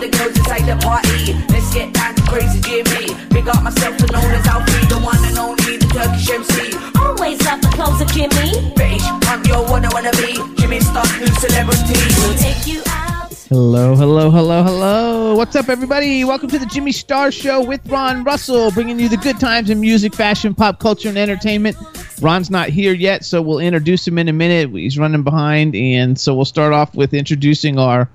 The 0.00 0.08
girls 0.08 0.36
inside 0.38 0.64
the 0.64 0.76
party. 0.80 1.36
Let's 1.52 1.74
get 1.74 1.92
down 1.92 2.14
to 2.14 2.22
crazy 2.22 2.58
Jimmy. 2.60 3.12
Big 3.28 3.46
up 3.48 3.62
myself, 3.62 3.98
the 3.98 4.06
known 4.08 4.32
as 4.32 4.46
Alfie, 4.46 4.86
the 4.88 4.98
one 4.98 5.20
and 5.28 5.36
only, 5.36 5.76
the 5.76 5.86
Turkish 5.92 6.30
MC. 6.30 6.72
Always 6.96 7.36
love 7.44 7.60
the 7.60 7.68
clothes 7.68 8.00
of 8.00 8.08
Jimmy. 8.08 8.72
British, 8.74 9.04
I'm 9.28 9.44
your 9.44 9.62
what 9.68 9.84
I 9.84 9.92
wanna 9.92 10.12
be. 10.12 10.40
Jimmy 10.56 10.80
Star, 10.80 11.04
new 11.20 11.26
celebrity. 11.36 12.00
We'll 12.16 12.38
take 12.38 12.66
you 12.66 12.80
out. 12.88 13.28
Hello, 13.50 13.94
hello, 13.94 14.30
hello, 14.30 14.62
hello. 14.62 15.34
What's 15.34 15.54
up, 15.54 15.68
everybody? 15.68 16.24
Welcome 16.24 16.48
to 16.48 16.58
the 16.58 16.66
Jimmy 16.66 16.92
Star 16.92 17.30
Show 17.30 17.62
with 17.62 17.86
Ron 17.86 18.24
Russell, 18.24 18.70
bringing 18.70 18.98
you 18.98 19.10
the 19.10 19.18
good 19.18 19.38
times 19.38 19.68
in 19.68 19.80
music, 19.80 20.14
fashion, 20.14 20.54
pop 20.54 20.78
culture, 20.78 21.10
and 21.10 21.18
entertainment. 21.18 21.76
Ron's 22.22 22.48
not 22.48 22.70
here 22.70 22.94
yet, 22.94 23.22
so 23.22 23.42
we'll 23.42 23.58
introduce 23.58 24.08
him 24.08 24.16
in 24.16 24.28
a 24.28 24.32
minute. 24.32 24.70
He's 24.70 24.98
running 24.98 25.24
behind, 25.24 25.76
and 25.76 26.18
so 26.18 26.34
we'll 26.34 26.46
start 26.46 26.72
off 26.72 26.94
with 26.94 27.12
introducing 27.12 27.78
our 27.78 28.08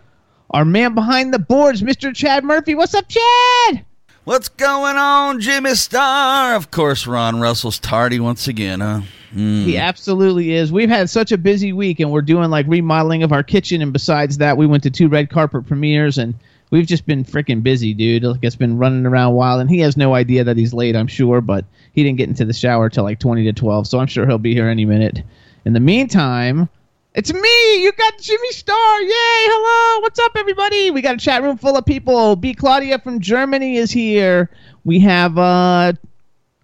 our 0.56 0.64
man 0.64 0.96
behind 0.96 1.34
the 1.34 1.40
boards, 1.40 1.82
Mr. 1.82 2.16
Chad 2.16 2.46
Murphy. 2.46 2.76
What's 2.76 2.94
up, 2.94 3.10
Chad? 3.10 3.84
What's 4.24 4.48
going 4.48 4.96
on, 4.96 5.42
Jimmy 5.42 5.76
Star? 5.76 6.56
Of 6.56 6.72
course, 6.72 7.06
Ron 7.06 7.42
Russell's 7.42 7.78
tardy 7.78 8.22
once 8.22 8.48
again, 8.48 8.80
huh? 8.80 9.02
Mm. 9.34 9.66
He 9.66 9.78
absolutely 9.78 10.54
is. 10.54 10.72
We've 10.72 10.88
had 10.88 11.10
such 11.10 11.34
a 11.34 11.38
busy 11.38 11.74
week, 11.74 12.00
and 12.00 12.10
we're 12.10 12.22
doing 12.22 12.50
like 12.52 12.68
remodeling 12.70 13.22
of 13.22 13.34
our 13.34 13.44
kitchen. 13.44 13.82
And 13.82 13.92
besides 13.92 14.38
that, 14.38 14.56
we 14.56 14.66
went 14.66 14.84
to 14.84 14.90
two 14.90 15.10
red 15.10 15.30
carpet 15.30 15.68
premieres, 15.68 16.18
and 16.18 16.34
we've 16.70 16.88
just 16.88 17.06
been 17.06 17.26
freaking 17.26 17.62
busy, 17.62 17.94
dude. 17.94 18.24
Like 18.24 18.40
it's 18.42 18.56
been 18.56 18.78
running 18.78 19.06
around 19.06 19.34
wild, 19.34 19.60
and 19.60 19.70
he 19.70 19.80
has 19.80 19.98
no 19.98 20.16
idea 20.16 20.46
that 20.46 20.56
he's 20.56 20.74
late. 20.74 20.96
I'm 20.96 21.08
sure, 21.08 21.42
but 21.42 21.66
he 21.92 22.02
didn't 22.02 22.18
get 22.18 22.30
into 22.30 22.46
the 22.46 22.54
shower 22.54 22.90
till 22.90 23.04
like 23.04 23.20
20 23.20 23.44
to 23.44 23.52
12, 23.52 23.88
so 23.88 24.00
I'm 24.00 24.08
sure 24.08 24.26
he'll 24.26 24.38
be 24.38 24.54
here 24.54 24.70
any 24.70 24.86
minute. 24.86 25.22
In 25.66 25.74
the 25.74 25.82
meantime, 25.82 26.70
it's 27.16 27.32
me. 27.34 27.82
You 27.82 27.94
got 27.94 28.20
Jimmy 28.20 28.52
Star. 28.52 29.02
Yay! 29.02 29.08
Hello. 29.10 30.02
What's 30.02 30.20
up, 30.20 30.34
everybody? 30.36 30.92
We 30.92 31.02
got 31.02 31.16
a 31.16 31.18
chat 31.18 31.42
room 31.44 31.58
full 31.58 31.78
of 31.78 31.86
people. 31.86 32.36
B. 32.36 32.54
Claudia 32.54 33.00
from 33.00 33.22
Germany 33.22 33.78
is 33.78 33.90
here. 33.90 34.50
We 34.84 35.00
have 35.00 35.38
uh 35.38 35.94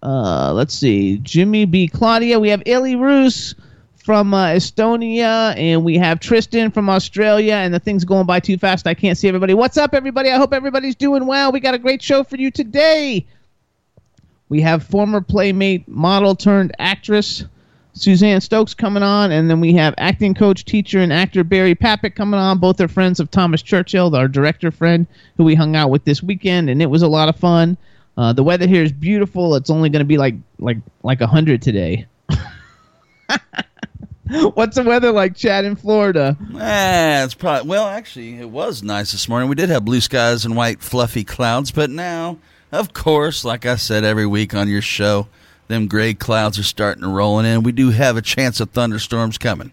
uh 0.02 0.52
let's 0.52 0.74
see, 0.74 1.16
Jimmy 1.18 1.64
B. 1.64 1.88
Claudia. 1.88 2.38
We 2.38 2.50
have 2.50 2.62
Illy 2.66 2.96
Roos 2.96 3.54
from 3.96 4.34
uh, 4.34 4.48
Estonia, 4.48 5.56
and 5.56 5.84
we 5.84 5.96
have 5.96 6.20
Tristan 6.20 6.70
from 6.70 6.90
Australia. 6.90 7.54
And 7.54 7.72
the 7.72 7.78
thing's 7.78 8.04
going 8.04 8.26
by 8.26 8.38
too 8.38 8.58
fast. 8.58 8.86
I 8.86 8.92
can't 8.92 9.16
see 9.16 9.28
everybody. 9.28 9.54
What's 9.54 9.78
up, 9.78 9.94
everybody? 9.94 10.30
I 10.30 10.36
hope 10.36 10.52
everybody's 10.52 10.96
doing 10.96 11.24
well. 11.24 11.50
We 11.50 11.60
got 11.60 11.72
a 11.72 11.78
great 11.78 12.02
show 12.02 12.24
for 12.24 12.36
you 12.36 12.50
today. 12.50 13.26
We 14.50 14.60
have 14.60 14.82
former 14.82 15.22
playmate, 15.22 15.88
model 15.88 16.34
turned 16.34 16.72
actress 16.78 17.44
Suzanne 17.94 18.40
Stokes 18.40 18.74
coming 18.74 19.02
on, 19.02 19.30
and 19.30 19.50
then 19.50 19.60
we 19.60 19.74
have 19.74 19.94
acting 19.98 20.34
coach, 20.34 20.64
teacher, 20.64 20.98
and 21.00 21.12
actor 21.12 21.44
Barry 21.44 21.74
Papick 21.74 22.14
coming 22.14 22.40
on. 22.40 22.58
Both 22.58 22.80
are 22.80 22.88
friends 22.88 23.20
of 23.20 23.30
Thomas 23.30 23.60
Churchill, 23.62 24.14
our 24.16 24.28
director 24.28 24.70
friend, 24.70 25.06
who 25.36 25.44
we 25.44 25.54
hung 25.54 25.76
out 25.76 25.90
with 25.90 26.04
this 26.04 26.22
weekend, 26.22 26.70
and 26.70 26.80
it 26.80 26.86
was 26.86 27.02
a 27.02 27.08
lot 27.08 27.28
of 27.28 27.36
fun. 27.36 27.76
Uh, 28.16 28.32
the 28.32 28.42
weather 28.42 28.66
here 28.66 28.82
is 28.82 28.92
beautiful. 28.92 29.54
It's 29.54 29.70
only 29.70 29.88
going 29.90 30.00
to 30.00 30.06
be 30.06 30.18
like 30.18 30.34
like 30.58 30.78
like 31.02 31.20
hundred 31.20 31.62
today. 31.62 32.06
What's 34.54 34.76
the 34.76 34.82
weather 34.82 35.12
like, 35.12 35.36
Chad, 35.36 35.66
in 35.66 35.76
Florida? 35.76 36.36
Eh, 36.58 37.24
it's 37.24 37.34
probably 37.34 37.68
well. 37.68 37.86
Actually, 37.86 38.36
it 38.38 38.48
was 38.48 38.82
nice 38.82 39.12
this 39.12 39.28
morning. 39.28 39.48
We 39.50 39.54
did 39.54 39.68
have 39.68 39.84
blue 39.84 40.00
skies 40.00 40.46
and 40.46 40.56
white 40.56 40.80
fluffy 40.80 41.24
clouds, 41.24 41.70
but 41.70 41.90
now, 41.90 42.38
of 42.70 42.94
course, 42.94 43.44
like 43.44 43.66
I 43.66 43.76
said 43.76 44.04
every 44.04 44.26
week 44.26 44.54
on 44.54 44.68
your 44.68 44.80
show, 44.80 45.28
them 45.72 45.88
gray 45.88 46.14
clouds 46.14 46.58
are 46.58 46.64
starting 46.64 47.02
to 47.02 47.08
roll 47.08 47.40
in. 47.40 47.62
We 47.62 47.72
do 47.72 47.90
have 47.90 48.16
a 48.16 48.22
chance 48.22 48.60
of 48.60 48.70
thunderstorms 48.70 49.38
coming. 49.38 49.72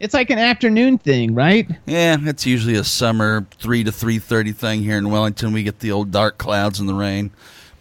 It's 0.00 0.14
like 0.14 0.30
an 0.30 0.38
afternoon 0.38 0.98
thing, 0.98 1.34
right? 1.34 1.70
Yeah, 1.86 2.16
it's 2.20 2.44
usually 2.44 2.74
a 2.74 2.82
summer 2.82 3.46
three 3.58 3.84
to 3.84 3.92
three 3.92 4.18
thirty 4.18 4.50
thing 4.50 4.82
here 4.82 4.98
in 4.98 5.10
Wellington. 5.10 5.52
We 5.52 5.62
get 5.62 5.78
the 5.78 5.92
old 5.92 6.10
dark 6.10 6.38
clouds 6.38 6.80
and 6.80 6.88
the 6.88 6.94
rain. 6.94 7.30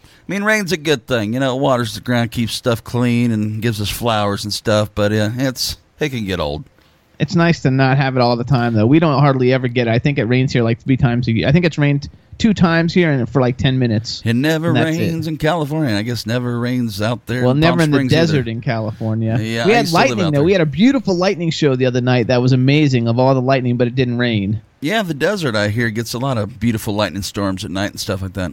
I 0.03 0.31
mean, 0.31 0.43
rain's 0.43 0.71
a 0.71 0.77
good 0.77 1.07
thing. 1.07 1.33
You 1.33 1.39
know, 1.39 1.57
it 1.57 1.59
waters 1.59 1.95
the 1.95 2.01
ground, 2.01 2.31
keeps 2.31 2.53
stuff 2.53 2.83
clean, 2.83 3.31
and 3.31 3.61
gives 3.61 3.81
us 3.81 3.89
flowers 3.89 4.43
and 4.43 4.53
stuff. 4.53 4.91
But 4.93 5.11
yeah, 5.11 5.31
it's 5.35 5.77
it 5.99 6.09
can 6.09 6.25
get 6.25 6.39
old. 6.39 6.63
It's 7.21 7.35
nice 7.35 7.61
to 7.61 7.69
not 7.69 7.97
have 7.97 8.15
it 8.15 8.21
all 8.21 8.35
the 8.35 8.43
time, 8.43 8.73
though. 8.73 8.87
We 8.87 8.97
don't 8.97 9.19
hardly 9.19 9.53
ever 9.53 9.67
get 9.67 9.87
it. 9.87 9.91
I 9.91 9.99
think 9.99 10.17
it 10.17 10.23
rains 10.23 10.51
here 10.51 10.63
like 10.63 10.81
three 10.81 10.97
times 10.97 11.27
a 11.27 11.31
year. 11.31 11.47
I 11.47 11.51
think 11.51 11.65
it's 11.65 11.77
rained 11.77 12.09
two 12.39 12.51
times 12.51 12.95
here 12.95 13.11
and 13.11 13.29
for 13.29 13.39
like 13.39 13.57
ten 13.57 13.77
minutes. 13.77 14.23
It 14.25 14.33
never 14.33 14.73
rains 14.73 15.27
in 15.27 15.37
California. 15.37 15.95
I 15.95 16.01
guess 16.01 16.25
never 16.25 16.59
rains 16.59 16.99
out 16.99 17.27
there. 17.27 17.43
Well, 17.43 17.51
in 17.51 17.59
never 17.59 17.83
in 17.83 17.91
the 17.91 18.07
desert 18.07 18.39
either. 18.39 18.49
in 18.49 18.61
California. 18.61 19.37
Yeah, 19.39 19.67
we 19.67 19.73
had 19.73 19.81
used 19.81 19.91
to 19.93 19.99
live 19.99 20.09
lightning 20.09 20.33
though. 20.33 20.43
We 20.43 20.51
had 20.51 20.61
a 20.61 20.65
beautiful 20.65 21.15
lightning 21.15 21.51
show 21.51 21.75
the 21.75 21.85
other 21.85 22.01
night. 22.01 22.25
That 22.25 22.41
was 22.41 22.53
amazing. 22.53 23.07
Of 23.07 23.19
all 23.19 23.35
the 23.35 23.41
lightning, 23.41 23.77
but 23.77 23.87
it 23.87 23.93
didn't 23.93 24.17
rain. 24.17 24.59
Yeah, 24.79 25.03
the 25.03 25.13
desert 25.13 25.55
I 25.55 25.67
hear 25.69 25.91
gets 25.91 26.15
a 26.15 26.17
lot 26.17 26.39
of 26.39 26.59
beautiful 26.59 26.95
lightning 26.95 27.21
storms 27.21 27.63
at 27.63 27.69
night 27.69 27.91
and 27.91 27.99
stuff 27.99 28.23
like 28.23 28.33
that. 28.33 28.51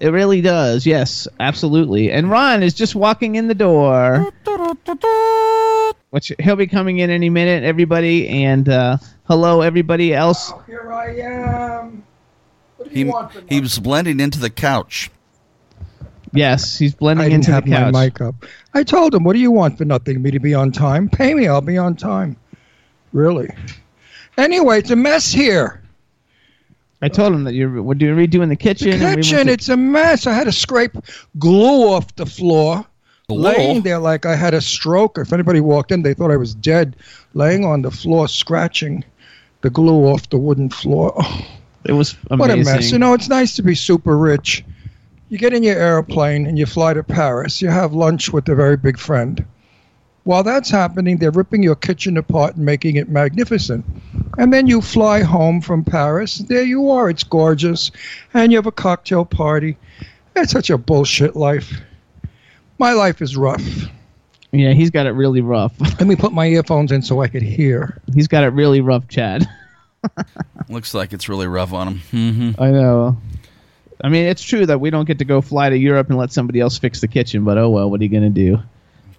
It 0.00 0.08
really 0.10 0.40
does. 0.40 0.86
Yes, 0.86 1.26
absolutely. 1.40 2.12
And 2.12 2.30
Ron 2.30 2.62
is 2.62 2.72
just 2.74 2.94
walking 2.94 3.34
in 3.34 3.48
the 3.48 3.54
door. 3.54 4.32
Which 6.10 6.32
he'll 6.38 6.56
be 6.56 6.66
coming 6.66 6.98
in 6.98 7.10
any 7.10 7.28
minute. 7.30 7.64
Everybody 7.64 8.28
and 8.28 8.68
uh, 8.68 8.98
hello, 9.24 9.60
everybody 9.60 10.14
else. 10.14 10.52
Here 10.66 10.92
I 10.92 11.16
am. 11.16 12.04
What 12.76 12.88
do 12.88 12.94
He 12.94 13.00
you 13.00 13.08
want 13.08 13.32
he 13.48 13.60
was 13.60 13.78
blending 13.78 14.20
into 14.20 14.38
the 14.38 14.50
couch. 14.50 15.10
Yes, 16.32 16.78
he's 16.78 16.94
blending 16.94 17.24
I 17.24 17.28
blending 17.28 17.40
didn't 17.40 17.48
into 17.48 17.52
have 17.52 17.64
the 17.64 17.70
couch. 17.70 17.92
my 17.92 18.04
mic 18.04 18.20
up. 18.20 18.34
I 18.74 18.82
told 18.84 19.14
him, 19.14 19.24
"What 19.24 19.32
do 19.32 19.40
you 19.40 19.50
want 19.50 19.76
for 19.78 19.84
nothing? 19.84 20.22
Me 20.22 20.30
to 20.30 20.38
be 20.38 20.54
on 20.54 20.72
time? 20.72 21.08
Pay 21.08 21.34
me, 21.34 21.48
I'll 21.48 21.60
be 21.60 21.76
on 21.78 21.96
time." 21.96 22.36
Really? 23.12 23.48
Anyway, 24.36 24.78
it's 24.78 24.90
a 24.90 24.96
mess 24.96 25.32
here. 25.32 25.82
I 27.00 27.08
told 27.08 27.32
him 27.32 27.44
that 27.44 27.54
you're 27.54 27.82
we're 27.82 27.94
doing 27.94 28.16
redoing 28.16 28.48
the 28.48 28.56
kitchen. 28.56 28.90
The 28.90 29.06
and 29.06 29.16
we 29.16 29.22
kitchen—it's 29.22 29.68
a 29.68 29.76
mess. 29.76 30.26
I 30.26 30.32
had 30.32 30.44
to 30.44 30.52
scrape 30.52 30.96
glue 31.38 31.88
off 31.88 32.14
the 32.16 32.26
floor. 32.26 32.84
Glue? 33.28 33.42
Laying 33.42 33.82
there 33.82 33.98
like 33.98 34.24
I 34.24 34.34
had 34.34 34.54
a 34.54 34.60
stroke. 34.60 35.18
If 35.18 35.32
anybody 35.32 35.60
walked 35.60 35.92
in, 35.92 36.02
they 36.02 36.14
thought 36.14 36.30
I 36.30 36.36
was 36.36 36.54
dead. 36.54 36.96
Laying 37.34 37.64
on 37.64 37.82
the 37.82 37.90
floor, 37.90 38.26
scratching 38.26 39.04
the 39.60 39.70
glue 39.70 40.06
off 40.06 40.28
the 40.30 40.38
wooden 40.38 40.70
floor. 40.70 41.12
Oh, 41.16 41.46
it 41.84 41.92
was 41.92 42.16
amazing. 42.30 42.38
What 42.38 42.50
a 42.50 42.56
mess. 42.56 42.90
You 42.90 42.98
know, 42.98 43.12
it's 43.12 43.28
nice 43.28 43.54
to 43.56 43.62
be 43.62 43.74
super 43.74 44.16
rich. 44.16 44.64
You 45.28 45.36
get 45.36 45.52
in 45.52 45.62
your 45.62 45.78
airplane 45.78 46.46
and 46.46 46.58
you 46.58 46.64
fly 46.64 46.94
to 46.94 47.04
Paris. 47.04 47.60
You 47.60 47.68
have 47.68 47.92
lunch 47.92 48.32
with 48.32 48.48
a 48.48 48.54
very 48.54 48.76
big 48.76 48.98
friend. 48.98 49.44
While 50.24 50.42
that's 50.42 50.68
happening, 50.68 51.16
they're 51.16 51.30
ripping 51.30 51.62
your 51.62 51.74
kitchen 51.74 52.16
apart 52.16 52.56
and 52.56 52.64
making 52.64 52.96
it 52.96 53.08
magnificent. 53.08 53.84
And 54.36 54.52
then 54.52 54.66
you 54.66 54.82
fly 54.82 55.22
home 55.22 55.60
from 55.60 55.84
Paris. 55.84 56.38
There 56.38 56.62
you 56.62 56.90
are. 56.90 57.08
It's 57.08 57.24
gorgeous. 57.24 57.90
And 58.34 58.52
you 58.52 58.58
have 58.58 58.66
a 58.66 58.72
cocktail 58.72 59.24
party. 59.24 59.76
It's 60.36 60.52
such 60.52 60.70
a 60.70 60.78
bullshit 60.78 61.34
life. 61.34 61.80
My 62.78 62.92
life 62.92 63.22
is 63.22 63.36
rough. 63.36 63.62
Yeah, 64.52 64.72
he's 64.72 64.90
got 64.90 65.06
it 65.06 65.10
really 65.10 65.40
rough. 65.40 65.74
Let 65.80 66.06
me 66.06 66.16
put 66.16 66.32
my 66.32 66.46
earphones 66.46 66.92
in 66.92 67.02
so 67.02 67.20
I 67.20 67.28
could 67.28 67.42
hear. 67.42 68.00
he's 68.14 68.28
got 68.28 68.44
it 68.44 68.48
really 68.48 68.80
rough, 68.80 69.08
Chad. 69.08 69.46
Looks 70.68 70.94
like 70.94 71.12
it's 71.12 71.28
really 71.28 71.46
rough 71.46 71.72
on 71.72 71.88
him. 71.88 72.00
Mm-hmm. 72.12 72.62
I 72.62 72.70
know. 72.70 73.16
I 74.02 74.08
mean, 74.08 74.26
it's 74.26 74.42
true 74.42 74.64
that 74.66 74.80
we 74.80 74.90
don't 74.90 75.06
get 75.06 75.18
to 75.18 75.24
go 75.24 75.40
fly 75.40 75.70
to 75.70 75.76
Europe 75.76 76.08
and 76.08 76.18
let 76.18 76.32
somebody 76.32 76.60
else 76.60 76.78
fix 76.78 77.00
the 77.00 77.08
kitchen, 77.08 77.44
but 77.44 77.58
oh 77.58 77.68
well, 77.68 77.90
what 77.90 78.00
are 78.00 78.04
you 78.04 78.10
gonna 78.10 78.30
do? 78.30 78.58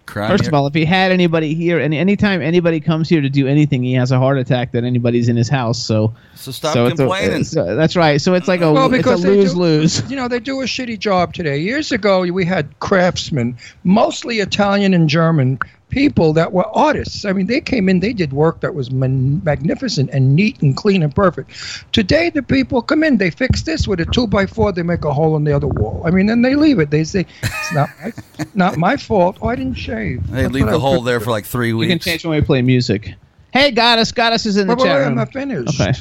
Cry 0.10 0.28
First 0.28 0.48
of 0.48 0.54
all, 0.56 0.66
if 0.66 0.74
he 0.74 0.86
had 0.86 1.12
anybody 1.12 1.54
here, 1.54 1.78
and 1.80 1.94
anytime 1.94 2.42
anybody 2.42 2.80
comes 2.80 3.08
here 3.08 3.22
to 3.22 3.30
do 3.30 3.48
anything, 3.48 3.84
he 3.84 3.94
has 3.94 4.12
a 4.12 4.18
heart 4.18 4.40
attack 4.40 4.72
that 4.72 4.84
anybody's 4.84 5.30
in 5.30 5.36
his 5.36 5.48
house. 5.50 5.78
So, 5.78 6.16
so 6.36 6.52
stop 6.52 6.74
so 6.74 6.88
it's 6.88 7.00
a- 7.00 7.04
complaining. 7.04 7.44
so 7.44 7.76
that's 7.76 7.96
right. 7.96 8.20
So 8.20 8.34
it's 8.34 8.48
like 8.48 8.62
a 8.62 8.74
Well, 8.74 8.92
it's 8.92 9.06
a 9.08 9.16
lose 9.18 9.54
do- 9.54 9.60
lose. 9.60 10.10
You 10.10 10.16
know, 10.16 10.28
they 10.28 10.40
do 10.40 10.62
a 10.62 10.66
shitty 10.66 10.98
job 10.98 11.34
today. 11.36 11.60
Years 11.60 11.92
ago, 11.92 12.22
we 12.22 12.44
had 12.44 12.80
craftsmen, 12.80 13.56
mostly 13.84 14.40
Italian 14.40 14.96
and 14.96 15.08
German, 15.08 15.60
people 15.90 16.34
that 16.34 16.54
were 16.54 16.66
artists. 16.68 17.26
I 17.26 17.34
mean, 17.34 17.48
they 17.48 17.62
came 17.62 17.90
in, 17.90 18.00
they 18.00 18.14
did 18.14 18.32
work 18.32 18.62
that 18.62 18.74
was 18.74 18.92
man- 18.92 19.44
magnificent 19.44 20.10
and 20.12 20.36
neat 20.36 20.62
and 20.62 20.76
clean 20.76 21.04
and 21.04 21.14
perfect. 21.14 21.52
Today, 21.92 22.30
the 22.30 22.44
people 22.44 22.82
come 22.82 23.04
in, 23.04 23.18
they 23.18 23.32
fix 23.32 23.64
this 23.64 23.88
with 23.88 24.00
a 24.00 24.06
two 24.06 24.28
by 24.28 24.46
four, 24.46 24.72
they 24.72 24.84
make 24.84 25.04
a 25.04 25.14
hole 25.14 25.36
in 25.36 25.44
the 25.44 25.54
other 25.54 25.68
wall. 25.68 26.02
I 26.06 26.12
mean, 26.12 26.28
then 26.28 26.42
they 26.42 26.56
leave 26.56 26.80
it. 26.80 26.92
They 26.92 27.04
say, 27.04 27.26
"It's 27.44 27.74
not 27.74 27.90
my, 28.02 28.14
not 28.54 28.78
my 28.78 28.98
fault. 28.98 29.38
Oh, 29.42 29.48
I 29.48 29.56
didn't 29.56 29.76
shave." 29.76 30.26
They 30.28 30.44
That's 30.44 30.54
leave 30.54 30.68
the 30.68 30.78
I 30.78 30.80
hole 30.80 31.02
there 31.02 31.20
for 31.20 31.32
like 31.32 31.46
three 31.46 31.74
weeks. 31.74 31.90
You 31.90 31.96
can 31.96 32.00
change 32.00 32.26
when 32.26 32.40
we 32.40 32.46
play 32.46 32.62
music. 32.62 33.16
Hey, 33.52 33.72
Goddess. 33.72 34.12
Goddess 34.12 34.46
is 34.46 34.58
in 34.58 34.68
the 34.68 34.76
Wait, 34.76 34.84
wait, 34.84 34.88
chat 34.88 35.00
wait, 35.00 35.06
I'm 35.06 35.16
not 35.16 35.34
finished. 35.34 35.82
Okay. 35.82 35.94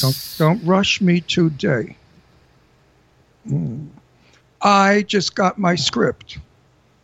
Don't, 0.00 0.34
don't 0.38 0.64
rush 0.64 1.00
me 1.00 1.20
today. 1.20 1.96
Mm. 3.48 3.88
I 4.60 5.02
just 5.02 5.34
got 5.34 5.58
my 5.58 5.74
script 5.74 6.38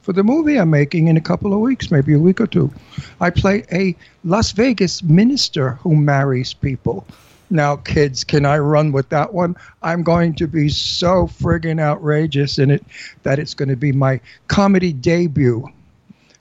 for 0.08 0.14
the 0.14 0.25
movie 0.25 0.58
I'm 0.58 0.70
making 0.70 1.08
in 1.08 1.19
a 1.19 1.20
couple 1.20 1.52
of 1.52 1.60
weeks, 1.60 1.90
maybe 1.90 2.14
a 2.14 2.19
week 2.19 2.40
or 2.40 2.46
two. 2.46 2.72
I 3.20 3.28
play 3.28 3.64
a 3.70 3.94
Las 4.25 4.52
Vegas 4.52 5.02
minister 5.02 5.72
who 5.72 5.94
marries 5.94 6.55
people. 6.55 7.06
Now, 7.50 7.76
kids, 7.76 8.25
can 8.25 8.46
I 8.46 8.56
run 8.56 8.93
with 8.93 9.10
that 9.10 9.34
one? 9.34 9.55
I'm 9.82 10.02
going 10.02 10.34
to 10.37 10.46
be 10.46 10.70
so 10.70 11.26
friggin' 11.26 11.78
outrageous 11.78 12.58
in 12.58 12.70
it 12.70 12.82
that 13.25 13.38
it's 13.38 13.52
going 13.52 13.69
to 13.69 13.76
be 13.76 13.93
my 13.93 14.19
comedy 14.46 14.94
debut 14.94 15.69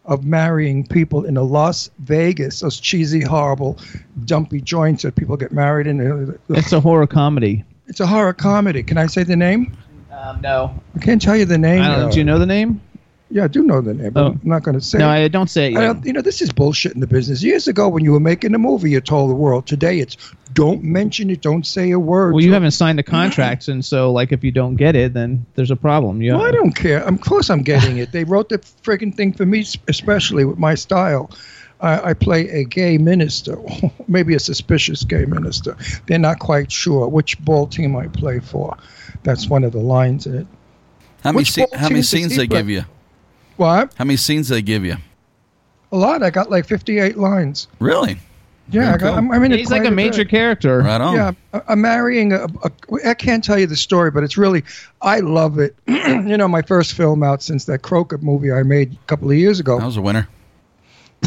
of 0.06 0.24
marrying 0.24 0.88
people 0.88 1.26
in 1.26 1.36
a 1.36 1.44
Las 1.44 1.90
Vegas, 2.00 2.62
those 2.62 2.80
cheesy, 2.80 3.20
horrible, 3.20 3.78
dumpy 4.24 4.62
joints 4.62 5.04
that 5.04 5.18
people 5.18 5.36
get 5.36 5.52
married 5.52 5.88
in. 5.88 6.40
It's 6.48 6.72
a 6.72 6.80
horror 6.80 7.06
comedy. 7.06 7.66
It's 7.88 8.00
a 8.00 8.08
horror 8.08 8.32
comedy. 8.32 8.82
Can 8.82 8.98
I 8.98 9.08
say 9.08 9.24
the 9.24 9.36
name? 9.36 9.76
Um, 10.10 10.42
no. 10.42 10.82
I 10.96 11.00
can't 11.00 11.22
tell 11.22 11.36
you 11.36 11.46
the 11.46 11.58
name. 11.58 11.82
I 11.82 11.98
don't, 11.98 12.12
do 12.12 12.18
you 12.18 12.24
know 12.24 12.40
the 12.40 12.46
name? 12.46 12.82
Yeah, 13.30 13.44
I 13.44 13.48
do 13.48 13.62
know 13.64 13.82
the 13.82 13.94
name, 13.94 14.14
but 14.14 14.24
Oh. 14.24 14.28
I'm 14.28 14.42
not 14.44 14.64
going 14.64 14.80
to 14.80 14.84
say. 14.84 15.00
No, 15.00 15.10
it. 15.12 15.26
I 15.26 15.28
don't 15.28 15.50
say 15.50 15.74
it 15.74 15.78
I 15.78 15.92
you 16.04 16.14
know, 16.14 16.22
this 16.22 16.42
is 16.42 16.52
bullshit 16.52 16.94
in 16.94 17.02
the 17.02 17.08
business. 17.08 17.44
Years 17.44 17.68
ago, 17.68 17.90
when 17.90 18.04
you 18.06 18.14
were 18.14 18.22
making 18.22 18.56
a 18.56 18.58
movie, 18.58 18.92
you 18.92 19.02
told 19.02 19.30
the 19.30 19.36
world. 19.36 19.68
Today, 19.68 20.00
it's 20.00 20.16
don't 20.54 20.82
mention 20.82 21.30
it, 21.30 21.42
don't 21.42 21.66
say 21.68 21.92
a 21.92 22.00
word. 22.00 22.34
Well, 22.34 22.44
you 22.44 22.54
haven't 22.54 22.72
signed 22.72 22.98
the 23.00 23.04
contracts, 23.04 23.68
and 23.68 23.84
so 23.84 24.12
like 24.14 24.32
if 24.32 24.44
you 24.46 24.52
don't 24.52 24.76
get 24.76 24.96
it, 24.96 25.14
then 25.14 25.46
there's 25.56 25.72
a 25.72 25.76
problem. 25.76 26.22
You 26.22 26.34
Well, 26.34 26.46
I 26.46 26.52
don't 26.52 26.72
care. 26.72 27.04
Of 27.04 27.20
course, 27.20 27.50
I'm 27.50 27.64
getting 27.64 27.98
it. 27.98 28.14
They 28.14 28.24
wrote 28.24 28.48
the 28.50 28.60
friggin' 28.60 29.14
thing 29.14 29.34
for 29.34 29.46
me, 29.46 29.66
especially 29.90 30.46
with 30.46 30.58
my 30.58 30.76
style. 30.76 31.30
I, 31.82 32.10
I 32.10 32.14
play 32.14 32.50
a 32.50 32.64
gay 32.64 32.98
minister, 32.98 33.58
maybe 34.08 34.36
a 34.36 34.40
suspicious 34.40 35.04
gay 35.04 35.26
minister. 35.26 35.76
They're 36.08 36.18
not 36.18 36.40
quite 36.40 36.72
sure 36.72 37.08
which 37.08 37.40
ball 37.44 37.68
team 37.68 37.96
I 37.96 38.08
play 38.08 38.40
for. 38.40 38.76
That's 39.24 39.48
one 39.50 39.64
of 39.64 39.74
the 39.74 39.80
lines 39.80 40.26
in 40.26 40.36
it. 40.36 40.48
How 41.24 41.32
many 41.32 41.42
Which 41.42 41.52
sce- 41.52 41.70
ball 41.70 41.78
how 41.78 41.90
many 41.90 42.02
scenes 42.04 42.32
he 42.32 42.38
they 42.38 42.48
give 42.48 42.70
you? 42.70 42.84
What? 43.58 43.94
How 43.96 44.06
many 44.06 44.18
scenes 44.18 44.48
they 44.48 44.62
give 44.62 44.86
you? 44.86 44.96
A 45.92 45.98
lot. 45.98 46.24
I 46.24 46.30
got 46.30 46.50
like 46.50 46.66
58 46.66 47.18
lines. 47.18 47.68
Really? 47.80 48.20
Yeah, 48.70 48.90
I 48.94 48.98
got, 48.98 49.00
cool. 49.00 49.10
I'm, 49.18 49.32
I'm 49.32 49.44
in 49.46 49.54
it 49.54 49.60
He's 49.60 49.72
like 49.72 49.84
quite 49.84 49.92
a 49.94 49.96
major 49.96 50.24
bit. 50.26 50.30
character. 50.30 50.80
Right 50.80 51.00
on. 51.00 51.16
Yeah, 51.16 51.32
I- 51.54 51.62
I'm 51.70 51.80
marrying 51.82 52.34
a, 52.34 52.46
a. 52.64 52.72
I 53.06 53.14
can't 53.14 53.42
tell 53.44 53.58
you 53.58 53.66
the 53.66 53.78
story, 53.78 54.12
but 54.12 54.24
it's 54.24 54.38
really. 54.38 54.64
I 55.02 55.20
love 55.22 55.58
it. 55.60 55.76
you 55.88 56.36
know, 56.38 56.48
my 56.50 56.62
first 56.62 56.94
film 56.94 57.24
out 57.24 57.42
since 57.42 57.64
that 57.66 57.80
Croker 57.84 58.18
movie 58.18 58.52
I 58.52 58.64
made 58.64 58.94
a 58.94 58.98
couple 59.08 59.32
of 59.32 59.38
years 59.38 59.60
ago. 59.62 59.80
That 59.80 59.86
was 59.86 59.96
a 59.98 60.02
winner. 60.02 60.28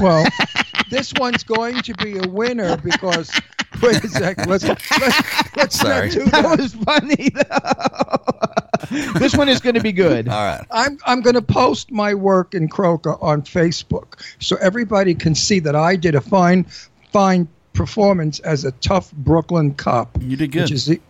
Well, 0.02 0.24
this 0.90 1.12
one's 1.18 1.42
going 1.42 1.80
to 1.82 1.94
be 1.94 2.18
a 2.18 2.28
winner 2.28 2.76
because. 2.76 3.30
Wait 3.82 4.04
a 4.04 4.08
second. 4.08 4.48
Let's 4.48 4.64
let's, 4.64 5.56
let's 5.56 5.78
Sorry. 5.80 6.08
not 6.08 6.12
do 6.14 6.24
That 6.26 6.42
that. 6.42 6.58
was 6.58 6.74
funny. 6.74 7.30
though. 7.30 9.18
this 9.18 9.36
one 9.36 9.48
is 9.48 9.60
going 9.60 9.74
to 9.74 9.80
be 9.82 9.92
good. 9.92 10.28
All 10.28 10.44
right. 10.44 10.64
I'm 10.70 10.98
I'm 11.06 11.20
going 11.20 11.34
to 11.34 11.42
post 11.42 11.90
my 11.90 12.14
work 12.14 12.54
in 12.54 12.68
Croker 12.68 13.16
on 13.22 13.42
Facebook 13.42 14.20
so 14.40 14.56
everybody 14.56 15.14
can 15.14 15.34
see 15.34 15.58
that 15.60 15.76
I 15.76 15.96
did 15.96 16.14
a 16.14 16.20
fine 16.20 16.64
fine 17.12 17.48
performance 17.72 18.40
as 18.40 18.64
a 18.64 18.72
tough 18.72 19.12
Brooklyn 19.12 19.74
cop. 19.74 20.16
You 20.20 20.36
did 20.36 20.54
Which 20.54 20.68
good. 20.68 20.72
is 20.72 20.90
e- 20.92 21.00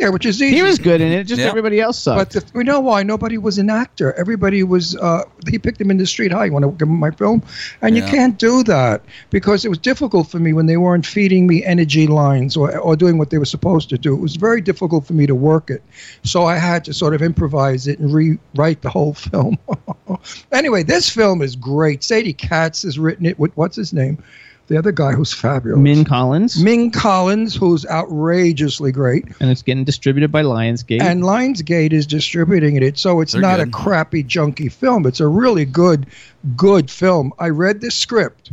yeah, 0.00 0.08
which 0.08 0.24
is 0.24 0.40
easy. 0.40 0.56
He 0.56 0.62
was 0.62 0.78
good 0.78 1.00
in 1.02 1.12
it. 1.12 1.24
Just 1.24 1.40
Yeah. 1.40 1.48
everybody 1.48 1.78
else 1.78 2.04
But 2.04 2.30
the, 2.30 2.42
we 2.54 2.64
know 2.64 2.80
why 2.80 3.02
nobody 3.02 3.36
was 3.36 3.58
an 3.58 3.68
actor. 3.68 4.14
Everybody 4.14 4.62
was. 4.62 4.96
Uh, 4.96 5.24
he 5.48 5.58
picked 5.58 5.78
him 5.80 5.90
in 5.90 5.98
the 5.98 6.06
street. 6.06 6.32
Hi, 6.32 6.46
you 6.46 6.52
want 6.52 6.64
to 6.64 6.70
give 6.72 6.88
him 6.88 6.98
my 6.98 7.10
film? 7.10 7.42
And 7.82 7.94
you 7.96 8.02
can't 8.02 8.38
do 8.38 8.62
that 8.64 9.02
because 9.28 9.64
it 9.66 9.68
was 9.68 9.78
difficult 9.78 10.28
for 10.28 10.38
me 10.38 10.52
when 10.54 10.64
they 10.66 10.78
weren't 10.78 11.04
feeding 11.04 11.46
me 11.46 11.62
energy 11.64 12.06
lines 12.06 12.56
or 12.56 12.76
or 12.78 12.96
doing 12.96 13.18
what 13.18 13.28
they 13.30 13.38
were 13.38 13.44
supposed 13.44 13.90
to 13.90 13.98
do. 13.98 14.14
It 14.14 14.20
was 14.20 14.36
very 14.36 14.62
difficult 14.62 15.06
for 15.06 15.12
me 15.12 15.26
to 15.26 15.34
work 15.34 15.68
it. 15.70 15.82
So 16.24 16.44
I 16.46 16.56
had 16.56 16.82
to 16.86 16.94
sort 16.94 17.14
of 17.14 17.20
improvise 17.20 17.86
it 17.86 17.98
and 17.98 18.12
rewrite 18.12 18.80
the 18.80 18.90
whole 18.90 19.12
film. 19.30 19.58
anyway, 20.52 20.82
this 20.82 21.10
film 21.10 21.42
is 21.42 21.56
great. 21.56 22.02
Sadie 22.02 22.32
Katz 22.32 22.82
has 22.82 22.98
written 22.98 23.26
it 23.26 23.38
with 23.38 23.54
what's 23.56 23.76
his 23.76 23.92
name, 23.92 24.22
the 24.70 24.78
other 24.78 24.92
guy 24.92 25.10
who's 25.12 25.32
fabulous. 25.32 25.80
Min 25.80 26.04
Collins, 26.04 26.62
Ming 26.62 26.92
Collins, 26.92 27.56
who's 27.56 27.84
outrageously 27.86 28.92
great. 28.92 29.24
and 29.40 29.50
it's 29.50 29.62
getting 29.62 29.82
distributed 29.82 30.30
by 30.30 30.44
Lionsgate. 30.44 31.02
And 31.02 31.24
Lionsgate 31.24 31.92
is 31.92 32.06
distributing 32.06 32.76
it, 32.76 32.96
so 32.96 33.20
it's 33.20 33.32
They're 33.32 33.42
not 33.42 33.58
a 33.58 33.66
crappy, 33.66 34.22
junky 34.22 34.70
film. 34.70 35.06
It's 35.06 35.18
a 35.18 35.26
really 35.26 35.64
good, 35.64 36.06
good 36.56 36.88
film. 36.88 37.32
I 37.40 37.48
read 37.48 37.80
the 37.80 37.90
script, 37.90 38.52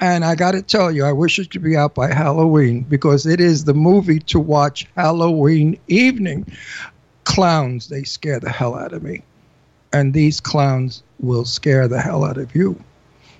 and 0.00 0.24
I 0.24 0.34
got 0.34 0.52
to 0.52 0.62
tell 0.62 0.90
you, 0.90 1.04
I 1.04 1.12
wish 1.12 1.38
it 1.38 1.50
could 1.50 1.62
be 1.62 1.76
out 1.76 1.94
by 1.94 2.08
Halloween 2.08 2.86
because 2.88 3.26
it 3.26 3.40
is 3.40 3.64
the 3.64 3.74
movie 3.74 4.20
to 4.20 4.40
watch 4.40 4.88
Halloween 4.96 5.78
evening. 5.88 6.46
Clowns, 7.24 7.88
they 7.90 8.02
scare 8.02 8.40
the 8.40 8.50
hell 8.50 8.74
out 8.74 8.94
of 8.94 9.02
me, 9.02 9.24
and 9.92 10.14
these 10.14 10.40
clowns 10.40 11.02
will 11.20 11.44
scare 11.44 11.86
the 11.86 12.00
hell 12.00 12.24
out 12.24 12.38
of 12.38 12.56
you. 12.56 12.82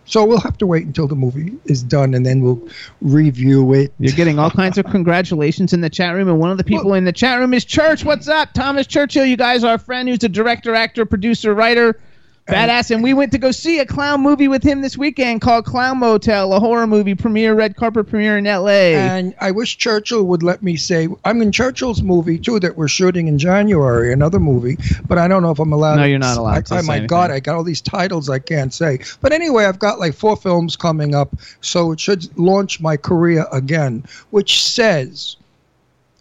So 0.07 0.25
we'll 0.25 0.41
have 0.41 0.59
to 0.59 0.67
wait 0.67 0.87
until 0.87 1.09
the 1.09 1.15
movie 1.15 1.57
is 1.65 1.83
done, 1.83 2.15
and 2.15 2.27
then 2.27 2.43
we'll 2.43 2.69
review 3.01 3.73
it. 3.73 3.93
You're 3.99 4.13
getting 4.13 4.39
all 4.39 4.51
kinds 4.51 4.77
of 4.77 4.85
congratulations 4.87 5.73
in 5.73 5.81
the 5.81 5.91
chat 5.91 6.15
room, 6.15 6.29
and 6.29 6.39
one 6.39 6.51
of 6.51 6.59
the 6.59 6.65
people 6.65 6.95
in 6.95 7.05
the 7.05 7.13
chat 7.13 7.39
room 7.39 7.55
is 7.55 7.65
Church. 7.65 8.05
What's 8.05 8.29
up, 8.29 8.53
Thomas 8.53 8.87
Churchill? 8.87 9.25
You 9.25 9.37
guys 9.37 9.65
are 9.65 9.75
a 9.75 9.79
friend 9.79 10.09
who's 10.09 10.23
a 10.23 10.29
director, 10.29 10.75
actor, 10.75 11.07
producer, 11.07 11.55
writer, 11.55 11.99
badass, 12.47 12.91
and 12.91 13.03
we 13.03 13.15
went 13.15 13.33
to 13.33 13.39
go 13.39 13.51
see 13.51 13.79
a 13.79 13.87
clown 13.87 14.21
movie 14.21 14.49
with 14.49 14.63
him 14.63 14.83
this 14.83 14.99
weekend 14.99 15.41
called 15.41 15.65
Clown 15.65 15.99
Motel, 15.99 16.53
a 16.53 16.61
horror 16.61 16.87
movie 16.87 17.15
premiere, 17.15 17.55
red 17.55 17.77
carpet 17.77 18.09
premiere 18.09 18.39
in 18.39 18.47
L.A. 18.47 18.95
And 18.95 19.35
I 19.41 19.51
wish 19.51 19.79
Churchill 19.79 20.25
would 20.25 20.43
let 20.43 20.63
me 20.63 20.77
say 20.77 21.09
I'm 21.25 21.41
in 21.41 21.53
Churchill's 21.53 22.03
movie 22.03 22.39
too 22.39 22.61
that 22.61 22.77
we're 22.77 22.89
shooting 22.89 23.29
in 23.29 23.39
January, 23.39 24.13
another 24.13 24.41
movie. 24.41 24.77
But 25.07 25.19
I 25.19 25.29
don't 25.29 25.43
know 25.43 25.51
if 25.51 25.59
I'm 25.59 25.73
allowed. 25.73 25.97
No, 25.97 26.03
to- 26.03 26.09
you're 26.09 26.19
not 26.19 26.37
allowed 26.37 26.57
I, 26.57 26.61
to 26.61 26.79
oh 26.79 26.83
my 26.83 26.95
anything. 26.97 27.07
God, 27.07 27.31
I 27.31 27.41
got 27.41 27.55
all 27.55 27.65
these 27.65 27.81
titles 27.81 28.29
I 28.29 28.39
can't 28.39 28.73
say. 28.73 28.99
But 29.21 29.33
anyway, 29.33 29.65
I've 29.65 29.79
got 29.79 29.99
like 29.99 30.15
four 30.15 30.37
films 30.37 30.77
coming 30.77 31.15
up, 31.15 31.35
so 31.61 31.93
it 31.93 32.01
should 32.01 32.37
launch 32.39 32.81
my 32.81 32.97
career 32.97 33.47
again. 33.53 34.05
Which 34.31 34.63
says, 34.63 35.37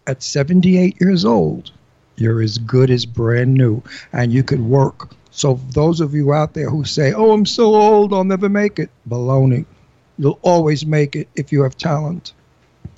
at 0.06 0.22
78 0.22 1.00
years 1.00 1.24
old, 1.24 1.70
you're 2.16 2.42
as 2.42 2.58
good 2.58 2.90
as 2.90 3.06
brand 3.06 3.54
new, 3.54 3.82
and 4.12 4.32
you 4.32 4.42
could 4.42 4.60
work. 4.60 5.10
So 5.36 5.60
those 5.70 6.00
of 6.00 6.14
you 6.14 6.32
out 6.32 6.54
there 6.54 6.70
who 6.70 6.84
say, 6.84 7.12
"Oh, 7.12 7.32
I'm 7.32 7.44
so 7.46 7.74
old, 7.74 8.14
I'll 8.14 8.24
never 8.24 8.48
make 8.48 8.78
it," 8.78 8.90
baloney. 9.08 9.64
You'll 10.18 10.38
always 10.42 10.86
make 10.86 11.16
it 11.16 11.28
if 11.34 11.50
you 11.52 11.62
have 11.62 11.76
talent 11.76 12.32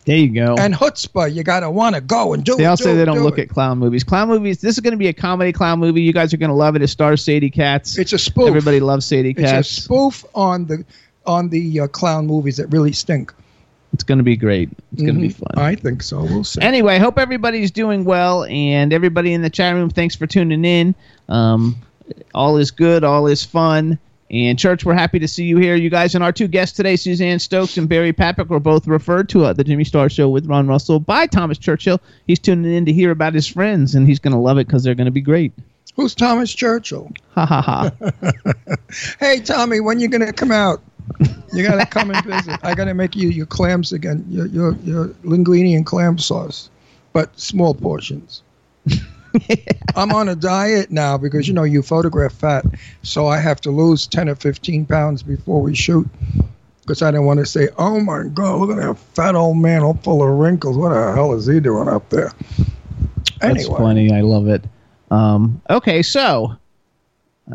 there 0.07 0.17
you 0.19 0.29
go. 0.29 0.55
and 0.57 0.73
chutzpah. 0.73 1.35
You 1.35 1.43
gotta 1.43 1.69
want 1.69 1.97
to 1.97 2.01
go 2.01 2.33
and 2.33 2.45
do 2.45 2.55
they 2.57 2.65
it. 2.65 2.69
all 2.69 2.77
say 2.77 2.95
they 2.95 3.05
don't 3.05 3.17
do 3.17 3.25
look 3.25 3.39
it. 3.39 3.43
at 3.43 3.49
clown 3.49 3.79
movies. 3.79 4.05
Clown 4.05 4.29
movies. 4.29 4.61
This 4.61 4.77
is 4.77 4.81
going 4.81 4.93
to 4.93 4.99
be 4.99 5.09
a 5.09 5.13
comedy 5.13 5.53
clown 5.53 5.81
movie. 5.81 6.01
You 6.01 6.13
guys 6.13 6.33
are 6.33 6.37
going 6.37 6.49
to 6.49 6.55
love 6.55 6.77
it. 6.77 6.83
It 6.83 6.89
stars 6.89 7.25
Sadie 7.25 7.51
Katz. 7.51 7.99
It's 7.99 8.13
a 8.13 8.19
spoof. 8.19 8.47
Everybody 8.47 8.79
loves 8.79 9.05
Sadie 9.05 9.35
Katz. 9.35 9.69
it's 9.69 9.79
a 9.79 9.81
spoof 9.83 10.25
on 10.35 10.67
the 10.67 10.85
on 11.27 11.49
the 11.49 11.81
uh, 11.81 11.87
clown 11.89 12.27
movies 12.27 12.57
that 12.59 12.69
really 12.69 12.93
stink. 12.93 13.35
It's 13.93 14.05
going 14.05 14.19
to 14.19 14.25
be 14.25 14.37
great. 14.37 14.71
It's 14.93 15.03
going 15.03 15.17
to 15.17 15.21
be 15.21 15.31
fun. 15.31 15.53
I 15.57 15.75
think 15.75 16.03
so. 16.03 16.23
We'll 16.23 16.45
see. 16.45 16.61
Anyway, 16.61 16.99
hope 16.99 17.19
everybody's 17.19 17.73
doing 17.73 18.05
well, 18.05 18.45
and 18.45 18.93
everybody 18.93 19.33
in 19.33 19.43
the 19.43 19.51
chat 19.51 19.75
room, 19.75 19.91
thanks 19.91 20.15
for 20.15 20.27
tuning 20.29 20.65
in. 20.65 20.95
Um, 21.29 21.77
all 22.35 22.57
is 22.57 22.71
good, 22.71 23.05
all 23.05 23.27
is 23.27 23.45
fun. 23.45 23.99
And 24.29 24.59
church, 24.59 24.85
we're 24.85 24.95
happy 24.95 25.21
to 25.21 25.29
see 25.29 25.45
you 25.45 25.57
here. 25.59 25.77
You 25.77 25.89
guys 25.89 26.17
and 26.17 26.25
our 26.25 26.33
two 26.33 26.49
guests 26.49 26.77
today, 26.77 26.97
Suzanne 26.97 27.39
Stokes 27.39 27.77
and 27.77 27.89
Barry 27.89 28.13
Papick, 28.13 28.51
were 28.51 28.59
both 28.59 28.89
referred 28.89 29.29
to 29.29 29.47
at 29.47 29.57
the 29.57 29.63
Jimmy 29.63 29.85
Star 29.85 30.09
Show 30.09 30.29
with 30.29 30.47
Ron 30.47 30.67
Russell 30.67 30.99
by 30.99 31.27
Thomas 31.27 31.59
Churchill. 31.59 32.01
He's 32.27 32.41
tuning 32.41 32.73
in 32.73 32.87
to 32.87 32.93
hear 32.93 33.13
about 33.13 33.35
his 33.35 33.47
friends, 33.47 33.95
and 33.95 34.09
he's 34.09 34.19
going 34.19 34.33
to 34.33 34.39
love 34.41 34.59
it 34.59 34.67
because 34.67 34.83
they're 34.83 34.97
going 34.97 35.05
to 35.05 35.13
be 35.13 35.21
great. 35.21 35.53
Who's 35.95 36.15
Thomas 36.15 36.53
Churchill? 36.53 37.11
Ha 37.35 37.47
ha 37.47 37.63
ha. 37.63 37.91
Hey, 39.19 39.41
Tommy, 39.41 39.81
when 39.81 39.99
you 39.99 40.09
gonna 40.09 40.33
come 40.33 40.53
out? 40.53 40.83
You 41.53 41.63
gotta 41.63 41.87
come 41.87 42.11
and 42.11 42.25
visit. 42.25 42.61
I 42.63 42.75
gotta 42.75 42.93
make 42.93 43.17
you 43.17 43.31
your 43.31 43.47
clams 43.47 43.93
again. 43.93 44.25
Your 44.29 44.47
your 44.47 44.73
your 44.85 45.07
linguine 45.25 45.75
and 45.75 45.87
clam 45.87 46.19
sauce, 46.19 46.69
but 47.15 47.39
small 47.41 47.75
portions. 47.75 48.43
I'm 49.97 50.13
on 50.13 50.29
a 50.29 50.35
diet 50.35 50.91
now 50.91 51.17
because 51.17 51.49
you 51.49 51.55
know 51.55 51.65
you 51.65 51.83
photograph 51.83 52.33
fat, 52.33 52.65
so 53.03 53.27
I 53.27 53.39
have 53.39 53.61
to 53.63 53.71
lose 53.71 54.07
ten 54.07 54.29
or 54.29 54.35
fifteen 54.35 54.87
pounds 54.87 55.23
before 55.23 55.61
we 55.61 55.75
shoot. 55.75 56.07
Because 56.83 57.03
I 57.03 57.11
don't 57.11 57.27
want 57.27 57.41
to 57.41 57.47
say, 57.47 57.69
"Oh 57.79 58.01
my 58.01 58.25
God, 58.25 58.61
look 58.61 58.71
at 58.71 58.77
that 58.77 58.97
fat 58.97 59.35
old 59.35 59.59
man 59.59 59.83
all 59.83 59.95
full 59.95 60.23
of 60.23 60.29
wrinkles. 60.29 60.77
What 60.77 60.91
the 60.91 61.13
hell 61.15 61.33
is 61.33 61.47
he 61.47 61.61
doing 61.61 61.89
up 61.89 62.09
there?" 62.11 62.33
That's 63.41 63.67
funny. 63.67 64.13
I 64.13 64.21
love 64.21 64.49
it. 64.49 64.65
Um, 65.11 65.61
okay, 65.71 66.03
so 66.03 66.57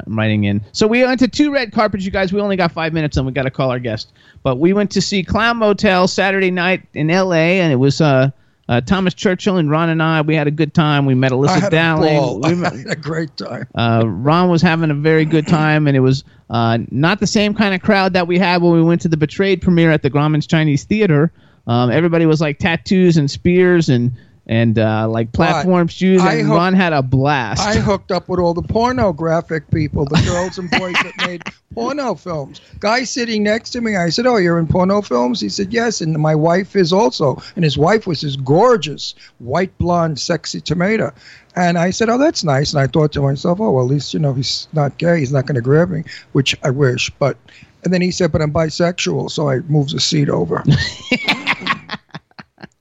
I'm 0.06 0.18
writing 0.18 0.46
in. 0.46 0.62
So 0.72 0.88
we 0.88 1.04
went 1.04 1.20
to 1.20 1.28
two 1.28 1.52
red 1.52 1.72
carpets, 1.72 2.06
you 2.06 2.12
guys. 2.12 2.32
We 2.32 2.40
only 2.40 2.56
got 2.56 2.72
five 2.72 2.94
minutes, 2.94 3.18
and 3.18 3.26
we 3.26 3.34
got 3.34 3.44
to 3.44 3.52
call 3.52 3.72
our 3.72 3.80
guest. 3.80 4.12
But 4.44 4.58
we 4.58 4.74
went 4.74 4.92
to 4.92 5.02
see 5.02 5.24
Clown 5.24 5.58
Motel 5.58 6.08
Saturday 6.08 6.52
night 6.52 6.84
in 6.94 7.10
L.A., 7.10 7.60
and 7.60 7.72
it 7.72 7.78
was 7.78 8.00
uh, 8.00 8.32
uh, 8.72 8.80
Thomas 8.80 9.14
Churchill 9.14 9.58
and 9.58 9.70
Ron 9.70 9.90
and 9.90 10.02
I. 10.02 10.22
We 10.22 10.34
had 10.34 10.48
a 10.48 10.52
good 10.52 10.74
time. 10.74 11.06
We 11.06 11.14
met 11.14 11.34
Alyssa 11.34 11.70
Dowling. 11.70 12.40
We 12.42 12.56
met- 12.56 12.74
had 12.74 12.88
a 12.88 12.96
great 12.96 13.36
time. 13.36 13.68
uh, 13.76 14.04
Ron 14.08 14.50
was 14.50 14.62
having 14.62 14.90
a 14.90 14.94
very 14.96 15.26
good 15.26 15.46
time, 15.46 15.88
and 15.88 15.98
it 15.98 16.00
was 16.00 16.24
uh, 16.50 16.78
not 16.90 17.20
the 17.20 17.28
same 17.28 17.54
kind 17.54 17.76
of 17.76 17.82
crowd 17.82 18.14
that 18.14 18.28
we 18.28 18.40
had 18.40 18.62
when 18.62 18.72
we 18.72 18.82
went 18.82 19.02
to 19.02 19.10
the 19.10 19.18
Betrayed 19.18 19.62
premiere 19.62 19.92
at 19.92 20.04
the 20.04 20.10
Grauman's 20.10 20.48
Chinese 20.48 20.86
Theater. 20.86 21.34
Um, 21.68 21.92
everybody 21.92 22.26
was 22.26 22.40
like 22.40 22.60
tattoos 22.60 23.18
and 23.18 23.30
spears 23.30 23.90
and 23.90 24.14
and 24.48 24.78
uh, 24.80 25.08
like 25.08 25.32
platform 25.32 25.88
shoes, 25.88 26.22
I 26.22 26.36
and 26.36 26.48
hope- 26.48 26.58
Ron 26.58 26.74
had 26.74 26.94
a 26.94 27.02
blast. 27.02 27.62
I 27.62 27.76
hooked 27.76 28.12
up 28.12 28.28
with 28.28 28.40
all 28.40 28.54
the 28.54 28.62
pornographic 28.64 29.70
people, 29.72 30.06
the 30.06 30.22
girls 30.26 30.58
and 30.58 30.70
boys 30.72 30.96
that 31.04 31.14
made 31.28 31.44
porno 31.74 32.16
films. 32.16 32.60
Guy 32.80 33.04
sitting 33.04 33.44
next 33.44 33.70
to 33.72 33.82
me, 33.82 33.96
I 33.96 34.10
said, 34.10 34.26
"Oh, 34.26 34.38
you're 34.38 34.60
in 34.60 34.68
porno 34.68 35.02
films?" 35.02 35.40
He 35.40 35.50
said, 35.50 35.72
"Yes." 35.72 36.02
And 36.02 36.14
my 36.18 36.36
wife 36.36 36.76
is 36.76 36.92
also, 36.92 37.42
and 37.56 37.64
his 37.64 37.78
wife 37.78 38.08
was 38.08 38.22
this 38.22 38.36
gorgeous, 38.36 39.14
white 39.40 39.78
blonde, 39.78 40.20
sexy 40.20 40.60
tomato. 40.60 41.14
And 41.56 41.78
I 41.78 41.92
said, 41.92 42.10
"Oh, 42.10 42.18
that's 42.18 42.44
nice." 42.44 42.74
And 42.74 42.82
I 42.82 42.88
thought 42.88 43.12
to 43.14 43.22
myself, 43.22 43.60
"Oh, 43.62 43.72
well, 43.72 43.86
at 43.86 43.92
least 43.92 44.14
you 44.14 44.20
know 44.20 44.34
he's 44.34 44.68
not 44.74 44.98
gay. 44.98 45.20
He's 45.20 45.32
not 45.32 45.46
going 45.46 45.56
to 45.56 45.62
grab 45.62 45.90
me," 45.90 46.04
which 46.32 46.58
I 46.64 46.72
wish. 46.72 47.10
But 47.20 47.38
and 47.84 47.94
then 47.94 48.02
he 48.02 48.12
said, 48.12 48.32
"But 48.32 48.42
I'm 48.42 48.52
bisexual," 48.52 49.30
so 49.32 49.50
I 49.50 49.60
moved 49.60 49.94
the 49.94 50.00
seat 50.00 50.30
over. 50.30 50.64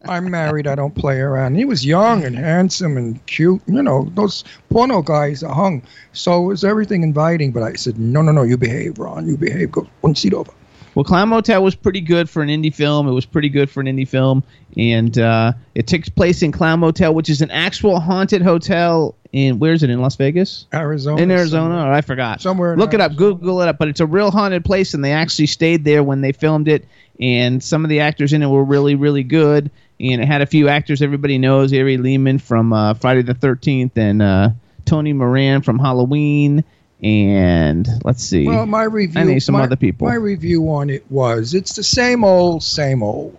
I'm 0.06 0.30
married. 0.30 0.66
I 0.66 0.74
don't 0.74 0.94
play 0.94 1.20
around. 1.20 1.56
He 1.56 1.64
was 1.64 1.84
young 1.84 2.24
and 2.24 2.36
handsome 2.36 2.96
and 2.96 3.24
cute. 3.26 3.60
You 3.66 3.82
know, 3.82 4.10
those 4.14 4.44
porno 4.70 5.02
guys 5.02 5.42
are 5.42 5.54
hung. 5.54 5.82
So 6.12 6.44
it 6.44 6.46
was 6.46 6.64
everything 6.64 7.02
inviting. 7.02 7.52
But 7.52 7.62
I 7.62 7.74
said, 7.74 7.98
no, 7.98 8.22
no, 8.22 8.32
no, 8.32 8.42
you 8.42 8.56
behave, 8.56 8.98
Ron. 8.98 9.26
You 9.26 9.36
behave. 9.36 9.72
Go 9.72 9.86
one 10.00 10.14
seat 10.14 10.32
over. 10.32 10.52
Well, 10.94 11.04
Clown 11.04 11.28
Motel 11.28 11.62
was 11.62 11.74
pretty 11.74 12.00
good 12.00 12.28
for 12.28 12.42
an 12.42 12.48
indie 12.48 12.74
film. 12.74 13.06
It 13.06 13.12
was 13.12 13.24
pretty 13.24 13.48
good 13.48 13.70
for 13.70 13.80
an 13.80 13.86
indie 13.86 14.08
film, 14.08 14.42
and 14.76 15.16
uh, 15.18 15.52
it 15.74 15.86
takes 15.86 16.08
place 16.08 16.42
in 16.42 16.50
Clown 16.50 16.80
Motel, 16.80 17.14
which 17.14 17.30
is 17.30 17.42
an 17.42 17.50
actual 17.52 18.00
haunted 18.00 18.42
hotel 18.42 19.14
in 19.32 19.60
where 19.60 19.72
is 19.72 19.84
it 19.84 19.90
in 19.90 20.00
Las 20.00 20.16
Vegas? 20.16 20.66
Arizona. 20.74 21.22
in 21.22 21.30
Arizona, 21.30 21.86
or 21.86 21.92
I 21.92 22.00
forgot. 22.00 22.40
Somewhere 22.40 22.72
in 22.72 22.80
Look 22.80 22.92
it 22.92 23.00
up, 23.00 23.14
Google 23.14 23.62
it 23.62 23.68
up. 23.68 23.78
But 23.78 23.86
it's 23.86 24.00
a 24.00 24.06
real 24.06 24.32
haunted 24.32 24.64
place, 24.64 24.92
and 24.92 25.04
they 25.04 25.12
actually 25.12 25.46
stayed 25.46 25.84
there 25.84 26.02
when 26.02 26.22
they 26.22 26.32
filmed 26.32 26.66
it. 26.66 26.88
And 27.20 27.62
some 27.62 27.84
of 27.84 27.88
the 27.88 28.00
actors 28.00 28.32
in 28.32 28.42
it 28.42 28.48
were 28.48 28.64
really, 28.64 28.96
really 28.96 29.22
good. 29.22 29.70
And 30.00 30.22
it 30.22 30.26
had 30.26 30.40
a 30.40 30.46
few 30.46 30.68
actors 30.68 31.02
everybody 31.02 31.38
knows: 31.38 31.72
Ari 31.72 31.98
Lehman 31.98 32.38
from 32.38 32.72
uh, 32.72 32.94
Friday 32.94 33.22
the 33.22 33.34
Thirteenth, 33.34 33.96
and 33.98 34.22
uh, 34.22 34.50
Tony 34.86 35.12
Moran 35.12 35.62
from 35.62 35.78
Halloween. 35.78 36.64
And 37.02 37.88
let's 38.04 38.22
see. 38.22 38.46
Well, 38.46 38.66
my 38.66 38.84
review. 38.84 39.20
I 39.20 39.24
need 39.24 39.40
some 39.40 39.54
my, 39.54 39.62
other 39.62 39.76
people. 39.76 40.08
My 40.08 40.14
review 40.14 40.70
on 40.70 40.90
it 40.90 41.10
was 41.10 41.54
it's 41.54 41.74
the 41.74 41.82
same 41.82 42.24
old, 42.24 42.62
same 42.62 43.02
old. 43.02 43.38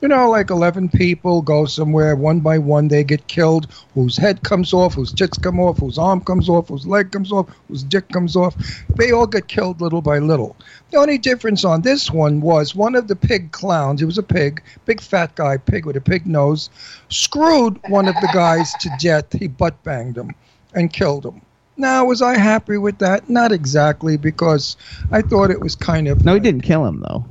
You 0.00 0.08
know, 0.08 0.30
like 0.30 0.48
11 0.48 0.88
people 0.88 1.42
go 1.42 1.66
somewhere, 1.66 2.16
one 2.16 2.40
by 2.40 2.56
one, 2.56 2.88
they 2.88 3.04
get 3.04 3.26
killed. 3.26 3.70
Whose 3.92 4.16
head 4.16 4.42
comes 4.42 4.72
off, 4.72 4.94
whose 4.94 5.12
tits 5.12 5.36
come 5.36 5.60
off, 5.60 5.78
whose 5.78 5.98
arm 5.98 6.22
comes 6.22 6.48
off, 6.48 6.68
whose 6.68 6.86
leg 6.86 7.12
comes 7.12 7.30
off, 7.30 7.48
whose 7.68 7.82
dick 7.82 8.08
comes 8.08 8.34
off. 8.34 8.56
They 8.96 9.12
all 9.12 9.26
get 9.26 9.48
killed 9.48 9.82
little 9.82 10.00
by 10.00 10.18
little. 10.18 10.56
The 10.90 10.96
only 10.96 11.18
difference 11.18 11.66
on 11.66 11.82
this 11.82 12.10
one 12.10 12.40
was 12.40 12.74
one 12.74 12.94
of 12.94 13.08
the 13.08 13.16
pig 13.16 13.52
clowns, 13.52 14.00
he 14.00 14.06
was 14.06 14.16
a 14.16 14.22
pig, 14.22 14.62
big 14.86 15.02
fat 15.02 15.34
guy, 15.34 15.58
pig 15.58 15.84
with 15.84 15.96
a 15.96 16.00
pig 16.00 16.26
nose, 16.26 16.70
screwed 17.10 17.78
one 17.90 18.08
of 18.08 18.14
the 18.14 18.30
guys 18.32 18.72
to 18.80 18.90
death. 19.00 19.30
He 19.38 19.48
butt 19.48 19.82
banged 19.84 20.16
him 20.16 20.30
and 20.74 20.90
killed 20.90 21.26
him. 21.26 21.42
Now, 21.76 22.06
was 22.06 22.22
I 22.22 22.38
happy 22.38 22.78
with 22.78 22.98
that? 22.98 23.28
Not 23.28 23.52
exactly, 23.52 24.16
because 24.16 24.76
I 25.12 25.20
thought 25.20 25.50
it 25.50 25.60
was 25.60 25.74
kind 25.74 26.08
of. 26.08 26.24
no, 26.24 26.34
he 26.34 26.40
didn't 26.40 26.62
kill 26.62 26.86
him 26.86 27.00
though. 27.00 27.24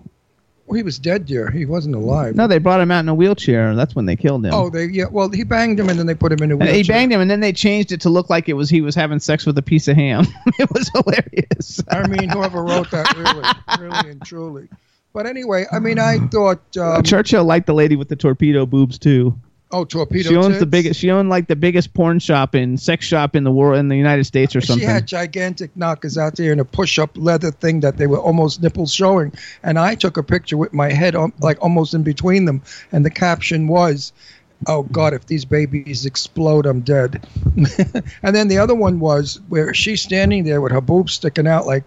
Well, 0.69 0.77
he 0.77 0.83
was 0.83 0.99
dead 0.99 1.27
there. 1.27 1.49
He 1.49 1.65
wasn't 1.65 1.95
alive. 1.95 2.35
No, 2.35 2.45
they 2.45 2.59
brought 2.59 2.79
him 2.79 2.91
out 2.91 2.99
in 2.99 3.09
a 3.09 3.13
wheelchair. 3.15 3.73
That's 3.75 3.95
when 3.95 4.05
they 4.05 4.15
killed 4.15 4.45
him. 4.45 4.53
Oh, 4.53 4.69
they 4.69 4.85
yeah. 4.85 5.05
Well, 5.09 5.27
he 5.29 5.43
banged 5.43 5.79
him 5.79 5.89
and 5.89 5.97
then 5.97 6.05
they 6.05 6.13
put 6.13 6.31
him 6.31 6.43
in 6.43 6.51
a 6.51 6.53
And 6.53 6.61
wheelchair. 6.61 6.75
he 6.75 6.83
banged 6.83 7.11
him, 7.11 7.21
and 7.21 7.31
then 7.31 7.39
they 7.39 7.51
changed 7.51 7.91
it 7.91 8.01
to 8.01 8.09
look 8.09 8.29
like 8.29 8.47
it 8.49 8.53
was 8.53 8.69
he 8.69 8.81
was 8.81 8.93
having 8.93 9.17
sex 9.19 9.47
with 9.47 9.57
a 9.57 9.63
piece 9.63 9.88
of 9.88 9.95
ham. 9.95 10.27
it 10.59 10.69
was 10.71 10.88
hilarious. 10.93 11.81
I 11.89 12.07
mean, 12.07 12.29
whoever 12.29 12.63
wrote 12.63 12.91
that, 12.91 13.17
really, 13.17 13.89
really 13.89 14.11
and 14.11 14.21
truly. 14.21 14.69
But 15.11 15.25
anyway, 15.25 15.65
I 15.71 15.79
mean, 15.79 15.97
I 15.97 16.19
thought. 16.27 16.77
Um, 16.77 17.01
Churchill 17.01 17.43
liked 17.45 17.65
the 17.65 17.73
lady 17.73 17.95
with 17.95 18.07
the 18.09 18.15
torpedo 18.15 18.67
boobs 18.67 18.99
too. 18.99 19.39
Oh, 19.71 19.85
torpedo. 19.85 20.29
she 20.29 20.35
owns 20.35 20.59
the 20.59 20.65
biggest. 20.65 20.99
She 20.99 21.11
owned 21.11 21.29
like 21.29 21.47
the 21.47 21.55
biggest 21.55 21.93
porn 21.93 22.19
shop 22.19 22.53
and 22.53 22.79
sex 22.79 23.05
shop 23.05 23.35
in 23.35 23.43
the 23.43 23.51
world 23.51 23.77
in 23.77 23.88
the 23.88 23.95
United 23.95 24.25
States 24.25 24.55
or 24.55 24.61
something. 24.61 24.81
She 24.81 24.91
had 24.91 25.07
gigantic 25.07 25.75
knockers 25.75 26.17
out 26.17 26.35
there 26.35 26.51
in 26.51 26.59
a 26.59 26.65
push-up 26.65 27.11
leather 27.15 27.51
thing 27.51 27.79
that 27.81 27.97
they 27.97 28.07
were 28.07 28.19
almost 28.19 28.61
nipples 28.61 28.93
showing, 28.93 29.33
and 29.63 29.79
I 29.79 29.95
took 29.95 30.17
a 30.17 30.23
picture 30.23 30.57
with 30.57 30.73
my 30.73 30.91
head 30.91 31.15
on, 31.15 31.33
like 31.39 31.61
almost 31.61 31.93
in 31.93 32.03
between 32.03 32.45
them, 32.45 32.61
and 32.91 33.05
the 33.05 33.09
caption 33.09 33.67
was, 33.67 34.11
"Oh 34.67 34.83
God, 34.83 35.13
if 35.13 35.27
these 35.27 35.45
babies 35.45 36.05
explode, 36.05 36.65
I'm 36.65 36.81
dead." 36.81 37.25
and 38.23 38.35
then 38.35 38.47
the 38.47 38.57
other 38.57 38.75
one 38.75 38.99
was 38.99 39.39
where 39.49 39.73
she's 39.73 40.01
standing 40.01 40.43
there 40.43 40.61
with 40.61 40.71
her 40.71 40.81
boobs 40.81 41.13
sticking 41.13 41.47
out 41.47 41.65
like 41.65 41.83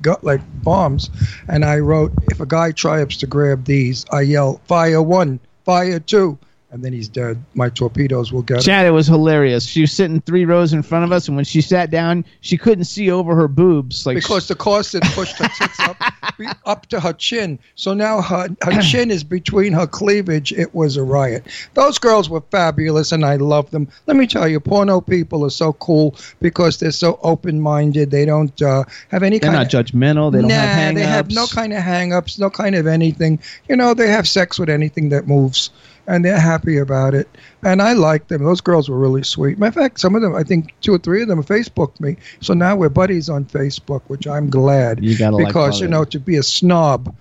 gut 0.00 0.24
like 0.24 0.40
bombs, 0.62 1.10
and 1.48 1.64
I 1.64 1.78
wrote, 1.78 2.12
"If 2.30 2.40
a 2.40 2.46
guy 2.46 2.72
tries 2.72 3.16
to 3.18 3.26
grab 3.26 3.64
these, 3.64 4.04
I 4.10 4.22
yell, 4.22 4.60
fire 4.66 5.02
one, 5.02 5.38
fire 5.64 6.00
two. 6.00 6.38
And 6.72 6.82
then 6.82 6.94
he's 6.94 7.08
dead. 7.08 7.44
My 7.52 7.68
torpedoes 7.68 8.32
will 8.32 8.40
get 8.40 8.56
him. 8.56 8.62
Chad, 8.62 8.86
it 8.86 8.90
was 8.92 9.06
hilarious. 9.06 9.66
She 9.66 9.82
was 9.82 9.92
sitting 9.92 10.22
three 10.22 10.46
rows 10.46 10.72
in 10.72 10.82
front 10.82 11.04
of 11.04 11.12
us, 11.12 11.28
and 11.28 11.36
when 11.36 11.44
she 11.44 11.60
sat 11.60 11.90
down, 11.90 12.24
she 12.40 12.56
couldn't 12.56 12.84
see 12.84 13.10
over 13.10 13.34
her 13.34 13.46
boobs. 13.46 14.06
Like 14.06 14.16
because 14.16 14.48
the 14.48 14.54
corset 14.54 15.02
pushed 15.02 15.36
her 15.36 15.48
tits 15.48 15.78
up 15.80 15.96
up 16.64 16.86
to 16.86 16.98
her 16.98 17.12
chin. 17.12 17.58
So 17.74 17.92
now 17.92 18.22
her, 18.22 18.48
her 18.62 18.80
chin 18.82 19.10
is 19.10 19.22
between 19.22 19.74
her 19.74 19.86
cleavage. 19.86 20.50
It 20.50 20.74
was 20.74 20.96
a 20.96 21.02
riot. 21.02 21.46
Those 21.74 21.98
girls 21.98 22.30
were 22.30 22.40
fabulous, 22.40 23.12
and 23.12 23.24
I 23.24 23.36
love 23.36 23.70
them. 23.70 23.88
Let 24.06 24.16
me 24.16 24.26
tell 24.26 24.48
you, 24.48 24.58
porno 24.58 25.02
people 25.02 25.44
are 25.44 25.50
so 25.50 25.74
cool 25.74 26.16
because 26.40 26.78
they're 26.78 26.90
so 26.90 27.18
open-minded. 27.22 28.10
They 28.10 28.24
don't 28.24 28.60
uh, 28.62 28.84
have 29.08 29.22
any 29.22 29.38
they're 29.38 29.50
kind 29.50 29.62
not 29.62 29.74
of 29.74 29.86
judgmental. 29.86 30.32
They 30.32 30.40
don't 30.40 30.48
nah, 30.48 30.54
have 30.54 30.68
hang 30.68 30.94
they 30.94 31.02
have 31.02 31.30
no 31.30 31.46
kind 31.46 31.72
of 31.72 31.82
hang-ups, 31.82 32.38
no 32.38 32.50
kind 32.50 32.74
of 32.74 32.86
anything. 32.86 33.40
You 33.68 33.76
know, 33.76 33.94
they 33.94 34.08
have 34.08 34.26
sex 34.26 34.58
with 34.58 34.70
anything 34.70 35.10
that 35.10 35.26
moves, 35.26 35.70
and 36.06 36.24
they're 36.24 36.40
happy 36.40 36.78
about 36.78 37.14
it. 37.14 37.28
And 37.62 37.80
I 37.80 37.92
like 37.92 38.28
them. 38.28 38.44
Those 38.44 38.60
girls 38.60 38.88
were 38.88 38.98
really 38.98 39.22
sweet. 39.22 39.58
Matter 39.58 39.80
of 39.80 39.84
fact, 39.84 40.00
some 40.00 40.14
of 40.14 40.22
them, 40.22 40.34
I 40.34 40.42
think 40.42 40.74
two 40.80 40.94
or 40.94 40.98
three 40.98 41.22
of 41.22 41.28
them, 41.28 41.42
Facebooked 41.42 42.00
me. 42.00 42.16
So 42.40 42.54
now 42.54 42.76
we're 42.76 42.88
buddies 42.88 43.28
on 43.28 43.44
Facebook, 43.44 44.02
which 44.08 44.26
I'm 44.26 44.50
glad. 44.50 45.02
You 45.02 45.16
gotta 45.16 45.36
like 45.36 45.46
because 45.46 45.80
you 45.80 45.88
know 45.88 46.04
to 46.04 46.18
be 46.18 46.36
a 46.36 46.42
snob. 46.42 47.14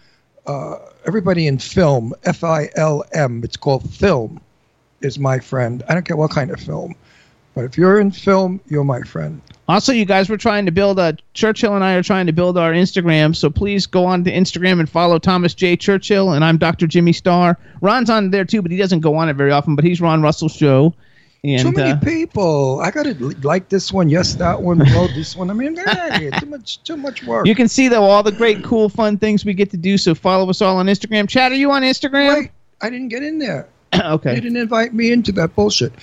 Uh, 0.48 0.78
everybody 1.06 1.46
in 1.48 1.60
film, 1.60 2.14
F 2.24 2.44
I 2.44 2.70
L 2.76 3.04
M, 3.14 3.44
it's 3.44 3.58
called 3.58 3.88
film, 3.94 4.42
is 5.02 5.20
my 5.20 5.40
friend. 5.40 5.84
I 5.88 5.94
don't 5.94 6.04
care 6.04 6.18
what 6.18 6.32
kind 6.32 6.50
of 6.50 6.60
film, 6.60 6.96
but 7.54 7.66
if 7.66 7.78
you're 7.78 8.00
in 8.00 8.12
film, 8.12 8.60
you're 8.68 8.84
my 8.84 9.02
friend. 9.02 9.42
Also, 9.72 9.94
you 9.94 10.04
guys 10.04 10.28
were 10.28 10.36
trying 10.36 10.66
to 10.66 10.72
build 10.72 11.00
a 11.00 11.16
Churchill 11.34 11.76
and 11.76 11.84
I 11.84 11.94
are 11.94 12.04
trying 12.04 12.26
to 12.26 12.34
build 12.34 12.58
our 12.58 12.74
Instagram, 12.74 13.34
so 13.34 13.50
please 13.50 13.86
go 13.86 14.06
on 14.06 14.26
to 14.26 14.32
Instagram 14.32 14.82
and 14.82 14.90
follow 14.90 15.18
Thomas 15.18 15.54
J. 15.54 15.78
Churchill, 15.78 16.34
and 16.34 16.44
I'm 16.44 16.58
Dr. 16.58 16.88
Jimmy 16.88 17.14
Star. 17.14 17.58
Ron's 17.80 18.10
on 18.10 18.32
there 18.32 18.44
too, 18.44 18.62
but 18.62 18.70
he 18.70 18.76
doesn't 18.76 19.00
go 19.00 19.16
on 19.16 19.30
it 19.30 19.36
very 19.38 19.54
often. 19.54 19.78
But 19.78 19.86
he's 19.86 20.02
Ron 20.02 20.22
Russell's 20.22 20.54
show, 20.54 20.94
and 21.46 21.62
Too 21.62 21.72
many 21.72 21.92
uh, 21.92 22.00
people. 22.00 22.82
I 22.82 22.92
gotta 22.92 23.14
like 23.44 23.70
this 23.70 23.94
one, 23.94 24.10
yes, 24.10 24.36
that 24.36 24.62
one, 24.62 24.80
no, 24.80 25.08
this 25.08 25.38
one. 25.38 25.50
I 25.50 25.54
mean, 25.54 25.80
outta 25.80 26.32
too 26.42 26.48
much, 26.48 26.84
too 26.84 26.98
much 26.98 27.24
work. 27.24 27.48
you 27.48 27.56
can 27.56 27.70
see 27.70 27.88
though 27.88 28.04
all 28.04 28.24
the 28.24 28.34
great, 28.34 28.66
cool, 28.66 28.90
fun 28.90 29.18
things 29.18 29.46
we 29.46 29.54
get 29.54 29.72
to 29.72 29.78
do. 29.78 29.98
So 29.98 30.14
follow 30.14 30.50
us 30.50 30.62
all 30.62 30.76
on 30.76 30.88
Instagram. 30.88 31.30
Chad, 31.30 31.54
are 31.54 31.56
you 31.56 31.72
on 31.72 31.84
Instagram? 31.84 32.36
Wait, 32.36 32.52
I 32.82 32.90
didn't 32.90 33.08
get 33.08 33.24
in 33.24 33.40
there. 33.40 33.70
They 33.94 34.02
okay. 34.04 34.36
didn't 34.36 34.58
invite 34.58 34.94
me 34.94 35.14
into 35.14 35.32
that 35.32 35.56
bullshit. 35.56 35.94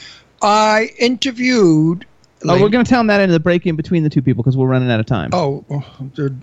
I 0.40 0.90
interviewed. 0.98 2.06
Oh, 2.44 2.60
we're 2.60 2.68
gonna 2.68 2.84
tell 2.84 3.00
him 3.00 3.08
that 3.08 3.20
in 3.20 3.30
the 3.30 3.40
break 3.40 3.66
in 3.66 3.76
between 3.76 4.04
the 4.04 4.10
two 4.10 4.22
people 4.22 4.42
because 4.42 4.56
we're 4.56 4.68
running 4.68 4.90
out 4.90 5.00
of 5.00 5.06
time. 5.06 5.30
Oh, 5.32 5.64
oh, 5.70 5.84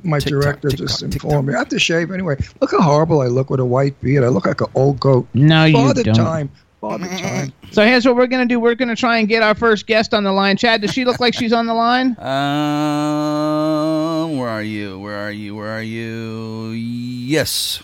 my 0.04 0.20
Tick-tock, 0.20 0.42
director 0.42 0.70
tick-tock, 0.70 0.88
just 0.88 1.00
tick-tock. 1.00 1.24
informed 1.24 1.48
me. 1.48 1.54
I 1.54 1.60
have 1.60 1.70
to 1.70 1.80
shave 1.80 2.12
anyway. 2.12 2.36
Look 2.60 2.72
how 2.72 2.82
horrible 2.82 3.22
I 3.22 3.28
look 3.28 3.50
with 3.50 3.60
a 3.62 3.66
white 3.66 4.00
beard. 4.02 4.24
I 4.24 4.28
look 4.28 4.46
like 4.46 4.60
an 4.62 4.68
old 4.76 5.00
goat. 5.00 5.28
no, 5.34 5.66
you 5.66 5.74
Father 5.76 6.04
don't. 6.04 6.16
time. 6.16 6.52
Father 6.82 7.08
time. 7.18 7.54
So 7.72 7.84
here's 7.86 8.06
what 8.06 8.16
we're 8.16 8.28
gonna 8.28 8.46
do. 8.46 8.60
We're 8.60 8.76
gonna 8.76 8.96
try 8.96 9.18
and 9.18 9.28
get 9.28 9.42
our 9.42 9.56
first 9.56 9.88
guest 9.88 10.14
on 10.14 10.24
the 10.24 10.32
line. 10.34 10.58
Chad, 10.58 10.82
does 10.82 10.92
she 10.92 11.06
look 11.06 11.20
like 11.20 11.34
she's 11.34 11.54
on 11.54 11.66
the 11.66 11.74
line? 11.74 12.16
Um, 12.26 14.38
where 14.38 14.50
are 14.50 14.64
you? 14.64 15.00
Where 15.00 15.16
are 15.18 15.32
you? 15.32 15.56
Where 15.56 15.70
are 15.78 15.82
you? 15.82 16.70
Yes. 16.72 17.82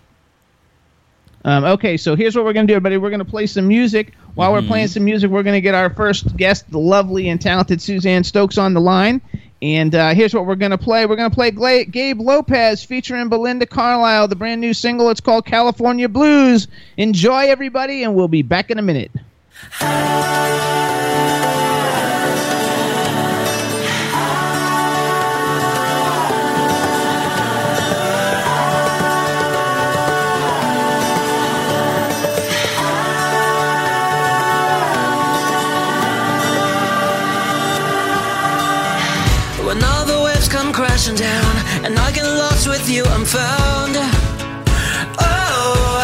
Um, 1.44 1.64
okay, 1.64 1.98
so 1.98 2.16
here's 2.16 2.36
what 2.36 2.46
we're 2.46 2.54
gonna 2.54 2.68
do, 2.68 2.74
everybody. 2.74 2.98
We're 2.98 3.10
gonna 3.10 3.26
play 3.26 3.48
some 3.48 3.68
music. 3.68 4.14
While 4.36 4.54
we're 4.54 4.62
playing 4.62 4.88
some 4.88 5.04
music, 5.04 5.32
we're 5.32 5.44
gonna 5.44 5.62
get 5.62 5.74
our 5.76 5.90
first 5.90 6.38
guest, 6.38 6.70
the 6.70 6.80
lovely 6.80 7.30
and 7.30 7.42
talented 7.42 7.82
Suzanne 7.82 8.24
Stokes, 8.24 8.58
on 8.58 8.74
the 8.74 8.82
line. 8.82 9.22
And 9.62 9.94
uh, 9.94 10.14
here's 10.14 10.34
what 10.34 10.46
we're 10.46 10.56
gonna 10.56 10.78
play. 10.78 11.06
We're 11.06 11.16
gonna 11.16 11.30
play 11.30 11.52
Gla- 11.52 11.86
Gabe 11.86 12.20
Lopez 12.20 12.84
featuring 12.84 13.30
Belinda 13.30 13.66
Carlisle, 13.66 14.28
the 14.28 14.36
brand 14.36 14.62
new 14.62 14.74
single. 14.74 15.10
It's 15.10 15.22
called 15.22 15.46
California 15.46 16.08
Blues. 16.10 16.68
Enjoy, 16.98 17.48
everybody, 17.48 18.04
and 18.04 18.16
we'll 18.16 18.28
be 18.28 18.42
back 18.44 18.72
in 18.72 18.78
a 18.80 18.82
minute. 18.82 19.12
I 41.84 42.12
get 42.14 42.26
lost 42.26 42.68
with 42.68 42.90
you, 42.90 43.04
I'm 43.06 43.26
found. 43.26 43.96
Oh, 45.20 46.04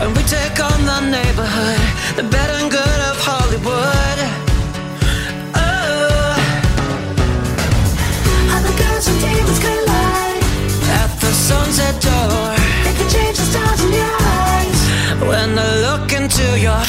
and 0.00 0.16
we 0.16 0.22
take 0.24 0.58
on 0.60 0.78
the 0.84 1.00
neighborhood, 1.10 1.80
the 2.16 2.22
bad 2.24 2.50
and 2.60 2.70
good 2.70 3.00
of 3.10 3.16
Hollywood. 3.28 4.18
Oh, 5.54 6.34
Other 8.56 8.74
girls 8.82 9.06
and 9.08 9.18
demons 9.20 9.58
collide. 9.58 10.42
at 11.02 11.10
the 11.20 11.32
sunset 11.48 11.94
door, 12.00 12.54
They 12.84 12.94
can 12.98 13.08
change 13.10 13.36
the 13.38 13.46
stars 13.52 13.80
in 13.84 13.92
your 13.92 14.16
eyes. 14.40 14.80
when 15.28 15.58
I 15.58 15.68
look 15.86 16.12
into 16.12 16.46
your 16.58 16.80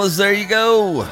fellas, 0.00 0.16
there 0.16 0.32
you 0.32 0.46
go. 0.46 1.06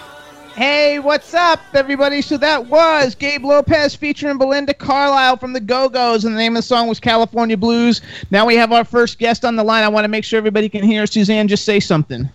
Hey, 0.54 0.98
what's 0.98 1.34
up, 1.34 1.60
everybody? 1.74 2.22
So 2.22 2.38
that 2.38 2.68
was 2.68 3.14
Gabe 3.14 3.44
Lopez 3.44 3.94
featuring 3.94 4.38
Belinda 4.38 4.72
Carlisle 4.72 5.36
from 5.36 5.52
the 5.52 5.60
Go 5.60 5.90
Go's, 5.90 6.24
and 6.24 6.34
the 6.34 6.38
name 6.38 6.56
of 6.56 6.62
the 6.62 6.66
song 6.66 6.88
was 6.88 6.98
California 6.98 7.58
Blues. 7.58 8.00
Now 8.30 8.46
we 8.46 8.56
have 8.56 8.72
our 8.72 8.86
first 8.86 9.18
guest 9.18 9.44
on 9.44 9.56
the 9.56 9.62
line. 9.62 9.84
I 9.84 9.88
want 9.88 10.04
to 10.04 10.08
make 10.08 10.24
sure 10.24 10.38
everybody 10.38 10.70
can 10.70 10.82
hear. 10.82 11.06
Suzanne, 11.06 11.48
just 11.48 11.66
say 11.66 11.80
something. 11.80 12.30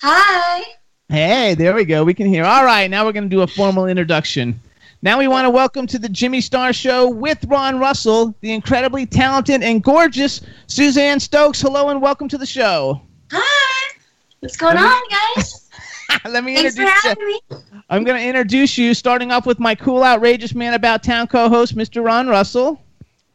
Hi. 0.00 0.62
Hey, 1.08 1.54
there 1.54 1.74
we 1.74 1.84
go. 1.84 2.04
We 2.04 2.14
can 2.14 2.28
hear. 2.28 2.44
All 2.44 2.64
right, 2.64 2.88
now 2.88 3.04
we're 3.04 3.12
going 3.12 3.28
to 3.28 3.36
do 3.36 3.42
a 3.42 3.48
formal 3.48 3.86
introduction. 3.86 4.60
Now 5.02 5.18
we 5.18 5.26
want 5.26 5.44
to 5.44 5.50
welcome 5.50 5.88
to 5.88 5.98
the 5.98 6.08
Jimmy 6.08 6.40
Star 6.40 6.72
Show 6.72 7.08
with 7.08 7.44
Ron 7.46 7.80
Russell, 7.80 8.32
the 8.42 8.52
incredibly 8.52 9.06
talented 9.06 9.64
and 9.64 9.82
gorgeous 9.82 10.40
Suzanne 10.68 11.18
Stokes. 11.18 11.60
Hello 11.60 11.88
and 11.88 12.00
welcome 12.00 12.28
to 12.28 12.38
the 12.38 12.46
show. 12.46 13.02
Hi. 13.32 13.96
What's 14.38 14.56
going 14.56 14.76
on, 14.76 15.02
guys? 15.34 15.65
Let 16.28 16.44
me 16.44 16.54
Thanks 16.54 16.76
for 16.76 16.82
introduce 16.82 17.16
you. 17.18 17.26
me. 17.26 17.40
I'm 17.88 18.04
going 18.04 18.20
to 18.20 18.26
introduce 18.26 18.76
you, 18.78 18.94
starting 18.94 19.32
off 19.32 19.46
with 19.46 19.58
my 19.58 19.74
cool, 19.74 20.02
outrageous 20.02 20.54
man 20.54 20.74
about 20.74 21.02
town 21.02 21.26
co-host, 21.26 21.76
Mr. 21.76 22.04
Ron 22.04 22.28
Russell. 22.28 22.80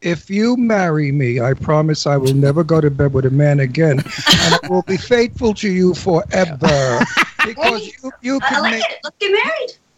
If 0.02 0.30
you 0.30 0.58
marry 0.58 1.12
me, 1.12 1.40
I 1.40 1.54
promise 1.54 2.08
I 2.08 2.18
will 2.18 2.34
never 2.34 2.64
go 2.64 2.82
to 2.82 2.90
bed 2.90 3.14
with 3.14 3.26
a 3.26 3.30
man 3.30 3.60
again, 3.60 4.00
and 4.00 4.56
I 4.64 4.68
will 4.68 4.82
be 4.82 4.98
faithful 4.98 5.54
to 5.56 5.70
you 5.70 5.94
forever. 5.94 7.00
Because 7.44 7.88
you, 8.04 8.12
you 8.22 8.40
I 8.44 8.50
could 8.50 8.62
like 8.62 8.72
make, 8.74 8.84
it. 8.84 9.00
Let's 9.04 9.18
get 9.18 9.32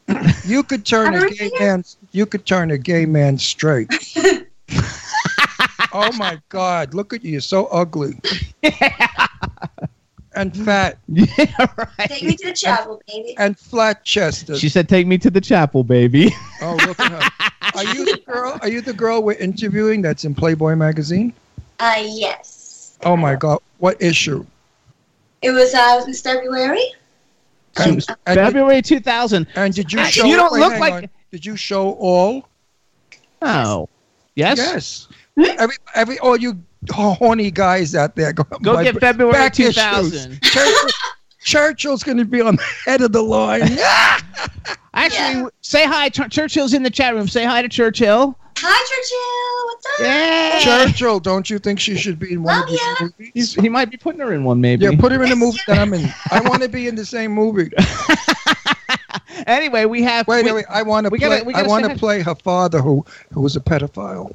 married. 0.07 0.33
you 0.45 0.63
could 0.63 0.86
turn 0.86 1.13
a 1.13 1.29
gay 1.29 1.51
man 1.59 1.83
you 2.13 2.25
could 2.25 2.45
turn 2.45 2.71
a 2.71 2.77
gay 2.77 3.05
man 3.05 3.38
straight. 3.38 3.89
oh 5.91 6.09
my 6.13 6.39
God! 6.47 6.93
Look 6.93 7.12
at 7.12 7.21
you, 7.21 7.33
you're 7.33 7.41
so 7.41 7.65
ugly 7.65 8.17
and 10.36 10.56
fat 10.65 10.98
Yeah, 11.08 11.26
right. 11.78 11.88
Take 12.10 12.24
me 12.24 12.36
to 12.38 12.48
the 12.48 12.54
chapel, 12.54 13.02
baby. 13.08 13.36
and 13.38 13.58
flat 13.58 14.04
chested. 14.04 14.58
She 14.58 14.69
said, 14.69 14.88
"Take 14.89 15.08
me 15.08 15.17
to 15.19 15.30
the 15.30 15.41
chapel, 15.41 15.84
baby." 15.84 16.32
Oh, 16.62 16.78
look 16.88 17.00
at 17.00 17.12
her. 17.12 17.50
Are 17.76 17.84
you 17.96 18.06
the 18.06 18.22
girl? 18.26 18.60
Are 18.62 18.69
you 18.69 18.82
the 18.82 18.93
girl 18.93 19.22
we're 19.24 19.34
interviewing? 19.38 20.02
That's 20.02 20.26
in 20.26 20.34
Playboy 20.36 20.76
magazine. 20.76 21.34
Uh, 21.80 21.96
yes. 22.06 22.98
Oh 23.04 23.15
my 23.17 23.36
God! 23.36 23.60
What 23.80 24.02
issue? 24.02 24.46
It 25.41 25.52
was 25.52 25.74
uh, 25.74 26.04
in 26.08 26.13
February. 26.13 26.84
And, 27.78 27.88
and, 27.88 27.98
did, 27.98 28.36
February 28.36 28.82
2000. 28.84 29.48
and 29.56 29.74
did 29.74 29.91
you 29.91 30.00
Ah, 30.00 30.06
show? 30.06 30.26
you 30.26 30.36
don't 30.36 30.54
wait, 30.54 30.60
look 30.60 30.78
like- 30.80 30.93
on. 30.93 31.10
Did 31.32 31.43
you 31.46 31.58
show 31.58 31.93
all? 31.93 32.48
Oh, 33.41 33.89
yes. 34.36 34.58
Yes. 34.58 35.08
Every 35.60 35.76
every 35.96 36.19
all 36.19 36.38
you 36.38 36.62
horny 36.91 37.52
guys 37.52 37.96
out 37.96 38.15
there, 38.15 38.34
go, 38.34 38.43
Go 38.62 38.74
my 38.74 38.84
get 38.84 39.00
February 39.00 39.34
back 39.34 39.54
2000. 39.54 40.39
Churchill, 40.43 40.89
Churchill's 41.43 42.04
going 42.04 42.17
to 42.17 42.26
be 42.26 42.41
on 42.41 42.56
the 42.58 42.63
head 42.86 43.02
of 43.02 43.12
the 43.12 43.22
line. 43.22 43.62
Actually, 44.96 45.41
Yeah. 45.43 45.48
say 45.62 45.86
hi. 45.86 46.10
Ch- 46.10 46.30
Churchill's 46.30 46.74
in 46.74 46.84
the 46.84 46.89
chat 46.91 47.13
room. 47.15 47.28
Say 47.28 47.43
hi 47.46 47.62
to 47.62 47.69
Churchill. 47.69 48.38
Hi, 48.58 48.86
Churchill. 48.88 49.65
What's 49.67 49.86
up? 49.88 50.06
Yeah. 50.06 50.60
Churchill, 50.86 51.19
don't 51.19 51.50
you 51.50 51.58
think 51.58 51.80
she 51.80 51.98
should 51.98 52.19
be 52.19 52.34
in 52.34 52.43
one 52.43 52.54
Love 52.56 52.63
of 52.65 52.69
these 52.69 52.80
ya. 52.80 52.96
movies? 53.02 53.32
He's, 53.34 53.54
he 53.56 53.69
might 53.69 53.89
be 53.89 53.98
putting 53.98 54.22
her 54.22 54.32
in 54.34 54.43
one, 54.43 54.62
maybe. 54.62 54.86
Yeah, 54.86 54.91
put 55.00 55.12
her 55.12 55.24
in 55.24 55.30
the 55.32 55.36
movie 55.36 55.58
that 55.67 55.80
I'm 55.80 55.93
in. 55.96 56.08
I 56.32 56.39
want 56.41 56.62
to 56.62 56.69
be 56.69 56.88
in 56.88 56.96
the 56.96 57.06
same 57.06 57.32
movie. 57.32 57.72
anyway, 59.48 59.86
we 59.86 60.04
have. 60.04 60.28
Wait, 60.28 60.46
we- 60.46 60.52
wait, 60.52 60.56
wait. 60.58 60.65
I 60.69 60.84
want 60.84 61.06
to 61.06 61.10
play. 61.10 61.17
gotta- 61.19 61.48
I 61.50 61.52
gotta 61.52 61.67
want 61.69 61.86
to 61.86 61.96
play 61.96 62.22
her 62.22 62.36
father, 62.36 62.80
who 62.80 63.04
who 63.34 63.41
was 63.41 63.56
a 63.56 63.60
pedophile. 63.60 64.32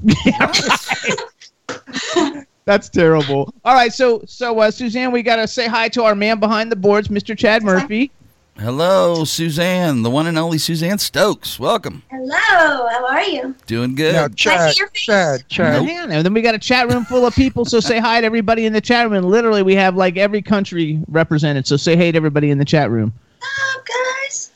That's 2.64 2.88
terrible. 2.90 3.52
All 3.64 3.74
right, 3.74 3.92
so 3.92 4.22
so 4.26 4.58
uh, 4.60 4.70
Suzanne, 4.70 5.10
we 5.10 5.22
gotta 5.22 5.48
say 5.48 5.66
hi 5.66 5.88
to 5.88 6.04
our 6.04 6.14
man 6.14 6.38
behind 6.38 6.70
the 6.70 6.76
boards, 6.76 7.08
Mr. 7.08 7.36
Chad 7.36 7.62
Murphy. 7.62 8.10
Hello, 8.58 9.24
Suzanne, 9.24 10.02
the 10.02 10.10
one 10.10 10.26
and 10.26 10.36
only 10.36 10.58
Suzanne 10.58 10.98
Stokes. 10.98 11.60
Welcome. 11.60 12.02
Hello, 12.10 12.88
how 12.88 13.06
are 13.06 13.22
you? 13.22 13.54
Doing 13.66 13.94
good. 13.94 14.14
Now, 14.14 14.26
Chad, 14.28 14.76
your? 14.76 14.88
Chad, 14.88 15.48
Chad. 15.48 15.86
Yeah, 15.86 16.08
and 16.10 16.26
then 16.26 16.34
we 16.34 16.42
got 16.42 16.56
a 16.56 16.58
chat 16.58 16.92
room 16.92 17.04
full 17.04 17.24
of 17.24 17.34
people. 17.36 17.64
So 17.64 17.78
say 17.78 18.00
hi 18.00 18.20
to 18.20 18.26
everybody 18.26 18.66
in 18.66 18.72
the 18.72 18.80
chat 18.80 19.08
room. 19.08 19.22
Literally, 19.24 19.62
we 19.62 19.76
have 19.76 19.94
like 19.94 20.16
every 20.16 20.42
country 20.42 21.00
represented. 21.06 21.68
So 21.68 21.76
say 21.76 21.94
hey 21.94 22.10
to 22.10 22.16
everybody 22.16 22.50
in 22.50 22.58
the 22.58 22.64
chat 22.64 22.90
room. 22.90 23.12
Oh, 23.42 23.82
guys. 24.24 24.50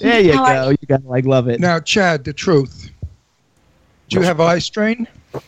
There 0.00 0.20
you 0.20 0.34
How 0.34 0.44
are 0.44 0.54
go. 0.54 0.70
You 0.70 0.86
gotta 0.86 1.08
like 1.08 1.24
love 1.24 1.48
it. 1.48 1.58
Now, 1.58 1.80
Chad, 1.80 2.22
the 2.22 2.32
truth. 2.32 2.87
Do 4.08 4.16
you 4.18 4.22
have 4.22 4.40
eye 4.40 4.58
strain? 4.58 5.06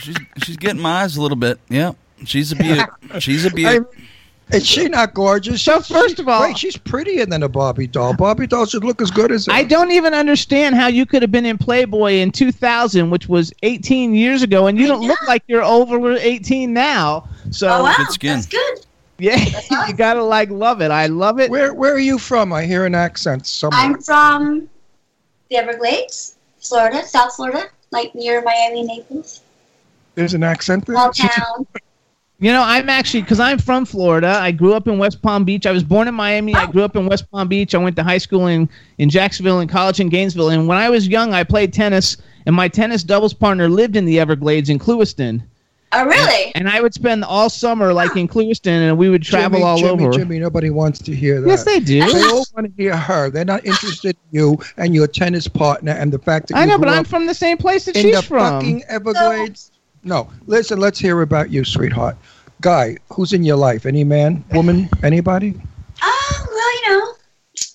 She's 0.00 0.16
she's 0.44 0.56
getting 0.56 0.80
my 0.80 1.02
eyes 1.02 1.16
a 1.16 1.22
little 1.22 1.36
bit. 1.36 1.58
Yeah. 1.68 1.92
She's 2.24 2.52
a 2.52 2.56
beaut. 2.56 2.88
She's 3.18 3.44
a 3.44 3.50
beaut. 3.50 3.92
mean, 3.96 4.06
is 4.52 4.64
she 4.64 4.88
not 4.88 5.14
gorgeous? 5.14 5.60
So 5.62 5.80
first 5.80 6.18
of 6.20 6.28
all- 6.28 6.42
wait, 6.42 6.56
she's 6.56 6.76
prettier 6.76 7.26
than 7.26 7.42
a 7.42 7.48
Barbie 7.48 7.88
doll. 7.88 8.14
Barbie 8.14 8.46
doll 8.46 8.66
should 8.66 8.84
look 8.84 9.02
as 9.02 9.10
good 9.10 9.32
as 9.32 9.46
her. 9.46 9.52
I 9.52 9.64
don't 9.64 9.90
even 9.90 10.14
understand 10.14 10.76
how 10.76 10.86
you 10.86 11.04
could 11.06 11.22
have 11.22 11.32
been 11.32 11.44
in 11.46 11.58
Playboy 11.58 12.12
in 12.12 12.30
2000, 12.30 13.10
which 13.10 13.28
was 13.28 13.52
18 13.64 14.14
years 14.14 14.42
ago, 14.42 14.66
and 14.68 14.78
you 14.78 14.86
don't 14.86 15.02
look 15.06 15.20
like 15.26 15.42
you're 15.48 15.64
over 15.64 16.12
18 16.12 16.72
now. 16.72 17.28
So 17.50 17.68
Oh, 17.68 17.82
wow. 17.82 17.94
good 17.96 18.10
skin. 18.12 18.34
That's 18.34 18.46
good. 18.46 18.86
yeah, 19.18 19.44
you 19.88 19.94
gotta 19.94 20.22
like 20.22 20.50
love 20.50 20.80
it. 20.80 20.90
I 20.92 21.06
love 21.08 21.40
it. 21.40 21.50
Where 21.50 21.74
Where 21.74 21.92
are 21.94 21.98
you 21.98 22.18
from? 22.18 22.52
I 22.52 22.64
hear 22.64 22.84
an 22.86 22.94
accent 22.94 23.46
somewhere. 23.46 23.80
I'm 23.80 24.00
from 24.00 24.68
the 25.50 25.56
Everglades, 25.56 26.35
Florida, 26.68 27.06
South 27.06 27.34
Florida, 27.34 27.64
like 27.90 28.14
near 28.14 28.42
Miami, 28.42 28.82
Naples. 28.82 29.42
There's 30.14 30.34
an 30.34 30.42
accent 30.42 30.86
there. 30.86 30.96
Small 30.96 31.12
town. 31.12 31.66
You 32.38 32.52
know, 32.52 32.62
I'm 32.62 32.90
actually 32.90 33.22
because 33.22 33.40
I'm 33.40 33.58
from 33.58 33.86
Florida. 33.86 34.28
I 34.28 34.50
grew 34.50 34.74
up 34.74 34.86
in 34.86 34.98
West 34.98 35.22
Palm 35.22 35.44
Beach. 35.44 35.64
I 35.64 35.72
was 35.72 35.82
born 35.82 36.06
in 36.06 36.14
Miami. 36.14 36.54
I 36.54 36.66
grew 36.66 36.82
up 36.82 36.94
in 36.94 37.06
West 37.06 37.30
Palm 37.30 37.48
Beach. 37.48 37.74
I 37.74 37.78
went 37.78 37.96
to 37.96 38.02
high 38.02 38.18
school 38.18 38.46
in 38.46 38.68
in 38.98 39.08
Jacksonville 39.08 39.60
and 39.60 39.70
college 39.70 40.00
in 40.00 40.10
Gainesville. 40.10 40.50
And 40.50 40.68
when 40.68 40.76
I 40.76 40.90
was 40.90 41.08
young, 41.08 41.32
I 41.32 41.44
played 41.44 41.72
tennis, 41.72 42.18
and 42.44 42.54
my 42.54 42.68
tennis 42.68 43.02
doubles 43.02 43.32
partner 43.32 43.70
lived 43.70 43.96
in 43.96 44.04
the 44.04 44.20
Everglades 44.20 44.68
in 44.68 44.78
Clewiston. 44.78 45.42
Oh, 45.98 46.04
really? 46.04 46.52
And 46.54 46.68
I 46.68 46.80
would 46.82 46.92
spend 46.92 47.24
all 47.24 47.48
summer 47.48 47.92
like 47.94 48.14
in 48.16 48.28
Clewiston, 48.28 48.88
and 48.88 48.98
we 48.98 49.08
would 49.08 49.22
travel 49.22 49.58
Jimmy, 49.58 49.62
all 49.64 49.78
Jimmy, 49.78 50.04
over. 50.04 50.12
Jimmy, 50.18 50.38
nobody 50.38 50.68
wants 50.68 50.98
to 51.00 51.14
hear 51.14 51.40
that. 51.40 51.48
Yes, 51.48 51.64
they 51.64 51.80
do. 51.80 52.00
They 52.00 52.22
all 52.24 52.44
want 52.54 52.66
to 52.66 52.72
hear 52.76 52.94
her. 52.96 53.30
They're 53.30 53.44
not 53.46 53.64
interested 53.64 54.16
in 54.16 54.38
you 54.38 54.58
and 54.76 54.94
your 54.94 55.06
tennis 55.06 55.48
partner 55.48 55.92
and 55.92 56.12
the 56.12 56.18
fact 56.18 56.48
that 56.48 56.56
I 56.58 56.62
you 56.62 56.66
know, 56.66 56.78
but 56.78 56.88
grew 56.88 56.96
I'm 56.96 57.04
from 57.04 57.26
the 57.26 57.34
same 57.34 57.56
place 57.56 57.86
that 57.86 57.96
in 57.96 58.02
she's 58.02 58.16
the 58.16 58.22
from. 58.22 58.60
fucking 58.60 58.84
Everglades. 58.88 59.70
No, 60.04 60.30
listen. 60.46 60.78
Let's 60.78 60.98
hear 60.98 61.22
about 61.22 61.50
you, 61.50 61.64
sweetheart. 61.64 62.16
Guy, 62.60 62.96
who's 63.12 63.32
in 63.32 63.42
your 63.42 63.56
life? 63.56 63.86
Any 63.86 64.04
man, 64.04 64.44
woman, 64.52 64.88
anybody? 65.02 65.54
Oh, 66.02 66.46
well, 66.50 66.74
you 66.74 66.98
know, 67.00 67.12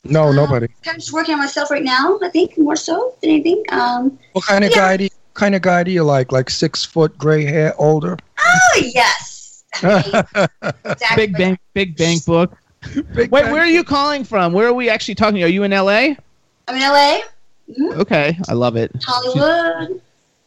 No, 0.06 0.30
Uh, 0.30 0.34
nobody. 0.34 0.68
I'm 0.88 0.96
just 0.96 1.12
working 1.14 1.34
on 1.34 1.40
myself 1.40 1.72
right 1.72 1.84
now, 1.84 2.20
I 2.24 2.30
think, 2.30 2.58
more 2.58 2.76
so 2.76 3.16
than 3.22 3.32
anything. 3.32 3.64
Um, 3.70 4.18
What 4.34 4.46
kind 4.46 4.64
of 4.64 4.72
yeah. 4.72 4.78
guy 4.78 4.98
do 4.98 5.04
you, 5.06 5.10
kind 5.42 5.56
of 5.56 5.64
guy 5.64 5.84
do 5.84 5.90
you 5.90 6.04
like? 6.04 6.32
Like 6.32 6.52
six 6.52 6.86
foot, 6.86 7.18
gray 7.18 7.44
hair, 7.44 7.74
older? 7.80 8.16
oh, 8.40 8.82
yes. 8.94 9.64
exactly. 9.84 11.16
Big 11.16 11.34
Bank, 11.34 11.60
Big 11.74 11.98
Bank 11.98 12.24
book. 12.26 12.56
Big 13.16 13.32
Wait, 13.32 13.46
guy. 13.46 13.52
where 13.52 13.62
are 13.64 13.68
you 13.68 13.84
calling 13.84 14.24
from? 14.24 14.54
Where 14.54 14.68
are 14.68 14.74
we 14.74 14.88
actually 14.88 15.16
talking? 15.16 15.42
Are 15.44 15.48
you 15.48 15.64
in 15.64 15.74
L.A.? 15.74 16.16
I'm 16.68 16.76
in 16.76 16.82
LA, 16.82 17.22
Mhm. 17.70 17.98
Okay, 18.02 18.38
I 18.48 18.54
love 18.54 18.76
it. 18.76 18.92
Hollywood. 19.04 20.00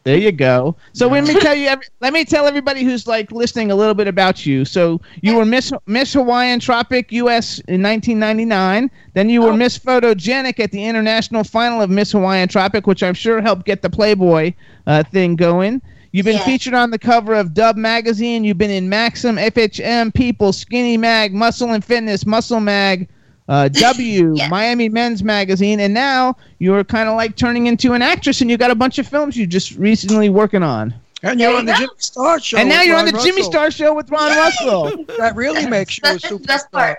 There 0.04 0.18
you 0.18 0.32
go. 0.32 0.76
So 0.92 1.08
let 1.08 1.24
me 1.26 1.32
tell 1.40 1.54
you, 1.54 1.66
every- 1.66 1.86
let 2.02 2.12
me 2.12 2.26
tell 2.26 2.46
everybody 2.46 2.84
who's 2.84 3.06
like 3.06 3.32
listening 3.32 3.70
a 3.70 3.74
little 3.74 3.94
bit 3.94 4.06
about 4.06 4.44
you. 4.44 4.66
So 4.66 5.00
you 5.22 5.34
were 5.36 5.46
Miss 5.46 5.72
Miss 5.86 6.12
Hawaiian 6.12 6.60
Tropic 6.60 7.10
U.S. 7.12 7.58
in 7.68 7.82
1999. 7.82 8.90
Then 9.14 9.30
you 9.30 9.40
were 9.40 9.52
Oh. 9.52 9.56
Miss 9.56 9.78
Photogenic 9.78 10.60
at 10.60 10.72
the 10.72 10.84
international 10.84 11.42
final 11.42 11.80
of 11.80 11.88
Miss 11.88 12.12
Hawaiian 12.12 12.48
Tropic, 12.48 12.86
which 12.86 13.02
I'm 13.02 13.14
sure 13.14 13.40
helped 13.40 13.64
get 13.64 13.80
the 13.80 13.88
Playboy 13.88 14.52
uh, 14.86 15.04
thing 15.04 15.36
going. 15.36 15.80
You've 16.12 16.26
been 16.26 16.36
Yeah. 16.36 16.44
featured 16.44 16.74
on 16.74 16.90
the 16.90 16.98
cover 16.98 17.32
of 17.34 17.54
Dub 17.54 17.76
magazine. 17.76 18.44
You've 18.44 18.58
been 18.58 18.70
in 18.70 18.90
Maxim, 18.90 19.36
FHM, 19.38 20.12
People, 20.12 20.52
Skinny 20.52 20.98
Mag, 20.98 21.32
Muscle 21.32 21.72
and 21.72 21.82
Fitness, 21.82 22.26
Muscle 22.26 22.60
Mag, 22.60 23.08
uh, 23.48 23.68
W, 23.72 24.34
Yes. 24.36 24.50
Miami 24.50 24.88
Men's 24.88 25.22
Magazine, 25.22 25.80
and 25.80 25.92
now 25.94 26.36
you're 26.58 26.84
kind 26.84 27.08
of 27.08 27.16
like 27.16 27.36
turning 27.36 27.66
into 27.66 27.92
an 27.92 28.02
actress, 28.02 28.40
and 28.40 28.50
you 28.50 28.56
got 28.56 28.70
a 28.70 28.74
bunch 28.74 28.98
of 28.98 29.06
films 29.06 29.36
you 29.36 29.46
just 29.46 29.72
recently 29.76 30.28
working 30.28 30.62
on. 30.62 30.94
And 31.22 31.40
you're 31.40 31.56
on 31.56 31.64
the. 31.64 31.72
Jimmy 31.72 31.88
Star 31.98 32.38
Show. 32.38 32.58
and 32.58 32.68
now 32.68 32.82
you're 32.82 32.96
on 32.98 33.06
Ron 33.06 33.14
the 33.14 33.20
Jimmy 33.20 33.42
Star 33.42 33.70
Show 33.70 33.94
with 33.94 34.10
Ron 34.10 34.36
Russell. 34.36 35.04
That 35.18 35.34
really 35.36 35.66
makes 35.66 35.96
you 35.96 36.02
a 36.04 36.12
That's 36.12 36.28
the 36.28 36.38
superstar. 36.38 36.96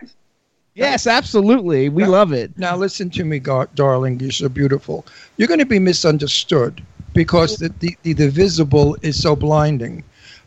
yes, 0.74 1.06
absolutely. 1.06 1.90
We 1.90 2.06
love 2.06 2.34
it. 2.34 2.58
Now 2.58 2.76
listen 2.76 3.10
to 3.12 3.24
me, 3.24 3.38
gar- 3.38 3.70
darling. 3.76 4.20
You're 4.20 4.32
so 4.32 4.50
beautiful. 4.50 5.06
You're 5.38 5.48
going 5.48 5.60
to 5.60 5.66
be 5.66 5.78
misunderstood 5.80 6.84
because 7.14 7.58
the, 7.58 7.70
the, 7.80 7.96
the, 8.02 8.14
the 8.14 8.30
visible 8.30 8.98
is 9.04 9.22
so 9.22 9.36
blinding. 9.36 10.04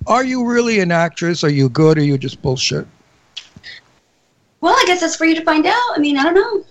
Are 0.08 0.24
you 0.24 0.44
really 0.44 0.80
an 0.80 0.90
actress? 0.90 1.44
Are 1.44 1.50
you 1.50 1.68
good? 1.68 1.98
Or 1.98 2.00
are 2.00 2.04
you 2.04 2.18
just 2.18 2.42
bullshit? 2.42 2.87
Well, 4.61 4.75
I 4.75 4.85
guess 4.87 5.01
that's 5.01 5.16
for 5.16 5.25
you 5.25 5.35
to 5.35 5.44
find 5.44 5.66
out. 5.66 5.90
I 5.94 5.99
mean, 5.99 6.18
I 6.18 6.25
don't 6.25 6.35
know. 6.35 6.64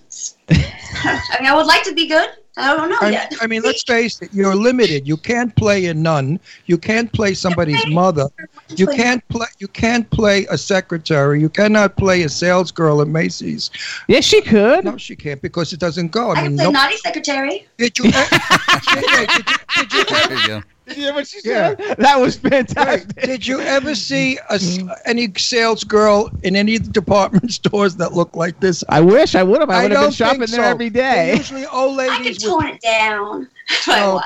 I 1.00 1.38
mean, 1.40 1.50
I 1.50 1.56
would 1.56 1.66
like 1.66 1.84
to 1.84 1.94
be 1.94 2.08
good. 2.08 2.30
I 2.58 2.76
don't 2.76 2.90
know 2.90 2.98
I, 3.02 3.12
yet. 3.12 3.34
I 3.40 3.46
mean, 3.46 3.62
let's 3.62 3.84
face 3.84 4.20
it. 4.22 4.34
You're 4.34 4.56
limited. 4.56 5.08
You 5.08 5.16
can't 5.16 5.56
play 5.56 5.86
a 5.86 5.94
nun. 5.94 6.40
You 6.66 6.80
can't 6.80 7.12
play 7.14 7.36
somebody's 7.36 7.86
mother. 7.88 8.28
You 8.76 8.88
can't 8.88 9.26
play. 9.30 9.46
You 9.60 9.68
can't 9.68 10.10
play 10.10 10.48
a 10.50 10.58
secretary. 10.58 11.40
You 11.40 11.50
cannot 11.50 11.98
play 11.98 12.24
a 12.24 12.30
sales 12.30 12.72
girl 12.72 13.00
at 13.02 13.08
Macy's. 13.08 13.70
Yes, 14.08 14.26
she 14.26 14.42
could. 14.42 14.86
No, 14.86 14.98
she 14.98 15.16
can't 15.16 15.40
because 15.42 15.72
it 15.72 15.80
doesn't 15.80 16.12
go. 16.12 16.30
I 16.30 16.32
I 16.32 16.36
can 16.36 16.44
mean, 16.48 16.58
play 16.58 16.66
no, 16.66 16.72
naughty 16.72 16.98
secretary. 16.98 17.68
did 17.78 17.98
you? 18.00 18.06
yeah, 18.10 18.28
yeah, 18.32 19.26
did 19.26 19.50
you, 19.50 19.56
did 19.78 19.94
you 19.94 20.06
There 20.06 20.38
you 20.40 20.48
go. 20.48 20.62
Did 20.90 20.98
you 20.98 21.04
hear 21.04 21.14
what 21.14 21.28
she 21.28 21.40
Yeah. 21.44 21.76
said? 21.76 21.98
That 21.98 22.20
was 22.20 22.42
Wait, 22.44 22.52
fantastic. 22.52 23.16
did 23.22 23.46
you 23.46 23.60
ever 23.62 23.94
see 23.96 24.38
a 24.50 24.54
s 24.56 24.80
any 25.06 25.28
sales 25.38 25.84
girl 25.84 26.30
in 26.44 26.56
any 26.56 26.78
department 26.80 27.52
stores 27.60 27.96
that 27.98 28.14
looked 28.14 28.36
like 28.36 28.60
this? 28.60 28.84
I 28.90 29.02
wish 29.02 29.36
I 29.36 29.44
would 29.44 29.60
have. 29.60 29.70
I 29.70 29.84
would 29.84 29.92
have 29.92 30.02
been 30.02 30.12
shopping 30.12 30.40
think 30.40 30.52
there 30.52 30.64
every 30.64 30.90
day. 30.90 31.28
They're 31.28 31.36
usually 31.38 31.66
old 31.68 31.98
ladies. 31.98 32.12
I 32.12 32.18
can 32.24 32.24
ladies 32.26 32.44
with 32.44 32.54
tone 32.54 32.66
it 32.68 32.82
down. 32.82 33.50
That's 33.70 33.88
what 33.88 33.98
I 33.98 34.00
No. 34.00 34.22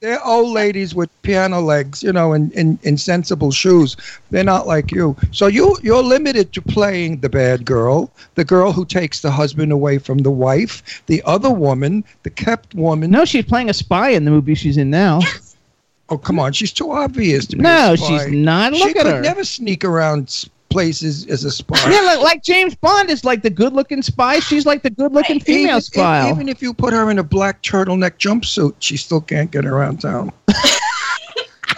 they're 0.00 0.24
old 0.26 0.52
ladies 0.52 0.94
with 0.94 1.10
piano 1.22 1.60
legs, 1.60 2.02
you 2.02 2.12
know, 2.12 2.32
and 2.32 2.52
in, 2.52 2.78
in 2.82 2.96
sensible 2.96 3.50
shoes. 3.50 3.96
They're 4.30 4.44
not 4.44 4.66
like 4.66 4.92
you. 4.92 5.16
So 5.32 5.46
you 5.46 5.76
you're 5.82 6.02
limited 6.02 6.52
to 6.54 6.62
playing 6.62 7.20
the 7.20 7.28
bad 7.28 7.64
girl, 7.64 8.10
the 8.34 8.44
girl 8.44 8.72
who 8.72 8.84
takes 8.84 9.20
the 9.20 9.30
husband 9.30 9.72
away 9.72 9.98
from 9.98 10.18
the 10.18 10.30
wife, 10.30 11.02
the 11.06 11.22
other 11.24 11.50
woman, 11.50 12.04
the 12.22 12.30
kept 12.30 12.74
woman. 12.74 13.10
No, 13.10 13.24
she's 13.24 13.44
playing 13.44 13.70
a 13.70 13.74
spy 13.74 14.10
in 14.10 14.24
the 14.24 14.30
movie 14.30 14.54
she's 14.54 14.76
in 14.76 14.90
now. 14.90 15.20
Oh 16.08 16.18
come 16.18 16.38
on, 16.38 16.52
she's 16.52 16.72
too 16.72 16.92
obvious 16.92 17.46
to 17.46 17.56
be. 17.56 17.62
No, 17.62 17.94
a 17.94 17.96
spy. 17.96 18.06
she's 18.24 18.26
not. 18.32 18.74
She 18.76 18.90
at 18.90 18.94
could 18.96 19.06
her. 19.06 19.20
never 19.20 19.42
sneak 19.44 19.84
around 19.84 20.48
places 20.68 21.26
as 21.26 21.44
a 21.44 21.50
spy. 21.50 21.78
Yeah, 21.90 22.00
like, 22.02 22.20
like 22.20 22.42
James 22.42 22.74
Bond 22.74 23.08
is 23.10 23.24
like 23.24 23.42
the 23.42 23.50
good-looking 23.50 24.02
spy. 24.02 24.38
She's 24.40 24.66
like 24.66 24.82
the 24.82 24.90
good-looking 24.90 25.36
Right. 25.36 25.42
female 25.44 25.68
even, 25.78 25.80
spy. 25.80 26.30
Even 26.30 26.48
if 26.48 26.60
you 26.62 26.74
put 26.74 26.92
her 26.92 27.10
in 27.10 27.18
a 27.18 27.22
black 27.24 27.62
turtleneck 27.62 28.18
jumpsuit, 28.18 28.74
she 28.78 28.96
still 28.96 29.20
can't 29.20 29.50
get 29.50 29.64
around 29.64 30.00
town. 30.02 30.32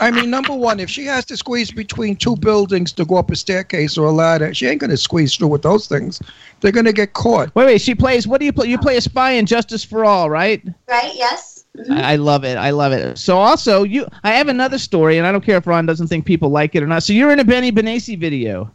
I 0.00 0.10
mean, 0.12 0.30
number 0.30 0.54
one, 0.54 0.78
if 0.78 0.88
she 0.88 1.04
has 1.06 1.24
to 1.26 1.36
squeeze 1.36 1.72
between 1.72 2.14
two 2.14 2.36
buildings 2.36 2.92
to 2.92 3.04
go 3.04 3.16
up 3.16 3.30
a 3.32 3.36
staircase 3.36 3.98
or 3.98 4.06
a 4.06 4.12
ladder, 4.12 4.54
she 4.54 4.66
ain't 4.66 4.80
going 4.80 4.90
to 4.90 4.96
squeeze 4.96 5.34
through 5.34 5.48
with 5.48 5.62
those 5.62 5.88
things. 5.88 6.20
They're 6.60 6.70
going 6.72 6.84
to 6.86 6.92
get 6.92 7.14
caught. 7.14 7.52
Wait, 7.56 7.64
wait. 7.64 7.80
She 7.80 7.94
plays. 7.96 8.26
What 8.28 8.38
do 8.38 8.44
you 8.46 8.52
play? 8.52 8.68
You 8.68 8.78
play 8.78 8.96
a 8.96 9.00
spy 9.00 9.32
in 9.32 9.44
Justice 9.46 9.82
for 9.82 10.04
All, 10.04 10.30
right? 10.30 10.62
Right? 10.88 11.12
Yes. 11.16 11.57
I 11.90 12.12
I 12.12 12.16
love 12.16 12.44
it. 12.44 12.56
I 12.56 12.70
love 12.70 12.92
it. 12.92 13.18
So 13.18 13.38
also, 13.38 13.82
you. 13.82 14.06
I 14.24 14.32
have 14.32 14.48
another 14.48 14.78
story, 14.78 15.18
and 15.18 15.26
I 15.26 15.32
don't 15.32 15.44
care 15.44 15.56
if 15.56 15.66
Ron 15.66 15.86
doesn't 15.86 16.08
think 16.08 16.24
people 16.24 16.50
like 16.50 16.74
it 16.74 16.82
or 16.82 16.86
not. 16.86 17.02
So 17.02 17.12
you're 17.12 17.32
in 17.32 17.38
a 17.38 17.44
Benny 17.44 17.72
Benassi 17.72 18.18
video. 18.18 18.70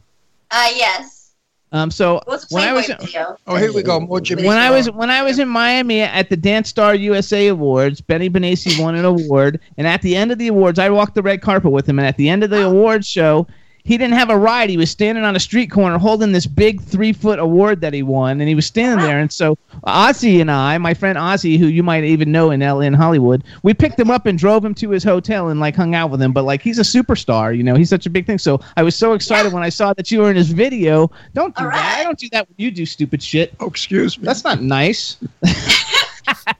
Uh, 0.51 0.69
yes. 0.75 1.33
Um. 1.71 1.89
So 1.89 2.21
What's 2.25 2.51
when 2.51 2.63
I 2.63 2.71
Playboy 2.71 2.93
was 2.95 3.05
video? 3.07 3.37
Oh, 3.47 3.55
here 3.55 3.73
we 3.73 3.81
go. 3.81 3.99
More 3.99 4.21
Jimmy. 4.21 4.45
when 4.45 4.57
I 4.57 4.69
was 4.69 4.91
when 4.91 5.09
I 5.09 5.23
was 5.23 5.39
in 5.39 5.47
Miami 5.49 6.01
at 6.01 6.29
the 6.29 6.37
Dance 6.37 6.69
Star 6.69 6.93
USA 6.93 7.47
Awards, 7.47 7.99
Benny 7.99 8.29
Benassi 8.29 8.79
won 8.81 8.95
an 8.95 9.05
award, 9.05 9.59
and 9.77 9.87
at 9.87 10.01
the 10.01 10.15
end 10.15 10.31
of 10.31 10.37
the 10.37 10.47
awards, 10.47 10.77
I 10.77 10.89
walked 10.89 11.15
the 11.15 11.23
red 11.23 11.41
carpet 11.41 11.71
with 11.71 11.87
him, 11.87 11.97
and 11.97 12.07
at 12.07 12.17
the 12.17 12.29
end 12.29 12.43
of 12.43 12.51
the 12.51 12.63
awards 12.65 13.07
show, 13.07 13.47
he 13.85 13.97
didn't 13.97 14.13
have 14.13 14.29
a 14.29 14.37
ride. 14.37 14.69
He 14.69 14.77
was 14.77 14.89
standing 14.89 15.25
on 15.25 15.35
a 15.35 15.39
street 15.39 15.69
corner 15.69 15.97
holding 15.97 16.31
this 16.31 16.45
big 16.45 16.81
three 16.81 17.11
foot 17.11 17.37
award 17.39 17.81
that 17.81 17.93
he 17.93 18.01
won, 18.01 18.39
and 18.39 18.47
he 18.47 18.55
was 18.55 18.65
standing 18.65 19.05
there. 19.05 19.19
And 19.19 19.31
so 19.31 19.57
Ozzy 19.85 20.39
and 20.39 20.49
I, 20.49 20.77
my 20.77 20.93
friend 20.93 21.17
Ozzy, 21.17 21.57
who 21.57 21.67
you 21.67 21.83
might 21.83 22.03
even 22.05 22.31
know 22.31 22.51
in 22.51 22.61
L 22.61 22.79
in 22.79 22.93
Hollywood, 22.93 23.43
we 23.61 23.73
picked 23.73 23.99
him 23.99 24.09
up 24.09 24.25
and 24.25 24.39
drove 24.39 24.63
him 24.63 24.73
to 24.75 24.89
his 24.89 25.03
hotel 25.03 25.49
and 25.49 25.59
like 25.59 25.75
hung 25.75 25.95
out 25.95 26.11
with 26.11 26.21
him. 26.21 26.31
But 26.31 26.43
like 26.43 26.61
he's 26.61 26.79
a 26.79 26.83
superstar, 26.83 27.55
you 27.55 27.63
know, 27.63 27.75
he's 27.75 27.89
such 27.89 28.05
a 28.05 28.09
big 28.09 28.25
thing. 28.25 28.37
So 28.37 28.61
I 28.77 28.83
was 28.83 28.95
so 28.95 29.13
excited 29.13 29.51
when 29.51 29.63
I 29.63 29.69
saw 29.69 29.93
that 29.93 30.09
you 30.11 30.19
were 30.19 30.29
in 30.29 30.37
his 30.37 30.51
video. 30.51 31.11
Don't 31.33 31.55
do 31.55 31.65
All 31.65 31.71
that. 31.71 31.97
I 31.99 32.03
don't 32.03 32.17
do 32.17 32.29
that 32.31 32.47
when 32.47 32.55
you 32.57 32.71
do 32.71 32.85
stupid 32.85 33.21
shit. 33.21 33.53
Oh, 33.59 33.67
excuse 33.67 34.17
me. 34.17 34.25
That's 34.25 34.43
not 34.43 34.61
nice. 34.61 35.17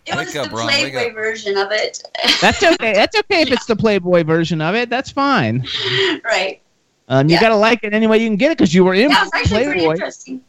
It 0.06 0.16
was 0.16 0.36
up, 0.36 0.50
the 0.50 0.56
Ron, 0.56 0.68
Playboy 0.68 1.14
version 1.14 1.58
of 1.58 1.72
it. 1.72 2.04
That's 2.42 2.62
okay. 2.62 2.94
That's 2.94 3.18
okay 3.18 3.42
if 3.42 3.52
it's 3.52 3.66
the 3.66 3.76
Playboy 3.78 4.24
version 4.24 4.62
of 4.62 4.76
it. 4.76 4.90
That's 4.90 5.12
fine. 5.12 5.66
right. 6.24 6.62
Um, 7.08 7.30
you 7.30 7.36
Yeah. 7.36 7.42
gotta 7.42 7.56
like 7.56 7.84
it 7.84 7.94
any 7.94 8.08
way 8.08 8.18
you 8.18 8.28
can 8.28 8.38
get 8.38 8.52
it 8.52 8.58
because 8.58 8.74
you 8.74 8.84
were 8.84 8.94
in 8.94 9.10
Yeah, 9.10 9.24
it's 9.24 9.36
actually 9.36 9.64
pretty 9.66 9.80
Playboy. 9.80 9.94
interesting. 9.94 10.42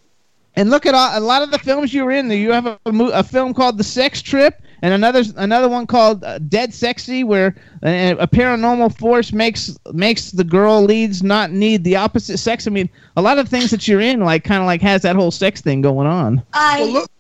And 0.57 0.71
look 0.71 0.87
at 0.87 0.95
all, 0.95 1.19
a 1.19 1.21
lot 1.21 1.43
of 1.43 1.51
the 1.51 1.59
films 1.59 1.93
you 1.93 2.05
were 2.05 2.13
in. 2.13 2.31
You 2.31 2.53
have 2.53 2.67
a, 2.67 2.79
a, 2.87 3.25
film 3.25 3.55
called 3.55 3.77
The 3.77 3.83
Sex 3.83 4.23
Trip, 4.23 4.63
and 4.83 4.95
another 4.95 5.25
another 5.37 5.69
one 5.69 5.85
called 5.85 6.23
uh, 6.23 6.39
Dead 6.39 6.73
Sexy, 6.73 7.25
where 7.25 7.57
uh, 7.83 8.15
a 8.21 8.29
paranormal 8.29 8.97
force 8.97 9.33
makes 9.33 9.77
makes 9.93 10.31
the 10.31 10.45
girl 10.45 10.83
leads 10.83 11.25
not 11.25 11.51
need 11.51 11.83
the 11.83 11.97
opposite 11.97 12.39
sex. 12.39 12.69
I 12.69 12.71
mean, 12.71 12.89
a 13.17 13.23
lot 13.23 13.39
of 13.39 13.49
things 13.49 13.71
that 13.73 13.89
you're 13.89 14.01
in, 14.01 14.21
like 14.21 14.45
kind 14.45 14.61
of 14.61 14.67
like 14.67 14.81
has 14.83 15.03
that 15.03 15.17
whole 15.17 15.33
sex 15.33 15.61
thing 15.61 15.81
going 15.81 16.07
on. 16.07 16.41
I 16.53 16.81
Well, 16.83 16.93
look, 16.93 17.11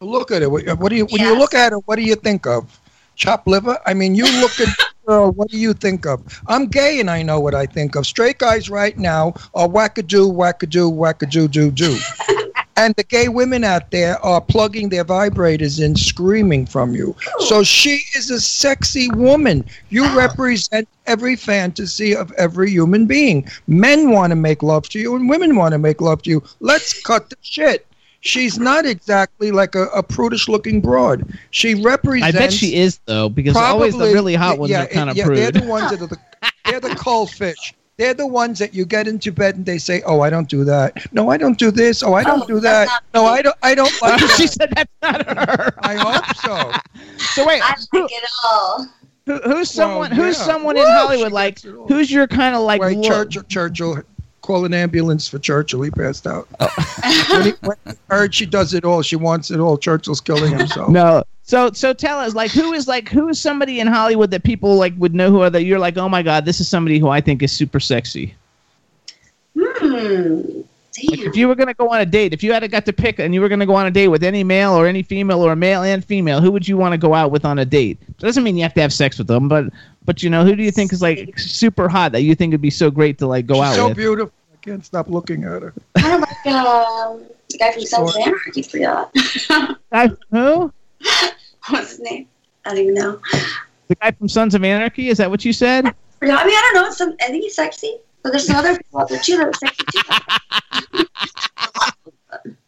look 0.00 0.30
at 0.30 0.42
it. 0.42 0.50
What, 0.50 0.64
what 0.78 0.90
do 0.90 0.96
you 0.96 1.06
when 1.06 1.20
you 1.22 1.36
look 1.36 1.54
at 1.54 1.72
it? 1.72 1.78
What 1.86 1.96
do 1.96 2.02
you 2.02 2.14
think 2.14 2.46
of? 2.46 2.78
Chop 3.16 3.48
liver? 3.48 3.78
I 3.84 3.94
mean, 3.94 4.14
you 4.14 4.24
look 4.40 4.60
at 4.60 4.68
the 4.68 4.86
girl. 5.10 5.32
What 5.32 5.48
do 5.48 5.58
you 5.58 5.74
think 5.74 6.06
of? 6.06 6.22
I'm 6.46 6.66
gay, 6.66 7.00
and 7.00 7.10
I 7.10 7.22
know 7.22 7.40
what 7.40 7.54
I 7.54 7.66
think 7.66 7.96
of. 7.96 8.06
Straight 8.06 8.38
guys 8.38 8.70
right 8.70 8.96
now 8.96 9.34
are 9.54 9.68
wackadoo, 9.68 10.32
wackadoo, 10.32 10.92
wackadoo, 10.92 11.50
doo 11.50 11.70
doo. 11.70 11.98
And 12.76 12.94
the 12.94 13.04
gay 13.04 13.28
women 13.28 13.62
out 13.62 13.90
there 13.90 14.18
are 14.24 14.40
plugging 14.40 14.88
their 14.88 15.04
vibrators 15.04 15.84
in, 15.84 15.96
screaming 15.96 16.64
from 16.64 16.94
you. 16.94 17.14
So 17.40 17.62
she 17.62 18.00
is 18.14 18.30
a 18.30 18.40
sexy 18.40 19.10
woman. 19.10 19.66
You 19.90 20.16
represent 20.16 20.88
every 21.06 21.36
fantasy 21.36 22.16
of 22.16 22.32
every 22.38 22.70
human 22.70 23.04
being. 23.04 23.46
Men 23.66 24.12
want 24.12 24.30
to 24.30 24.36
make 24.36 24.62
love 24.62 24.88
to 24.90 24.98
you, 24.98 25.14
and 25.14 25.28
women 25.28 25.56
want 25.56 25.72
to 25.72 25.78
make 25.78 26.00
love 26.00 26.22
to 26.22 26.30
you. 26.30 26.42
Let's 26.60 27.02
cut 27.02 27.28
the 27.28 27.36
shit. 27.42 27.86
She's 28.22 28.58
not 28.58 28.84
exactly 28.84 29.50
like 29.50 29.74
a, 29.74 29.84
a 29.88 30.02
prudish 30.02 30.46
looking 30.48 30.80
broad. 30.80 31.32
She 31.50 31.74
represents. 31.74 32.36
I 32.36 32.38
bet 32.38 32.52
she 32.52 32.74
is 32.76 33.00
though, 33.06 33.28
because 33.30 33.56
always 33.56 33.96
the 33.96 34.12
really 34.12 34.34
hot 34.34 34.58
ones 34.58 34.70
yeah, 34.70 34.84
are 34.84 34.86
kind 34.88 35.08
of 35.10 35.16
yeah, 35.16 35.26
They're 35.26 35.50
prude. 35.52 35.64
the 35.64 35.66
ones 35.68 35.90
that 35.90 36.02
are 36.02 36.06
the 36.06 36.18
they're 36.66 36.80
the 36.80 36.94
cold 36.96 37.30
fish. 37.30 37.74
They're 37.96 38.14
the 38.14 38.26
ones 38.26 38.58
that 38.60 38.72
you 38.74 38.86
get 38.86 39.06
into 39.08 39.30
bed 39.32 39.56
and 39.56 39.66
they 39.66 39.76
say, 39.78 40.02
"Oh, 40.06 40.20
I 40.20 40.30
don't 40.30 40.48
do 40.48 40.64
that. 40.64 41.06
No, 41.12 41.30
I 41.30 41.36
don't 41.36 41.58
do 41.58 41.70
this. 41.70 42.02
Oh, 42.02 42.14
I 42.14 42.22
don't 42.22 42.42
Oh, 42.44 42.46
do 42.46 42.60
that. 42.60 42.88
No. 43.14 43.26
I 43.26 43.42
don't. 43.42 43.56
I 43.62 43.74
don't 43.74 43.92
like 44.02 44.18
she 44.20 44.44
that." 44.46 44.52
said 44.52 44.72
that's 44.74 44.92
not 45.02 45.26
her. 45.38 45.74
I 45.80 45.94
hope 45.96 46.36
so. 46.36 46.72
So 47.34 47.46
wait, 47.46 47.62
I 47.62 47.74
like 47.92 48.10
it 48.12 48.24
all. 48.44 48.86
who, 49.26 49.36
who's 49.44 49.70
someone? 49.70 50.10
Who's 50.12 50.38
yeah. 50.38 50.44
someone 50.44 50.76
Woo, 50.76 50.82
in 50.82 50.88
Hollywood? 50.88 51.32
Like, 51.32 51.56
gets 51.56 51.64
it 51.66 51.74
all. 51.74 51.86
who's 51.88 52.10
your 52.10 52.26
kind 52.26 52.54
of 52.54 52.62
like? 52.62 52.80
Wait, 52.80 52.96
look- 52.98 53.06
Churchill, 53.06 53.42
Churchill, 53.44 54.02
call 54.42 54.64
an 54.64 54.74
ambulance 54.74 55.28
for 55.28 55.38
Churchill. 55.38 55.82
He 55.82 55.90
passed 55.90 56.26
out. 56.26 56.48
Oh. 56.60 56.68
when, 57.30 57.44
he, 57.44 57.50
when 57.62 57.76
he 57.86 57.92
heard 58.08 58.34
she 58.34 58.46
does 58.46 58.74
it 58.74 58.84
all, 58.84 59.02
she 59.02 59.16
wants 59.16 59.50
it 59.50 59.60
all. 59.60 59.76
Churchill's 59.76 60.20
killing 60.20 60.56
himself. 60.56 60.88
No. 60.90 61.24
So 61.42 61.70
so 61.72 61.92
tell 61.92 62.18
us 62.18 62.34
like 62.34 62.52
who 62.52 62.72
is 62.72 62.86
like 62.86 63.08
who 63.08 63.28
is 63.28 63.40
somebody 63.40 63.80
in 63.80 63.86
Hollywood 63.86 64.30
that 64.30 64.44
people 64.44 64.76
like 64.76 64.94
would 64.98 65.14
know 65.14 65.30
who 65.30 65.42
are 65.42 65.50
that 65.50 65.64
you're 65.64 65.80
like 65.80 65.96
oh 65.96 66.08
my 66.08 66.22
god 66.22 66.44
this 66.44 66.60
is 66.60 66.68
somebody 66.68 67.00
who 67.00 67.08
I 67.08 67.20
think 67.20 67.42
is 67.42 67.50
super 67.50 67.80
sexy. 67.80 68.34
Hmm. 69.56 70.62
Like 71.08 71.18
Damn. 71.18 71.28
if 71.28 71.36
you 71.36 71.48
were 71.48 71.54
gonna 71.54 71.74
go 71.74 71.88
on 71.88 72.00
a 72.00 72.06
date, 72.06 72.32
if 72.32 72.42
you 72.42 72.52
had 72.52 72.68
got 72.70 72.84
to 72.86 72.92
pick 72.92 73.18
and 73.18 73.32
you 73.34 73.40
were 73.40 73.48
gonna 73.48 73.66
go 73.66 73.74
on 73.74 73.86
a 73.86 73.90
date 73.90 74.08
with 74.08 74.22
any 74.22 74.44
male 74.44 74.72
or 74.72 74.86
any 74.86 75.02
female 75.02 75.40
or 75.40 75.52
a 75.52 75.56
male 75.56 75.82
and 75.82 76.04
female, 76.04 76.40
who 76.40 76.50
would 76.50 76.66
you 76.66 76.76
want 76.76 76.92
to 76.92 76.98
go 76.98 77.14
out 77.14 77.30
with 77.30 77.44
on 77.44 77.58
a 77.58 77.64
date? 77.64 77.98
doesn't 78.18 78.42
mean 78.42 78.56
you 78.56 78.62
have 78.62 78.74
to 78.74 78.80
have 78.80 78.92
sex 78.92 79.18
with 79.18 79.26
them, 79.26 79.48
but 79.48 79.66
but 80.04 80.22
you 80.22 80.30
know 80.30 80.44
who 80.44 80.56
do 80.56 80.62
you 80.62 80.70
think 80.70 80.92
is 80.92 81.02
like 81.02 81.38
super 81.38 81.88
hot 81.88 82.12
that 82.12 82.22
you 82.22 82.34
think 82.34 82.52
would 82.52 82.60
be 82.60 82.70
so 82.70 82.90
great 82.90 83.18
to 83.18 83.26
like 83.26 83.46
go 83.46 83.54
She's 83.54 83.62
out 83.62 83.74
so 83.74 83.88
with? 83.88 83.96
So 83.96 84.02
beautiful. 84.02 84.32
I 84.52 84.56
can't 84.56 84.84
stop 84.84 85.08
looking 85.08 85.44
at 85.44 85.62
her. 85.62 85.74
kind 85.96 86.14
of 86.14 86.20
like 86.20 86.54
um, 86.54 87.24
the 87.48 87.58
guy 87.58 87.72
from 87.72 87.82
Sons 87.82 88.16
of 88.16 88.22
Anarchy. 88.22 88.62
Forgot. 88.62 89.14
Guy- 89.92 90.10
who? 90.30 90.72
What's 91.68 91.90
his 91.90 92.00
name? 92.00 92.28
I 92.64 92.70
don't 92.70 92.78
even 92.78 92.94
know. 92.94 93.20
The 93.88 93.94
guy 93.96 94.10
from 94.12 94.28
Sons 94.28 94.54
of 94.54 94.64
Anarchy? 94.64 95.08
Is 95.08 95.18
that 95.18 95.30
what 95.30 95.44
you 95.44 95.52
said? 95.52 95.94
Forgot. 96.18 96.42
I 96.42 96.46
mean, 96.46 96.54
I 96.54 96.70
don't 96.72 96.84
know. 96.84 96.90
Some, 96.92 97.16
I 97.20 97.26
think 97.26 97.44
he's 97.44 97.56
sexy, 97.56 97.96
but 98.22 98.30
there's 98.30 98.46
some 98.46 98.56
other 98.56 98.76
people 98.76 99.00
out 99.00 99.08
there 99.08 99.20
too 99.20 99.36
that 99.36 99.46
are 99.46 99.54
sexy 99.54 99.84
too. 100.94 101.04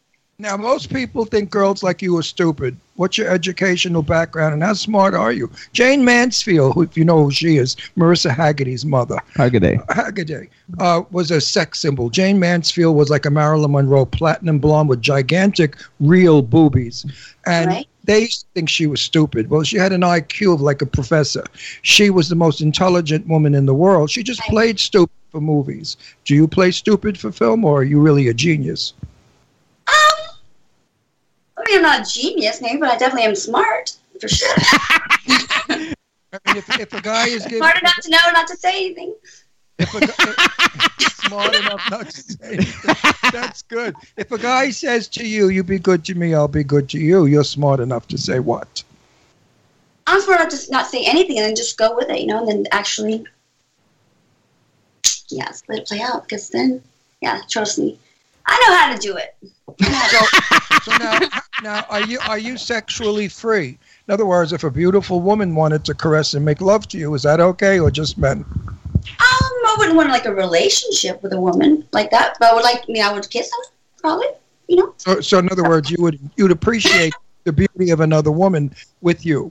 Now, 0.43 0.57
most 0.57 0.93
people 0.93 1.25
think 1.25 1.51
girls 1.51 1.85
like 1.85 2.03
you 2.03 2.19
are 2.19 2.23
stupid. 2.25 2.77
What's 2.97 3.17
your 3.17 3.29
educational 3.29 4.03
background 4.03 4.55
and 4.55 4.63
how 4.65 4.73
smart 4.73 5.15
are 5.15 5.31
you? 5.31 5.49
Jayne 5.73 6.05
Mansfield, 6.05 6.75
who, 6.75 6.83
if 6.83 6.97
you 6.97 7.05
know 7.05 7.23
who 7.23 7.31
she 7.31 7.59
is, 7.59 7.77
Mariska 7.95 8.31
Hargitay's 8.31 8.85
mother, 8.85 9.19
Hargitay. 9.37 9.87
Hargitay, 9.87 10.49
uh, 10.81 11.03
was 11.13 11.31
a 11.31 11.41
sex 11.41 11.79
symbol. 11.79 12.11
Jayne 12.11 12.41
Mansfield 12.41 12.97
was 12.97 13.09
like 13.09 13.25
a 13.25 13.31
Marilyn 13.31 13.71
Monroe, 13.71 14.05
platinum 14.05 14.59
blonde 14.59 14.89
with 14.89 15.01
gigantic, 15.01 15.77
real 16.01 16.43
boobies. 16.43 17.07
And 17.47 17.69
Right. 17.69 17.87
they 18.03 18.23
used 18.23 18.41
to 18.41 18.47
think 18.53 18.69
she 18.69 18.89
was 18.89 19.01
stupid. 19.01 19.49
Well, 19.49 19.63
she 19.63 19.77
had 19.77 19.93
an 19.93 20.01
IQ 20.03 20.55
of 20.55 20.61
like 20.61 20.83
a 20.83 20.87
professor. 20.87 21.45
She 21.83 22.11
was 22.11 22.29
the 22.29 22.35
most 22.35 22.61
intelligent 22.61 23.29
woman 23.29 23.55
in 23.55 23.67
the 23.67 23.75
world. 23.75 24.11
She 24.11 24.25
just 24.25 24.41
played 24.41 24.81
stupid 24.81 25.15
for 25.31 25.41
movies. 25.41 25.97
Do 26.25 26.35
you 26.35 26.49
play 26.49 26.73
stupid 26.73 27.17
for 27.17 27.31
film 27.31 27.65
or 27.65 27.79
are 27.83 27.85
you 27.85 28.01
really 28.01 28.27
a 28.27 28.35
genius? 28.35 28.93
I 31.63 31.71
mean, 31.71 31.79
I'm 31.79 31.83
not 31.83 32.09
a 32.09 32.11
genius, 32.11 32.61
maybe, 32.61 32.79
but 32.79 32.91
I 32.91 32.97
definitely 32.97 33.29
am 33.29 33.35
smart 33.35 33.97
for 34.21 34.29
sure. 34.29 34.55
I 35.69 36.39
mean, 36.47 36.57
if, 36.57 36.81
if 36.81 36.93
a 36.93 37.01
guy 37.01 37.29
is 37.29 37.45
giving, 37.45 37.59
smart 37.59 37.79
enough 37.79 37.97
to 38.03 38.11
know 38.11 38.19
not 38.33 38.49
to 38.49 38.57
say 38.57 38.87
anything. 38.87 39.15
if 39.79 39.95
a 39.95 40.01
guy, 40.01 41.07
smart 41.11 41.55
enough 41.55 41.91
not 41.91 42.09
to 42.09 42.23
say 42.23 42.55
anything, 42.55 42.95
that's 43.31 43.63
good. 43.63 43.95
If 44.17 44.33
a 44.33 44.39
guy 44.39 44.71
says 44.71 45.09
to 45.09 45.27
you, 45.27 45.49
"You 45.49 45.63
be 45.63 45.79
good 45.79 46.05
to 46.07 46.15
me, 46.15 46.35
I'll 46.35 46.49
be 46.49 46.65
good 46.65 46.89
to 46.91 46.99
you," 46.99 47.27
you're 47.27 47.45
smart 47.45 47.81
enough 47.81 48.09
to 48.09 48.19
say 48.19 48.39
what? 48.39 48.83
I'm 50.07 50.21
smart 50.21 50.41
enough 50.41 50.53
to 50.53 50.71
not 50.71 50.87
say 50.87 51.05
anything 51.05 51.39
and 51.39 51.47
then 51.47 51.57
just 51.57 51.77
go 51.77 51.95
with 51.95 52.09
it, 52.09 52.21
you 52.21 52.27
know, 52.27 52.39
and 52.39 52.49
then 52.49 52.67
actually, 52.73 53.25
yeah, 55.29 55.47
just 55.47 55.69
let 55.69 55.79
it 55.81 55.87
play 55.87 56.01
out. 56.01 56.23
Because 56.23 56.49
then, 56.49 56.83
yeah, 57.21 57.41
trust 57.49 57.79
me, 57.79 57.99
I 58.47 58.67
know 58.69 58.77
how 58.77 58.95
to 58.95 58.99
do 58.99 59.17
it. 59.17 59.37
So, 60.11 60.27
so 60.83 60.97
now, 60.99 61.21
now, 61.63 61.87
are 61.89 62.03
you 62.03 62.19
are 62.29 62.39
you 62.39 62.57
sexually 62.57 63.29
free? 63.29 63.79
In 64.09 64.15
other 64.15 64.27
words, 64.27 64.53
if 64.53 64.65
a 64.65 64.71
beautiful 64.71 65.21
woman 65.21 65.55
wanted 65.55 65.85
to 65.87 65.95
caress 65.95 66.35
and 66.35 66.45
make 66.45 66.61
love 66.61 66.89
to 66.89 66.99
you, 66.99 67.15
is 67.15 67.23
that 67.23 67.41
okay, 67.41 67.79
or 67.81 67.91
just 67.91 68.19
men? 68.19 68.45
Um, 68.49 69.07
I 69.19 69.77
wouldn't 69.79 69.97
want 69.97 70.11
like 70.11 70.27
a 70.27 70.35
relationship 70.35 71.23
with 71.23 71.33
a 71.33 71.41
woman 71.41 71.87
like 71.93 72.11
that, 72.11 72.37
but 72.39 72.51
I 72.51 72.55
would 72.55 72.65
like, 72.65 72.83
I 72.89 72.93
mean, 72.93 73.03
I 73.03 73.13
would 73.13 73.29
kiss 73.31 73.51
them, 73.51 73.61
probably, 73.99 74.27
you 74.69 74.77
know. 74.77 74.95
So, 74.99 75.21
so 75.21 75.39
in 75.39 75.51
other 75.51 75.65
words, 75.65 75.91
you 75.91 75.97
would 76.01 76.19
you'd 76.37 76.51
appreciate 76.51 77.15
the 77.45 77.53
beauty 77.53 77.91
of 77.91 78.01
another 78.01 78.31
woman 78.31 78.75
with 79.01 79.25
you. 79.25 79.51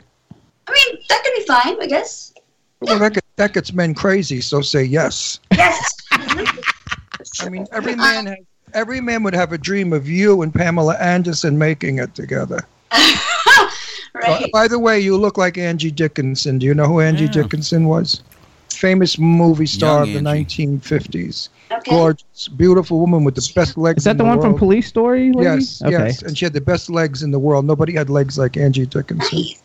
I 0.68 0.72
mean, 0.72 1.02
that 1.10 1.24
could 1.24 1.34
be 1.36 1.46
fine, 1.46 1.82
I 1.82 1.88
guess. 1.88 2.34
Well, 2.82 3.00
that 3.00 3.14
gets, 3.14 3.28
that 3.36 3.54
gets 3.54 3.74
men 3.74 3.94
crazy. 3.94 4.42
So 4.42 4.62
say 4.62 4.84
yes. 4.84 5.40
Yes. 5.52 5.94
I 6.12 7.50
mean, 7.50 7.68
every 7.72 7.96
man 7.96 8.26
has, 8.26 8.38
every 8.74 9.02
man 9.02 9.24
would 9.24 9.34
have 9.36 9.52
a 9.54 9.58
dream 9.58 9.94
of 9.94 10.08
you 10.08 10.42
and 10.42 10.54
Pamela 10.54 10.96
Anderson 10.98 11.58
making 11.58 12.00
it 12.00 12.14
together. 12.16 12.60
right. 12.94 14.44
Uh, 14.44 14.48
by 14.52 14.68
the 14.68 14.80
way, 14.80 15.00
you 15.00 15.18
look 15.18 15.38
like 15.38 15.58
Angie 15.58 15.92
Dickinson. 15.92 16.60
Do 16.60 16.66
you 16.66 16.74
know 16.74 16.86
who 16.86 17.00
Angie 17.00 17.26
Yeah. 17.26 17.32
Dickinson 17.32 17.86
was? 17.88 18.22
Famous 18.70 19.18
movie 19.20 19.66
star 19.66 20.06
Young 20.06 20.18
of 20.18 20.24
the 20.24 20.30
Angie. 20.30 20.66
1950s. 20.68 21.50
Okay. 21.72 21.92
Gorgeous, 21.92 22.48
beautiful 22.50 23.00
woman 23.00 23.24
with 23.24 23.36
the 23.36 23.52
best 23.56 23.78
legs. 23.78 24.00
Is 24.00 24.04
that 24.06 24.12
in 24.12 24.18
the 24.18 24.24
the 24.24 24.30
one 24.30 24.42
from. 24.42 24.58
Police 24.58 24.88
Story? 24.88 25.32
lady? 25.32 25.44
Yes, 25.44 25.82
Okay. 25.82 25.92
yes, 25.92 26.22
and 26.24 26.38
she 26.38 26.46
had 26.46 26.54
the 26.54 26.62
best 26.62 26.90
legs 26.90 27.24
in 27.24 27.32
the 27.32 27.40
world. 27.40 27.66
Nobody 27.66 27.94
had 27.94 28.10
legs 28.10 28.38
like 28.38 28.58
Angie 28.58 28.86
Dickinson. 28.86 29.38
Nice. 29.40 29.62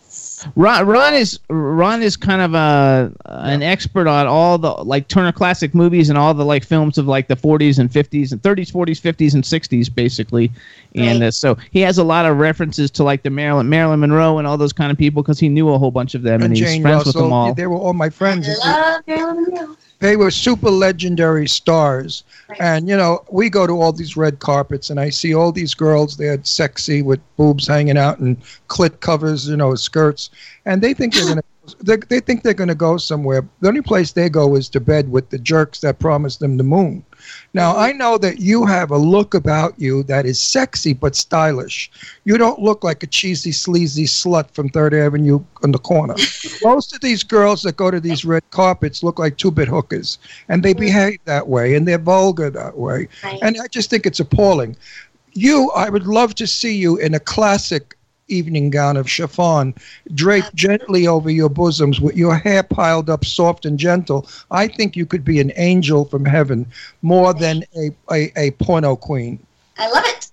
Ron, 0.55 0.87
Ron 0.87 1.15
is 1.15 1.39
Ron 1.49 2.03
is 2.03 2.17
kind 2.17 2.43
of 2.43 2.55
a 2.55 3.13
an 3.27 3.63
expert 3.63 4.07
on 4.07 4.27
all 4.27 4.59
the 4.59 4.71
like 4.71 5.09
Turner 5.09 5.33
Classic 5.33 5.75
movies 5.75 6.09
and 6.09 6.19
all 6.19 6.35
the 6.35 6.45
like 6.45 6.65
films 6.65 6.99
of 6.99 7.07
like 7.07 7.29
the 7.29 7.37
40s 7.37 7.79
and 7.79 7.91
50s 7.91 8.33
and 8.33 8.43
30s, 8.43 8.73
40s, 8.73 9.01
50s, 9.01 9.35
and 9.35 9.43
60s 9.45 9.95
basically. 9.95 10.51
And 10.95 11.23
uh, 11.23 11.31
so 11.31 11.57
he 11.71 11.81
has 11.81 11.99
a 11.99 12.05
lot 12.05 12.25
of 12.27 12.39
references 12.39 12.91
to 12.93 13.05
like 13.05 13.23
the 13.23 13.31
Marilyn 13.31 13.69
Marilyn 13.69 14.01
Monroe 14.01 14.39
and 14.39 14.47
all 14.47 14.57
those 14.57 14.73
kind 14.73 14.91
of 14.91 14.99
people 14.99 15.23
because 15.23 15.39
he 15.39 15.49
knew 15.49 15.69
a 15.71 15.79
whole 15.79 15.91
bunch 15.91 16.15
of 16.15 16.23
them 16.23 16.37
and, 16.37 16.45
And 16.45 16.57
he's 16.57 16.67
Jane 16.67 16.83
friends 16.83 17.05
with 17.07 17.15
them 17.15 17.33
all. 17.33 17.53
they 17.55 17.67
were 17.67 17.77
all 17.77 17.93
my 17.93 18.11
friends. 18.11 18.49
I 18.63 18.93
love 18.93 19.03
Marilyn 19.07 19.45
Monroe. 19.45 19.77
They 19.99 20.17
were 20.17 20.31
super 20.31 20.71
legendary 20.71 21.49
stars. 21.49 22.25
Right. 22.49 22.61
And, 22.61 22.89
you 22.89 22.97
know, 22.97 23.25
we 23.31 23.49
go 23.49 23.67
to 23.67 23.81
all 23.81 23.93
these 23.93 24.17
red 24.17 24.41
carpets 24.41 24.91
and 24.91 25.01
I 25.01 25.11
see 25.11 25.35
all 25.35 25.53
these 25.53 25.75
girls, 25.75 26.17
they're 26.17 26.43
sexy 26.45 27.03
with 27.03 27.21
boobs 27.37 27.67
hanging 27.67 27.97
out 27.97 28.19
and 28.19 28.41
clit 28.69 29.01
covers, 29.01 29.49
you 29.49 29.57
know, 29.57 29.75
skirts. 29.75 30.31
And 30.65 30.83
they 30.83 30.93
think 30.95 31.15
they're 31.15 31.25
going 31.25 31.37
to 31.39 31.45
they, 31.83 31.97
they 31.97 32.21
think 32.21 32.43
they're 32.43 32.55
going 32.55 32.69
to 32.69 32.75
go 32.75 32.97
somewhere. 32.97 33.47
The 33.61 33.69
only 33.69 33.83
place 33.83 34.13
they 34.13 34.29
go 34.29 34.55
is 34.55 34.69
to 34.71 34.81
bed 34.81 35.11
with 35.11 35.31
the 35.31 35.39
jerks 35.39 35.81
that 35.81 35.99
promised 35.99 36.41
them 36.41 36.57
the 36.57 36.63
moon. 36.63 37.05
Now, 37.55 37.77
I 37.77 37.93
know 37.93 38.19
that 38.19 38.39
you 38.39 38.67
have 38.67 38.91
a 38.91 38.99
look 38.99 39.35
about 39.35 39.79
you 39.79 40.03
that 40.05 40.27
is 40.27 40.41
sexy 40.41 40.93
but 40.93 41.17
stylish. 41.17 41.91
You 42.25 42.39
don't 42.39 42.61
look 42.61 42.85
like 42.85 43.03
a 43.03 43.07
cheesy, 43.07 43.53
sleazy 43.53 44.05
slut 44.05 44.51
from 44.51 44.69
Third 44.69 44.95
Avenue 44.95 45.43
on 45.63 45.73
the 45.73 45.79
corner. 45.79 46.15
Most 46.63 46.95
of 46.95 47.01
these 47.01 47.23
girls 47.23 47.63
that 47.63 47.77
go 47.77 47.91
to 47.91 48.01
these 48.01 48.25
red 48.25 48.43
carpets 48.51 49.03
look 49.03 49.19
like 49.19 49.37
two 49.37 49.51
bit 49.51 49.69
hookers, 49.69 50.19
and 50.49 50.63
they 50.63 50.75
behave 50.75 51.19
that 51.25 51.49
way, 51.49 51.75
and 51.75 51.89
they're 51.89 51.99
vulgar 51.99 52.51
that 52.51 52.77
way. 52.77 53.09
Right. 53.25 53.39
And 53.43 53.57
I 53.61 53.67
just 53.69 53.91
think 53.91 54.07
it's 54.07 54.21
appalling. 54.21 54.77
You, 55.33 55.71
I 55.73 55.91
would 55.91 56.07
love 56.07 56.35
to 56.37 56.47
see 56.47 56.77
you 56.77 56.97
in 56.97 57.15
a 57.15 57.21
classic 57.21 57.96
evening 58.29 58.71
gown 58.71 58.97
of 58.97 59.09
chiffon, 59.09 59.75
draped 60.15 60.55
gently 60.55 61.07
over 61.07 61.31
your 61.31 61.49
bosoms 61.49 62.01
with 62.01 62.17
your 62.17 62.37
hair 62.37 62.63
piled 62.63 63.09
up 63.09 63.25
soft 63.25 63.65
and 63.65 63.79
gentle. 63.79 64.29
I 64.51 64.69
think 64.69 64.97
you 64.97 65.07
could 65.07 65.25
be 65.25 65.41
an 65.41 65.53
angel 65.57 66.05
from 66.05 66.25
heaven 66.25 66.67
more 67.03 67.33
than 67.35 67.65
a, 67.77 67.91
a, 68.13 68.33
a 68.37 68.51
porno 68.53 68.97
queen. 68.97 69.39
I 69.79 69.91
love 69.91 70.05
it. 70.07 70.31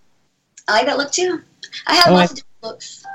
I 0.67 0.73
like 0.73 0.85
that 0.87 0.97
look 0.97 1.11
too. 1.11 1.41
I 1.87 1.95
have 1.95 2.07
Oh, 2.07 2.13
lots 2.13 2.21
I- 2.21 2.23
of 2.23 2.35
different 2.37 2.63
looks. 2.63 3.05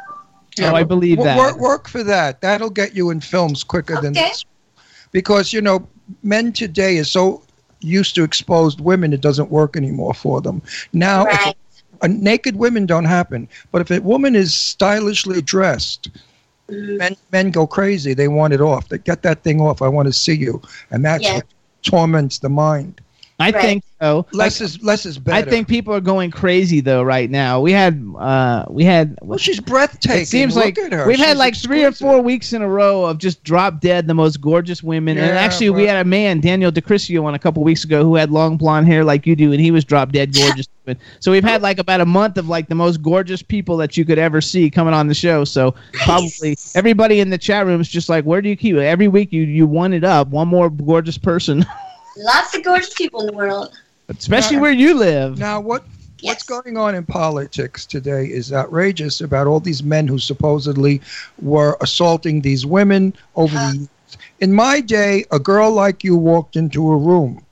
Oh, 0.60 0.74
I 0.74 0.82
believe 0.82 1.18
Wo- 1.18 1.24
that. 1.24 1.38
Work, 1.38 1.58
work 1.58 1.88
for 1.88 2.02
that. 2.02 2.40
That'll 2.40 2.70
get 2.70 2.94
you 2.94 3.10
in 3.10 3.20
films 3.20 3.62
quicker 3.62 4.00
than 4.00 4.10
Okay. 4.16 4.28
this. 4.28 4.44
Because, 5.12 5.52
you 5.52 5.60
know, 5.60 5.86
men 6.24 6.52
today 6.52 6.98
are 6.98 7.04
so 7.04 7.42
used 7.80 8.16
to 8.16 8.24
exposed 8.24 8.80
women, 8.80 9.12
it 9.12 9.20
doesn't 9.20 9.52
work 9.52 9.76
anymore 9.76 10.14
for 10.14 10.40
them. 10.40 10.60
Now, 10.92 11.26
if 11.26 11.38
Right. 11.46 11.56
Uh, 12.02 12.08
naked 12.08 12.56
women 12.56 12.86
don't 12.86 13.04
happen. 13.04 13.48
But 13.72 13.82
if 13.82 13.90
a 13.90 14.00
woman 14.00 14.34
is 14.34 14.54
stylishly 14.54 15.40
dressed, 15.42 16.10
Mhm. 16.70 16.98
men 16.98 17.16
men 17.32 17.50
go 17.50 17.66
crazy. 17.66 18.14
They 18.14 18.28
want 18.28 18.52
it 18.52 18.60
off. 18.60 18.88
They 18.88 18.98
get 18.98 19.22
that 19.22 19.42
thing 19.42 19.60
off. 19.60 19.80
I 19.82 19.88
want 19.88 20.06
to 20.06 20.12
see 20.12 20.34
you, 20.34 20.60
and 20.90 21.04
that's 21.04 21.24
Yeah. 21.24 21.36
what 21.36 21.46
torments 21.82 22.38
the 22.38 22.48
mind. 22.50 23.00
I 23.40 23.50
Right. 23.52 23.62
think 23.62 23.84
so. 24.00 24.26
Less 24.32 24.60
is 24.60 24.82
less 24.82 25.06
is 25.06 25.16
better. 25.16 25.46
I 25.46 25.48
think 25.48 25.68
people 25.68 25.94
are 25.94 26.00
going 26.00 26.32
crazy 26.32 26.80
though 26.80 27.04
right 27.04 27.30
now. 27.30 27.60
We 27.60 27.70
had 27.70 28.04
uh 28.18 28.64
we 28.68 28.82
had 28.82 29.16
Well, 29.22 29.38
she's 29.38 29.60
breathtaking. 29.60 30.22
it 30.22 30.26
seems 30.26 30.56
Look 30.56 30.64
like 30.64 30.78
at 30.78 30.92
her. 30.92 31.06
we've 31.06 31.18
had 31.20 31.28
She's 31.30 31.36
like 31.38 31.56
three 31.56 31.84
or 31.84 31.92
four 31.92 32.20
weeks 32.20 32.52
in 32.52 32.62
a 32.62 32.68
row 32.68 33.04
of 33.04 33.18
just 33.18 33.44
drop 33.44 33.80
dead 33.80 34.08
the 34.08 34.14
most 34.14 34.40
gorgeous 34.40 34.82
women. 34.82 35.18
and 35.18 35.28
Yeah, 35.28 35.40
actually, 35.40 35.70
we 35.70 35.84
had 35.84 36.04
a 36.04 36.08
man, 36.08 36.40
Daniel 36.40 36.72
DeCrisio, 36.72 37.24
on 37.24 37.34
a 37.34 37.38
couple 37.38 37.62
weeks 37.62 37.84
ago 37.84 38.02
who 38.02 38.16
had 38.16 38.32
long 38.32 38.56
blonde 38.56 38.88
hair 38.88 39.04
like 39.04 39.24
you 39.24 39.36
do, 39.36 39.52
and 39.52 39.60
he 39.60 39.70
was 39.70 39.84
drop 39.84 40.10
dead 40.10 40.32
gorgeous. 40.36 40.66
so 41.20 41.30
we've 41.30 41.44
had 41.44 41.62
like 41.62 41.78
about 41.78 42.00
a 42.00 42.06
month 42.06 42.38
of 42.38 42.48
like 42.48 42.68
the 42.68 42.74
most 42.74 43.02
gorgeous 43.02 43.40
people 43.40 43.76
that 43.76 43.96
you 43.96 44.04
could 44.04 44.18
ever 44.18 44.40
see 44.40 44.68
coming 44.68 44.94
on 44.94 45.06
the 45.06 45.14
show. 45.14 45.44
So 45.44 45.74
probably 45.92 46.56
everybody 46.74 47.20
in 47.20 47.30
the 47.30 47.38
chat 47.38 47.66
room 47.66 47.80
is 47.80 47.88
just 47.88 48.08
like, 48.08 48.24
where 48.24 48.42
do 48.42 48.48
you 48.48 48.56
keep 48.56 48.74
it? 48.74 48.82
Every 48.82 49.06
week 49.06 49.32
you 49.32 49.42
you 49.42 49.64
one 49.66 49.92
it 49.92 50.02
up, 50.02 50.26
one 50.28 50.48
more 50.48 50.70
gorgeous 50.70 51.18
person, 51.18 51.64
Lots 52.18 52.54
of 52.56 52.64
gorgeous 52.64 52.94
people 52.94 53.20
in 53.20 53.26
the 53.26 53.32
world. 53.32 53.76
especially 54.08 54.56
Now- 54.56 54.62
where 54.62 54.72
you 54.72 54.94
live. 54.94 55.38
Now, 55.38 55.60
what 55.60 55.84
Yes. 56.20 56.32
what's 56.34 56.42
going 56.44 56.76
on 56.76 56.94
in 56.96 57.04
politics 57.04 57.84
today 57.86 58.24
is 58.26 58.52
outrageous 58.52 59.20
about 59.20 59.46
all 59.46 59.60
these 59.60 59.82
men 59.84 60.08
who 60.08 60.18
supposedly 60.18 61.00
were 61.40 61.76
assaulting 61.80 62.40
these 62.40 62.64
women 62.66 63.14
over 63.36 63.54
the 63.54 63.60
uh. 63.60 63.72
years. 63.72 63.88
In 64.40 64.52
my 64.54 64.80
day, 64.80 65.24
a 65.30 65.38
girl 65.38 65.70
like 65.70 66.02
you 66.02 66.16
walked 66.16 66.56
into 66.56 66.90
a 66.90 66.96
room. 66.96 67.44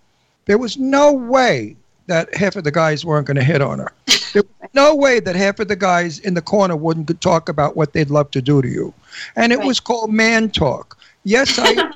There 0.47 0.59
was 0.59 0.79
no 0.79 1.13
way 1.13 1.77
that 2.07 2.35
half 2.35 2.57
of 2.57 2.65
the 2.65 2.71
guys 2.73 3.05
weren't 3.05 3.27
going 3.27 3.37
to 3.37 3.45
hit 3.45 3.61
on 3.61 3.79
her. 3.79 3.93
There 4.33 4.43
was 4.61 4.71
no 4.75 4.95
way 4.95 5.19
that 5.21 5.35
half 5.37 5.61
of 5.61 5.69
the 5.69 5.77
guys 5.77 6.19
in 6.19 6.35
the 6.35 6.43
corner 6.43 6.77
wouldn't 6.77 7.21
talk 7.23 7.49
about 7.49 7.75
what 7.77 7.93
they'd 7.95 8.11
love 8.11 8.31
to 8.33 8.43
do 8.43 8.61
to 8.61 8.69
you. 8.69 8.93
And 9.35 9.51
it 9.53 9.59
Right. 9.61 9.67
was 9.67 9.81
called 9.81 10.13
man 10.13 10.51
talk. 10.51 10.99
Yes, 11.25 11.59
I 11.59 11.91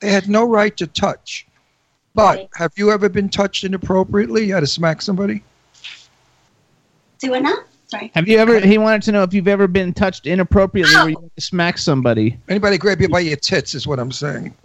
they 0.00 0.10
had 0.16 0.28
no 0.28 0.44
right 0.44 0.76
to 0.76 0.86
touch. 0.86 1.44
But 2.14 2.36
Right. 2.36 2.48
have 2.56 2.72
you 2.76 2.90
ever 2.90 3.08
been 3.08 3.28
touched 3.28 3.64
inappropriately? 3.64 4.44
You 4.46 4.54
had 4.54 4.60
to 4.60 4.66
smack 4.66 5.00
somebody? 5.02 5.42
Do 7.20 7.30
what 7.30 7.42
now? 7.42 7.56
Sorry. 7.86 8.10
Have 8.14 8.26
you 8.28 8.38
ever? 8.38 8.58
He 8.60 8.78
wanted 8.78 9.02
to 9.02 9.12
know 9.12 9.22
if 9.22 9.32
you've 9.34 9.48
ever 9.48 9.66
been 9.66 9.92
touched 9.92 10.26
inappropriately 10.26 10.94
where 10.94 11.08
you 11.10 11.20
had 11.20 11.36
to 11.36 11.42
smack 11.42 11.78
somebody. 11.78 12.38
Anybody 12.48 12.78
grab 12.78 13.00
you 13.00 13.08
by 13.08 13.20
your 13.20 13.36
tits 13.36 13.74
is 13.74 13.86
what 13.86 13.98
I'm 13.98 14.12
saying. 14.12 14.54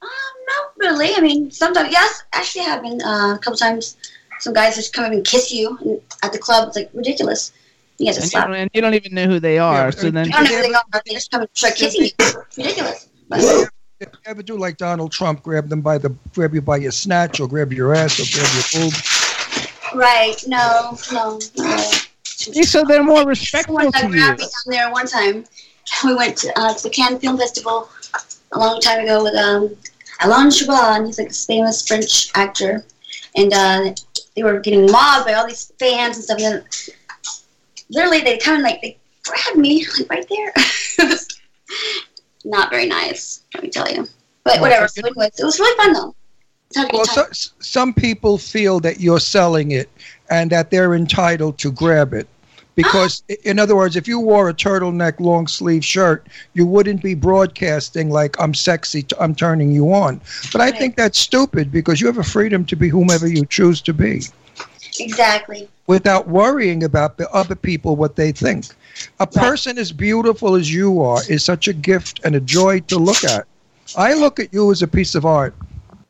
Um, 0.00 0.08
not 0.46 0.72
really. 0.78 1.14
I 1.14 1.20
mean, 1.20 1.50
sometimes, 1.50 1.90
yes, 1.90 2.22
actually, 2.32 2.64
have 2.64 2.82
been 2.82 3.02
uh, 3.02 3.34
a 3.34 3.38
couple 3.38 3.56
times. 3.56 3.96
Some 4.38 4.52
guys 4.54 4.76
just 4.76 4.92
come 4.92 5.04
up 5.04 5.12
and 5.12 5.24
kiss 5.26 5.52
you 5.52 6.00
at 6.22 6.32
the 6.32 6.38
club. 6.38 6.68
It's 6.68 6.76
like 6.76 6.90
ridiculous. 6.94 7.52
You 7.98 8.06
guys 8.06 8.16
And 8.16 8.22
just 8.22 8.34
you, 8.34 8.40
don't, 8.40 8.54
and 8.54 8.70
you 8.72 8.80
don't 8.80 8.94
even 8.94 9.12
know 9.14 9.26
who 9.26 9.40
they 9.40 9.58
are. 9.58 9.86
Yeah, 9.86 9.90
so 9.90 10.10
then, 10.10 10.32
I 10.32 10.44
don't 10.44 10.44
know 10.44 10.56
who 10.56 10.62
they 10.62 10.74
are. 10.74 11.02
They 11.04 11.14
just 11.14 11.30
come 11.32 11.40
and 11.40 11.50
start 11.52 11.74
kissing 11.74 12.04
you. 12.04 12.10
It's 12.18 12.56
ridiculous. 12.56 13.08
But, 13.28 13.68
If 14.00 14.10
you 14.12 14.18
ever 14.26 14.42
do 14.42 14.56
like 14.56 14.76
Donald 14.76 15.10
Trump, 15.10 15.42
grab 15.42 15.68
them 15.68 15.80
by 15.80 15.98
the 15.98 16.14
grab 16.32 16.54
you 16.54 16.60
by 16.60 16.76
your 16.76 16.92
snatch 16.92 17.40
or 17.40 17.48
grab 17.48 17.72
your 17.72 17.94
ass 17.94 18.20
or 18.20 18.26
grab 18.32 18.48
your 18.54 18.90
boob. 18.90 18.94
right? 20.00 20.36
No, 20.46 20.96
no, 21.12 21.40
no. 21.56 21.90
See, 22.24 22.62
so 22.62 22.84
they're 22.84 23.02
more 23.02 23.26
respectful 23.26 23.76
Someone 23.76 23.92
to 23.92 24.02
you. 24.02 24.12
me 24.12 24.18
down 24.18 24.38
there 24.66 24.92
one 24.92 25.06
time. 25.06 25.44
We 26.04 26.14
went 26.14 26.36
to, 26.38 26.52
uh, 26.54 26.74
to 26.74 26.82
the 26.82 26.90
Cannes 26.90 27.18
Film 27.18 27.38
Festival 27.38 27.88
a 28.52 28.58
long 28.58 28.78
time 28.78 29.04
ago 29.04 29.24
with 29.24 29.34
um, 29.34 29.74
Alain 30.20 30.48
Chabat, 30.48 31.06
he's 31.06 31.18
like 31.18 31.28
this 31.28 31.46
famous 31.46 31.86
French 31.86 32.30
actor, 32.34 32.84
and 33.36 33.52
uh, 33.54 33.94
they 34.36 34.42
were 34.42 34.60
getting 34.60 34.90
mobbed 34.90 35.26
by 35.26 35.32
all 35.32 35.46
these 35.46 35.72
fans 35.78 36.16
and 36.16 36.24
stuff. 36.24 36.38
And 36.40 36.62
then 36.62 36.64
literally, 37.88 38.20
they 38.20 38.36
kind 38.36 38.58
of 38.58 38.64
like 38.64 38.82
they 38.82 38.98
grabbed 39.24 39.58
me 39.58 39.86
like 39.98 40.10
right 40.10 40.26
there. 40.28 41.08
not 42.48 42.70
very 42.70 42.86
nice, 42.86 43.42
let 43.54 43.62
me 43.62 43.70
tell 43.70 43.88
you. 43.90 44.08
But 44.44 44.60
whatever. 44.60 44.88
So 44.88 45.02
anyways, 45.06 45.38
it 45.38 45.44
was 45.44 45.58
really 45.60 45.76
fun 45.76 45.92
though. 45.92 46.14
It's 46.68 46.76
had 46.76 46.88
a 46.88 46.90
good 46.90 46.96
Well, 46.96 47.06
so, 47.06 47.52
some 47.60 47.92
people 47.94 48.38
feel 48.38 48.80
that 48.80 49.00
you're 49.00 49.20
selling 49.20 49.72
it 49.72 49.88
and 50.30 50.50
that 50.50 50.70
they're 50.70 50.94
entitled 50.94 51.58
to 51.58 51.70
grab 51.70 52.12
it. 52.14 52.26
Because, 52.74 53.22
ah. 53.28 53.32
i- 53.34 53.38
in 53.48 53.58
other 53.58 53.74
words, 53.74 53.96
if 53.96 54.06
you 54.06 54.20
wore 54.20 54.48
a 54.48 54.54
turtleneck 54.54 55.18
long 55.20 55.46
sleeve 55.48 55.84
shirt, 55.84 56.26
you 56.54 56.64
wouldn't 56.64 57.02
be 57.02 57.14
broadcasting 57.14 58.08
like 58.08 58.36
I'm 58.40 58.54
sexy, 58.54 59.02
t- 59.02 59.16
I'm 59.20 59.34
turning 59.34 59.72
you 59.72 59.92
on. 59.92 60.20
But 60.52 60.60
I 60.60 60.66
Right. 60.66 60.78
think 60.78 60.96
that's 60.96 61.18
stupid 61.18 61.72
because 61.72 62.00
you 62.00 62.06
have 62.06 62.18
a 62.18 62.22
freedom 62.24 62.64
to 62.66 62.76
be 62.76 62.88
whomever 62.88 63.26
you 63.26 63.44
choose 63.46 63.80
to 63.82 63.92
be. 63.92 64.22
exactly. 65.00 65.68
without 65.86 66.28
worrying 66.28 66.84
about 66.84 67.16
the 67.16 67.30
other 67.30 67.54
people 67.54 67.96
what 67.96 68.14
they 68.16 68.30
think. 68.30 68.66
A 69.20 69.26
person 69.26 69.78
as 69.78 69.92
beautiful 69.92 70.54
as 70.54 70.72
you 70.72 71.00
are 71.02 71.20
is 71.28 71.44
such 71.44 71.68
a 71.68 71.72
gift 71.72 72.20
and 72.24 72.34
a 72.34 72.40
joy 72.40 72.80
to 72.80 72.98
look 72.98 73.24
at. 73.24 73.46
I 73.96 74.14
look 74.14 74.38
at 74.38 74.52
you 74.52 74.70
as 74.70 74.82
a 74.82 74.88
piece 74.88 75.14
of 75.14 75.24
art, 75.24 75.54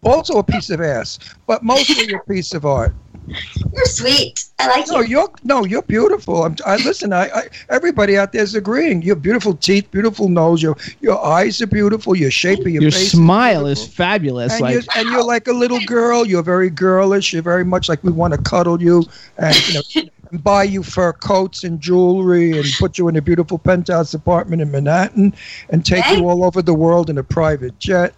also 0.02 0.38
a 0.38 0.42
piece 0.42 0.70
of 0.70 0.80
ass, 0.80 1.18
but 1.46 1.62
mostly 1.62 2.12
a 2.12 2.18
piece 2.30 2.52
of 2.54 2.64
art. 2.66 2.94
You're 3.74 3.84
sweet. 3.84 4.44
I 4.58 4.68
like 4.68 4.88
No, 4.88 5.00
you. 5.00 5.08
you're 5.08 5.28
no, 5.44 5.64
you're 5.66 5.82
beautiful. 5.82 6.44
I'm, 6.44 6.56
I 6.64 6.76
listen. 6.76 7.12
I, 7.12 7.28
I 7.28 7.48
everybody 7.68 8.16
out 8.16 8.32
there 8.32 8.42
is 8.42 8.54
agreeing. 8.54 9.02
You 9.02 9.10
have 9.10 9.22
beautiful 9.22 9.54
teeth, 9.54 9.90
beautiful 9.90 10.28
nose. 10.30 10.62
Your 10.62 10.76
your 11.00 11.22
eyes 11.22 11.60
are 11.60 11.66
beautiful. 11.66 12.16
Your 12.16 12.30
shape 12.30 12.60
of 12.60 12.68
your, 12.68 12.82
Your 12.82 12.90
face 12.90 13.12
smile 13.12 13.66
is 13.66 13.80
is 13.82 13.88
fabulous. 13.88 14.52
and, 14.54 14.62
like 14.62 14.72
you're, 14.72 14.82
and 14.96 15.08
you're 15.10 15.22
like 15.24 15.46
a 15.46 15.52
little 15.52 15.78
girl. 15.84 16.26
You're 16.26 16.42
very 16.42 16.70
girlish. 16.70 17.34
You're 17.34 17.42
very 17.42 17.64
much 17.64 17.88
like 17.88 18.02
we 18.02 18.10
want 18.12 18.32
to 18.34 18.40
cuddle 18.40 18.80
you 18.80 19.04
and 19.36 19.54
you 19.68 19.74
know 20.04 20.08
and 20.30 20.42
buy 20.42 20.62
you 20.64 20.82
fur 20.82 21.12
coats 21.12 21.64
and 21.64 21.80
jewelry 21.80 22.58
and 22.58 22.66
put 22.78 22.98
you 22.98 23.08
in 23.08 23.16
a 23.16 23.22
beautiful 23.22 23.58
penthouse 23.58 24.14
apartment 24.14 24.62
in 24.62 24.70
Manhattan 24.70 25.34
and 25.70 25.84
take 25.84 26.04
Hey. 26.04 26.18
you 26.18 26.28
all 26.28 26.44
over 26.44 26.62
the 26.62 26.74
world 26.74 27.10
in 27.10 27.18
a 27.18 27.22
private 27.24 27.78
jet. 27.78 28.14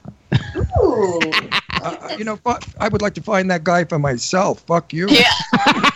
Ooh. 0.83 1.21
Uh, 1.83 2.15
you 2.19 2.25
know, 2.25 2.39
I 2.79 2.89
would 2.89 3.01
like 3.03 3.15
to 3.15 3.23
find 3.23 3.51
that 3.51 3.65
guy 3.65 3.85
for 3.85 3.99
myself. 3.99 4.61
Fuck 4.67 4.93
you. 4.93 5.09
Yeah. 5.09 5.31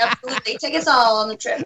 Absolutely. 0.00 0.58
Take 0.58 0.74
us 0.74 0.86
all 0.86 1.16
on 1.22 1.28
the 1.28 1.36
trip. 1.36 1.62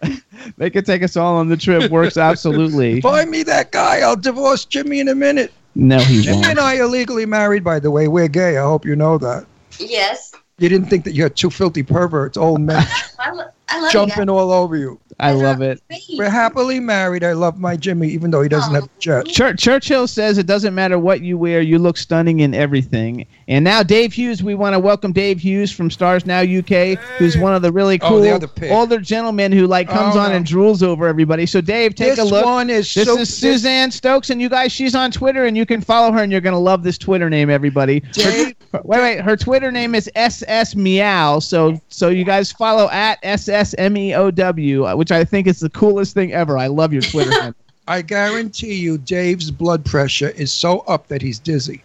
they 0.56 0.70
could 0.70 0.84
take 0.86 1.02
us 1.02 1.16
all 1.16 1.36
on 1.36 1.48
the 1.48 1.56
trip. 1.56 1.90
Works 1.90 2.16
absolutely. 2.16 3.00
Find 3.02 3.30
me 3.30 3.42
that 3.44 3.72
guy. 3.72 4.00
I'll 4.00 4.16
divorce 4.16 4.64
Jimmy 4.64 5.00
in 5.00 5.08
a 5.08 5.14
minute. 5.14 5.52
No, 5.74 5.98
he 5.98 6.22
Jimmy 6.22 6.36
and 6.38 6.46
won't. 6.46 6.58
I 6.58 6.78
are 6.78 6.86
legally 6.86 7.26
married, 7.26 7.64
by 7.64 7.78
the 7.80 7.90
way. 7.90 8.08
We're 8.08 8.28
gay. 8.28 8.56
I 8.58 8.62
hope 8.62 8.84
you 8.84 8.96
know 8.96 9.18
that. 9.18 9.46
Yes. 9.78 10.27
You 10.58 10.68
didn't 10.68 10.88
think 10.88 11.04
that 11.04 11.14
you 11.14 11.22
had 11.22 11.36
two 11.36 11.50
filthy 11.50 11.82
perverts, 11.82 12.36
oh, 12.36 12.42
old 12.42 12.60
men 12.60 12.84
I, 13.18 13.44
I 13.70 13.80
love 13.80 13.92
jumping 13.92 14.28
all 14.28 14.50
over 14.50 14.76
you. 14.76 14.98
I 15.20 15.32
love 15.32 15.60
it. 15.62 15.82
you 16.08 16.18
We're 16.18 16.30
happily 16.30 16.78
married. 16.78 17.24
I 17.24 17.32
love 17.32 17.58
my 17.58 17.76
Jimmy, 17.76 18.08
even 18.08 18.30
though 18.30 18.40
he 18.40 18.48
doesn't 18.48 18.70
oh, 18.70 18.74
have 18.80 18.84
a 18.84 19.00
jet. 19.00 19.26
Chur- 19.26 19.54
Churchill 19.54 20.06
says 20.06 20.38
it 20.38 20.46
doesn't 20.46 20.74
matter 20.74 20.96
what 20.98 21.22
you 21.22 21.36
wear, 21.36 21.60
you 21.60 21.78
look 21.78 21.96
stunning 21.96 22.40
in 22.40 22.54
everything. 22.54 23.26
And 23.48 23.64
now 23.64 23.82
Dave 23.82 24.12
Hughes, 24.12 24.42
we 24.44 24.54
want 24.54 24.74
to 24.74 24.78
welcome 24.78 25.12
Dave 25.12 25.40
Hughes 25.40 25.72
from 25.72 25.90
Stars 25.90 26.24
Now 26.24 26.40
UK, 26.42 26.98
who's 27.18 27.36
one 27.36 27.52
of 27.52 27.62
the 27.62 27.72
really 27.72 27.98
Oh, 28.00 28.08
cool 28.08 28.20
the 28.20 28.68
older 28.70 28.98
gentlemen 28.98 29.50
who 29.50 29.66
like 29.66 29.88
comes 29.88 30.14
Oh, 30.14 30.20
on 30.20 30.30
no. 30.30 30.36
and 30.36 30.46
drools 30.46 30.82
over 30.84 31.08
everybody. 31.08 31.46
So 31.46 31.60
Dave, 31.60 31.96
take 31.96 32.10
this 32.10 32.20
a 32.20 32.24
look. 32.24 32.44
one 32.44 32.70
is 32.70 32.92
This 32.94 33.06
so, 33.08 33.18
is 33.18 33.34
Suzanne 33.34 33.90
Stokes, 33.90 34.30
and 34.30 34.40
you 34.40 34.48
guys, 34.48 34.70
she's 34.70 34.94
on 34.94 35.10
Twitter, 35.10 35.46
and 35.46 35.56
you 35.56 35.66
can 35.66 35.80
follow 35.80 36.12
her, 36.12 36.22
and 36.22 36.30
you're 36.30 36.40
gonna 36.40 36.58
love 36.58 36.84
this 36.84 36.96
Twitter 36.96 37.28
name, 37.28 37.50
everybody. 37.50 38.02
Her, 38.22 38.52
wait, 38.84 39.00
wait, 39.00 39.20
her 39.20 39.36
Twitter 39.36 39.72
name 39.72 39.94
is 39.96 40.08
SS 40.14 40.76
Meow. 40.76 41.40
So, 41.40 41.80
so 41.88 42.08
you 42.08 42.24
guys 42.24 42.52
follow 42.52 42.88
at 42.90 43.18
SSMEOW, 43.58 44.92
uh, 44.92 44.96
which 44.96 45.10
I 45.12 45.24
think 45.24 45.46
is 45.46 45.60
the 45.60 45.70
coolest 45.70 46.14
thing 46.14 46.32
ever. 46.32 46.56
I 46.58 46.66
love 46.68 46.92
your 46.92 47.02
Twitter 47.02 47.30
handle. 47.40 47.54
I 47.86 48.02
guarantee 48.02 48.74
you, 48.74 48.98
Dave's 48.98 49.50
blood 49.50 49.84
pressure 49.84 50.28
is 50.30 50.52
so 50.52 50.80
up 50.80 51.08
that 51.08 51.22
he's 51.22 51.38
dizzy. 51.38 51.82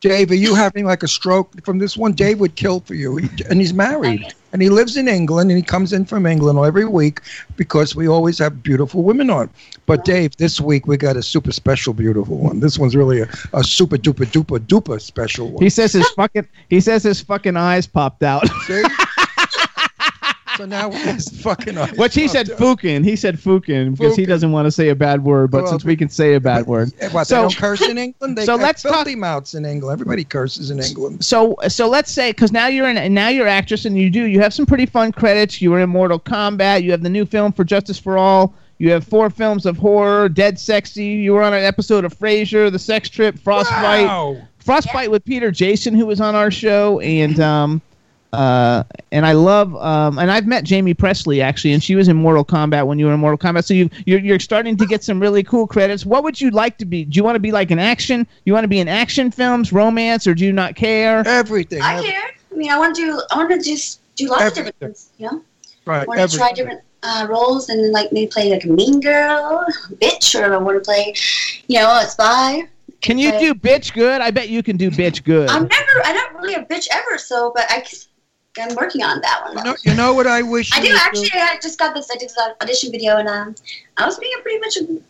Dave, 0.00 0.30
are 0.30 0.34
you 0.34 0.54
having 0.54 0.84
like 0.84 1.02
a 1.02 1.08
stroke 1.08 1.50
from 1.64 1.78
this 1.78 1.96
one? 1.96 2.12
Dave 2.12 2.38
would 2.40 2.56
kill 2.56 2.80
for 2.80 2.94
you, 2.94 3.16
He- 3.16 3.30
and 3.48 3.58
he's 3.58 3.72
married, 3.72 4.22
and 4.52 4.60
he 4.60 4.68
lives 4.68 4.98
in 4.98 5.08
England, 5.08 5.50
and 5.50 5.56
he 5.56 5.62
comes 5.62 5.94
in 5.94 6.04
from 6.04 6.26
England 6.26 6.58
every 6.58 6.84
week 6.84 7.20
because 7.56 7.96
we 7.96 8.06
always 8.06 8.38
have 8.38 8.62
beautiful 8.62 9.02
women 9.02 9.30
on. 9.30 9.48
But 9.86 10.04
Dave, 10.04 10.36
this 10.36 10.60
week 10.60 10.86
we 10.86 10.98
got 10.98 11.16
a 11.16 11.22
super 11.22 11.52
special 11.52 11.94
beautiful 11.94 12.36
one. 12.36 12.60
This 12.60 12.78
one's 12.78 12.94
really 12.94 13.20
a, 13.22 13.28
a 13.54 13.64
super 13.64 13.96
duper 13.96 14.26
duper 14.26 14.58
duper 14.58 15.00
special 15.00 15.50
one. 15.52 15.62
He 15.62 15.70
says 15.70 15.92
his 15.92 16.08
fucking 16.10 16.46
he 16.68 16.80
says 16.80 17.02
his 17.02 17.20
fucking 17.22 17.56
eyes 17.56 17.86
popped 17.86 18.22
out. 18.22 18.44
So 20.56 20.66
now 20.66 20.90
his 20.90 21.28
fucking 21.42 21.76
eyes 21.76 21.92
Which 21.96 22.14
he 22.14 22.28
said 22.28 22.50
out. 22.50 22.80
He 22.80 23.16
said 23.16 23.36
fukin 23.36 23.96
because 23.96 24.16
he 24.16 24.24
doesn't 24.26 24.52
want 24.52 24.66
to 24.66 24.70
say 24.72 24.88
a 24.88 24.94
bad 24.94 25.24
word, 25.24 25.50
but 25.50 25.62
Well, 25.62 25.72
since 25.72 25.84
we 25.84 25.96
can 25.96 26.08
say 26.08 26.34
a 26.34 26.40
bad 26.40 26.66
word. 26.66 26.92
What, 27.12 27.26
So- 27.26 27.36
they 27.36 27.42
don't 27.42 27.56
curse 27.56 27.82
in 27.82 27.98
England? 27.98 28.36
They 28.38 28.44
so 28.46 28.56
let's 28.56 28.82
talk- 28.82 28.92
filthy 28.92 29.16
mouths 29.16 29.54
in 29.54 29.64
England. 29.64 29.94
Everybody 29.94 30.24
curses 30.24 30.70
in 30.70 30.80
England. 30.80 31.24
So 31.24 31.56
so 31.68 31.88
let's 31.88 32.10
say 32.10 32.30
because 32.30 32.52
now 32.52 32.66
you're 32.68 32.86
an 32.86 33.12
now 33.12 33.28
you're 33.28 33.48
actress 33.48 33.84
and 33.84 33.98
you 33.98 34.10
do 34.10 34.24
you 34.24 34.40
have 34.40 34.54
some 34.54 34.66
pretty 34.66 34.86
fun 34.86 35.12
credits. 35.12 35.60
You 35.60 35.70
were 35.70 35.80
in 35.80 35.90
Mortal 35.90 36.18
Kombat. 36.18 36.82
You 36.82 36.90
have 36.92 37.02
the 37.02 37.10
new 37.10 37.24
film 37.26 37.52
for 37.52 37.64
Justice 37.64 37.98
for 37.98 38.16
All. 38.18 38.54
You 38.78 38.90
have 38.90 39.04
four 39.04 39.30
films 39.30 39.66
of 39.66 39.76
horror, 39.76 40.28
Dead 40.28 40.58
Sexy. 40.58 41.04
You 41.04 41.32
were 41.32 41.42
on 41.42 41.54
an 41.54 41.62
episode 41.62 42.04
of 42.04 42.18
Frasier, 42.18 42.72
The 42.72 42.78
Sex 42.78 43.08
Trip, 43.08 43.38
Frostbite. 43.38 44.06
Wow. 44.06 44.36
Frostbite 44.58 45.10
with 45.10 45.24
Peter 45.24 45.50
Jason, 45.50 45.94
who 45.94 46.06
was 46.06 46.20
on 46.20 46.34
our 46.34 46.50
show, 46.50 46.98
and 47.00 47.38
um, 47.38 47.80
uh, 48.34 48.84
and 49.12 49.24
I 49.26 49.32
love 49.32 49.74
um, 49.76 50.18
and 50.18 50.30
I've 50.30 50.46
met 50.46 50.68
Jaime 50.68 50.94
Pressly 50.94 51.42
actually, 51.42 51.72
and 51.72 51.82
she 51.82 51.94
was 51.94 52.08
in 52.08 52.16
Mortal 52.16 52.44
Kombat 52.44 52.86
when 52.86 52.98
you 52.98 53.06
were 53.06 53.14
in 53.14 53.20
Mortal 53.20 53.38
Kombat. 53.38 53.64
So 53.64 53.74
you 53.74 53.88
you're, 54.06 54.20
you're 54.20 54.38
starting 54.38 54.76
to 54.76 54.86
get 54.86 55.02
some 55.04 55.20
really 55.20 55.42
cool 55.42 55.66
credits. 55.66 56.04
What 56.06 56.24
would 56.24 56.40
you 56.40 56.50
like 56.50 56.78
to 56.78 56.84
be? 56.84 57.04
Do 57.04 57.16
you 57.16 57.24
want 57.24 57.36
to 57.36 57.40
be 57.40 57.52
like 57.52 57.70
an 57.70 57.78
action? 57.78 58.26
You 58.44 58.52
want 58.52 58.64
to 58.64 58.68
be 58.68 58.80
in 58.80 58.88
action 58.88 59.30
films, 59.30 59.72
romance, 59.72 60.26
or 60.26 60.34
do 60.34 60.44
you 60.44 60.52
not 60.52 60.74
care? 60.76 61.26
Everything. 61.26 61.80
I 61.82 61.94
every- 61.98 62.10
care. 62.10 62.22
I 62.52 62.54
mean, 62.56 62.70
I 62.70 62.78
want 62.78 62.94
to 62.96 63.02
do. 63.02 63.20
I 63.32 63.36
want 63.36 63.50
to 63.50 63.60
just 63.62 64.00
do 64.16 64.28
lots 64.28 64.42
of 64.42 64.46
Everything. 64.48 64.64
different 64.80 64.96
things. 64.96 65.10
You 65.18 65.26
know, 65.30 65.42
Right. 65.86 66.02
I 66.02 66.06
want 66.06 66.30
to 66.30 66.36
try 66.36 66.52
different 66.52 66.80
uh, 67.02 67.26
roles 67.28 67.68
and 67.68 67.92
like 67.92 68.10
maybe 68.12 68.28
play 68.28 68.50
like 68.50 68.64
a 68.64 68.68
mean 68.68 69.00
girl, 69.00 69.64
bitch, 70.00 70.38
or 70.40 70.54
I 70.54 70.56
want 70.56 70.76
to 70.78 70.84
play, 70.84 71.14
you 71.68 71.78
know, 71.80 71.88
a 72.00 72.06
spy. 72.06 72.68
Can 73.00 73.18
you 73.18 73.30
play- 73.32 73.40
do 73.40 73.54
bitch 73.54 73.92
good? 73.92 74.22
I 74.22 74.30
bet 74.30 74.48
you 74.48 74.62
can 74.62 74.76
do 74.78 74.90
bitch 74.90 75.24
good. 75.24 75.50
I'm 75.50 75.66
never. 75.68 75.90
I'm 76.04 76.14
not 76.14 76.34
really 76.36 76.54
a 76.54 76.64
bitch 76.64 76.86
ever. 76.92 77.18
So, 77.18 77.52
but 77.54 77.66
I. 77.68 77.84
I'm 78.58 78.74
working 78.76 79.02
on 79.02 79.20
that 79.20 79.42
one. 79.44 79.58
You 79.58 79.64
know, 79.64 79.76
you 79.82 79.94
know 79.94 80.14
what 80.14 80.26
I 80.26 80.42
wish 80.42 80.72
I 80.72 80.80
do 80.80 80.88
would 80.88 81.00
actually. 81.00 81.30
I 81.34 81.58
just 81.60 81.78
got 81.78 81.94
this. 81.94 82.10
I 82.10 82.16
did 82.16 82.28
this 82.28 82.38
audition 82.60 82.92
video, 82.92 83.16
and 83.16 83.28
um, 83.28 83.54
I 83.96 84.06
was 84.06 84.18
being 84.18 84.32
a 84.38 84.42
pretty 84.42 84.58
much 84.60 84.76
a 84.76 85.00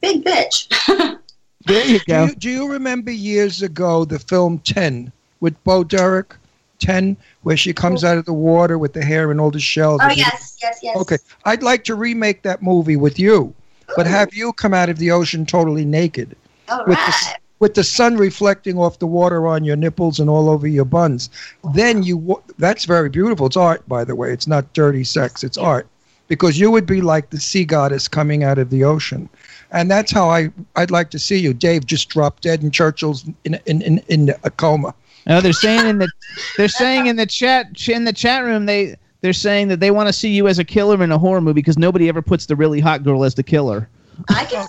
big 0.00 0.24
bitch. 0.24 0.68
there 1.66 1.86
you 1.86 1.98
Do 2.00 2.04
go. 2.06 2.24
you, 2.26 2.34
do 2.34 2.50
you 2.50 2.68
remember 2.70 3.10
years 3.10 3.62
ago 3.62 4.04
the 4.04 4.18
film 4.18 4.58
10 4.60 5.12
with 5.40 5.62
Bo 5.64 5.84
Derek? 5.84 6.34
10, 6.80 7.16
where 7.42 7.56
she 7.56 7.72
comes 7.72 8.04
out 8.04 8.18
of 8.18 8.24
the 8.24 8.32
water 8.32 8.78
with 8.78 8.92
the 8.92 9.02
hair 9.02 9.30
and 9.30 9.40
all 9.40 9.50
the 9.50 9.60
shells. 9.60 10.00
oh 10.02 10.10
yes, 10.10 10.56
yes, 10.60 10.80
yes. 10.82 10.96
Okay. 10.96 11.16
I'd 11.44 11.62
like 11.62 11.84
to 11.84 11.94
remake 11.94 12.42
that 12.42 12.62
movie 12.62 12.96
with 12.96 13.18
you, 13.18 13.54
but 13.96 14.06
have 14.06 14.34
you 14.34 14.52
come 14.52 14.74
out 14.74 14.88
of 14.88 14.98
the 14.98 15.10
ocean 15.10 15.46
totally 15.46 15.84
naked. 15.84 16.36
All 16.68 16.84
with 16.86 16.98
the, 16.98 17.02
right. 17.02 17.36
S- 17.64 17.70
with 17.70 17.74
the 17.74 17.84
sun 17.84 18.16
reflecting 18.16 18.78
off 18.78 18.98
the 18.98 19.06
water 19.06 19.46
on 19.46 19.64
your 19.64 19.76
nipples 19.76 20.20
and 20.20 20.28
all 20.30 20.48
over 20.48 20.66
your 20.66 20.84
buns. 20.84 21.30
Then 21.74 22.02
you, 22.02 22.42
that's 22.58 22.84
very 22.84 23.08
beautiful. 23.08 23.46
It's 23.46 23.56
art, 23.56 23.88
by 23.88 24.04
the 24.04 24.14
way. 24.14 24.32
It's 24.32 24.46
not 24.46 24.72
dirty 24.74 25.04
sex. 25.04 25.42
It's 25.42 25.58
art 25.58 25.86
because 26.28 26.58
you 26.58 26.70
would 26.70 26.86
be 26.86 27.00
like 27.00 27.30
the 27.30 27.40
sea 27.40 27.64
goddess 27.64 28.08
coming 28.08 28.44
out 28.44 28.58
of 28.58 28.70
the 28.70 28.84
ocean. 28.84 29.28
And 29.70 29.90
that's 29.90 30.12
how 30.12 30.30
I 30.30 30.50
I'd 30.76 30.90
like 30.90 31.10
to 31.10 31.18
see 31.18 31.38
you. 31.38 31.52
Dave 31.52 31.86
just 31.86 32.08
dropped 32.08 32.42
dead 32.42 32.62
and 32.62 32.72
Churchill's 32.72 33.24
in 33.44 33.58
in 33.66 33.82
in, 33.82 33.98
in 34.08 34.34
a 34.44 34.50
coma. 34.50 34.94
No, 35.26 35.40
they're 35.40 35.52
saying 35.52 35.86
in 35.86 35.98
the 35.98 36.10
they're 36.56 36.68
saying 36.68 37.06
in 37.06 37.16
the 37.16 37.26
chat 37.26 37.88
in 37.88 38.04
the 38.04 38.12
chat 38.12 38.44
room 38.44 38.66
they 38.66 38.96
they're 39.20 39.32
saying 39.32 39.68
that 39.68 39.80
they 39.80 39.90
want 39.90 40.06
to 40.06 40.12
see 40.12 40.28
you 40.28 40.48
as 40.48 40.58
a 40.58 40.64
killer 40.64 41.02
in 41.02 41.10
a 41.10 41.18
horror 41.18 41.40
movie 41.40 41.54
because 41.54 41.78
nobody 41.78 42.08
ever 42.08 42.22
puts 42.22 42.46
the 42.46 42.54
really 42.56 42.80
hot 42.80 43.02
girl 43.02 43.24
as 43.24 43.34
the 43.34 43.42
killer. 43.42 43.88
I 44.28 44.44
can. 44.44 44.66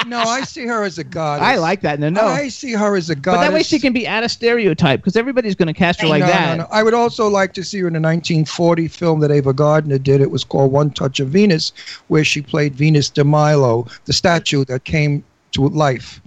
No, 0.06 0.20
I 0.20 0.42
see 0.42 0.66
her 0.66 0.84
as 0.84 0.98
a 0.98 1.04
goddess. 1.04 1.46
I 1.46 1.56
like 1.56 1.80
that. 1.82 1.98
No, 1.98 2.08
no. 2.08 2.26
I 2.26 2.48
see 2.48 2.72
her 2.72 2.96
as 2.96 3.10
a 3.10 3.14
goddess. 3.14 3.40
but 3.40 3.48
that 3.48 3.54
way 3.54 3.62
she 3.62 3.78
can 3.78 3.92
be 3.92 4.06
out 4.06 4.24
of 4.24 4.30
stereotype 4.30 5.00
because 5.00 5.16
everybody's 5.16 5.54
going 5.54 5.66
to 5.66 5.74
cast 5.74 6.00
her 6.00 6.08
like 6.08 6.20
no, 6.20 6.26
that. 6.26 6.56
No, 6.56 6.64
no. 6.64 6.68
I 6.70 6.82
would 6.82 6.94
also 6.94 7.28
like 7.28 7.52
to 7.54 7.64
see 7.64 7.78
her 7.80 7.88
in 7.88 7.96
a 7.96 8.00
1940 8.00 8.88
film 8.88 9.20
that 9.20 9.30
Ava 9.30 9.52
Gardner 9.52 9.98
did. 9.98 10.20
It 10.20 10.30
was 10.30 10.44
called 10.44 10.72
One 10.72 10.90
Touch 10.90 11.20
of 11.20 11.28
Venus, 11.28 11.72
where 12.08 12.24
she 12.24 12.40
played 12.40 12.74
Venus 12.74 13.10
de 13.10 13.24
Milo, 13.24 13.86
the 14.04 14.12
statue 14.12 14.64
that 14.66 14.84
came 14.84 15.24
to 15.52 15.68
life 15.68 16.20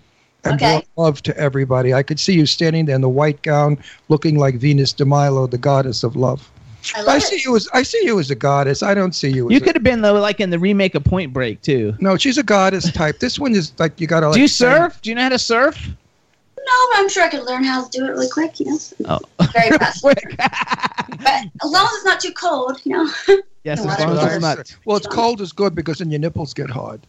and 0.44 0.56
Okay. 0.56 0.72
brought 0.72 0.88
love 0.98 1.24
to 1.24 1.38
everybody. 1.38 1.94
I 1.94 2.04
could 2.04 2.20
see 2.20 2.34
you 2.34 2.46
standing 2.46 2.86
there 2.86 2.96
in 2.96 3.02
the 3.02 3.10
white 3.10 3.42
gown, 3.42 3.78
looking 4.10 4.38
like 4.38 4.56
Venus 4.56 4.94
de 4.94 5.06
Milo, 5.06 5.48
the 5.48 5.58
goddess 5.58 6.04
of 6.04 6.16
love. 6.16 6.51
I 6.96 7.04
I, 7.06 7.20
see 7.20 7.36
it. 7.38 7.46
you 7.46 7.56
as 7.56 7.68
I 7.74 7.84
see 7.84 8.02
you 8.04 8.20
as 8.20 8.32
a 8.32 8.36
goddess. 8.36 8.82
I 8.84 8.94
don't 8.94 9.14
see 9.14 9.30
you 9.30 9.48
as 9.48 9.52
You 9.52 9.58
a- 9.58 9.62
could 9.62 9.76
have 9.76 9.84
been 9.84 10.02
though, 10.02 10.20
like 10.20 10.40
in 10.40 10.50
the 10.50 10.60
remake 10.60 10.96
of 10.96 11.04
Point 11.04 11.34
Break 11.34 11.62
too. 11.62 11.96
No, 12.00 12.18
she's 12.18 12.38
a 12.38 12.44
goddess 12.44 12.92
type. 12.92 13.20
This 13.20 13.38
one 13.40 13.54
is 13.54 13.72
like 13.80 14.00
you 14.00 14.08
gotta. 14.08 14.28
Like, 14.28 14.36
Do 14.36 14.42
you 14.42 14.48
stand- 14.48 14.92
surf? 14.94 15.02
Do 15.02 15.10
you 15.10 15.16
know 15.16 15.24
how 15.24 15.30
to 15.30 15.40
surf? 15.40 15.88
No, 15.88 16.74
but 16.92 17.00
I'm 17.00 17.10
sure 17.10 17.24
I 17.24 17.30
could 17.30 17.44
learn 17.44 17.64
how 17.64 17.84
to 17.86 17.90
do 17.98 18.06
it 18.06 18.10
really 18.10 18.30
quick. 18.30 18.60
You 18.60 18.68
know, 18.68 18.80
Oh, 19.08 19.20
very 19.54 19.78
fast. 19.78 20.02
quick. 20.04 20.24
But 20.38 21.46
as 21.64 21.72
long 21.72 21.86
as 21.86 21.94
it's 21.96 22.06
not 22.06 22.20
too 22.20 22.32
cold, 22.34 22.80
you 22.84 22.94
know. 22.94 23.12
yes, 23.64 23.80
as 23.80 23.86
long 24.00 24.18
as 24.18 24.34
it's 24.36 24.42
not. 24.42 24.76
Well, 24.86 24.98
it's 24.98 25.08
cold 25.08 25.42
is 25.42 25.52
good 25.52 25.74
because 25.76 25.98
then 26.00 26.12
your 26.12 26.20
nipples 26.20 26.54
get 26.54 26.70
hard. 26.70 27.02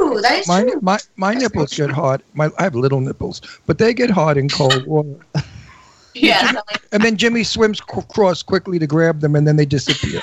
Ooh, 0.00 0.20
that 0.22 0.38
is 0.40 0.48
My 0.48 0.62
true. 0.62 0.78
my 0.80 0.98
my 1.16 1.34
nipples 1.34 1.74
get 1.74 1.90
hard. 1.90 2.22
My 2.34 2.50
I 2.58 2.62
have 2.64 2.74
little 2.76 3.00
nipples, 3.00 3.42
but 3.66 3.78
they 3.78 3.92
get 3.94 4.10
hard 4.10 4.36
in 4.36 4.48
cold 4.48 4.86
water. 4.86 5.08
Yes. 6.20 6.44
I 6.48 6.52
like- 6.54 6.88
And 6.92 7.02
then 7.02 7.16
Jimmy 7.16 7.44
swims 7.44 7.78
c- 7.78 7.84
across 7.98 8.42
quickly 8.42 8.78
to 8.78 8.86
grab 8.86 9.20
them, 9.20 9.34
and 9.36 9.46
then 9.46 9.56
they 9.56 9.66
disappear. 9.66 10.20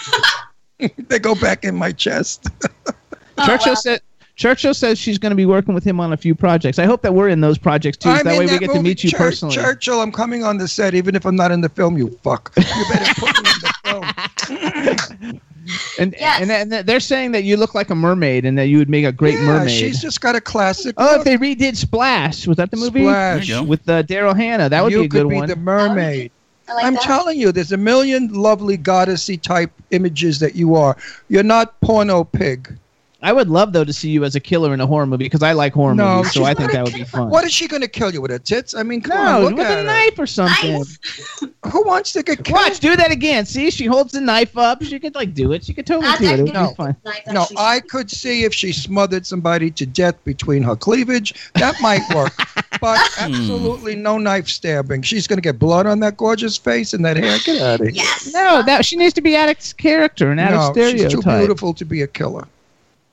they 1.08 1.20
go 1.20 1.36
back 1.36 1.64
in 1.64 1.76
my 1.76 1.92
chest. 1.92 2.48
oh, 2.88 3.46
Churchill 3.46 3.72
wow. 3.72 3.76
said. 3.76 4.02
Churchill 4.36 4.74
says 4.74 5.00
she's 5.00 5.18
going 5.18 5.30
to 5.30 5.36
be 5.36 5.46
working 5.46 5.74
with 5.74 5.86
him 5.86 6.02
on 6.02 6.12
a 6.12 6.18
few 6.18 6.36
projects. 6.36 6.78
I 6.78 6.84
hope 6.86 7.02
that 7.04 7.14
we're 7.14 7.30
in 7.30 7.40
those 7.40 7.58
projects 7.58 7.96
too. 7.98 8.10
So 8.10 8.16
I'm 8.16 8.26
that 8.26 8.38
way 8.38 8.46
we 8.46 8.52
that 8.52 8.60
get 8.60 8.72
to 8.72 8.82
meet 8.82 9.02
you 9.02 9.10
Chur- 9.10 9.18
personally. 9.18 9.56
Churchill, 9.56 10.02
I'm 10.02 10.12
coming 10.12 10.44
on 10.44 10.58
the 10.58 10.68
set, 10.68 10.94
even 10.94 11.16
if 11.16 11.26
I'm 11.26 11.38
not 11.38 11.52
in 11.52 11.62
the 11.62 11.70
film. 11.70 11.98
You 11.98 12.10
fuck. 12.22 12.52
You 12.58 12.64
better 12.92 13.14
put 13.14 13.44
me 13.44 13.50
in 13.50 14.12
the 14.44 15.22
film. 15.24 15.42
And, 16.00 16.16
Yes. 16.20 16.42
and 16.42 16.52
and 16.52 16.88
they're 16.88 17.00
saying 17.00 17.32
that 17.32 17.44
you 17.44 17.58
look 17.58 17.74
like 17.74 17.90
a 17.90 17.96
mermaid 17.96 18.46
and 18.46 18.58
that 18.58 18.66
you 18.68 18.78
would 18.78 18.90
make 18.90 19.06
a 19.06 19.12
great 19.12 19.36
yeah, 19.36 19.46
mermaid. 19.48 19.72
she's 19.72 20.02
just 20.02 20.22
got 20.22 20.36
a 20.36 20.42
classic. 20.42 20.94
oh, 20.98 21.20
if 21.20 21.24
they 21.24 21.38
redid 21.38 21.76
Splash, 21.76 22.46
was 22.48 22.58
that 22.58 22.72
the 22.72 22.78
movie? 22.78 23.02
Splash. 23.02 23.48
There 23.48 23.58
you 23.58 23.64
go. 23.64 23.68
With 23.68 23.90
uh, 23.90 24.04
Daryl 24.04 24.36
Hannah, 24.36 24.70
that 24.70 24.84
would 24.84 24.92
you 24.92 25.00
be 25.00 25.06
a 25.06 25.10
good 25.10 25.26
one. 25.26 25.36
You 25.36 25.42
could 25.42 25.48
be 25.48 25.54
the 25.54 25.60
mermaid. 25.60 26.32
I 26.68 26.74
like 26.74 26.86
I'm 26.86 26.94
that. 26.96 27.04
telling 27.04 27.40
you, 27.40 27.52
there's 27.52 27.72
a 27.72 27.78
million 27.78 28.34
lovely 28.34 28.78
goddessy 28.78 29.40
type 29.42 29.72
images 29.92 30.40
that 30.40 30.56
you 30.56 30.76
are. 30.76 30.98
You're 31.30 31.44
not 31.44 31.80
porno 31.82 32.24
pig. 32.24 32.78
I 33.22 33.32
would 33.32 33.50
love 33.50 33.74
though 33.74 33.84
to 33.84 33.94
see 33.94 34.10
you 34.10 34.24
as 34.24 34.36
a 34.36 34.40
killer 34.40 34.74
in 34.74 34.82
a 34.82 34.88
horror 34.88 35.06
movie 35.06 35.26
because 35.26 35.42
I 35.42 35.54
like 35.54 35.74
horror 35.74 35.96
No, 35.96 36.18
movies, 36.18 36.34
so 36.34 36.44
I 36.44 36.54
think 36.54 36.72
that 36.74 36.84
would 36.84 36.94
be 36.94 37.04
fun. 37.04 37.30
What 37.30 37.46
is 37.46 37.54
she 37.54 37.68
going 37.68 37.82
to 37.82 37.88
kill 37.88 38.14
you 38.14 38.22
with 38.22 38.32
her 38.32 38.40
tits? 38.40 38.76
I 38.76 38.84
mean, 38.84 39.02
come 39.02 39.18
no, 39.18 39.38
on, 39.38 39.44
look 39.44 39.56
with 39.56 39.66
at 39.66 39.72
a 39.72 39.82
her. 39.82 39.84
knife 39.84 40.20
or 40.20 40.28
something. 40.28 40.74
Nice. 40.74 41.00
Who 41.72 41.84
wants 41.84 42.14
to 42.14 42.24
get 42.24 42.44
killed? 42.44 42.60
Watch, 42.60 42.80
do 42.80 42.96
that 42.96 43.12
again. 43.12 43.46
See, 43.46 43.72
she 43.72 43.86
holds 43.86 44.12
the 44.12 44.22
knife 44.22 44.58
up. 44.58 44.84
She 44.84 45.00
could 45.00 45.16
like 45.16 45.34
do 45.34 45.54
it. 45.54 45.64
She 45.64 45.74
could 45.74 45.88
totally 45.88 46.08
That's 46.08 46.22
do 46.22 46.28
it. 46.28 46.40
It 46.40 46.44
would 46.44 46.56
actually 46.56 46.94
be 46.94 47.12
fun. 47.26 47.34
No. 47.34 47.48
I 47.58 47.80
could 47.80 48.12
see 48.12 48.44
if 48.44 48.54
she 48.54 48.72
smothered 48.72 49.26
somebody 49.26 49.72
to 49.72 49.86
death 49.86 50.22
between 50.24 50.62
her 50.64 50.76
cleavage. 50.76 51.52
That 51.54 51.80
might 51.82 52.02
work. 52.14 52.34
but 52.82 53.00
hmm. 53.00 53.34
absolutely 53.34 53.96
no 53.96 54.18
knife 54.18 54.48
stabbing. 54.48 55.02
She's 55.02 55.26
going 55.26 55.38
to 55.38 55.42
get 55.42 55.58
blood 55.58 55.86
on 55.86 56.00
that 56.02 56.18
gorgeous 56.18 56.58
face 56.58 56.94
and 56.94 57.04
that 57.06 57.18
hair. 57.18 57.38
Get 57.46 57.62
out 57.62 57.80
of 57.80 57.88
here. 57.88 57.96
Yes. 57.96 58.34
No, 58.34 58.62
that 58.64 58.86
she 58.86 58.98
needs 58.98 59.14
to 59.14 59.22
be 59.22 59.36
out 59.36 59.50
of 59.50 59.78
character 59.78 60.32
and 60.32 60.40
out 60.40 60.52
no, 60.52 60.60
of 60.60 60.74
stereotype. 60.74 61.12
she's 61.12 61.24
too 61.24 61.38
beautiful 61.38 61.74
to 61.74 61.86
be 61.86 62.02
a 62.02 62.08
killer. 62.08 62.48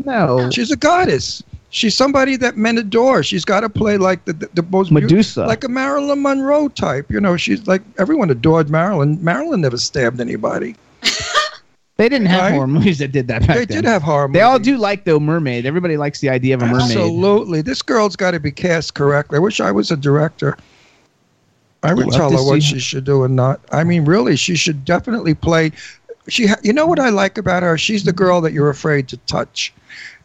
No, 0.04 0.50
She's 0.50 0.70
a 0.70 0.76
goddess. 0.76 1.42
She's 1.70 1.96
somebody 1.96 2.36
that 2.36 2.56
men 2.58 2.76
adore. 2.76 3.22
She's 3.22 3.44
got 3.46 3.60
to 3.60 3.68
play 3.68 3.96
like 3.96 4.24
the 4.26 4.34
the, 4.34 4.48
the 4.54 4.62
most 4.64 4.90
beau- 4.90 5.00
Medusa. 5.00 5.46
like 5.46 5.64
a 5.64 5.68
Marilyn 5.68 6.20
Monroe 6.20 6.68
type. 6.68 7.10
You 7.10 7.20
know, 7.20 7.36
she's 7.36 7.66
like 7.66 7.80
everyone 7.98 8.30
adored 8.30 8.68
Marilyn. 8.68 9.22
Marilyn 9.24 9.62
never 9.62 9.78
stabbed 9.78 10.20
anybody. 10.20 10.76
they 11.96 12.08
didn't 12.10 12.26
have 12.26 12.42
Right? 12.42 12.52
horror 12.52 12.66
movies 12.66 12.98
that 12.98 13.12
did 13.12 13.26
that 13.28 13.46
back 13.46 13.56
they 13.56 13.64
then. 13.64 13.82
did 13.82 13.84
have 13.86 14.02
horror. 14.02 14.28
They 14.30 14.42
all 14.42 14.58
do 14.58 14.76
like 14.76 15.04
though 15.04 15.18
mermaid. 15.20 15.64
Everybody 15.64 15.96
likes 15.96 16.20
the 16.20 16.28
idea 16.28 16.54
of 16.56 16.62
a 16.62 16.66
mermaid. 16.66 16.82
Absolutely. 16.82 17.62
This 17.62 17.80
girl's 17.80 18.16
got 18.16 18.32
to 18.32 18.40
be 18.40 18.50
cast 18.50 18.92
correctly. 18.94 19.36
I 19.36 19.40
wish 19.40 19.58
I 19.60 19.70
was 19.72 19.90
a 19.90 19.96
director. 19.96 20.58
I 21.82 21.94
would 21.94 22.06
Love 22.06 22.14
tell 22.14 22.30
her 22.30 22.44
what 22.44 22.62
she 22.62 22.74
her. 22.74 22.80
should 22.80 23.04
do 23.04 23.24
and 23.24 23.34
not. 23.34 23.60
I 23.72 23.82
mean, 23.82 24.04
really, 24.04 24.36
she 24.36 24.56
should 24.56 24.84
definitely 24.84 25.34
play. 25.34 25.72
She, 26.28 26.46
ha- 26.46 26.60
you 26.62 26.72
know 26.72 26.86
what 26.86 27.00
I 27.00 27.08
like 27.08 27.38
about 27.38 27.62
her? 27.64 27.76
She's 27.78 28.04
the 28.04 28.10
mm-hmm. 28.12 28.18
girl 28.18 28.40
that 28.42 28.52
you're 28.52 28.70
afraid 28.70 29.08
to 29.08 29.16
touch. 29.26 29.72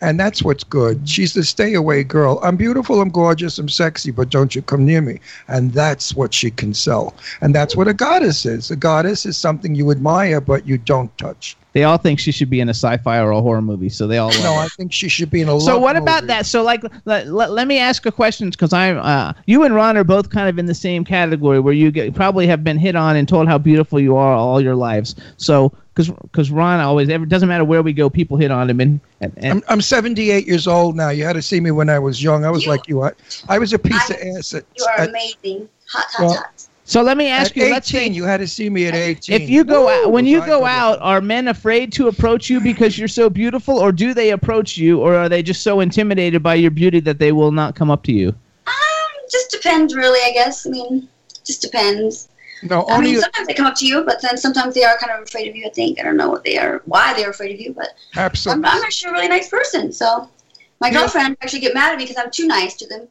And 0.01 0.19
that's 0.19 0.43
what's 0.43 0.63
good. 0.63 1.07
She's 1.09 1.33
the 1.33 1.43
stay 1.43 1.73
away 1.73 2.03
girl. 2.03 2.39
I'm 2.43 2.55
beautiful, 2.55 3.01
I'm 3.01 3.09
gorgeous, 3.09 3.57
I'm 3.57 3.69
sexy, 3.69 4.11
but 4.11 4.29
don't 4.29 4.55
you 4.55 4.61
come 4.61 4.85
near 4.85 5.01
me. 5.01 5.19
And 5.47 5.73
that's 5.73 6.13
what 6.15 6.33
she 6.33 6.51
can 6.51 6.73
sell. 6.73 7.15
And 7.41 7.55
that's 7.55 7.75
what 7.75 7.87
a 7.87 7.93
goddess 7.93 8.45
is. 8.45 8.69
A 8.69 8.75
goddess 8.75 9.25
is 9.25 9.37
something 9.37 9.73
you 9.73 9.89
admire, 9.91 10.39
but 10.39 10.67
you 10.67 10.77
don't 10.77 11.15
touch. 11.17 11.57
They 11.73 11.83
all 11.83 11.97
think 11.97 12.19
she 12.19 12.31
should 12.31 12.49
be 12.49 12.59
in 12.59 12.69
a 12.69 12.73
sci-fi 12.73 13.19
or 13.19 13.29
a 13.29 13.41
horror 13.41 13.61
movie, 13.61 13.89
so 13.89 14.07
they 14.07 14.17
all. 14.17 14.31
No. 14.41 14.55
I 14.55 14.67
think 14.67 14.91
she 14.91 15.09
should 15.09 15.29
be 15.29 15.41
in 15.41 15.49
a 15.49 15.59
So 15.59 15.77
what 15.77 15.95
about 15.95 16.23
movie. 16.23 16.27
that? 16.33 16.45
So 16.47 16.63
like, 16.63 16.81
let, 17.05 17.27
let, 17.27 17.51
let 17.51 17.67
me 17.67 17.77
ask 17.77 18.05
a 18.07 18.11
question 18.11 18.49
because 18.49 18.73
I'm 18.73 18.97
uh, 18.97 19.33
you 19.45 19.63
and 19.63 19.75
Ron 19.75 19.95
are 19.95 20.03
both 20.03 20.29
kind 20.31 20.49
of 20.49 20.57
in 20.57 20.65
the 20.65 20.73
same 20.73 21.03
category 21.05 21.59
where 21.59 21.73
you 21.73 21.91
get, 21.91 22.15
probably 22.15 22.47
have 22.47 22.63
been 22.63 22.77
hit 22.79 22.95
on 22.95 23.15
and 23.15 23.27
told 23.27 23.47
how 23.47 23.59
beautiful 23.59 23.99
you 23.99 24.15
are 24.15 24.33
all 24.33 24.59
your 24.59 24.75
lives. 24.75 25.15
So 25.37 25.71
because 25.97 26.09
because 26.21 26.51
Ron 26.51 26.79
always 26.79 27.09
ever 27.09 27.25
doesn't 27.25 27.49
matter 27.49 27.65
where 27.65 27.81
we 27.81 27.91
go, 27.93 28.09
people 28.09 28.37
hit 28.37 28.51
on 28.51 28.69
him 28.69 28.79
and, 28.79 28.99
and, 29.21 29.33
and 29.37 29.51
I'm, 29.53 29.63
I'm 29.67 29.81
78 29.81 30.45
years 30.45 30.67
old 30.67 30.95
now. 30.95 31.09
You 31.09 31.23
had 31.25 31.33
to 31.33 31.41
see 31.41 31.59
me 31.59 31.71
when 31.71 31.89
I 31.89 31.97
was 31.99 32.21
young. 32.21 32.45
I 32.45 32.51
was 32.51 32.65
You- 32.65 32.71
like 32.71 32.87
you. 32.87 33.01
I, 33.01 33.11
I 33.49 33.57
was 33.57 33.73
a 33.73 33.79
piece 33.79 34.11
I- 34.11 34.13
of 34.13 34.37
ass 34.37 34.53
at, 34.53 34.63
You 34.77 34.85
are 34.85 34.99
at, 35.01 35.09
amazing. 35.09 35.67
Hot, 35.91 36.05
hot, 36.11 36.21
Well, 36.21 36.33
hot. 36.35 36.67
so 36.83 37.01
let 37.01 37.17
me 37.17 37.27
ask 37.27 37.51
at 37.51 37.57
you. 37.57 37.63
18. 37.63 37.73
Let's 37.73 37.87
say 37.89 38.07
you 38.07 38.23
had 38.25 38.37
to 38.41 38.47
see 38.47 38.69
me 38.69 38.85
at 38.85 38.93
18. 38.93 39.41
if 39.41 39.49
you 39.49 39.63
go 39.63 39.89
out 39.89 40.11
when 40.11 40.25
you 40.27 40.45
go 40.45 40.65
out, 40.65 40.99
are 41.01 41.19
men 41.21 41.47
afraid 41.47 41.91
to 41.93 42.07
approach 42.09 42.49
you 42.49 42.59
because 42.59 42.97
you're 42.99 43.07
so 43.07 43.29
beautiful, 43.29 43.77
or 43.79 43.91
do 43.91 44.13
they 44.13 44.29
approach 44.31 44.77
you, 44.77 44.99
or 45.01 45.15
are 45.15 45.27
they 45.29 45.41
just 45.41 45.63
so 45.63 45.79
intimidated 45.79 46.43
by 46.43 46.55
your 46.55 46.71
beauty 46.71 46.99
that 46.99 47.17
they 47.19 47.31
will 47.31 47.51
not 47.51 47.75
come 47.75 47.89
up 47.89 48.03
to 48.03 48.11
you? 48.11 48.29
Um, 48.67 48.73
just 49.31 49.49
depends, 49.51 49.95
really. 49.95 50.19
I 50.29 50.33
guess. 50.33 50.67
I 50.67 50.69
mean, 50.69 51.07
just 51.43 51.61
depends. 51.61 52.29
No, 52.63 52.85
I 52.87 52.95
only 52.95 53.11
mean, 53.11 53.21
sometimes 53.21 53.47
they 53.47 53.53
come 53.53 53.65
up 53.67 53.75
to 53.75 53.85
you, 53.85 54.03
but 54.03 54.21
then 54.21 54.37
sometimes 54.37 54.73
they 54.73 54.83
are 54.83 54.97
kind 54.97 55.11
of 55.11 55.23
afraid 55.27 55.47
of 55.47 55.55
you. 55.55 55.65
I 55.65 55.69
think 55.69 55.99
I 55.99 56.03
don't 56.03 56.17
know 56.17 56.29
what 56.29 56.43
they 56.43 56.57
are, 56.57 56.81
why 56.85 57.13
they're 57.13 57.29
afraid 57.29 57.53
of 57.53 57.59
you, 57.59 57.73
but 57.73 57.89
I'm, 58.15 58.25
absolutely. 58.25 58.69
I'm 58.69 58.83
actually 58.83 59.09
a 59.11 59.13
really 59.13 59.27
nice 59.27 59.49
person. 59.49 59.91
So 59.91 60.29
my 60.81 60.89
Yeah. 60.89 61.01
girlfriend 61.01 61.37
actually 61.41 61.59
get 61.59 61.73
mad 61.73 61.91
at 61.93 61.97
me 61.97 62.05
because 62.05 62.21
I'm 62.23 62.31
too 62.31 62.47
nice 62.47 62.75
to 62.77 62.87
them. 62.87 63.07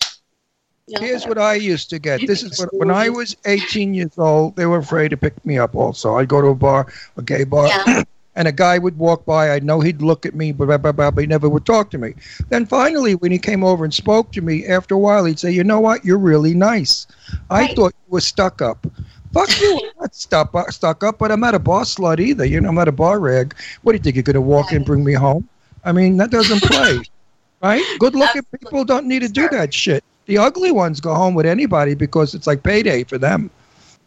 You 0.88 1.01
know, 1.01 1.07
Here's 1.07 1.26
what. 1.26 1.38
I 1.38 1.55
used 1.55 1.90
to 1.90 1.99
get. 1.99 2.26
This 2.26 2.42
is 2.42 2.59
what 2.59 2.72
when 2.74 2.90
I 2.90 3.09
was 3.09 3.36
18 3.44 3.92
years 3.94 4.18
old, 4.18 4.57
they 4.57 4.66
were 4.66 4.78
afraid 4.78 5.09
to 5.11 5.16
pick 5.16 5.44
me 5.44 5.59
up. 5.59 5.74
Also, 5.74 6.16
I'd 6.16 6.28
go 6.28 6.40
to 6.40 6.49
a 6.49 6.55
bar, 6.55 6.86
a 7.16 7.22
gay 7.22 7.44
bar, 7.44 7.66
Yeah. 7.66 8.05
and 8.36 8.47
a 8.47 8.53
guy 8.53 8.78
would 8.78 8.97
walk 8.97 9.24
by. 9.24 9.51
I 9.51 9.59
know 9.61 9.80
he'd 9.80 10.01
look 10.03 10.24
at 10.26 10.34
me, 10.36 10.53
blah, 10.53 10.66
blah, 10.66 10.76
blah, 10.78 10.92
blah, 10.92 11.11
but 11.11 11.22
he 11.22 11.26
never 11.26 11.49
would 11.49 11.66
talk 11.66 11.90
to 11.90 11.99
me. 11.99 12.14
Then 12.51 12.66
finally, 12.66 13.14
when 13.16 13.32
he 13.32 13.38
came 13.38 13.64
over 13.64 13.84
and 13.84 13.92
spoke 13.92 14.30
to 14.32 14.42
me, 14.42 14.66
after 14.66 14.94
a 14.94 14.99
while, 14.99 15.24
he'd 15.24 15.40
say, 15.40 15.51
"You 15.51 15.64
know 15.64 15.80
what? 15.80 16.05
You're 16.05 16.18
really 16.18 16.55
nice. 16.55 17.07
I 17.51 17.62
Right. 17.62 17.76
thought 17.76 17.92
you 18.07 18.12
were 18.12 18.20
stuck 18.20 18.62
up." 18.62 18.86
Fuck 19.33 19.61
you! 19.61 19.81
I'm 19.83 20.01
not 20.01 20.14
stuck 20.14 20.55
up, 20.55 20.70
stuck 20.72 21.05
up, 21.05 21.18
but 21.18 21.31
I'm 21.33 21.41
not 21.41 21.55
a 21.55 21.59
bar 21.59 21.83
slut 21.83 22.20
either. 22.20 22.45
You 22.45 22.61
know, 22.61 22.68
I'm 22.68 22.74
not 22.74 22.89
a 22.89 22.93
bar 22.93 23.18
rag. 23.18 23.55
What 23.83 23.93
do 23.93 23.97
you 23.97 24.03
think? 24.03 24.16
You're 24.16 24.22
gonna 24.22 24.41
walk 24.41 24.72
in, 24.72 24.85
bring 24.85 25.05
me 25.05 25.12
home? 25.12 25.49
I 25.85 25.93
mean, 25.93 26.16
that 26.16 26.31
doesn't 26.31 26.62
play, 26.62 27.01
right? 27.62 27.83
Good 27.99 28.14
looking 28.14 28.39
Absolutely. 28.39 28.59
people 28.59 28.85
don't 28.85 29.07
need 29.07 29.22
to 29.22 29.29
do 29.29 29.49
that 29.51 29.72
shit. 29.72 30.03
The 30.27 30.39
ugly 30.39 30.72
ones 30.72 31.01
go 31.01 31.14
home 31.14 31.35
with 31.35 31.47
anybody 31.47 31.95
because 31.95 32.35
it's 32.35 32.47
like 32.47 32.62
payday 32.62 33.05
for 33.05 33.18
them. 33.18 33.51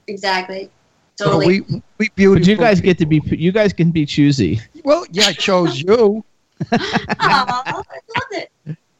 Exactly. 0.07 0.69
So 1.15 1.37
we 1.37 1.61
we 1.97 2.09
beautiful. 2.15 2.39
But 2.39 2.47
you 2.47 2.55
guys 2.57 2.81
get 2.81 2.97
to 2.99 3.05
be 3.05 3.21
you 3.25 3.51
guys 3.51 3.73
can 3.73 3.91
be 3.91 4.05
choosy. 4.05 4.61
well. 4.83 5.05
Yeah, 5.11 5.27
I 5.27 5.33
chose 5.33 5.81
you. 5.81 6.23
Aw, 6.71 7.63
I 7.65 7.71
love 7.73 7.85
it. 8.31 8.51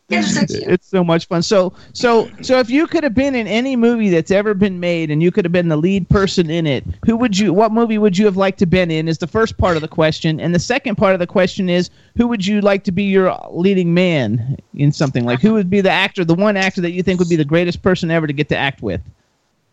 You 0.10 0.18
guys 0.18 0.38
are 0.38 0.48
so. 0.48 0.60
It's 0.64 0.88
so 0.88 1.04
much 1.04 1.28
fun. 1.28 1.44
So 1.44 1.74
so 1.94 2.30
so 2.42 2.58
if 2.60 2.70
you 2.70 2.88
could 2.88 3.04
have 3.04 3.14
been 3.14 3.36
in 3.36 3.46
any 3.46 3.76
movie 3.76 4.10
that's 4.10 4.32
ever 4.32 4.54
been 4.54 4.80
made 4.80 5.12
and 5.12 5.22
you 5.22 5.32
could 5.32 5.46
have 5.46 5.52
been 5.52 5.68
the 5.68 5.78
lead 5.78 6.10
person 6.10 6.50
in 6.50 6.66
it, 6.66 6.84
who 7.06 7.16
would 7.16 7.38
you 7.38 7.54
what 7.54 7.72
movie 7.72 7.98
would 8.00 8.18
you 8.18 8.26
have 8.26 8.36
liked 8.36 8.58
to 8.60 8.66
been 8.66 8.90
in 8.90 9.08
is 9.08 9.20
the 9.20 9.28
first 9.28 9.58
part 9.58 9.76
of 9.76 9.82
the 9.82 9.88
question. 9.88 10.40
And 10.40 10.54
the 10.54 10.60
second 10.60 10.96
part 10.96 11.14
of 11.14 11.20
the 11.20 11.28
question 11.28 11.70
is 11.70 11.92
who 12.18 12.28
would 12.28 12.46
you 12.46 12.62
like 12.62 12.84
to 12.86 12.92
be 12.92 13.04
your 13.04 13.38
leading 13.52 13.94
man 13.94 14.58
in 14.74 14.92
something? 14.92 15.26
Like 15.26 15.42
who 15.42 15.54
would 15.54 15.70
be 15.70 15.82
the 15.82 15.92
actor, 15.92 16.26
the 16.26 16.36
one 16.36 16.58
actor 16.58 16.82
that 16.82 16.92
you 16.92 17.04
think 17.04 17.20
would 17.20 17.30
be 17.30 17.36
the 17.36 17.46
greatest 17.46 17.84
person 17.84 18.10
ever 18.10 18.26
to 18.26 18.34
get 18.34 18.50
to 18.50 18.58
act 18.58 18.82
with? 18.82 19.02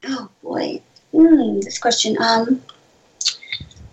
Oh 0.05 0.29
boy. 0.43 0.83
Hmm, 1.13 1.61
this 1.61 1.79
question. 1.79 2.17
Um, 2.21 2.61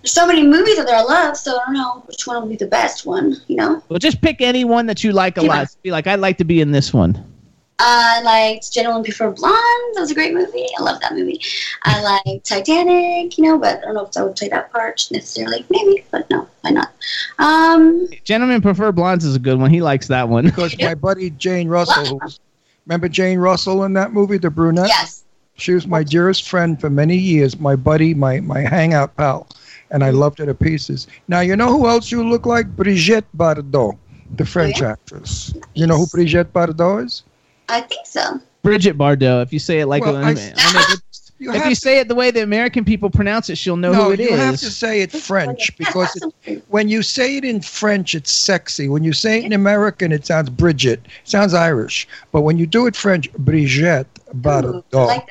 there's 0.03 0.11
so 0.11 0.27
many 0.27 0.45
movies 0.45 0.75
that 0.77 0.85
there 0.85 0.97
I 0.97 1.01
love, 1.01 1.37
so 1.37 1.57
I 1.59 1.65
don't 1.65 1.73
know 1.73 2.03
which 2.07 2.27
one 2.27 2.41
will 2.41 2.49
be 2.49 2.57
the 2.57 2.67
best 2.67 3.05
one. 3.05 3.37
You 3.47 3.55
know, 3.55 3.81
Well 3.89 3.99
just 3.99 4.21
pick 4.21 4.41
any 4.41 4.65
one 4.65 4.85
that 4.87 5.03
you 5.03 5.13
like 5.13 5.37
a 5.37 5.41
Yeah. 5.43 5.47
lot. 5.61 5.75
Be 5.81 5.91
like, 5.91 6.05
I'd 6.07 6.19
like 6.19 6.37
to 6.39 6.43
be 6.43 6.59
in 6.61 6.71
this 6.71 6.93
one. 6.93 7.25
I 7.79 8.21
liked 8.21 8.71
Gentlemen 8.71 9.03
Prefer 9.03 9.31
Blondes. 9.31 9.95
That 9.95 10.01
was 10.01 10.11
a 10.11 10.13
great 10.13 10.33
movie. 10.33 10.67
I 10.77 10.83
love 10.83 10.99
that 11.01 11.13
movie. 11.13 11.41
I 11.83 12.01
like 12.01 12.43
Titanic. 12.43 13.37
You 13.37 13.45
know, 13.45 13.57
but 13.57 13.79
I 13.79 13.81
don't 13.81 13.95
know 13.95 14.05
if 14.05 14.15
I 14.15 14.23
would 14.23 14.35
play 14.35 14.47
that 14.49 14.71
part 14.71 15.07
necessarily. 15.11 15.65
Maybe, 15.69 16.05
but 16.11 16.29
no, 16.29 16.47
why 16.61 16.69
not? 16.71 16.91
Um, 17.39 18.07
Gentlemen 18.23 18.61
Prefer 18.61 18.91
Blondes 18.91 19.25
is 19.25 19.35
a 19.35 19.39
good 19.39 19.57
one. 19.59 19.71
He 19.71 19.81
likes 19.81 20.07
that 20.07 20.29
one. 20.29 20.45
Because 20.45 20.77
my 20.79 20.93
buddy 20.95 21.29
Jane 21.31 21.67
Russell, 21.67 22.19
who 22.19 22.29
remember 22.85 23.09
Jane 23.09 23.39
Russell 23.39 23.83
in 23.85 23.93
that 23.93 24.13
movie, 24.13 24.37
the 24.37 24.49
brunette? 24.49 24.87
yes. 24.87 25.23
She 25.55 25.73
was 25.73 25.85
my 25.87 26.03
dearest 26.03 26.47
friend 26.49 26.79
for 26.79 26.89
many 26.89 27.15
years, 27.15 27.59
my 27.59 27.75
buddy, 27.75 28.13
my, 28.13 28.39
my 28.39 28.61
hangout 28.61 29.15
pal, 29.17 29.47
and 29.93 30.03
I 30.03 30.09
loved 30.09 30.39
her 30.39 30.45
to 30.45 30.53
pieces. 30.53 31.07
Now, 31.29 31.39
you 31.39 31.55
know 31.55 31.69
who 31.69 31.87
else 31.87 32.11
you 32.11 32.27
look 32.27 32.45
like? 32.45 32.67
Brigitte 32.75 33.25
Bardot, 33.37 33.97
the 34.35 34.45
French 34.45 34.81
yeah? 34.81 34.91
actress. 34.91 35.53
You 35.75 35.87
know 35.87 35.97
who 35.97 36.07
Brigitte 36.07 36.51
Bardot 36.51 37.05
is? 37.05 37.23
I 37.69 37.79
think 37.81 38.05
so. 38.05 38.41
Bridget 38.63 38.97
Bardot. 38.97 39.43
If 39.43 39.53
you 39.53 39.59
say 39.59 39.79
it 39.79 39.85
like 39.87 40.03
Well, 40.03 40.17
a- 40.17 40.21
I- 40.23 40.29
I 40.29 40.33
mean, 40.33 40.53
You 41.39 41.51
if 41.51 41.63
you 41.65 41.71
to- 41.71 41.75
say 41.75 41.99
it 41.99 42.07
the 42.07 42.15
way 42.15 42.31
the 42.31 42.41
American 42.43 42.85
people 42.85 43.09
pronounce 43.09 43.49
it, 43.49 43.57
she'll 43.57 43.75
know 43.75 43.91
no, 43.91 44.03
who 44.05 44.11
it 44.13 44.19
you 44.21 44.29
is. 44.29 44.39
have 44.39 44.57
to 44.59 44.69
say 44.71 45.01
it 45.01 45.11
French 45.11 45.75
because 45.77 46.09
it, 46.45 46.63
when 46.69 46.87
you 46.87 47.01
say 47.01 47.35
it 47.37 47.43
in 47.43 47.59
French, 47.59 48.15
it's 48.15 48.31
sexy. 48.31 48.87
When 48.87 49.03
you 49.03 49.11
say 49.11 49.39
it 49.39 49.45
in 49.45 49.51
American, 49.53 50.11
it 50.13 50.25
sounds 50.25 50.49
Bridget, 50.49 51.01
it 51.05 51.27
sounds 51.29 51.53
Irish. 51.53 52.07
But 52.31 52.41
when 52.41 52.57
you 52.57 52.65
do 52.65 52.85
it 52.87 52.95
French, 52.95 53.29
Brigitte 53.33 54.07
Bardot. 54.37 54.83
Ooh, 54.95 54.97
I 54.99 55.03
like 55.05 55.27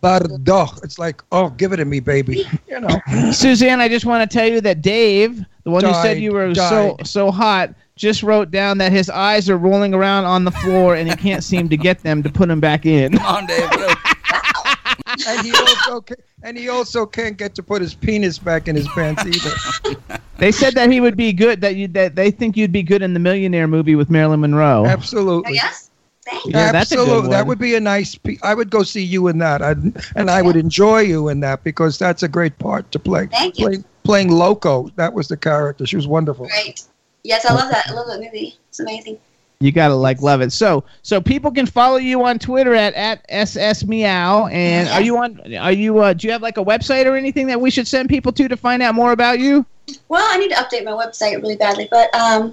that. 0.00 0.22
Bardot. 0.22 0.82
It's 0.84 0.98
like, 0.98 1.22
oh, 1.32 1.50
give 1.50 1.72
it 1.72 1.76
to 1.76 1.84
me, 1.84 2.00
baby. 2.00 2.44
You 2.68 2.80
know. 2.80 3.32
Suzanne, 3.32 3.80
I 3.80 3.88
just 3.88 4.04
want 4.04 4.28
to 4.28 4.34
tell 4.38 4.46
you 4.46 4.60
that 4.60 4.82
Dave, 4.82 5.42
the 5.64 5.70
one 5.70 5.82
who 5.84 5.94
said 5.94 6.18
you 6.20 6.32
were 6.32 6.54
so 6.54 6.96
died. 6.96 7.06
so 7.06 7.30
hot, 7.30 7.70
just 7.94 8.22
wrote 8.22 8.50
down 8.50 8.76
that 8.78 8.92
his 8.92 9.08
eyes 9.08 9.48
are 9.48 9.56
rolling 9.56 9.94
around 9.94 10.24
on 10.26 10.44
the 10.44 10.50
floor 10.50 10.94
and 10.94 11.08
he 11.08 11.16
can't 11.16 11.42
seem 11.42 11.68
to 11.70 11.76
get 11.76 12.00
them 12.00 12.22
to 12.22 12.28
put 12.28 12.48
them 12.48 12.60
back 12.60 12.84
in. 12.84 13.16
Come 13.16 13.26
on, 13.26 13.46
Dave. 13.46 13.70
and 15.26 15.46
he 15.46 15.52
also 15.52 16.00
ca- 16.02 16.14
and 16.42 16.58
he 16.58 16.68
also 16.68 17.06
can't 17.06 17.36
get 17.38 17.54
to 17.54 17.62
put 17.62 17.80
his 17.80 17.94
penis 17.94 18.38
back 18.38 18.68
in 18.68 18.76
his 18.76 18.88
pants 18.88 19.24
either. 19.24 20.00
They 20.38 20.52
said 20.52 20.74
that 20.74 20.92
he 20.92 21.00
would 21.00 21.16
be 21.16 21.32
good. 21.32 21.62
That 21.62 21.76
you 21.76 21.88
that 21.88 22.14
they 22.14 22.30
think 22.30 22.58
you'd 22.58 22.70
be 22.70 22.82
good 22.82 23.00
in 23.00 23.14
the 23.14 23.18
Millionaire 23.20 23.66
movie 23.66 23.94
with 23.94 24.10
Marilyn 24.10 24.40
Monroe. 24.40 24.82
Oh, 24.84 24.86
Absolutely. 24.86 25.54
yes. 25.54 25.85
Thank. 26.26 26.46
Yeah, 26.46 26.72
that's 26.72 26.90
a 26.90 26.96
good 26.96 27.02
Absolutely. 27.02 27.30
That 27.30 27.46
would 27.46 27.58
be 27.58 27.74
a 27.76 27.80
nice. 27.80 28.16
Pe- 28.16 28.38
I 28.42 28.54
would 28.54 28.68
go 28.68 28.82
see 28.82 29.02
you 29.02 29.28
in 29.28 29.38
that, 29.38 29.62
I'd, 29.62 29.78
and 30.16 30.30
I 30.30 30.42
would 30.42 30.56
enjoy 30.56 31.00
you 31.00 31.28
in 31.28 31.40
that 31.40 31.62
because 31.62 31.98
that's 31.98 32.22
a 32.24 32.28
great 32.28 32.58
part 32.58 32.90
to 32.92 32.98
play. 32.98 33.28
Thank 33.28 33.58
you. 33.58 33.66
Play, 33.66 33.84
playing 34.02 34.30
Loco, 34.30 34.88
that 34.96 35.12
was 35.12 35.28
the 35.28 35.36
character. 35.36 35.86
She 35.86 35.96
was 35.96 36.08
wonderful. 36.08 36.46
Great. 36.48 36.82
Yes, 37.22 37.44
I 37.44 37.54
love 37.54 37.70
that. 37.70 37.86
I 37.88 37.92
love 37.92 38.06
that 38.08 38.20
movie. 38.20 38.56
It's 38.68 38.80
amazing. 38.80 39.18
You 39.60 39.72
gotta 39.72 39.94
like 39.94 40.20
love 40.20 40.42
it. 40.42 40.52
So 40.52 40.84
so 41.02 41.20
people 41.20 41.50
can 41.50 41.64
follow 41.64 41.96
you 41.96 42.22
on 42.24 42.38
Twitter 42.38 42.74
at 42.74 42.92
at 42.94 43.24
ss 43.28 43.84
meow. 43.84 44.46
And 44.48 44.88
are 44.90 45.00
you 45.00 45.16
on? 45.16 45.54
Are 45.56 45.72
you? 45.72 45.98
Uh, 45.98 46.12
do 46.12 46.26
you 46.26 46.32
have 46.32 46.42
like 46.42 46.58
a 46.58 46.64
website 46.64 47.06
or 47.06 47.16
anything 47.16 47.46
that 47.46 47.60
we 47.60 47.70
should 47.70 47.88
send 47.88 48.10
people 48.10 48.32
to 48.32 48.48
to 48.48 48.56
find 48.56 48.82
out 48.82 48.94
more 48.94 49.12
about 49.12 49.38
you? 49.38 49.64
Well, 50.08 50.26
I 50.28 50.36
need 50.36 50.50
to 50.50 50.56
update 50.56 50.84
my 50.84 50.90
website 50.90 51.40
really 51.40 51.56
badly, 51.56 51.88
but 51.90 52.14
um, 52.14 52.52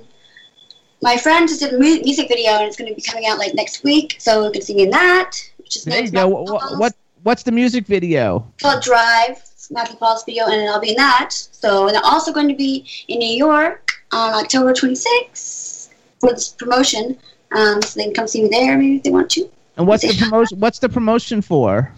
my 1.04 1.18
friend 1.18 1.48
just 1.48 1.60
did 1.60 1.74
a 1.74 1.78
mu- 1.78 2.02
music 2.02 2.28
video 2.30 2.52
and 2.54 2.64
it's 2.64 2.78
going 2.78 2.90
to 2.90 2.96
be 2.96 3.02
coming 3.02 3.28
out 3.28 3.38
like 3.38 3.54
next 3.54 3.84
week, 3.84 4.16
so 4.20 4.46
you 4.46 4.52
can 4.52 4.62
see 4.62 4.74
me 4.74 4.84
in 4.84 4.90
that. 4.90 5.32
Which 5.58 5.76
is 5.76 5.84
There 5.84 6.02
you 6.02 6.10
go. 6.10 6.28
What, 6.28 6.80
what 6.80 6.94
what's 7.24 7.44
the 7.44 7.52
music 7.52 7.86
video? 7.86 8.48
It's 8.56 8.64
called 8.64 8.82
Drive, 8.82 9.38
it's 9.38 9.70
Matthew 9.70 9.98
Paul's 9.98 10.24
video, 10.24 10.46
and 10.46 10.70
I'll 10.70 10.80
be 10.80 10.92
in 10.92 10.96
that. 10.96 11.32
So, 11.34 11.88
and 11.88 11.98
I'm 11.98 12.04
also 12.06 12.32
going 12.32 12.48
to 12.48 12.56
be 12.56 12.86
in 13.08 13.20
New 13.20 13.36
York 13.36 13.92
on 14.12 14.34
October 14.34 14.74
26th 14.74 15.90
for 16.20 16.32
this 16.32 16.50
promotion. 16.50 17.18
Um, 17.52 17.82
so 17.82 18.00
they 18.00 18.06
can 18.06 18.14
come 18.14 18.28
see 18.28 18.42
me 18.44 18.50
there, 18.50 18.78
maybe 18.78 18.96
if 18.96 19.04
they 19.04 19.12
want 19.12 19.30
to. 19.32 19.50
And 19.78 19.86
what's 19.86 20.04
the 20.04 20.18
promotion? 20.18 20.60
What's 20.60 20.80
the 20.80 20.90
promotion 20.90 21.42
for? 21.42 21.92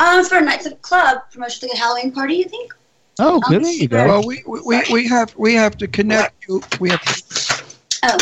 Um, 0.00 0.24
for 0.24 0.38
a 0.38 0.40
night, 0.40 0.64
it's 0.66 0.80
club 0.82 1.18
promotion, 1.32 1.68
like 1.68 1.76
a 1.76 1.80
Halloween 1.80 2.12
party, 2.12 2.44
I 2.44 2.48
think. 2.48 2.74
Oh, 3.18 3.40
good. 3.40 3.64
There 3.64 3.72
you 3.72 3.88
go. 3.88 4.06
Well, 4.06 4.26
we, 4.26 4.42
we, 4.46 4.60
we, 4.60 4.82
we 4.92 5.08
have 5.08 5.34
we 5.36 5.54
have 5.54 5.76
to 5.78 5.88
connect 5.88 6.46
you. 6.46 6.62
We 6.78 6.90
have 6.90 7.02
to, 7.02 7.57
Oh, 8.04 8.16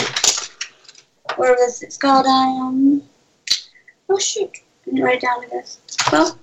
where 1.37 1.53
was 1.53 1.83
it? 1.83 1.87
It's 1.87 1.97
called 1.97 2.27
um. 2.27 3.03
Oh 4.09 4.19
shoot! 4.19 4.51
I 4.53 4.91
didn't 4.91 5.03
write 5.05 5.21
down. 5.21 5.45
I 5.45 5.49
guess. 5.49 5.79
Well, 6.13 6.39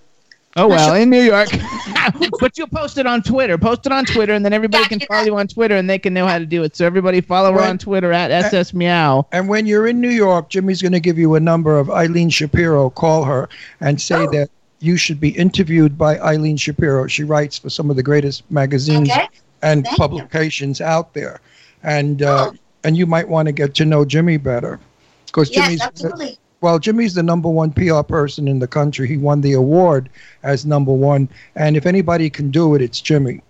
Oh 0.55 0.67
well, 0.67 0.93
in 0.95 1.09
New 1.09 1.21
York. 1.21 1.49
but 2.39 2.57
you'll 2.57 2.67
post 2.67 2.97
it 2.97 3.07
on 3.07 3.23
Twitter. 3.23 3.57
Post 3.57 3.85
it 3.87 3.91
on 3.91 4.05
Twitter, 4.05 4.33
and 4.33 4.45
then 4.45 4.53
everybody 4.53 4.83
Yeah, 4.83 4.87
can 4.89 4.99
follow 4.99 5.21
that. 5.21 5.25
you 5.25 5.35
on 5.37 5.47
Twitter, 5.47 5.75
and 5.75 5.89
they 5.89 5.97
can 5.97 6.13
know 6.13 6.27
how 6.27 6.37
to 6.37 6.45
do 6.45 6.61
it. 6.63 6.75
So 6.75 6.85
everybody 6.85 7.21
follow 7.21 7.51
her 7.53 7.59
Right. 7.59 7.69
on 7.69 7.77
Twitter 7.79 8.11
at 8.11 8.29
ss 8.29 8.73
meow. 8.73 9.25
and 9.31 9.47
when 9.49 9.65
you're 9.65 9.87
in 9.87 9.99
New 9.99 10.09
York, 10.09 10.49
Jimmy's 10.49 10.81
going 10.81 10.91
to 10.91 10.99
give 10.99 11.17
you 11.17 11.33
a 11.35 11.39
number 11.39 11.79
of 11.79 11.89
Eileen 11.89 12.29
Shapiro. 12.29 12.89
Call 12.91 13.23
her 13.23 13.49
and 13.81 13.99
say 13.99 14.15
Oh. 14.27 14.31
that 14.31 14.49
you 14.79 14.95
should 14.97 15.19
be 15.19 15.29
interviewed 15.29 15.97
by 15.97 16.19
Eileen 16.19 16.57
Shapiro. 16.57 17.07
She 17.07 17.23
writes 17.23 17.57
for 17.57 17.69
some 17.71 17.89
of 17.89 17.95
the 17.95 18.03
greatest 18.03 18.43
magazines 18.51 19.09
okay. 19.09 19.27
and 19.63 19.85
Thank 19.85 19.91
you. 19.93 19.97
publications 19.97 20.81
out 20.81 21.13
there. 21.13 21.39
And 21.81 22.21
uh, 22.21 22.51
Oh. 22.51 22.55
And 22.83 22.97
you 22.97 23.05
might 23.05 23.27
want 23.27 23.47
to 23.47 23.51
get 23.51 23.73
to 23.75 23.85
know 23.85 24.05
Jimmy 24.05 24.37
better, 24.37 24.79
because 25.25 25.49
Yes, 25.49 25.65
Jimmy's 25.65 25.81
absolutely. 25.81 26.37
well, 26.61 26.79
Jimmy's 26.79 27.13
the 27.13 27.23
number 27.23 27.49
one 27.49 27.71
PR 27.71 28.01
person 28.01 28.47
in 28.47 28.59
the 28.59 28.67
country. 28.67 29.07
He 29.07 29.17
won 29.17 29.41
the 29.41 29.53
award 29.53 30.09
as 30.43 30.65
number 30.65 30.93
one, 30.93 31.29
and 31.55 31.75
if 31.75 31.85
anybody 31.85 32.29
can 32.29 32.51
do 32.51 32.75
it, 32.75 32.81
it's 32.81 33.01
Jimmy. 33.01 33.41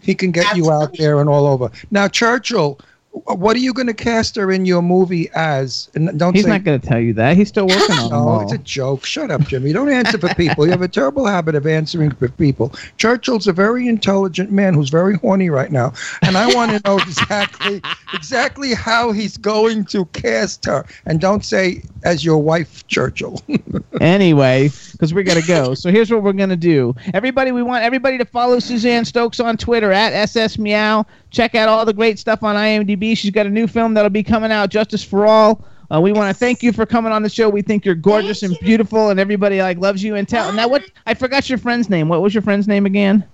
He 0.00 0.14
can 0.14 0.30
get 0.30 0.56
you 0.56 0.70
out 0.70 0.96
there 0.96 1.20
and 1.20 1.28
all 1.28 1.46
over. 1.46 1.70
Now, 1.90 2.06
Churchill, 2.06 2.78
what 3.24 3.56
are 3.56 3.60
you 3.60 3.72
going 3.72 3.86
to 3.86 3.94
cast 3.94 4.36
her 4.36 4.52
in 4.52 4.66
your 4.66 4.82
movie 4.82 5.30
as? 5.34 5.88
And 5.94 6.18
don't 6.18 6.34
He's 6.34 6.44
say 6.44 6.50
not 6.50 6.64
going 6.64 6.78
to 6.78 6.86
tell 6.86 7.00
you 7.00 7.14
that. 7.14 7.36
He's 7.36 7.48
still 7.48 7.66
working 7.66 7.96
on 7.96 8.10
no, 8.10 8.40
it's 8.40 8.52
a 8.52 8.58
joke. 8.58 9.06
Shut 9.06 9.30
up, 9.30 9.40
Jimmy. 9.42 9.72
Don't 9.72 9.88
answer 9.88 10.18
for 10.18 10.28
people. 10.34 10.66
You 10.66 10.72
have 10.72 10.82
a 10.82 10.88
terrible 10.88 11.24
habit 11.24 11.54
of 11.54 11.66
answering 11.66 12.10
for 12.10 12.28
people. 12.28 12.74
Churchill's 12.98 13.46
a 13.46 13.54
very 13.54 13.88
intelligent 13.88 14.52
man 14.52 14.74
who's 14.74 14.90
very 14.90 15.16
horny 15.16 15.48
right 15.48 15.72
now, 15.72 15.94
and 16.22 16.36
I 16.36 16.54
want 16.54 16.72
to 16.72 16.80
know 16.84 16.98
exactly 17.06 17.80
exactly 18.12 18.74
how 18.74 19.12
he's 19.12 19.38
going 19.38 19.86
to 19.86 20.04
cast 20.06 20.66
her. 20.66 20.84
And 21.06 21.18
don't 21.18 21.44
say 21.44 21.82
as 22.04 22.22
your 22.22 22.38
wife, 22.38 22.86
Churchill. 22.86 23.42
anyway, 24.00 24.70
because 24.92 25.14
we're 25.14 25.24
gonna 25.24 25.40
go. 25.46 25.72
So 25.72 25.90
here's 25.90 26.10
what 26.10 26.22
we're 26.22 26.34
gonna 26.34 26.54
do. 26.54 26.94
Everybody, 27.14 27.52
we 27.52 27.62
want 27.62 27.82
everybody 27.82 28.18
to 28.18 28.26
follow 28.26 28.58
Suzanne 28.58 29.06
Stokes 29.06 29.40
on 29.40 29.56
Twitter 29.56 29.90
at 29.90 30.12
SS 30.12 30.58
Meow. 30.58 31.06
Check 31.30 31.54
out 31.54 31.68
all 31.68 31.84
the 31.84 31.92
great 31.92 32.18
stuff 32.18 32.42
on 32.42 32.56
IMDb. 32.56 33.05
She's 33.14 33.30
got 33.30 33.46
a 33.46 33.50
new 33.50 33.66
film 33.66 33.94
that'll 33.94 34.10
be 34.10 34.22
coming 34.22 34.50
out, 34.52 34.70
Justice 34.70 35.02
for 35.04 35.26
All. 35.26 35.64
Uh, 35.92 36.00
we 36.00 36.12
want 36.12 36.28
to 36.28 36.34
thank 36.38 36.62
you 36.62 36.72
for 36.72 36.84
coming 36.84 37.12
on 37.12 37.22
the 37.22 37.28
show. 37.28 37.48
We 37.48 37.62
think 37.62 37.84
you're 37.84 37.94
gorgeous 37.94 38.40
Thank 38.40 38.52
and 38.54 38.60
you. 38.60 38.66
beautiful, 38.66 39.10
and 39.10 39.20
everybody 39.20 39.62
like 39.62 39.78
loves 39.78 40.02
you. 40.02 40.16
And 40.16 40.28
tell 40.28 40.52
now 40.52 40.66
what 40.68 40.82
I 41.06 41.14
forgot 41.14 41.48
your 41.48 41.58
friend's 41.58 41.88
name. 41.88 42.08
What 42.08 42.22
was 42.22 42.34
your 42.34 42.42
friend's 42.42 42.66
name 42.66 42.86
again? 42.86 43.24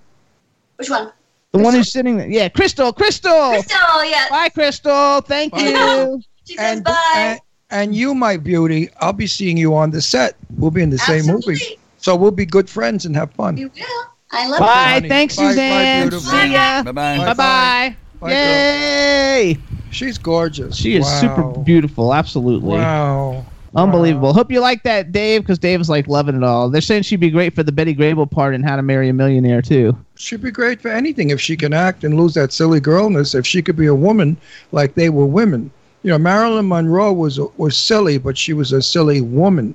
Which 0.76 0.90
one? 0.90 1.10
The 1.52 1.58
one 1.58 1.74
who's 1.74 1.90
sitting 1.92 2.16
there. 2.18 2.28
Yeah, 2.28 2.48
Crystal. 2.48 2.92
Crystal. 2.92 3.50
Crystal, 3.50 4.04
Yeah. 4.04 4.26
Bye, 4.30 4.48
Crystal. 4.50 5.20
Thank 5.22 5.52
Bye. 5.52 5.60
you. 5.60 6.22
She 6.44 6.56
says 6.56 6.76
and, 6.78 6.84
bye. 6.84 7.12
and 7.14 7.40
and 7.70 7.94
you, 7.94 8.14
my 8.16 8.36
beauty, 8.36 8.90
I'll 9.00 9.12
be 9.12 9.28
seeing 9.28 9.56
you 9.56 9.74
on 9.76 9.92
the 9.92 10.02
set. 10.02 10.34
We'll 10.58 10.72
be 10.72 10.82
in 10.82 10.90
the 10.90 10.98
same 10.98 11.24
movie, 11.26 11.78
so 11.98 12.16
we'll 12.16 12.32
be 12.32 12.44
good 12.44 12.68
friends 12.68 13.06
and 13.06 13.14
have 13.14 13.30
fun. 13.30 13.56
You 13.56 13.70
will. 13.74 14.04
I 14.32 14.48
love 14.48 14.58
you. 14.60 14.66
Bye. 14.66 14.74
honey. 14.94 15.08
Thanks, 15.08 15.36
Bye, 15.36 15.42
bye, 15.44 15.48
Suzanne. 15.50 16.02
beautiful. 16.08 16.30
See 16.32 16.52
ya. 16.52 16.82
Bye 16.82 16.92
bye. 16.92 17.34
Bye. 17.34 17.96
Girl. 18.22 18.30
Uh, 18.30 18.34
Yay. 18.34 19.58
She's 19.90 20.16
gorgeous. 20.18 20.76
She 20.76 20.94
is 20.96 21.04
Wow. 21.04 21.20
super 21.20 21.42
beautiful. 21.64 22.14
Absolutely. 22.14 22.78
Wow. 22.78 23.44
Unbelievable. 23.74 24.34
Hope 24.34 24.50
you 24.52 24.60
like 24.60 24.82
that, 24.82 25.12
Dave, 25.12 25.40
because 25.42 25.58
Dave's 25.58 25.88
like 25.88 26.06
loving 26.06 26.36
it 26.36 26.44
all. 26.44 26.68
They're 26.68 26.82
saying 26.82 27.04
she'd 27.04 27.20
be 27.20 27.30
great 27.30 27.54
for 27.54 27.62
the 27.62 27.72
Betty 27.72 27.94
Grable 27.94 28.30
part 28.30 28.54
in 28.54 28.62
How 28.62 28.76
to 28.76 28.82
Marry 28.82 29.08
a 29.08 29.14
Millionaire 29.14 29.62
too. 29.62 29.96
She'd 30.14 30.42
be 30.42 30.50
great 30.50 30.80
for 30.80 30.88
anything 30.88 31.30
if 31.30 31.40
she 31.40 31.56
can 31.56 31.72
act 31.72 32.04
and 32.04 32.18
lose 32.18 32.34
that 32.34 32.52
silly 32.52 32.80
girlness. 32.80 33.34
If 33.34 33.46
she 33.46 33.62
could 33.62 33.76
be 33.76 33.86
a 33.86 33.94
woman 33.94 34.36
like 34.72 34.94
they 34.94 35.08
were 35.08 35.24
women. 35.26 35.70
You 36.02 36.10
know, 36.10 36.18
Marilyn 36.18 36.68
Monroe 36.68 37.12
was 37.12 37.40
was 37.56 37.76
silly, 37.76 38.18
but 38.18 38.36
she 38.36 38.52
was 38.52 38.72
a 38.72 38.82
silly 38.82 39.20
woman 39.22 39.74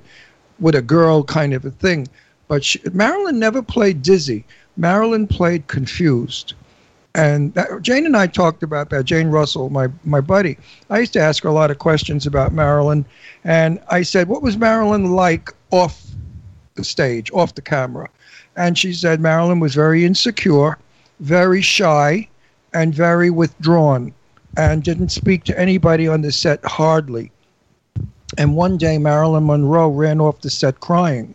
with 0.59 0.75
a 0.75 0.81
girl 0.81 1.23
kind 1.23 1.53
of 1.53 1.65
a 1.65 1.71
thing. 1.71 2.07
But 2.47 2.63
she, 2.63 2.79
Marilyn 2.93 3.39
never 3.39 3.61
played 3.63 4.03
dizzy. 4.03 4.45
Marilyn 4.77 5.25
played 5.27 5.65
confused. 5.67 6.53
And 7.17 7.51
that, 7.55 7.81
Jane 7.81 8.05
and 8.05 8.15
I 8.15 8.27
talked 8.27 8.61
about 8.61 8.91
that. 8.91 9.05
Jane 9.05 9.29
Russell, 9.29 9.71
my, 9.71 9.87
my 10.03 10.21
buddy. 10.21 10.55
I 10.91 10.99
used 10.99 11.13
to 11.13 11.19
ask 11.19 11.41
her 11.41 11.49
a 11.49 11.53
lot 11.53 11.71
of 11.71 11.79
questions 11.79 12.27
about 12.27 12.53
Marilyn. 12.53 13.05
And 13.43 13.81
I 13.89 14.03
said, 14.03 14.27
What 14.27 14.43
was 14.43 14.55
Marilyn 14.55 15.13
like 15.13 15.51
off 15.71 16.05
the 16.75 16.83
stage, 16.83 17.31
off 17.33 17.55
the 17.55 17.61
camera? 17.63 18.07
And 18.55 18.77
she 18.77 18.93
said 18.93 19.19
Marilyn 19.19 19.59
was 19.59 19.73
very 19.73 20.05
insecure, 20.05 20.77
very 21.19 21.61
shy, 21.61 22.29
and 22.73 22.93
very 22.93 23.31
withdrawn, 23.31 24.13
and 24.55 24.83
didn't 24.83 25.09
speak 25.09 25.43
to 25.45 25.59
anybody 25.59 26.07
on 26.07 26.21
the 26.21 26.31
set 26.31 26.63
hardly. 26.65 27.31
And 28.37 28.55
one 28.55 28.77
day, 28.77 28.99
Marilyn 28.99 29.47
Monroe 29.47 29.89
ran 29.89 30.21
off 30.21 30.41
the 30.41 30.51
set 30.51 30.81
crying 30.81 31.33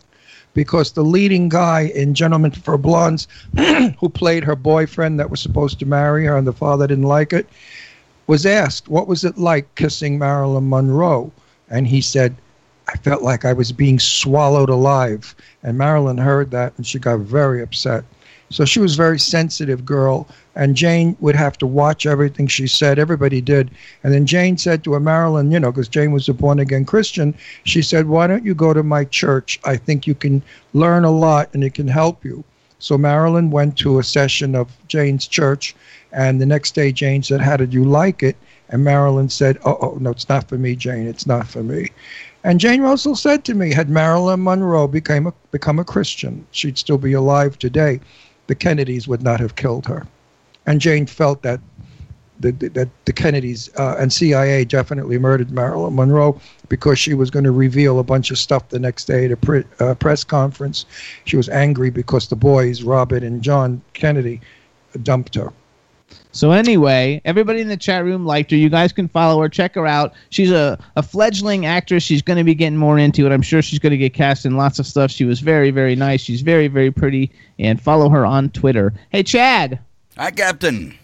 because 0.54 0.92
the 0.92 1.04
leading 1.04 1.48
guy 1.48 1.92
in 1.94 2.14
Gentlemen 2.14 2.50
for 2.50 2.76
Blondes, 2.78 3.28
who 3.98 4.08
played 4.08 4.44
her 4.44 4.56
boyfriend 4.56 5.18
that 5.18 5.30
was 5.30 5.40
supposed 5.40 5.78
to 5.78 5.86
marry 5.86 6.26
her, 6.26 6.36
and 6.36 6.46
the 6.46 6.52
father 6.52 6.86
didn't 6.86 7.04
like 7.04 7.32
it, 7.32 7.48
was 8.26 8.46
asked, 8.46 8.88
What 8.88 9.08
was 9.08 9.24
it 9.24 9.38
like 9.38 9.74
kissing 9.74 10.18
Marilyn 10.18 10.68
Monroe? 10.68 11.32
And 11.68 11.86
he 11.86 12.00
said, 12.00 12.36
I 12.88 12.96
felt 12.98 13.22
like 13.22 13.44
I 13.44 13.52
was 13.52 13.72
being 13.72 13.98
swallowed 13.98 14.68
alive. 14.68 15.34
And 15.62 15.78
Marilyn 15.78 16.18
heard 16.18 16.50
that 16.50 16.72
and 16.76 16.86
she 16.86 16.98
got 16.98 17.20
very 17.20 17.62
upset. 17.62 18.04
So 18.50 18.64
she 18.64 18.80
was 18.80 18.94
a 18.94 18.98
very 18.98 19.18
sensitive 19.18 19.84
girl. 19.84 20.28
And 20.54 20.76
Jane 20.76 21.16
would 21.20 21.34
have 21.34 21.56
to 21.58 21.66
watch 21.66 22.04
everything 22.04 22.46
she 22.46 22.66
said. 22.66 22.98
Everybody 22.98 23.40
did. 23.40 23.70
And 24.02 24.12
then 24.12 24.26
Jane 24.26 24.58
said 24.58 24.84
to 24.84 24.92
her, 24.92 25.00
Marilyn, 25.00 25.50
you 25.50 25.58
know, 25.58 25.72
because 25.72 25.88
Jane 25.88 26.12
was 26.12 26.28
a 26.28 26.34
born 26.34 26.58
again 26.58 26.84
Christian, 26.84 27.34
she 27.64 27.80
said, 27.80 28.08
Why 28.08 28.26
don't 28.26 28.44
you 28.44 28.54
go 28.54 28.74
to 28.74 28.82
my 28.82 29.04
church? 29.04 29.60
I 29.64 29.76
think 29.76 30.06
you 30.06 30.14
can 30.14 30.42
learn 30.74 31.04
a 31.04 31.10
lot 31.10 31.48
and 31.54 31.64
it 31.64 31.74
can 31.74 31.88
help 31.88 32.24
you. 32.24 32.44
So 32.78 32.98
Marilyn 32.98 33.50
went 33.50 33.78
to 33.78 33.98
a 33.98 34.04
session 34.04 34.54
of 34.54 34.76
Jane's 34.88 35.26
church. 35.26 35.74
And 36.12 36.40
the 36.40 36.46
next 36.46 36.74
day, 36.74 36.92
Jane 36.92 37.22
said, 37.22 37.40
How 37.40 37.56
did 37.56 37.72
you 37.72 37.84
like 37.84 38.22
it? 38.22 38.36
And 38.68 38.84
Marilyn 38.84 39.28
said, 39.28 39.58
Oh, 39.64 39.78
oh 39.80 39.98
no, 40.00 40.10
it's 40.10 40.28
not 40.28 40.48
for 40.48 40.58
me, 40.58 40.76
Jane. 40.76 41.06
It's 41.06 41.26
not 41.26 41.46
for 41.46 41.62
me. 41.62 41.90
And 42.44 42.58
Jane 42.58 42.82
Russell 42.82 43.14
said 43.14 43.44
to 43.44 43.54
me, 43.54 43.72
had 43.72 43.88
Marilyn 43.88 44.42
Monroe 44.42 44.88
became 44.88 45.28
a, 45.28 45.34
become 45.52 45.78
a 45.78 45.84
Christian, 45.84 46.44
she'd 46.50 46.76
still 46.76 46.98
be 46.98 47.12
alive 47.12 47.56
today. 47.58 48.00
The 48.48 48.56
Kennedys 48.56 49.06
would 49.06 49.22
not 49.22 49.38
have 49.38 49.54
killed 49.54 49.86
her. 49.86 50.06
And 50.66 50.80
Jane 50.80 51.06
felt 51.06 51.42
that 51.42 51.60
the, 52.42 52.50
that 52.70 52.88
the 53.04 53.12
Kennedys 53.12 53.70
uh, 53.78 53.96
and 53.98 54.12
CIA 54.12 54.64
definitely 54.64 55.18
murdered 55.18 55.50
Marilyn 55.50 55.94
Monroe 55.94 56.40
because 56.68 56.98
she 56.98 57.14
was 57.14 57.30
going 57.30 57.44
to 57.44 57.52
reveal 57.52 57.98
a 57.98 58.04
bunch 58.04 58.30
of 58.30 58.38
stuff 58.38 58.68
the 58.68 58.78
next 58.78 59.04
day 59.04 59.26
at 59.26 59.32
a 59.32 59.36
pre- 59.36 59.64
uh, 59.78 59.94
press 59.94 60.24
conference. 60.24 60.84
She 61.24 61.36
was 61.36 61.48
angry 61.48 61.90
because 61.90 62.28
the 62.28 62.36
boys, 62.36 62.82
Robert 62.82 63.22
and 63.22 63.42
John 63.42 63.80
Kennedy, 63.94 64.40
dumped 65.02 65.34
her. 65.36 65.52
So 66.32 66.50
anyway, 66.50 67.20
everybody 67.24 67.60
in 67.60 67.68
the 67.68 67.76
chat 67.76 68.04
room 68.04 68.26
liked 68.26 68.50
her. 68.50 68.56
You 68.56 68.70
guys 68.70 68.92
can 68.92 69.08
follow 69.08 69.40
her, 69.42 69.48
check 69.48 69.74
her 69.74 69.86
out. 69.86 70.14
She's 70.30 70.50
a, 70.50 70.78
a 70.96 71.02
fledgling 71.02 71.66
actress. 71.66 72.02
She's 72.02 72.22
going 72.22 72.38
to 72.38 72.44
be 72.44 72.54
getting 72.54 72.78
more 72.78 72.98
into 72.98 73.26
it. 73.26 73.32
I'm 73.32 73.42
sure 73.42 73.60
she's 73.62 73.78
going 73.78 73.90
to 73.90 73.98
get 73.98 74.14
cast 74.14 74.46
in 74.46 74.56
lots 74.56 74.78
of 74.78 74.86
stuff. 74.86 75.10
She 75.10 75.24
was 75.24 75.40
very, 75.40 75.70
very 75.70 75.94
nice. 75.94 76.22
She's 76.22 76.40
very, 76.40 76.68
very 76.68 76.90
pretty. 76.90 77.30
And 77.58 77.80
follow 77.80 78.08
her 78.08 78.24
on 78.24 78.48
Twitter. 78.50 78.94
Hey, 79.10 79.22
Chad, 79.22 79.78
Hi, 80.16 80.30
Captain. 80.30 80.94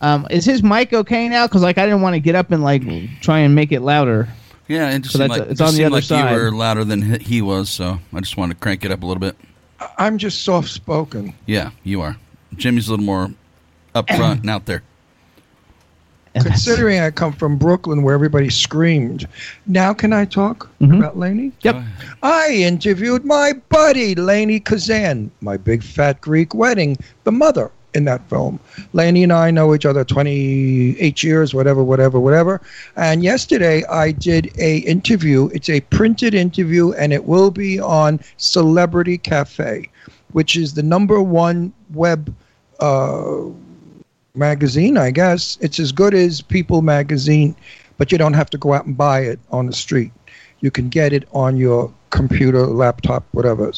um, 0.00 0.26
is 0.30 0.44
his 0.44 0.62
mic 0.62 0.92
okay 0.92 1.28
now? 1.28 1.46
Because 1.46 1.62
like 1.62 1.78
I 1.78 1.86
didn't 1.86 2.02
want 2.02 2.14
to 2.14 2.20
get 2.20 2.34
up 2.34 2.50
and 2.50 2.62
like 2.62 2.82
try 3.20 3.38
and 3.40 3.54
make 3.54 3.72
it 3.72 3.80
louder. 3.80 4.28
Yeah, 4.68 4.90
it 4.90 5.00
just 5.00 5.14
So 5.14 5.20
seemed 5.20 5.30
like, 5.30 5.42
it's 5.42 5.58
just 5.58 5.60
on 5.62 5.66
the 5.68 5.72
seemed 5.76 5.86
other 5.86 5.94
like 5.94 6.04
side. 6.04 6.30
you 6.34 6.36
were 6.38 6.52
louder 6.52 6.84
than 6.84 7.02
he 7.02 7.18
he 7.18 7.42
was, 7.42 7.70
so 7.70 7.98
I 8.12 8.20
just 8.20 8.36
wanted 8.36 8.54
to 8.54 8.60
crank 8.60 8.84
it 8.84 8.90
up 8.90 9.02
a 9.02 9.06
little 9.06 9.20
bit. 9.20 9.36
I- 9.80 9.88
I'm 9.98 10.18
just 10.18 10.42
soft 10.44 10.68
spoken. 10.68 11.32
Yeah, 11.46 11.70
you 11.84 12.00
are. 12.02 12.16
Jimmy's 12.56 12.88
a 12.88 12.90
little 12.92 13.06
more 13.06 13.30
up 13.94 14.08
front 14.10 14.40
and 14.40 14.50
out 14.50 14.66
there. 14.66 14.82
Considering 16.34 17.00
I 17.00 17.10
come 17.10 17.32
from 17.32 17.56
Brooklyn 17.56 18.02
where 18.02 18.14
everybody 18.14 18.48
screamed. 18.48 19.26
Now 19.66 19.92
can 19.92 20.12
I 20.12 20.24
talk 20.24 20.70
Mhm. 20.80 20.98
about 20.98 21.16
Lainie? 21.18 21.50
Yep. 21.62 21.82
I 22.22 22.50
interviewed 22.52 23.24
my 23.24 23.54
buddy, 23.70 24.14
Lainie 24.14 24.60
Kazan, 24.64 25.32
my 25.40 25.56
big 25.56 25.82
fat 25.82 26.20
Greek 26.20 26.54
wedding, 26.54 26.96
the 27.24 27.32
mother 27.32 27.70
in 27.94 28.04
that 28.04 28.28
film. 28.28 28.60
Lainie 28.92 29.22
and 29.22 29.32
I 29.32 29.50
know 29.50 29.74
each 29.74 29.86
other 29.86 30.04
28 30.04 31.22
years, 31.22 31.54
whatever, 31.54 31.82
whatever, 31.82 32.20
whatever. 32.20 32.60
And 32.96 33.22
yesterday 33.22 33.84
I 33.86 34.12
did 34.12 34.52
a 34.58 34.78
interview. 34.78 35.48
It's 35.52 35.68
a 35.68 35.80
printed 35.80 36.34
interview 36.34 36.92
and 36.92 37.12
it 37.12 37.24
will 37.24 37.50
be 37.50 37.80
on 37.80 38.20
Celebrity 38.36 39.18
Cafe, 39.18 39.88
which 40.32 40.56
is 40.56 40.74
the 40.74 40.82
number 40.82 41.22
one 41.22 41.72
web 41.94 42.34
uh, 42.80 43.44
magazine, 44.34 44.96
I 44.96 45.10
guess. 45.10 45.58
It's 45.60 45.80
as 45.80 45.92
good 45.92 46.14
as 46.14 46.40
People 46.40 46.82
magazine, 46.82 47.56
but 47.96 48.12
you 48.12 48.18
don't 48.18 48.34
have 48.34 48.50
to 48.50 48.58
go 48.58 48.74
out 48.74 48.86
and 48.86 48.96
buy 48.96 49.20
it 49.20 49.40
on 49.50 49.66
the 49.66 49.72
street. 49.72 50.12
You 50.60 50.70
can 50.70 50.88
get 50.88 51.12
it 51.12 51.28
on 51.32 51.56
your 51.56 51.92
computer, 52.10 52.66
laptop, 52.66 53.24
whatever. 53.32 53.72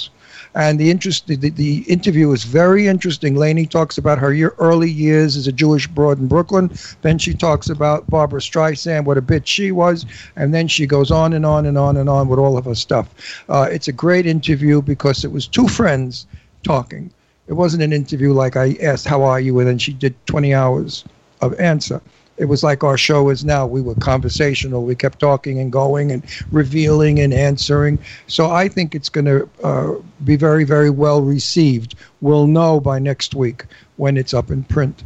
And 0.55 0.81
the 0.81 0.91
interest, 0.91 1.27
the, 1.29 1.37
the 1.37 1.79
interview 1.83 2.33
is 2.33 2.45
very 2.45 2.89
interesting. 2.89 3.37
Lainey 3.37 3.67
talks 3.67 3.99
about 3.99 4.19
her 4.19 4.33
year, 4.33 4.55
early 4.59 4.91
years 4.91 5.37
as 5.37 5.47
a 5.47 5.53
Jewish 5.53 5.87
broad 5.87 6.19
in 6.19 6.27
Brooklyn. 6.27 6.71
Then 7.03 7.19
she 7.19 7.35
talks 7.35 7.69
about 7.69 8.09
Barbra 8.11 8.41
Streisand, 8.41 9.05
what 9.05 9.19
a 9.19 9.23
bitch 9.23 9.47
she 9.47 9.71
was, 9.71 10.07
and 10.37 10.53
then 10.53 10.67
she 10.67 10.87
goes 10.87 11.11
on 11.11 11.33
and 11.33 11.47
on 11.47 11.67
and 11.67 11.79
on 11.79 11.97
and 11.97 12.09
on 12.09 12.29
with 12.29 12.39
all 12.39 12.57
of 12.59 12.65
her 12.65 12.75
stuff. 12.75 13.43
Uh, 13.49 13.69
it's 13.71 13.89
a 13.89 13.93
great 13.93 14.27
interview 14.27 14.83
because 14.83 15.25
it 15.25 15.31
was 15.31 15.47
two 15.47 15.69
friends 15.69 16.27
talking. 16.65 17.13
It 17.47 17.55
wasn't 17.55 17.83
an 17.83 17.93
interview 17.93 18.33
like 18.33 18.57
I 18.57 18.77
asked, 18.81 19.07
"How 19.07 19.23
are 19.23 19.41
you?" 19.41 19.59
and 19.59 19.69
then 19.69 19.79
she 19.79 19.93
did 19.93 20.15
20 20.27 20.55
hours 20.55 21.05
of 21.41 21.59
answer. 21.59 22.01
It 22.41 22.47
was 22.47 22.65
like 22.65 22.83
our 22.83 22.97
show 22.97 23.29
is 23.29 23.45
now. 23.45 23.67
We 23.67 23.83
were 23.83 23.95
conversational. 23.97 24.85
We 24.85 24.95
kept 24.95 25.19
talking 25.19 25.59
and 25.59 25.71
going 25.71 26.11
and 26.11 26.25
revealing 26.51 27.21
and 27.21 27.35
answering. 27.35 27.99
So 28.29 28.51
I 28.51 28.67
think 28.67 28.95
it's 28.95 29.11
going 29.11 29.27
to 29.27 29.49
uh, 29.63 29.97
be 30.25 30.37
very, 30.37 30.65
very 30.65 30.89
well 30.89 31.21
received. 31.21 31.97
We'll 32.23 32.47
know 32.47 32.81
by 32.81 32.99
next 32.99 33.35
week 33.35 33.67
when 33.99 34.17
it's 34.17 34.33
up 34.33 34.51
in 34.51 34.65
print. 34.65 35.05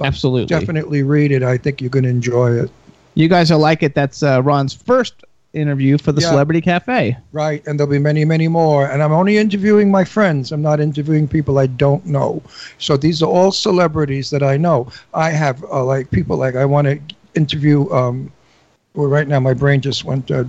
Absolutely. 0.00 0.46
Definitely 0.46 1.02
read 1.02 1.30
it. 1.30 1.42
I 1.42 1.58
think 1.58 1.82
you're 1.82 1.90
going 1.90 2.04
to 2.04 2.08
enjoy 2.08 2.52
it. 2.58 2.70
You 3.14 3.28
guys 3.28 3.50
will 3.50 3.58
like 3.58 3.82
it. 3.82 3.94
That's 3.94 4.22
uh, 4.22 4.42
Ron's 4.42 4.72
first 4.72 5.24
interview 5.52 5.98
for 5.98 6.12
the 6.12 6.20
Yeah. 6.20 6.30
Celebrity 6.30 6.60
Cafe. 6.60 7.16
Right, 7.32 7.62
and 7.66 7.78
there'll 7.78 7.90
be 7.90 7.98
many, 7.98 8.24
many 8.24 8.48
more. 8.48 8.86
And 8.86 9.02
I'm 9.02 9.12
only 9.12 9.36
interviewing 9.38 9.90
my 9.90 10.04
friends. 10.04 10.52
I'm 10.52 10.62
not 10.62 10.80
interviewing 10.80 11.28
people 11.28 11.58
I 11.58 11.66
don't 11.66 12.04
know. 12.06 12.42
So 12.78 12.96
these 12.96 13.22
are 13.22 13.30
all 13.30 13.52
celebrities 13.52 14.30
that 14.30 14.42
I 14.42 14.56
know. 14.56 14.88
I 15.14 15.30
have 15.30 15.62
uh, 15.64 15.84
like 15.84 16.10
people 16.10 16.36
like 16.36 16.56
I 16.56 16.64
want 16.64 16.86
to 16.86 16.98
interview. 17.34 17.90
Um, 17.90 18.32
well, 18.94 19.08
right 19.08 19.28
now 19.28 19.40
my 19.40 19.54
brain 19.54 19.80
just 19.80 20.04
went. 20.04 20.30
Uh, 20.30 20.44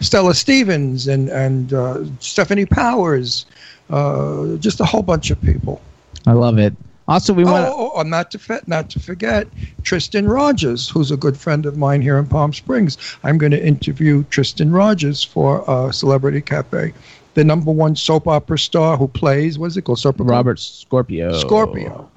Stella 0.00 0.34
Stevens 0.34 1.08
and 1.08 1.28
and 1.30 1.72
uh, 1.72 1.98
Stefanie 2.20 2.68
Powers, 2.68 3.46
uh, 3.90 4.56
just 4.56 4.80
a 4.80 4.84
whole 4.84 5.02
bunch 5.02 5.30
of 5.30 5.40
people. 5.40 5.80
I 6.26 6.32
love 6.32 6.58
it. 6.58 6.74
Also, 7.08 7.32
we 7.32 7.44
Oh, 7.44 7.52
want 7.52 7.66
oh, 7.68 7.92
oh, 7.94 8.02
not 8.02 8.30
to 8.32 8.60
not 8.66 8.90
to 8.90 8.98
forget 8.98 9.46
Tristan 9.84 10.26
Rogers, 10.28 10.88
who's 10.88 11.10
a 11.12 11.16
good 11.16 11.36
friend 11.36 11.64
of 11.64 11.76
mine 11.76 12.02
here 12.02 12.18
in 12.18 12.26
Palm 12.26 12.52
Springs. 12.52 12.98
I'm 13.22 13.38
going 13.38 13.52
to 13.52 13.64
interview 13.64 14.24
Tristan 14.24 14.72
Rogers 14.72 15.22
for 15.22 15.68
uh, 15.70 15.92
Celebrity 15.92 16.40
Cafe, 16.40 16.92
the 17.34 17.44
number 17.44 17.70
one 17.70 17.94
soap 17.94 18.26
opera 18.26 18.58
star 18.58 18.96
who 18.96 19.06
plays 19.06 19.56
what's 19.58 19.76
it 19.76 19.82
called? 19.82 20.00
Soap 20.00 20.16
opera? 20.16 20.26
Robert 20.26 20.58
Scorpio. 20.58 21.32
Scorpio. 21.38 22.10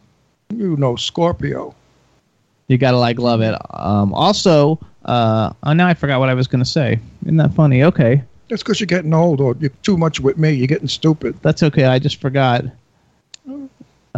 You 0.56 0.76
know 0.78 0.96
Scorpio. 0.96 1.76
You 2.68 2.78
gotta 2.80 2.98
like 2.98 3.20
love 3.20 3.42
it. 3.42 3.56
Um, 3.72 4.12
also, 4.16 4.80
uh, 5.06 5.54
oh, 5.64 5.74
now 5.74 5.88
I 5.88 5.94
forgot 5.94 6.20
what 6.20 6.30
I 6.30 6.34
was 6.34 6.48
gonna 6.48 6.66
say. 6.66 7.00
Isn't 7.24 7.38
that 7.38 7.54
funny? 7.54 7.84
Okay, 7.84 8.24
That's 8.50 8.64
because 8.64 8.80
you're 8.80 8.88
getting 8.88 9.14
old, 9.14 9.40
or 9.40 9.56
you're 9.60 9.70
too 9.84 9.98
much 9.98 10.20
with 10.20 10.38
me. 10.40 10.52
You're 10.52 10.66
getting 10.68 10.88
stupid. 10.88 11.38
that's 11.44 11.62
okay. 11.62 11.86
I 11.86 12.00
just 12.00 12.20
forgot. 12.20 12.66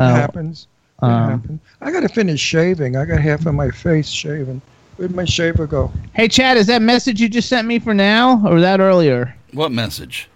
It 0.02 0.04
Uh, 0.06 0.16
happens. 0.16 0.68
It 1.02 1.06
um, 1.06 1.30
happens. 1.42 1.60
I 1.82 1.92
got 1.92 2.02
to 2.02 2.10
finish 2.10 2.40
shaving. 2.40 2.96
I 2.96 3.06
got 3.06 3.20
half 3.20 3.46
of 3.46 3.54
my 3.56 3.70
face 3.72 4.08
shaven. 4.10 4.62
Where'd 4.98 5.16
my 5.16 5.26
shaver 5.26 5.66
go? 5.68 5.92
hey, 6.14 6.28
Chad, 6.28 6.58
is 6.58 6.68
that 6.68 6.82
message 6.82 7.20
you 7.22 7.30
just 7.30 7.50
sent 7.50 7.68
me 7.68 7.80
for 7.80 7.94
now, 7.94 8.46
or 8.48 8.60
that 8.62 8.80
earlier? 8.80 9.36
What 9.54 9.72
message? 9.72 10.28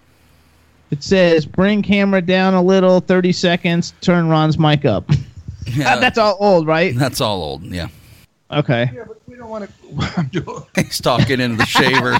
It 0.90 1.02
says, 1.02 1.46
"Bring 1.46 1.82
camera 1.82 2.22
down 2.22 2.54
a 2.54 2.62
little, 2.62 3.00
thirty 3.00 3.32
seconds. 3.32 3.92
Turn 4.00 4.28
Ron's 4.28 4.58
mic 4.58 4.84
up." 4.84 5.08
Yeah, 5.68 5.96
that's 6.00 6.16
all 6.16 6.36
old, 6.38 6.68
right? 6.68 6.94
that's 6.96 7.20
all 7.20 7.42
old. 7.42 7.64
Yeah, 7.64 7.88
Okay. 8.52 8.88
Yeah, 8.94 9.02
but 9.04 9.20
we 9.26 9.34
don't 9.34 9.48
want 9.50 9.68
to. 10.32 10.66
he's 10.76 11.00
talking 11.00 11.40
into 11.40 11.56
the 11.56 11.66
shaver. 11.66 12.16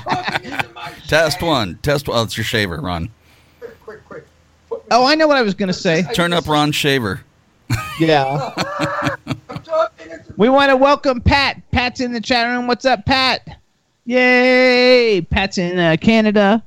Test 1.06 1.40
one. 1.42 1.78
Test. 1.80 2.08
Oh, 2.08 2.24
it's 2.24 2.36
your 2.36 2.42
shaver, 2.42 2.80
Ron. 2.80 3.08
quick, 3.84 4.04
quick. 4.04 4.26
Oh, 4.90 5.06
I 5.06 5.14
know 5.14 5.28
what 5.28 5.36
I 5.36 5.42
was 5.42 5.54
gonna 5.54 5.72
say. 5.72 6.02
Turn 6.12 6.32
up 6.32 6.48
Ron's 6.48 6.74
shaver. 6.74 7.20
Yeah. 7.98 8.52
I'm 9.48 9.62
talking 9.62 10.10
into 10.10 10.34
We 10.36 10.48
want 10.48 10.70
to 10.70 10.76
welcome 10.76 11.20
Pat. 11.20 11.60
Pat's 11.70 12.00
in 12.00 12.12
the 12.12 12.20
chat 12.20 12.48
room. 12.48 12.66
What's 12.66 12.84
up, 12.84 13.06
Pat? 13.06 13.58
Yay! 14.04 15.26
Pat's 15.30 15.58
in 15.58 15.78
uh, 15.78 15.96
Canada. 16.00 16.62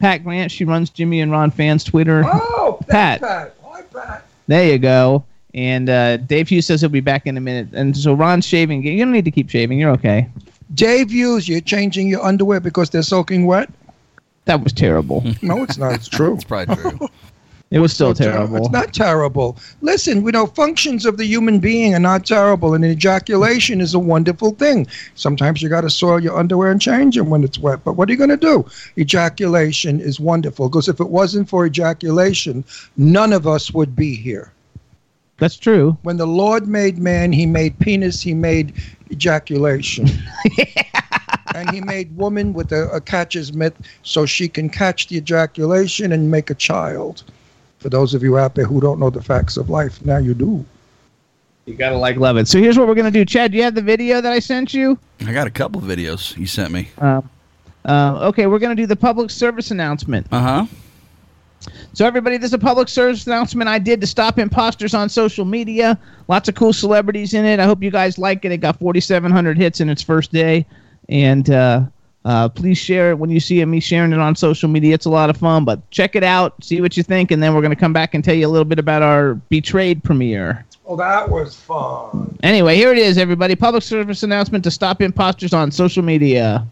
Pat 0.00 0.24
Grant. 0.24 0.50
She 0.50 0.64
runs 0.64 0.90
Jimmy 0.90 1.20
and 1.20 1.30
Ron 1.30 1.50
fans 1.50 1.84
Twitter. 1.84 2.22
Oh, 2.26 2.78
Pat. 2.88 3.20
Pat. 3.20 3.54
Hi, 3.62 3.82
Pat. 3.82 4.24
There 4.46 4.66
you 4.66 4.78
go. 4.78 5.24
And 5.54 5.88
uh, 5.88 6.18
Dave 6.18 6.48
Hughes 6.48 6.66
says 6.66 6.80
he'll 6.80 6.90
be 6.90 7.00
back 7.00 7.26
in 7.26 7.36
a 7.36 7.40
minute. 7.40 7.68
And 7.72 7.96
so 7.96 8.12
Ron's 8.12 8.44
shaving. 8.44 8.82
You 8.82 8.98
don't 8.98 9.12
need 9.12 9.24
to 9.24 9.30
keep 9.30 9.48
shaving. 9.48 9.78
You're 9.78 9.92
okay. 9.92 10.28
Dave 10.74 11.10
Hughes, 11.10 11.48
you're 11.48 11.60
changing 11.60 12.08
your 12.08 12.22
underwear 12.24 12.60
because 12.60 12.90
they're 12.90 13.02
soaking 13.02 13.46
wet? 13.46 13.70
That 14.46 14.62
was 14.62 14.72
terrible. 14.72 15.24
No, 15.42 15.62
it's 15.62 15.78
not. 15.78 15.94
It's 15.94 16.08
true. 16.08 16.34
It's 16.36 16.44
probably 16.44 16.74
true. 16.76 17.08
It 17.72 17.80
was 17.80 17.92
still 17.92 18.12
It's 18.12 18.20
not 18.20 18.26
ter- 18.26 18.32
terrible. 18.32 18.56
It's 18.58 18.70
not 18.70 18.94
terrible. 18.94 19.56
Listen, 19.82 20.22
we 20.22 20.30
know 20.30 20.46
functions 20.46 21.04
of 21.04 21.16
the 21.16 21.24
human 21.24 21.58
being 21.58 21.96
are 21.96 22.00
not 22.00 22.24
terrible, 22.24 22.74
and 22.74 22.84
ejaculation 22.84 23.80
is 23.80 23.92
a 23.92 23.98
wonderful 23.98 24.52
thing. 24.52 24.86
Sometimes 25.16 25.60
you 25.60 25.68
got 25.68 25.80
to 25.80 25.90
soil 25.90 26.20
your 26.20 26.38
underwear 26.38 26.70
and 26.70 26.80
change 26.80 27.16
them 27.16 27.28
when 27.28 27.42
it's 27.42 27.58
wet. 27.58 27.82
But 27.82 27.94
what 27.94 28.08
are 28.08 28.12
you 28.12 28.18
going 28.18 28.30
to 28.30 28.36
do? 28.36 28.64
Ejaculation 28.96 29.98
is 29.98 30.20
wonderful 30.20 30.68
because 30.68 30.88
if 30.88 31.00
it 31.00 31.08
wasn't 31.08 31.48
for 31.48 31.66
ejaculation, 31.66 32.64
none 32.96 33.32
of 33.32 33.48
us 33.48 33.72
would 33.74 33.96
be 33.96 34.14
here. 34.14 34.52
That's 35.38 35.56
true. 35.56 35.98
When 36.02 36.18
the 36.18 36.26
Lord 36.26 36.68
made 36.68 36.98
man, 36.98 37.32
he 37.32 37.46
made 37.46 37.78
penis, 37.80 38.22
he 38.22 38.32
made 38.32 38.74
ejaculation. 39.10 40.08
and 41.54 41.70
he 41.70 41.80
made 41.80 42.16
woman 42.16 42.52
with 42.52 42.70
a, 42.70 42.88
a 42.90 43.00
catcher's 43.00 43.52
mitt 43.52 43.74
so 44.02 44.24
she 44.24 44.48
can 44.48 44.68
catch 44.68 45.08
the 45.08 45.16
ejaculation 45.16 46.12
and 46.12 46.30
make 46.30 46.48
a 46.48 46.54
child. 46.54 47.24
For 47.86 47.90
those 47.90 48.14
of 48.14 48.22
you 48.24 48.36
out 48.36 48.56
there 48.56 48.64
who 48.64 48.80
don't 48.80 48.98
know 48.98 49.10
the 49.10 49.22
facts 49.22 49.56
of 49.56 49.70
life, 49.70 50.04
now 50.04 50.16
you 50.16 50.34
do. 50.34 50.64
You 51.66 51.74
gotta 51.74 51.96
like 51.96 52.16
love 52.16 52.36
it. 52.36 52.48
So 52.48 52.58
here's 52.58 52.76
what 52.76 52.88
we're 52.88 52.96
gonna 52.96 53.12
do. 53.12 53.24
Chad, 53.24 53.52
do 53.52 53.58
you 53.58 53.62
have 53.62 53.76
the 53.76 53.80
video 53.80 54.20
that 54.20 54.32
I 54.32 54.40
sent 54.40 54.74
you? 54.74 54.98
I 55.24 55.32
got 55.32 55.46
a 55.46 55.50
couple 55.50 55.80
videos 55.80 56.36
you 56.36 56.46
sent 56.48 56.72
me. 56.72 56.88
Um, 56.98 57.30
uh, 57.84 58.26
okay, 58.26 58.48
we're 58.48 58.58
gonna 58.58 58.74
do 58.74 58.86
the 58.86 58.96
public 58.96 59.30
service 59.30 59.70
announcement. 59.70 60.26
Uh 60.32 60.40
huh. 60.40 60.66
So 61.92 62.04
everybody, 62.04 62.38
this 62.38 62.48
is 62.48 62.54
a 62.54 62.58
public 62.58 62.88
service 62.88 63.24
announcement 63.24 63.68
I 63.68 63.78
did 63.78 64.00
to 64.00 64.06
stop 64.08 64.40
imposters 64.40 64.92
on 64.92 65.08
social 65.08 65.44
media. 65.44 65.96
Lots 66.26 66.48
of 66.48 66.56
cool 66.56 66.72
celebrities 66.72 67.34
in 67.34 67.44
it. 67.44 67.60
I 67.60 67.66
hope 67.66 67.84
you 67.84 67.92
guys 67.92 68.18
like 68.18 68.44
it. 68.44 68.50
It 68.50 68.56
got 68.56 68.80
4,700 68.80 69.56
hits 69.56 69.80
in 69.80 69.88
its 69.90 70.02
first 70.02 70.32
day, 70.32 70.66
and 71.08 71.48
uh, 71.50 71.82
uh, 72.26 72.48
please 72.48 72.76
share 72.76 73.12
it 73.12 73.18
when 73.20 73.30
you 73.30 73.38
see 73.38 73.64
me 73.64 73.78
sharing 73.78 74.12
it 74.12 74.18
on 74.18 74.34
social 74.34 74.68
media. 74.68 74.92
It's 74.92 75.06
a 75.06 75.10
lot 75.10 75.30
of 75.30 75.36
fun. 75.36 75.64
But 75.64 75.88
check 75.92 76.16
it 76.16 76.24
out, 76.24 76.52
see 76.62 76.80
what 76.80 76.96
you 76.96 77.04
think, 77.04 77.30
and 77.30 77.40
then 77.40 77.54
we're 77.54 77.62
gonna 77.62 77.76
come 77.76 77.92
back 77.92 78.14
and 78.14 78.24
tell 78.24 78.34
you 78.34 78.48
a 78.48 78.50
little 78.50 78.64
bit 78.64 78.80
about 78.80 79.00
our 79.00 79.34
Betrayed 79.48 80.02
premiere. 80.02 80.66
Well, 80.82 80.96
that 80.96 81.30
was 81.30 81.54
fun. 81.54 82.36
Anyway, 82.42 82.74
here 82.74 82.90
it 82.92 82.98
is, 82.98 83.16
everybody. 83.16 83.54
Public 83.54 83.84
service 83.84 84.24
announcement 84.24 84.64
to 84.64 84.72
stop 84.72 85.00
imposters 85.00 85.52
on 85.52 85.70
social 85.70 86.02
media. 86.02 86.66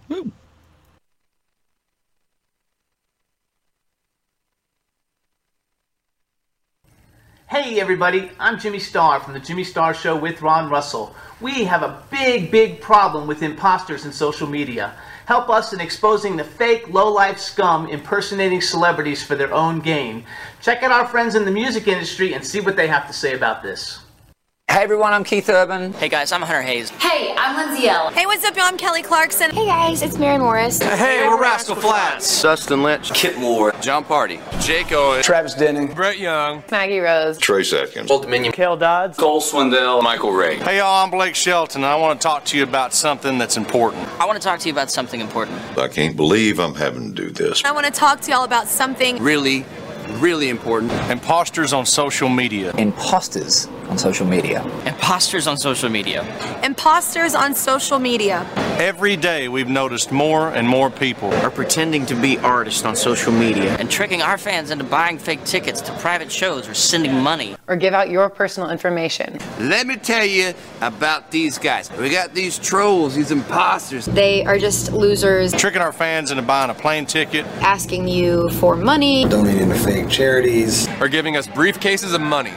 Hey 7.46 7.78
everybody, 7.78 8.30
I'm 8.40 8.58
Jimmy 8.58 8.80
Star 8.80 9.20
from 9.20 9.34
the 9.34 9.38
Jimmy 9.38 9.62
Star 9.62 9.94
Show 9.94 10.16
with 10.16 10.42
Ron 10.42 10.68
Russell. 10.68 11.14
We 11.40 11.62
have 11.64 11.84
a 11.84 12.02
big, 12.10 12.50
big 12.50 12.80
problem 12.80 13.28
with 13.28 13.44
imposters 13.44 14.04
in 14.04 14.10
social 14.10 14.48
media. 14.48 14.94
Help 15.26 15.48
us 15.48 15.72
in 15.72 15.80
exposing 15.80 16.36
the 16.36 16.44
fake, 16.44 16.88
low-life 16.92 17.38
scum 17.38 17.88
impersonating 17.88 18.60
celebrities 18.60 19.24
for 19.24 19.34
their 19.34 19.52
own 19.54 19.80
gain. 19.80 20.24
Check 20.60 20.82
out 20.82 20.92
our 20.92 21.06
friends 21.06 21.34
in 21.34 21.46
the 21.46 21.50
music 21.50 21.88
industry 21.88 22.34
and 22.34 22.44
see 22.44 22.60
what 22.60 22.76
they 22.76 22.88
have 22.88 23.06
to 23.06 23.12
say 23.14 23.34
about 23.34 23.62
this. 23.62 24.03
Hey 24.74 24.82
everyone, 24.82 25.12
I'm 25.12 25.22
Keith 25.22 25.48
Urban. 25.48 25.92
Hey 25.92 26.08
guys, 26.08 26.32
I'm 26.32 26.42
Hunter 26.42 26.60
Hayes. 26.60 26.90
Hey, 26.90 27.32
I'm 27.38 27.56
Lindsay 27.56 27.86
Ell. 27.86 28.10
Hey, 28.10 28.26
what's 28.26 28.44
up, 28.44 28.56
y'all? 28.56 28.64
I'm 28.64 28.76
Kelly 28.76 29.04
Clarkson. 29.04 29.52
Hey 29.52 29.66
guys, 29.66 30.02
it's 30.02 30.18
Maren 30.18 30.40
Morris. 30.40 30.82
Hey, 30.82 31.28
we're 31.28 31.40
Rascal 31.40 31.76
Flatts. 31.76 32.42
Dustin 32.42 32.82
Lynch. 32.82 33.12
Kip 33.14 33.38
Moore. 33.38 33.72
Jon 33.80 34.04
Pardi. 34.04 34.40
Jake 34.60 34.90
Owen. 34.90 35.22
Travis 35.22 35.54
Denning. 35.54 35.94
Brett 35.94 36.18
Young. 36.18 36.64
Maggie 36.72 36.98
Rose. 36.98 37.38
Trace 37.38 37.72
Adkins. 37.72 38.10
Old 38.10 38.22
Dominion. 38.22 38.52
Cale 38.52 38.76
Dodds. 38.76 39.16
Cole 39.16 39.40
Swindell. 39.40 40.02
Michael 40.02 40.32
Ray. 40.32 40.56
Hey 40.56 40.78
y'all, 40.78 41.04
I'm 41.04 41.10
Blake 41.12 41.36
Shelton 41.36 41.84
and 41.84 41.86
I 41.86 41.94
want 41.94 42.20
to 42.20 42.26
talk 42.26 42.44
to 42.46 42.56
you 42.56 42.64
about 42.64 42.92
something 42.92 43.38
that's 43.38 43.56
important. 43.56 44.08
I 44.20 44.26
want 44.26 44.42
to 44.42 44.44
talk 44.44 44.58
to 44.58 44.68
you 44.68 44.72
about 44.74 44.90
something 44.90 45.20
important. 45.20 45.56
I 45.78 45.86
can't 45.86 46.16
believe 46.16 46.58
I'm 46.58 46.74
having 46.74 47.14
to 47.14 47.22
do 47.22 47.30
this. 47.30 47.64
I 47.64 47.70
want 47.70 47.86
to 47.86 47.92
talk 47.92 48.22
to 48.22 48.32
y'all 48.32 48.42
about 48.42 48.66
something 48.66 49.22
Really, 49.22 49.64
really 50.20 50.48
important. 50.48 50.92
Imposters 51.10 51.72
on 51.72 51.86
social 51.86 52.28
media. 52.28 52.74
Imposters 52.76 53.68
on 53.88 53.98
social 53.98 54.26
media. 54.26 54.62
Imposters 54.86 55.46
on 55.46 55.56
social 55.56 55.90
media. 55.90 56.22
imposters 56.64 57.34
on 57.34 57.54
social 57.54 57.98
media. 57.98 58.46
Every 58.78 59.16
day 59.16 59.48
we've 59.48 59.68
noticed 59.68 60.10
more 60.10 60.48
and 60.48 60.66
more 60.68 60.90
people 60.90 61.32
are 61.34 61.50
pretending 61.50 62.06
to 62.06 62.14
be 62.14 62.38
artists 62.38 62.84
on 62.84 62.96
social 62.96 63.32
media 63.32 63.76
and 63.78 63.90
tricking 63.90 64.22
our 64.22 64.38
fans 64.38 64.70
into 64.70 64.84
buying 64.84 65.18
fake 65.18 65.44
tickets 65.44 65.80
to 65.82 65.92
private 65.98 66.32
shows 66.32 66.66
or 66.68 66.74
sending 66.74 67.14
money. 67.20 67.56
Or 67.68 67.76
give 67.76 67.94
out 67.94 68.10
your 68.10 68.28
personal 68.30 68.70
information. 68.70 69.38
Let 69.60 69.86
me 69.86 69.96
tell 69.96 70.24
you 70.24 70.54
about 70.80 71.30
these 71.30 71.58
guys. 71.58 71.90
We 71.92 72.10
got 72.10 72.34
these 72.34 72.58
trolls, 72.58 73.14
these 73.14 73.30
imposters. 73.30 74.06
They 74.06 74.44
are 74.44 74.58
just 74.58 74.92
losers. 74.92 75.52
Tricking 75.52 75.82
our 75.82 75.92
fans 75.92 76.30
into 76.30 76.42
buying 76.42 76.70
a 76.70 76.74
plane 76.74 77.06
ticket. 77.06 77.46
Asking 77.60 78.08
you 78.08 78.48
for 78.50 78.76
money. 78.76 79.26
Donating 79.26 79.68
to 79.68 79.74
charities. 80.02 80.88
Or 81.00 81.08
giving 81.08 81.36
us 81.36 81.46
briefcases 81.46 82.14
of 82.14 82.20
money. 82.20 82.52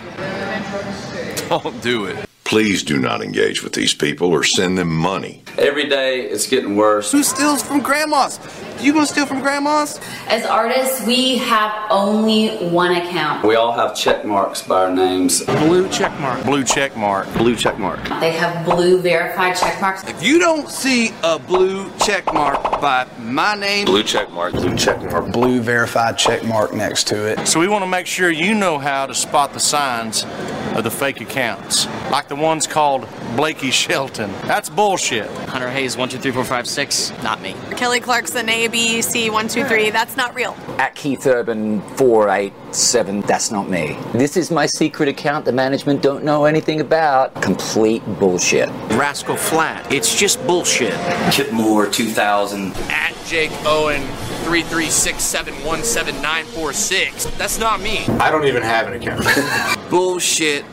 Don't 1.50 1.82
do 1.82 2.06
it. 2.06 2.27
Please 2.48 2.82
do 2.82 2.98
not 2.98 3.22
engage 3.22 3.62
with 3.62 3.74
these 3.74 3.94
people 3.94 4.32
or 4.32 4.42
send 4.42 4.78
them 4.78 4.88
money. 4.88 5.44
Every 5.58 5.90
day 5.90 6.22
it's 6.22 6.48
getting 6.48 6.78
worse. 6.78 7.12
Who 7.12 7.22
steals 7.22 7.62
from 7.62 7.82
grandmas? 7.82 8.40
You 8.80 8.94
gonna 8.94 9.06
steal 9.06 9.26
from 9.26 9.42
grandma's? 9.42 10.00
As 10.30 10.46
artists, 10.46 11.06
we 11.06 11.40
have 11.40 11.74
only 11.90 12.70
one 12.70 12.96
account. 12.96 13.46
We 13.46 13.56
all 13.56 13.74
have 13.74 13.98
check 13.98 14.24
marks 14.24 14.62
by 14.62 14.84
our 14.84 14.96
names. 14.96 15.44
Blue 15.44 15.90
check 15.90 16.18
mark. 16.22 16.42
Blue 16.46 16.64
check 16.64 16.96
mark. 16.96 17.28
Blue 17.34 17.56
check 17.56 17.78
mark. 17.80 18.02
They 18.22 18.32
have 18.32 18.66
blue 18.66 19.02
verified 19.02 19.58
check 19.58 19.82
marks. 19.82 20.06
If 20.06 20.24
you 20.24 20.40
don't 20.40 20.70
see 20.70 21.12
a 21.24 21.38
blue 21.38 21.92
check 21.98 22.32
mark 22.34 22.62
by 22.80 23.08
my 23.20 23.56
name, 23.56 23.88
Blue 23.88 24.04
check 24.04 24.32
mark. 24.32 24.54
Blue 24.54 24.78
check 24.78 25.02
mark. 25.04 25.34
Blue 25.34 25.60
verified 25.60 26.18
check 26.18 26.46
mark 26.46 26.74
next 26.74 27.08
to 27.08 27.26
it. 27.26 27.46
So 27.46 27.60
we 27.60 27.68
want 27.68 27.84
to 27.84 27.90
make 27.90 28.06
sure 28.06 28.30
you 28.30 28.54
know 28.56 28.78
how 28.78 29.06
to 29.06 29.14
spot 29.14 29.52
the 29.52 29.60
signs 29.60 30.24
of 30.76 30.84
the 30.84 30.92
fake 30.92 31.20
accounts, 31.20 31.88
like 32.12 32.28
the 32.28 32.36
ones 32.38 32.68
called 32.68 33.08
Blakey 33.36 33.72
Shelton. 33.72 34.32
That's 34.44 34.70
bullshit. 34.70 35.30
Hunter 35.50 35.70
Hayes, 35.70 35.98
one, 35.98 36.10
two, 36.10 36.18
three, 36.18 36.32
four, 36.32 36.44
five, 36.44 36.68
six. 36.68 37.12
Not 37.24 37.42
me. 37.42 37.56
Kelly 37.72 38.00
Clarkson, 38.00 38.48
A, 38.50 38.68
B, 38.68 39.02
C, 39.02 39.30
123. 39.30 39.90
That's 39.90 40.16
not 40.18 40.34
real. 40.36 40.56
At 40.78 40.96
Keith 40.96 41.26
Urban 41.28 41.82
487, 41.98 43.22
that's 43.22 43.52
not 43.52 43.70
me. 43.70 43.98
This 44.14 44.38
is 44.38 44.52
my 44.52 44.66
secret 44.66 45.10
account 45.10 45.46
the 45.46 45.52
management 45.52 46.02
don't 46.02 46.24
know 46.24 46.46
anything 46.46 46.80
about. 46.82 47.34
Complete 47.42 48.04
bullshit. 48.20 48.70
Rascal 48.92 49.36
Flat. 49.36 49.92
It's 49.92 50.18
just 50.18 50.46
bullshit. 50.48 50.94
Kip 51.32 51.52
Moore 51.52 51.88
2000. 51.88 52.74
At 52.90 53.14
Jake 53.26 53.52
Owen. 53.66 54.02
336717946. 54.48 57.38
That's 57.38 57.60
not 57.60 57.82
me. 57.82 58.06
I 58.08 58.32
don't 58.32 58.46
even 58.46 58.64
have 58.64 58.88
an 58.88 58.94
account. 58.94 59.26
bullshit. 59.90 60.64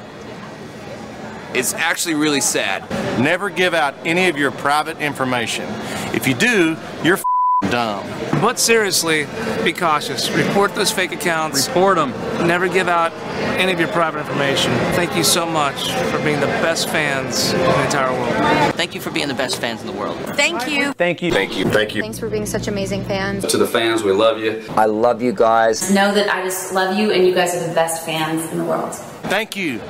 It's 1.54 1.72
actually 1.72 2.14
really 2.14 2.40
sad. 2.40 2.88
Never 3.20 3.48
give 3.48 3.74
out 3.74 3.94
any 4.04 4.28
of 4.28 4.36
your 4.36 4.50
private 4.50 4.98
information. 4.98 5.66
If 6.12 6.26
you 6.26 6.34
do, 6.34 6.76
you're 7.04 7.16
f***ing 7.16 7.70
dumb. 7.70 8.04
But 8.40 8.58
seriously, 8.58 9.26
be 9.62 9.72
cautious. 9.72 10.30
Report 10.32 10.74
those 10.74 10.90
fake 10.90 11.12
accounts. 11.12 11.68
Report 11.68 11.96
them. 11.96 12.10
Never 12.46 12.66
give 12.66 12.88
out 12.88 13.12
any 13.56 13.72
of 13.72 13.78
your 13.78 13.88
private 13.88 14.18
information. 14.18 14.72
Thank 14.96 15.16
you 15.16 15.22
so 15.22 15.46
much 15.46 15.92
for 16.10 16.18
being 16.24 16.40
the 16.40 16.46
best 16.46 16.88
fans 16.88 17.52
in 17.52 17.60
the 17.60 17.84
entire 17.84 18.12
world. 18.12 18.74
Thank 18.74 18.96
you 18.96 19.00
for 19.00 19.12
being 19.12 19.28
the 19.28 19.34
best 19.34 19.60
fans 19.60 19.80
in 19.80 19.86
the 19.86 19.92
world. 19.92 20.18
Thank 20.34 20.68
you. 20.68 20.92
Thank 20.94 21.22
you. 21.22 21.30
Thank 21.30 21.56
you. 21.56 21.64
Thank 21.66 21.94
you. 21.94 22.02
Thanks 22.02 22.18
for 22.18 22.28
being 22.28 22.46
such 22.46 22.66
amazing 22.66 23.04
fans. 23.04 23.46
To 23.46 23.56
the 23.56 23.66
fans, 23.68 24.02
we 24.02 24.10
love 24.10 24.40
you. 24.40 24.64
I 24.70 24.86
love 24.86 25.22
you 25.22 25.32
guys. 25.32 25.88
Know 25.94 26.12
that 26.12 26.28
I 26.34 26.42
just 26.42 26.74
love 26.74 26.98
you 26.98 27.12
and 27.12 27.24
you 27.24 27.32
guys 27.32 27.54
are 27.54 27.66
the 27.66 27.74
best 27.74 28.04
fans 28.04 28.50
in 28.50 28.58
the 28.58 28.64
world. 28.64 28.92
Thank 29.24 29.56
you 29.56 29.80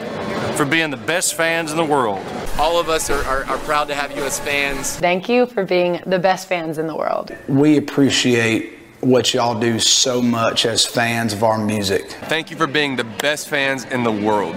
for 0.56 0.64
being 0.64 0.90
the 0.90 0.96
best 0.96 1.34
fans 1.34 1.70
in 1.70 1.76
the 1.76 1.84
world. 1.84 2.24
All 2.58 2.78
of 2.78 2.88
us 2.88 3.10
are, 3.10 3.24
are, 3.24 3.44
are 3.44 3.58
proud 3.58 3.88
to 3.88 3.94
have 3.94 4.16
you 4.16 4.22
as 4.22 4.38
fans. 4.38 4.96
Thank 4.96 5.28
you 5.28 5.46
for 5.46 5.64
being 5.64 6.00
the 6.06 6.18
best 6.18 6.48
fans 6.48 6.78
in 6.78 6.86
the 6.86 6.94
world. 6.94 7.36
We 7.48 7.76
appreciate 7.76 8.78
what 9.00 9.34
y'all 9.34 9.58
do 9.58 9.78
so 9.78 10.22
much 10.22 10.64
as 10.64 10.86
fans 10.86 11.32
of 11.32 11.42
our 11.42 11.58
music. 11.58 12.10
Thank 12.28 12.50
you 12.50 12.56
for 12.56 12.66
being 12.66 12.96
the 12.96 13.04
best 13.04 13.48
fans 13.48 13.84
in 13.84 14.04
the 14.04 14.12
world. 14.12 14.56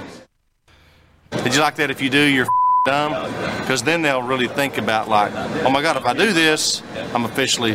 Did 1.32 1.56
you 1.56 1.62
like 1.62 1.76
that? 1.76 1.92
If 1.92 2.02
you 2.02 2.10
do, 2.10 2.22
you're 2.22 2.46
f***ing 2.46 2.86
dumb. 2.86 3.60
Because 3.60 3.84
then 3.84 4.02
they'll 4.02 4.22
really 4.22 4.48
think 4.48 4.78
about 4.78 5.10
like, 5.10 5.34
oh 5.66 5.70
my 5.70 5.82
god, 5.82 5.98
if 5.98 6.06
I 6.06 6.14
do 6.14 6.32
this, 6.32 6.82
I'm 7.14 7.26
officially 7.26 7.74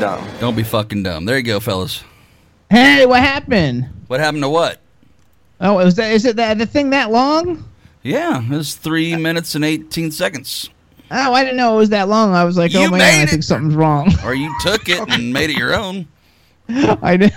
dumb. 0.00 0.26
Don't 0.40 0.56
be 0.56 0.64
fucking 0.64 1.02
dumb. 1.02 1.26
There 1.26 1.36
you 1.36 1.44
go, 1.44 1.60
fellas. 1.60 2.02
Hey, 2.70 3.06
what 3.06 3.20
happened? 3.20 3.88
What 4.08 4.20
happened 4.20 4.42
to 4.42 4.48
what? 4.48 4.80
Oh, 5.60 5.78
is 5.80 5.94
that 5.96 6.12
is 6.12 6.24
it 6.24 6.36
that 6.36 6.58
the 6.58 6.66
thing 6.66 6.90
that 6.90 7.10
long? 7.10 7.64
Yeah, 8.02 8.40
it 8.42 8.48
was 8.50 8.74
three 8.76 9.16
minutes 9.16 9.54
and 9.54 9.64
18 9.64 10.10
seconds. 10.12 10.70
Oh, 11.10 11.32
I 11.32 11.42
didn't 11.42 11.56
know 11.56 11.74
it 11.74 11.78
was 11.78 11.88
that 11.90 12.08
long. 12.08 12.34
I 12.34 12.44
was 12.44 12.56
like, 12.58 12.74
oh 12.74 12.80
You 12.82 12.86
oh 12.88 12.90
man, 12.90 13.00
I 13.00 13.22
it. 13.22 13.30
think 13.30 13.42
something's 13.42 13.74
wrong. 13.74 14.12
Or 14.24 14.34
you 14.34 14.54
took 14.60 14.88
it 14.88 15.00
and 15.10 15.32
made 15.38 15.50
it 15.50 15.56
your 15.56 15.74
own. 15.74 16.06
I 16.68 17.16
did. 17.16 17.32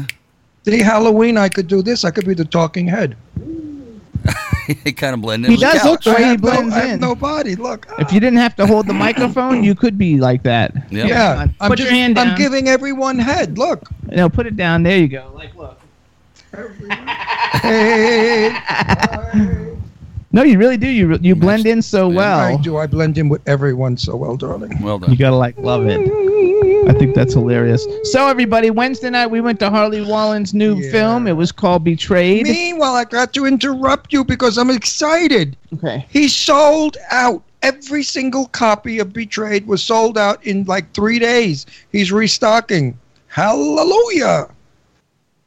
See, 0.64 0.80
Halloween, 0.80 1.36
I 1.36 1.48
could 1.48 1.66
do 1.66 1.82
this. 1.82 2.04
I 2.04 2.10
could 2.10 2.26
be 2.26 2.34
the 2.34 2.44
talking 2.44 2.86
head. 2.86 3.16
He 4.84 4.92
kind 4.92 5.14
of 5.14 5.20
blended 5.20 5.50
He 5.50 5.54
in 5.56 5.60
with 5.60 5.72
does 5.72 5.82
the 5.82 5.88
look 5.90 6.00
couch. 6.00 6.04
the 6.04 6.10
way 6.12 6.18
he 6.22 6.24
have, 6.30 6.42
no, 6.42 6.50
blends 6.50 6.74
I 6.74 6.78
have 6.80 6.90
in. 6.94 7.00
nobody. 7.00 7.54
Look. 7.56 7.86
If 7.98 8.12
you 8.12 8.20
didn't 8.20 8.38
have 8.38 8.56
to 8.56 8.66
hold 8.66 8.86
the 8.86 8.94
microphone, 8.94 9.62
you 9.64 9.74
could 9.74 9.98
be 9.98 10.18
like 10.18 10.42
that. 10.44 10.74
Yep. 10.90 11.08
Yeah, 11.08 11.46
I'm, 11.60 11.68
Put 11.70 11.78
just, 11.78 11.90
your 11.90 11.98
hand 11.98 12.18
I'm 12.18 12.36
giving 12.36 12.68
everyone 12.68 13.18
head. 13.18 13.58
Look. 13.58 13.88
No, 14.06 14.28
put 14.28 14.46
it 14.46 14.56
down. 14.56 14.82
There 14.82 14.96
you 14.98 15.08
go. 15.08 15.30
Like, 15.34 15.54
look. 15.54 15.78
Hey, 17.62 18.50
No, 20.32 20.42
you 20.42 20.58
really 20.58 20.76
do. 20.76 20.88
You 20.88 21.16
you 21.22 21.36
blend 21.36 21.64
in 21.64 21.80
so 21.80 22.10
I 22.10 22.14
well. 22.14 22.58
do. 22.58 22.76
I 22.76 22.88
blend 22.88 23.18
in 23.18 23.28
with 23.28 23.40
everyone 23.46 23.96
so 23.96 24.16
well, 24.16 24.36
darling. 24.36 24.82
Well 24.82 24.98
done. 24.98 25.12
You 25.12 25.16
gotta 25.16 25.36
like 25.36 25.56
love 25.58 25.86
it. 25.86 26.00
I 26.86 26.92
think 26.92 27.14
that's 27.14 27.32
hilarious. 27.34 27.86
So 28.04 28.28
everybody, 28.28 28.70
Wednesday 28.70 29.08
night 29.10 29.28
we 29.28 29.40
went 29.40 29.58
to 29.60 29.70
Harley 29.70 30.02
Wallen's 30.02 30.52
new 30.52 30.76
Yeah. 30.76 30.90
film. 30.90 31.26
It 31.26 31.32
was 31.32 31.50
called 31.52 31.84
Betrayed. 31.84 32.44
Meanwhile, 32.44 32.94
I 32.94 33.04
got 33.04 33.32
to 33.34 33.46
interrupt 33.46 34.12
you 34.12 34.24
because 34.24 34.58
I'm 34.58 34.70
excited. 34.70 35.56
Okay. 35.74 36.04
He 36.10 36.28
sold 36.28 36.96
out. 37.10 37.42
Every 37.62 38.02
single 38.02 38.46
copy 38.48 38.98
of 38.98 39.14
Betrayed 39.14 39.66
was 39.66 39.82
sold 39.82 40.18
out 40.18 40.44
in 40.44 40.64
like 40.64 40.92
three 40.92 41.18
days. 41.18 41.64
He's 41.92 42.12
restocking. 42.12 42.98
Hallelujah. 43.28 44.48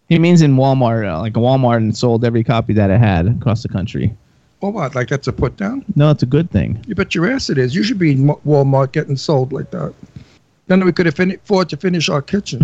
He 0.10 0.18
means 0.18 0.42
in 0.42 0.56
Walmart, 0.56 1.08
uh, 1.08 1.20
like 1.20 1.34
Walmart, 1.34 1.78
and 1.78 1.96
sold 1.96 2.26
every 2.26 2.44
copy 2.44 2.74
that 2.74 2.90
it 2.90 2.98
had 3.00 3.28
across 3.28 3.62
the 3.62 3.70
country. 3.70 4.16
Well, 4.62 4.72
what? 4.72 4.96
Like 4.96 5.10
that's 5.10 5.28
a 5.28 5.34
put 5.34 5.58
down? 5.58 5.86
No, 5.96 6.10
it's 6.10 6.24
a 6.24 6.28
good 6.28 6.50
thing. 6.50 6.84
You 6.88 6.96
bet 6.96 7.14
your 7.14 7.32
ass 7.32 7.52
it 7.52 7.60
is. 7.60 7.76
You 7.76 7.84
should 7.84 8.00
be 8.00 8.14
in 8.14 8.26
Walmart 8.48 8.94
getting 8.94 9.16
sold 9.18 9.54
like 9.54 9.70
that. 9.70 9.94
Then 10.68 10.84
we 10.86 10.92
could 10.92 11.08
afford 11.08 11.70
to 11.70 11.78
finish 11.78 12.10
our 12.10 12.22
kitchen. 12.22 12.62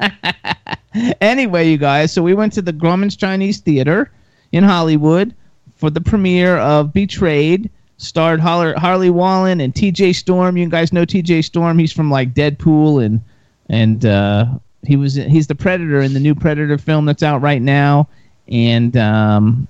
anyway, 1.20 1.68
you 1.68 1.78
guys, 1.78 2.12
so 2.12 2.22
we 2.22 2.34
went 2.34 2.52
to 2.54 2.62
the 2.62 2.72
Grauman's 2.72 3.16
Chinese 3.16 3.60
Theater 3.60 4.10
in 4.52 4.64
Hollywood 4.64 5.34
for 5.76 5.90
the 5.90 6.00
premiere 6.00 6.58
of 6.58 6.92
Betrayed. 6.92 7.70
Starred 7.98 8.40
Har- 8.40 8.74
Harley 8.76 9.08
Wallen 9.08 9.60
and 9.60 9.74
T.J. 9.74 10.12
Storm. 10.12 10.56
You 10.58 10.68
guys 10.68 10.92
know 10.92 11.06
T.J. 11.06 11.42
Storm. 11.42 11.78
He's 11.78 11.92
from 11.92 12.10
like 12.10 12.34
Deadpool 12.34 13.02
and 13.02 13.22
and 13.68 14.04
uh, 14.04 14.46
he 14.84 14.96
was 14.96 15.14
he's 15.14 15.46
the 15.46 15.54
Predator 15.54 16.00
in 16.00 16.12
the 16.12 16.20
new 16.20 16.34
Predator 16.34 16.78
film 16.78 17.06
that's 17.06 17.22
out 17.22 17.40
right 17.40 17.62
now. 17.62 18.08
And 18.48 18.96
um, 18.96 19.66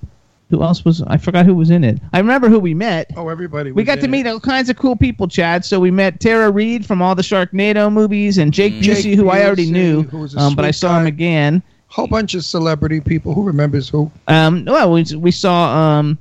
who 0.50 0.62
else 0.62 0.84
was 0.84 1.02
I 1.02 1.16
forgot 1.16 1.44
who 1.44 1.54
was 1.54 1.70
in 1.70 1.82
it? 1.82 1.98
I 2.12 2.18
remember 2.18 2.48
who 2.48 2.58
we 2.58 2.72
met. 2.74 3.10
oh, 3.16 3.28
everybody. 3.28 3.72
We 3.72 3.82
got 3.82 4.00
to 4.00 4.08
meet 4.08 4.26
all 4.26 4.38
kinds 4.38 4.68
of 4.70 4.76
cool 4.76 4.94
people, 4.94 5.26
Chad. 5.26 5.64
So 5.64 5.80
we 5.80 5.90
met 5.90 6.20
Tara 6.20 6.50
Reid 6.50 6.86
from 6.86 7.02
all 7.02 7.14
the 7.14 7.22
Sharknado 7.22 7.92
movies 7.92 8.38
and 8.38 8.52
Jake 8.52 8.80
Jake 8.80 9.04
Busey, 9.04 9.16
who 9.16 9.28
I 9.28 9.44
already 9.44 9.70
knew, 9.70 10.02
who 10.02 10.20
was 10.20 10.36
a 10.36 10.40
um, 10.40 10.54
but 10.54 10.64
I 10.64 10.70
saw 10.70 10.98
him 10.98 11.04
guy. 11.04 11.08
again. 11.08 11.62
whole 11.88 12.06
bunch 12.06 12.34
of 12.34 12.44
celebrity 12.44 13.00
people. 13.00 13.34
Who 13.34 13.42
remembers 13.42 13.88
who? 13.88 14.10
Um, 14.28 14.64
well, 14.66 14.92
we, 14.92 15.04
we 15.16 15.32
saw 15.32 15.76
um, 15.76 16.18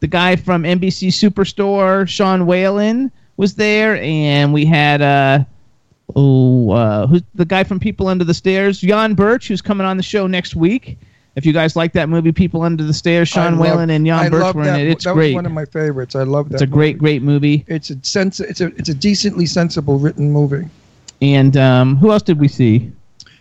the 0.00 0.08
guy 0.08 0.34
from 0.34 0.64
NBC 0.64 1.08
Superstore, 1.08 2.08
Sean 2.08 2.46
Whalen, 2.46 3.12
was 3.36 3.54
there, 3.54 3.96
and 4.02 4.52
we 4.52 4.64
had 4.64 5.00
uh, 5.00 5.44
oh, 6.16 6.70
uh, 6.70 7.06
who's 7.06 7.22
the 7.36 7.44
guy 7.44 7.62
from 7.62 7.78
People 7.78 8.08
Under 8.08 8.24
the 8.24 8.34
Stairs, 8.34 8.80
Jan 8.80 9.14
Birch, 9.14 9.46
who's 9.46 9.62
coming 9.62 9.86
on 9.86 9.96
the 9.96 10.02
show 10.02 10.26
next 10.26 10.56
week. 10.56 10.98
If 11.36 11.46
you 11.46 11.52
guys 11.52 11.76
like 11.76 11.92
that 11.92 12.08
movie, 12.08 12.32
People 12.32 12.62
Under 12.62 12.82
the 12.82 12.92
Stairs, 12.92 13.28
Sean 13.28 13.52
love- 13.52 13.60
Whalen 13.60 13.90
and 13.90 14.04
Jan 14.04 14.30
Birch 14.30 14.54
were 14.54 14.62
in 14.64 14.74
it. 14.80 14.88
It's 14.88 15.04
that 15.04 15.14
great. 15.14 15.28
was 15.28 15.34
one 15.36 15.46
of 15.46 15.52
my 15.52 15.64
favorites. 15.64 16.16
I 16.16 16.24
love 16.24 16.48
that. 16.48 16.54
It's 16.56 16.62
a 16.62 16.66
great, 16.66 16.98
great 16.98 17.22
movie. 17.22 17.64
It's 17.68 17.90
a 17.90 17.98
sense. 18.02 18.40
It's 18.40 18.60
a 18.60 18.66
it's 18.76 18.88
a 18.88 18.94
decently 18.94 19.46
sensible 19.46 19.98
written 19.98 20.30
movie. 20.32 20.68
And 21.22 21.56
um, 21.56 21.96
who 21.96 22.10
else 22.10 22.22
did 22.22 22.40
we 22.40 22.48
see? 22.48 22.90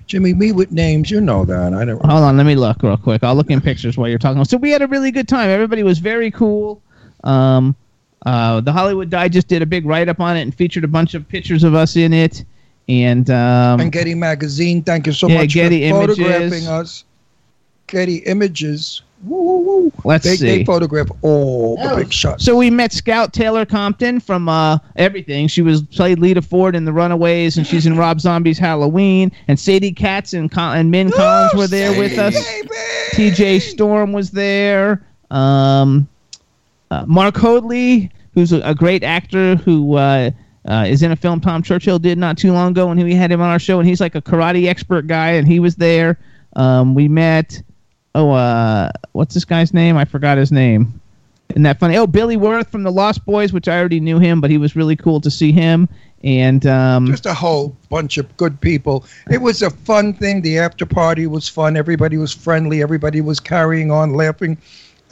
Jimmy, 0.05 0.33
me 0.33 0.51
with 0.51 0.71
names, 0.71 1.11
you 1.11 1.21
know 1.21 1.45
that. 1.45 1.73
I 1.73 1.85
don't. 1.85 2.03
Hold 2.05 2.23
on, 2.23 2.35
let 2.37 2.45
me 2.45 2.55
look 2.55 2.81
real 2.83 2.97
quick. 2.97 3.23
I'll 3.23 3.35
look 3.35 3.49
in 3.51 3.61
pictures 3.61 3.97
while 3.97 4.07
you're 4.09 4.17
talking. 4.19 4.43
So 4.45 4.57
we 4.57 4.71
had 4.71 4.81
a 4.81 4.87
really 4.87 5.11
good 5.11 5.27
time. 5.27 5.49
Everybody 5.49 5.83
was 5.83 5.99
very 5.99 6.31
cool. 6.31 6.81
Um, 7.23 7.75
uh, 8.25 8.59
the 8.61 8.71
Hollywood 8.73 9.09
Digest 9.09 9.47
did 9.47 9.61
a 9.61 9.65
big 9.65 9.85
write 9.85 10.09
up 10.09 10.19
on 10.19 10.35
it 10.35 10.41
and 10.41 10.53
featured 10.53 10.83
a 10.83 10.87
bunch 10.87 11.13
of 11.13 11.27
pictures 11.27 11.63
of 11.63 11.73
us 11.75 11.95
in 11.95 12.11
it. 12.13 12.43
And 12.87 13.29
um, 13.29 13.79
and 13.79 13.91
Getty 13.91 14.15
Magazine, 14.15 14.81
thank 14.83 15.05
you 15.05 15.13
so 15.13 15.27
Yeah, 15.27 15.41
much 15.41 15.53
Getty 15.53 15.89
for 15.89 16.03
Images. 16.03 16.17
photographing 16.17 16.67
us. 16.67 17.03
Getty 17.89 18.17
Images. 18.17 19.01
Woo, 19.23 19.41
woo, 19.41 19.57
woo. 19.59 19.91
Let's 20.05 20.23
they, 20.23 20.37
see. 20.37 20.45
They 20.45 20.65
photograph 20.65 21.09
all 21.23 21.75
the 21.75 21.93
big 21.95 22.13
shots. 22.13 22.45
So 22.45 22.55
we 22.55 22.69
met 22.69 22.93
Scout 22.93 23.33
Taylor 23.33 23.65
Compton 23.65 24.21
from 24.21 24.47
uh, 24.47 24.77
everything. 24.95 25.47
She 25.49 25.61
was 25.61 25.81
played 25.81 26.19
Lita 26.19 26.41
Ford 26.41 26.73
in 26.73 26.85
The 26.85 26.93
Runaways, 26.93 27.57
and 27.57 27.67
she's 27.67 27.85
in 27.85 27.97
Rob 27.97 28.21
Zombie's 28.21 28.57
Halloween. 28.57 29.31
And 29.49 29.59
Sadie 29.59 29.91
Katz 29.91 30.31
and, 30.33 30.49
Col- 30.49 30.71
and 30.71 30.89
Min 30.89 31.11
Collins 31.11 31.53
were 31.53 31.67
there 31.67 31.97
with 31.99 32.17
us. 32.17 32.35
T.J. 33.11 33.59
Storm 33.59 34.13
was 34.13 34.31
there. 34.31 35.05
Um, 35.31 36.07
uh, 36.91 37.03
Mark 37.05 37.35
Hoadley, 37.35 38.09
who's 38.33 38.53
a, 38.53 38.61
a 38.61 38.73
great 38.73 39.03
actor 39.03 39.57
who 39.57 39.95
uh, 39.95 40.31
uh, 40.67 40.85
is 40.87 41.03
in 41.03 41.11
a 41.11 41.15
film 41.15 41.41
Tom 41.41 41.61
Churchill 41.61 41.99
did 41.99 42.17
not 42.17 42.37
too 42.37 42.53
long 42.53 42.71
ago, 42.71 42.89
and 42.89 43.03
we 43.03 43.15
had 43.15 43.31
him 43.31 43.41
on 43.41 43.49
our 43.49 43.59
show, 43.59 43.79
and 43.79 43.87
he's 43.87 43.99
like 43.99 44.15
a 44.15 44.21
karate 44.21 44.67
expert 44.67 45.07
guy, 45.07 45.31
and 45.31 45.47
he 45.47 45.59
was 45.59 45.75
there. 45.75 46.17
Um, 46.55 46.95
we 46.95 47.07
met. 47.07 47.61
Oh, 48.15 48.31
uh, 48.31 48.89
what's 49.11 49.33
this 49.33 49.45
guy's 49.45 49.73
name? 49.73 49.97
I 49.97 50.05
forgot 50.05 50.37
his 50.37 50.51
name. 50.51 50.99
Isn't 51.49 51.63
that 51.63 51.79
funny? 51.79 51.97
Oh, 51.97 52.05
Billy 52.05 52.37
Wirth 52.37 52.71
from 52.71 52.83
the 52.83 52.91
Lost 52.91 53.25
Boys, 53.25 53.51
which 53.51 53.67
I 53.67 53.79
already 53.79 53.99
knew 53.99 54.19
him, 54.19 54.39
but 54.39 54.51
he 54.51 54.57
was 54.57 54.75
really 54.75 54.95
cool 54.95 55.19
to 55.21 55.31
see 55.31 55.51
him. 55.51 55.89
And 56.23 56.65
um, 56.65 57.07
just 57.07 57.25
a 57.25 57.33
whole 57.33 57.75
bunch 57.89 58.17
of 58.17 58.35
good 58.37 58.59
people. 58.61 59.05
It 59.31 59.39
was 59.39 59.61
a 59.61 59.69
fun 59.69 60.13
thing. 60.13 60.41
The 60.41 60.59
after 60.59 60.85
party 60.85 61.27
was 61.27 61.47
fun. 61.47 61.77
Everybody 61.77 62.17
was 62.17 62.33
friendly. 62.33 62.81
Everybody 62.81 63.21
was 63.21 63.39
carrying 63.39 63.89
on, 63.89 64.13
laughing, 64.13 64.57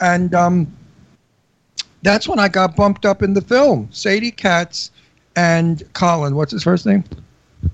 and 0.02 0.36
um, 0.36 0.72
that's 2.04 2.28
when 2.28 2.40
I 2.40 2.50
got 2.50 2.76
bumped 2.76 3.06
up 3.06 3.24
in 3.24 3.34
the 3.34 3.42
film. 3.42 3.88
Sadie 3.92 4.32
Katz 4.32 4.92
and 5.36 5.82
Colin. 5.94 6.36
What's 6.36 6.52
his 6.52 6.64
first 6.64 6.86
name? 6.86 7.04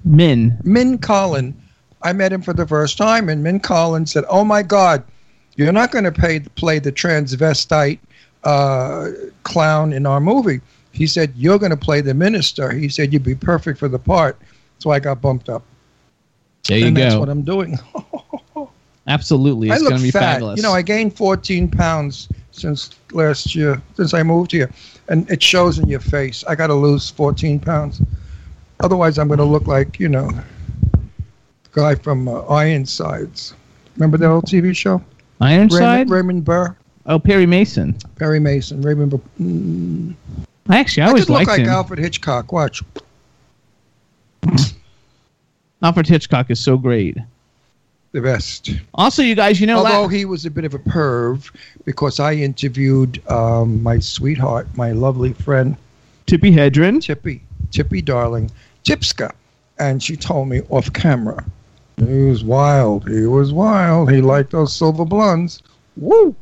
Min. 0.05 0.57
Min 0.63 0.99
Colin. 0.99 1.59
I 2.03 2.13
met 2.13 2.31
him 2.31 2.41
for 2.41 2.53
the 2.53 2.67
first 2.67 2.97
time, 2.97 3.29
and 3.29 3.43
Min 3.43 3.59
Colin 3.59 4.05
said, 4.05 4.25
"Oh 4.29 4.43
my 4.43 4.61
God, 4.61 5.03
you're 5.55 5.71
not 5.71 5.91
going 5.91 6.05
to 6.05 6.11
pay 6.11 6.39
play 6.39 6.79
the 6.79 6.91
transvestite 6.91 7.99
uh, 8.43 9.09
clown 9.43 9.93
in 9.93 10.05
our 10.05 10.19
movie." 10.19 10.61
He 10.93 11.07
said, 11.07 11.33
You're 11.35 11.59
going 11.59 11.71
to 11.71 11.77
play 11.77 12.01
the 12.01 12.13
minister. 12.13 12.71
He 12.71 12.87
said, 12.87 13.11
You'd 13.11 13.23
be 13.23 13.35
perfect 13.35 13.79
for 13.79 13.89
the 13.89 13.99
part. 13.99 14.39
So 14.77 14.91
I 14.91 14.99
got 14.99 15.21
bumped 15.21 15.49
up. 15.49 15.63
There 16.67 16.77
you 16.77 16.87
and 16.87 16.95
go. 16.95 17.01
That's 17.01 17.15
what 17.15 17.29
I'm 17.29 17.41
doing. 17.41 17.77
Absolutely. 19.07 19.69
It's 19.69 19.81
going 19.81 19.97
to 19.97 20.01
be 20.01 20.11
fat. 20.11 20.35
fabulous. 20.35 20.57
You 20.57 20.63
know, 20.63 20.71
I 20.71 20.81
gained 20.81 21.17
14 21.17 21.69
pounds 21.69 22.29
since 22.51 22.91
last 23.11 23.53
year, 23.53 23.81
since 23.95 24.13
I 24.13 24.23
moved 24.23 24.51
here. 24.51 24.71
And 25.09 25.29
it 25.29 25.43
shows 25.43 25.79
in 25.79 25.89
your 25.89 25.99
face. 25.99 26.45
I 26.47 26.55
got 26.55 26.67
to 26.67 26.73
lose 26.73 27.09
14 27.09 27.59
pounds. 27.59 28.01
Otherwise, 28.79 29.17
I'm 29.17 29.27
going 29.27 29.39
to 29.39 29.45
look 29.45 29.67
like, 29.67 29.99
you 29.99 30.07
know, 30.07 30.29
the 30.29 31.69
guy 31.71 31.95
from 31.95 32.27
uh, 32.27 32.41
Ironsides. 32.43 33.55
Remember 33.95 34.17
that 34.17 34.29
old 34.29 34.45
TV 34.45 34.75
show? 34.75 35.03
Ironside? 35.43 35.79
Raymond, 35.81 36.11
Raymond 36.11 36.45
Burr. 36.45 36.75
Oh, 37.05 37.19
Perry 37.19 37.45
Mason. 37.45 37.97
Perry 38.17 38.39
Mason. 38.39 38.81
Raymond 38.81 39.11
Burr. 39.11 39.19
Mm. 39.39 40.15
Actually, 40.69 41.03
I 41.03 41.05
I 41.05 41.09
always 41.09 41.25
could 41.25 41.33
look 41.33 41.47
like 41.47 41.59
him. 41.59 41.69
Alfred 41.69 41.99
Hitchcock. 41.99 42.51
Watch. 42.51 42.81
Alfred 45.81 46.07
Hitchcock 46.07 46.49
is 46.49 46.59
so 46.59 46.77
great. 46.77 47.17
The 48.13 48.21
best. 48.21 48.69
Also, 48.93 49.21
you 49.23 49.35
guys, 49.35 49.59
you 49.59 49.67
know, 49.67 49.79
Although 49.79 50.03
la- 50.03 50.07
he 50.07 50.23
was 50.23 50.45
a 50.45 50.51
bit 50.51 50.65
of 50.65 50.73
a 50.73 50.79
perv, 50.79 51.51
because 51.83 52.19
I 52.19 52.33
interviewed 52.33 53.21
um, 53.29 53.81
my 53.81 53.99
sweetheart, 53.99 54.67
my 54.75 54.91
lovely 54.91 55.33
friend, 55.33 55.75
Tippi 56.27 56.53
Hedren. 56.53 56.97
Tippi, 57.01 57.41
Tippi, 57.71 58.05
darling, 58.05 58.51
Tipska, 58.85 59.31
and 59.79 60.01
she 60.01 60.15
told 60.15 60.47
me 60.47 60.61
off 60.69 60.93
camera, 60.93 61.43
he 61.97 62.23
was 62.23 62.43
wild. 62.43 63.07
He 63.07 63.25
was 63.25 63.53
wild. 63.53 64.11
He 64.11 64.21
liked 64.21 64.51
those 64.51 64.75
silver 64.75 65.05
blondes. 65.05 65.61
Woo! 65.97 66.35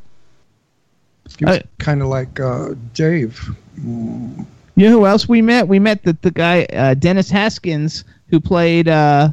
He 1.38 1.46
was 1.46 1.62
kind 1.80 2.02
of 2.02 2.08
like 2.08 2.40
uh, 2.40 2.76
Dave. 2.94 3.40
Mm. 3.80 4.46
You 4.76 4.90
know 4.90 5.00
who 5.00 5.06
else 5.06 5.28
we 5.28 5.42
met? 5.42 5.68
We 5.68 5.80
met 5.80 6.04
the 6.04 6.18
the 6.22 6.32
guy 6.32 6.66
uh, 6.74 6.94
Dennis 6.94 7.30
Haskins 7.30 8.04
who 8.28 8.40
played 8.40 8.88
uh, 8.88 9.30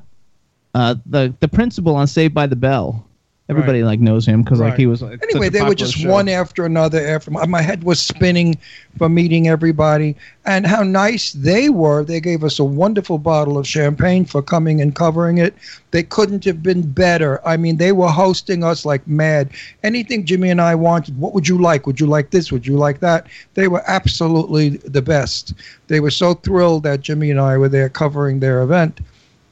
uh, 0.75 0.97
the 1.07 1.35
the 1.41 1.49
principal 1.49 1.97
on 1.97 2.07
Saved 2.07 2.35
by 2.35 2.47
the 2.47 2.57
Bell. 2.57 3.08
Everybody 3.51 3.83
like 3.83 3.99
knows 3.99 4.27
him 4.27 4.43
because 4.43 4.61
like 4.61 4.77
he 4.77 4.85
was 4.85 5.01
like, 5.01 5.23
Anyway, 5.23 5.49
they 5.49 5.63
were 5.63 5.75
just 5.75 5.95
show. 5.95 6.11
one 6.11 6.29
after 6.29 6.67
another. 6.67 7.07
After 7.07 7.31
my, 7.31 7.47
my 7.47 7.63
head 7.63 7.83
was 7.83 7.99
spinning 7.99 8.59
from 8.99 9.15
meeting 9.15 9.49
everybody, 9.49 10.17
and 10.45 10.67
how 10.67 10.83
nice 10.83 11.33
they 11.33 11.71
were. 11.71 12.05
They 12.05 12.21
gave 12.21 12.45
us 12.45 12.59
a 12.59 12.65
wonderful 12.65 13.17
bottle 13.17 13.57
of 13.57 13.67
champagne 13.67 14.27
for 14.27 14.43
coming 14.43 14.83
and 14.83 14.95
covering 14.95 15.39
it. 15.39 15.55
They 15.93 16.03
couldn't 16.03 16.45
have 16.45 16.63
been 16.63 16.83
better. 16.93 17.41
I 17.47 17.57
mean, 17.57 17.79
they 17.79 17.93
were 17.93 18.11
hosting 18.11 18.63
us 18.63 18.85
like 18.85 19.07
mad. 19.09 19.49
Anything 19.83 20.27
Jimmy 20.27 20.51
and 20.51 20.61
I 20.61 20.75
wanted, 20.75 21.19
what 21.19 21.33
would 21.33 21.49
you 21.49 21.57
like? 21.57 21.87
Would 21.87 22.01
you 22.01 22.07
like 22.07 22.31
this? 22.31 22.53
Would 22.53 22.67
you 22.67 22.77
like 22.77 23.01
that? 23.01 23.29
They 23.55 23.69
were 23.69 23.83
absolutely 23.87 24.77
the 24.85 25.01
best. 25.01 25.55
They 25.87 26.01
were 26.01 26.11
so 26.11 26.35
thrilled 26.35 26.83
that 26.83 27.01
Jimmy 27.01 27.31
and 27.31 27.41
I 27.41 27.57
were 27.57 27.71
there 27.71 27.89
covering 27.89 28.41
their 28.41 28.61
event 28.61 29.01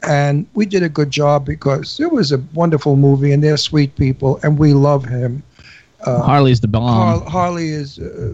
and 0.03 0.47
we 0.55 0.67
did 0.67 0.83
a 0.83 0.89
good 0.89 1.11
job 1.11 1.45
because 1.45 1.99
it 2.01 2.11
was 2.13 2.33
a 2.33 2.39
wonderful 2.55 2.97
movie 2.97 3.33
and 3.33 3.43
they're 3.43 3.57
sweet 3.57 3.95
people 3.97 4.39
and 4.43 4.59
we 4.59 4.73
love 4.73 5.05
him. 5.05 5.43
Uh, 6.05 6.23
Harley's 6.23 6.61
the 6.61 6.69
bomb. 6.69 6.85
Har- 7.21 7.31
harley 7.31 7.71
is 7.71 7.99
a 7.99 8.33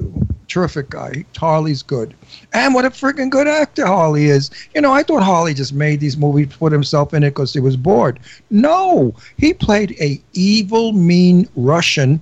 terrific 0.49 0.91
guy. 0.91 1.25
Harley's 1.37 1.83
good. 1.83 2.15
And 2.53 2.75
what 2.75 2.85
a 2.85 2.91
freaking 2.91 3.31
good 3.31 3.47
actor 3.47 3.87
harley 3.87 4.27
is. 4.27 4.51
You 4.75 4.81
know 4.81 4.93
i 4.93 5.03
thought 5.03 5.23
harley 5.23 5.55
just 5.55 5.73
made 5.73 6.01
these 6.01 6.17
movies 6.17 6.49
put 6.59 6.73
himself 6.73 7.15
in 7.15 7.23
it 7.23 7.31
because 7.31 7.53
he 7.53 7.61
was 7.61 7.77
bored. 7.77 8.19
No 8.51 9.15
he 9.39 9.55
played 9.55 9.97
a 10.01 10.21
evil 10.33 10.93
mean 10.93 11.49
russian 11.57 12.21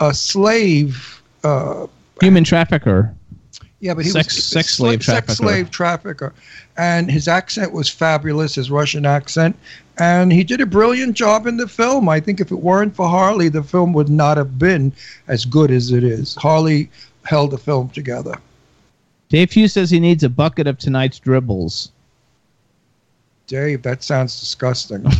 a 0.00 0.12
slave 0.12 1.22
uh, 1.44 1.86
Human 2.20 2.44
trafficker. 2.44 3.14
Yeah, 3.82 3.94
but 3.94 4.04
he 4.04 4.10
Sex- 4.12 4.36
was 4.36 4.44
sex 4.44 4.70
a 4.70 4.74
slave 4.74 5.00
sla- 5.00 5.04
sex 5.04 5.34
slave 5.34 5.70
trafficker, 5.70 6.32
and 6.76 7.10
his 7.10 7.26
accent 7.26 7.72
was 7.72 7.88
fabulous, 7.88 8.54
his 8.54 8.70
Russian 8.70 9.04
accent, 9.04 9.56
and 9.98 10.32
he 10.32 10.44
did 10.44 10.60
a 10.60 10.66
brilliant 10.66 11.16
job 11.16 11.48
in 11.48 11.56
the 11.56 11.66
film. 11.66 12.08
I 12.08 12.20
think 12.20 12.38
if 12.40 12.52
it 12.52 12.60
weren't 12.60 12.94
for 12.94 13.08
Harley, 13.08 13.48
the 13.48 13.64
film 13.64 13.92
would 13.94 14.08
not 14.08 14.36
have 14.36 14.56
been 14.56 14.92
as 15.26 15.44
good 15.44 15.72
as 15.72 15.90
it 15.90 16.04
is. 16.04 16.36
Harley 16.36 16.90
held 17.24 17.50
the 17.50 17.58
film 17.58 17.88
together. 17.88 18.34
Dave 19.28 19.50
Hughes 19.50 19.72
says 19.72 19.90
he 19.90 19.98
needs 19.98 20.22
a 20.22 20.28
bucket 20.28 20.68
of 20.68 20.78
tonight's 20.78 21.18
dribbles. 21.18 21.90
Dave, 23.48 23.82
that 23.82 24.04
sounds 24.04 24.38
disgusting. 24.38 25.04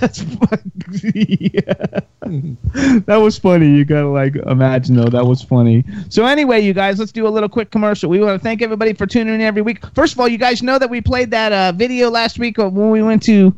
That's 0.00 0.22
yeah. 1.14 2.00
that 2.22 3.20
was 3.20 3.38
funny. 3.38 3.68
You 3.68 3.84
gotta 3.84 4.08
like 4.08 4.36
imagine 4.36 4.96
though. 4.96 5.10
That 5.10 5.26
was 5.26 5.42
funny. 5.42 5.84
So 6.08 6.24
anyway, 6.24 6.60
you 6.60 6.72
guys, 6.72 6.98
let's 6.98 7.12
do 7.12 7.26
a 7.26 7.28
little 7.28 7.48
quick 7.48 7.70
commercial. 7.70 8.08
We 8.08 8.18
want 8.20 8.40
to 8.40 8.42
thank 8.42 8.62
everybody 8.62 8.94
for 8.94 9.06
tuning 9.06 9.34
in 9.34 9.40
every 9.42 9.62
week. 9.62 9.84
First 9.94 10.14
of 10.14 10.20
all, 10.20 10.28
you 10.28 10.38
guys 10.38 10.62
know 10.62 10.78
that 10.78 10.88
we 10.88 11.00
played 11.00 11.30
that 11.32 11.52
uh, 11.52 11.72
video 11.72 12.10
last 12.10 12.38
week 12.38 12.56
when 12.58 12.90
we 12.90 13.02
went 13.02 13.22
to 13.24 13.54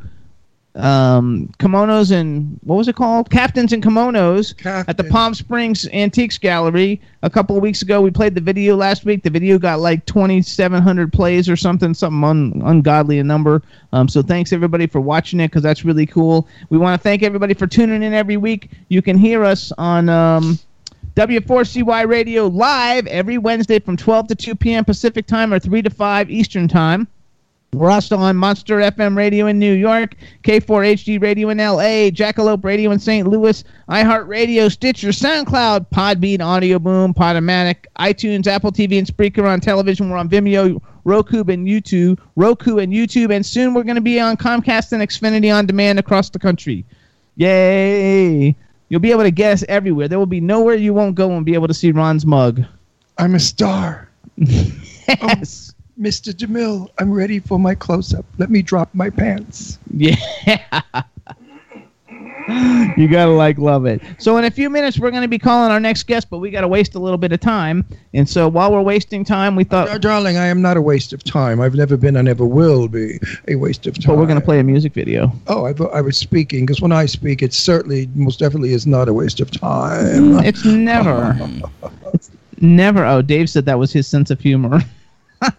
um, 0.74 1.52
kimonos 1.58 2.10
and 2.10 2.58
what 2.62 2.76
was 2.76 2.88
it 2.88 2.96
called? 2.96 3.30
Captains 3.30 3.72
and 3.72 3.82
kimonos 3.82 4.54
at 4.88 4.96
the 4.96 5.04
Palm 5.04 5.34
Springs 5.34 5.86
Antiques 5.92 6.38
Gallery 6.38 7.00
a 7.22 7.28
couple 7.30 7.56
of 7.56 7.62
weeks 7.62 7.82
ago. 7.82 8.00
We 8.00 8.10
played 8.10 8.34
the 8.34 8.40
video 8.40 8.74
last 8.76 9.04
week. 9.04 9.22
The 9.22 9.30
video 9.30 9.58
got 9.58 9.80
like 9.80 10.06
2,700 10.06 11.12
plays 11.12 11.48
or 11.48 11.56
something, 11.56 11.92
something 11.92 12.24
un- 12.24 12.62
ungodly 12.64 13.18
a 13.18 13.24
number. 13.24 13.62
Um, 13.92 14.08
so 14.08 14.22
thanks 14.22 14.52
everybody 14.52 14.86
for 14.86 15.00
watching 15.00 15.40
it 15.40 15.48
because 15.48 15.62
that's 15.62 15.84
really 15.84 16.06
cool. 16.06 16.48
We 16.70 16.78
want 16.78 16.98
to 16.98 17.02
thank 17.02 17.22
everybody 17.22 17.54
for 17.54 17.66
tuning 17.66 18.02
in 18.02 18.14
every 18.14 18.38
week. 18.38 18.70
You 18.88 19.02
can 19.02 19.18
hear 19.18 19.44
us 19.44 19.72
on. 19.78 20.08
Um, 20.08 20.58
W4CY 21.14 22.08
Radio 22.08 22.46
live 22.46 23.06
every 23.06 23.36
Wednesday 23.36 23.78
from 23.78 23.98
12 23.98 24.28
to 24.28 24.34
2 24.34 24.54
p.m. 24.54 24.82
Pacific 24.82 25.26
time 25.26 25.52
or 25.52 25.58
3 25.58 25.82
to 25.82 25.90
5 25.90 26.30
Eastern 26.30 26.68
time. 26.68 27.06
We're 27.74 27.90
also 27.90 28.18
on 28.18 28.36
Monster 28.36 28.76
FM 28.80 29.16
Radio 29.16 29.46
in 29.46 29.58
New 29.58 29.72
York, 29.72 30.14
K4HD 30.42 31.22
Radio 31.22 31.48
in 31.48 31.56
LA, 31.56 32.10
Jackalope 32.10 32.62
Radio 32.64 32.90
in 32.90 32.98
St. 32.98 33.26
Louis, 33.26 33.64
iHeartRadio, 33.88 34.70
Stitcher, 34.70 35.08
SoundCloud, 35.08 35.86
Podbean, 35.88 36.44
Audio 36.44 36.78
Boom, 36.78 37.14
Podomatic, 37.14 37.86
iTunes, 37.98 38.46
Apple 38.46 38.72
TV, 38.72 38.98
and 38.98 39.06
Spreaker 39.06 39.48
on 39.48 39.58
television. 39.58 40.10
We're 40.10 40.18
on 40.18 40.28
Vimeo, 40.28 40.82
Roku, 41.04 41.38
and 41.44 41.66
YouTube, 41.66 42.18
Roku 42.36 42.76
and 42.76 42.92
YouTube, 42.92 43.34
and 43.34 43.44
soon 43.44 43.72
we're 43.72 43.84
going 43.84 43.96
to 43.96 44.02
be 44.02 44.20
on 44.20 44.36
Comcast 44.36 44.92
and 44.92 45.02
Xfinity 45.02 45.54
on 45.54 45.64
demand 45.64 45.98
across 45.98 46.28
the 46.28 46.38
country. 46.38 46.84
Yay! 47.36 48.54
You'll 48.90 49.00
be 49.00 49.12
able 49.12 49.22
to 49.22 49.30
get 49.30 49.54
us 49.54 49.64
everywhere. 49.66 50.08
There 50.08 50.18
will 50.18 50.26
be 50.26 50.42
nowhere 50.42 50.74
you 50.74 50.92
won't 50.92 51.14
go 51.14 51.32
and 51.32 51.46
be 51.46 51.54
able 51.54 51.68
to 51.68 51.74
see 51.74 51.90
Ron's 51.90 52.26
mug. 52.26 52.62
I'm 53.16 53.34
a 53.34 53.40
star. 53.40 54.10
yes. 54.36 55.72
Mr. 56.01 56.32
DeMille, 56.32 56.88
I'm 56.99 57.12
ready 57.12 57.38
for 57.38 57.59
my 57.59 57.74
close 57.74 58.14
up. 58.14 58.24
Let 58.38 58.51
me 58.51 58.62
drop 58.62 58.95
my 58.95 59.11
pants. 59.11 59.78
Yeah. 59.95 60.16
you 62.97 63.09
gotta 63.09 63.30
like 63.30 63.59
love 63.59 63.84
it. 63.86 64.01
So 64.18 64.36
in 64.38 64.45
a 64.45 64.51
few 64.51 64.68
minutes 64.70 64.99
we're 64.99 65.11
gonna 65.11 65.28
be 65.28 65.38
calling 65.38 65.70
our 65.70 65.78
next 65.78 66.05
guest, 66.05 66.28
but 66.30 66.38
we 66.38 66.51
gotta 66.51 66.66
waste 66.66 66.95
a 66.95 66.99
little 66.99 67.18
bit 67.18 67.30
of 67.30 67.40
time. 67.40 67.84
And 68.14 68.28
so 68.28 68.49
while 68.49 68.72
we're 68.72 68.82
wasting 68.82 69.22
time, 69.24 69.55
we 69.55 69.64
thought 69.64 69.88
Uh, 69.88 69.99
darling, 69.99 70.38
I 70.38 70.47
am 70.47 70.62
not 70.62 70.76
a 70.76 70.82
waste 70.82 71.12
of 71.12 71.22
time. 71.24 71.61
I've 71.61 71.74
never 71.74 71.97
been, 71.97 72.16
I 72.16 72.22
never 72.22 72.47
will 72.47 72.88
be 72.88 73.20
a 73.49 73.57
waste 73.57 73.86
of 73.86 73.95
time. 73.95 74.14
but 74.14 74.18
we're 74.18 74.26
gonna 74.26 74.40
play 74.40 74.59
a 74.61 74.64
music 74.64 74.95
video. 74.95 75.30
Oh, 75.47 75.66
I, 75.66 75.74
I 75.97 76.01
was 76.01 76.16
speaking 76.16 76.64
because 76.66 76.80
when 76.80 76.93
I 76.93 77.07
speak, 77.07 77.43
it 77.43 77.53
certainly, 77.53 78.09
most 78.14 78.38
definitely, 78.38 78.72
is 78.72 78.86
not 78.86 79.09
a 79.09 79.12
waste 79.12 79.40
of 79.40 79.51
time. 79.51 80.38
It's 80.40 80.64
never. 80.64 81.36
it's 82.14 82.30
never. 82.61 83.05
Oh, 83.05 83.22
Dave 83.22 83.51
said 83.51 83.66
that 83.66 83.78
was 83.78 83.93
his 83.93 84.07
sense 84.09 84.30
of 84.30 84.40
humor. 84.40 84.80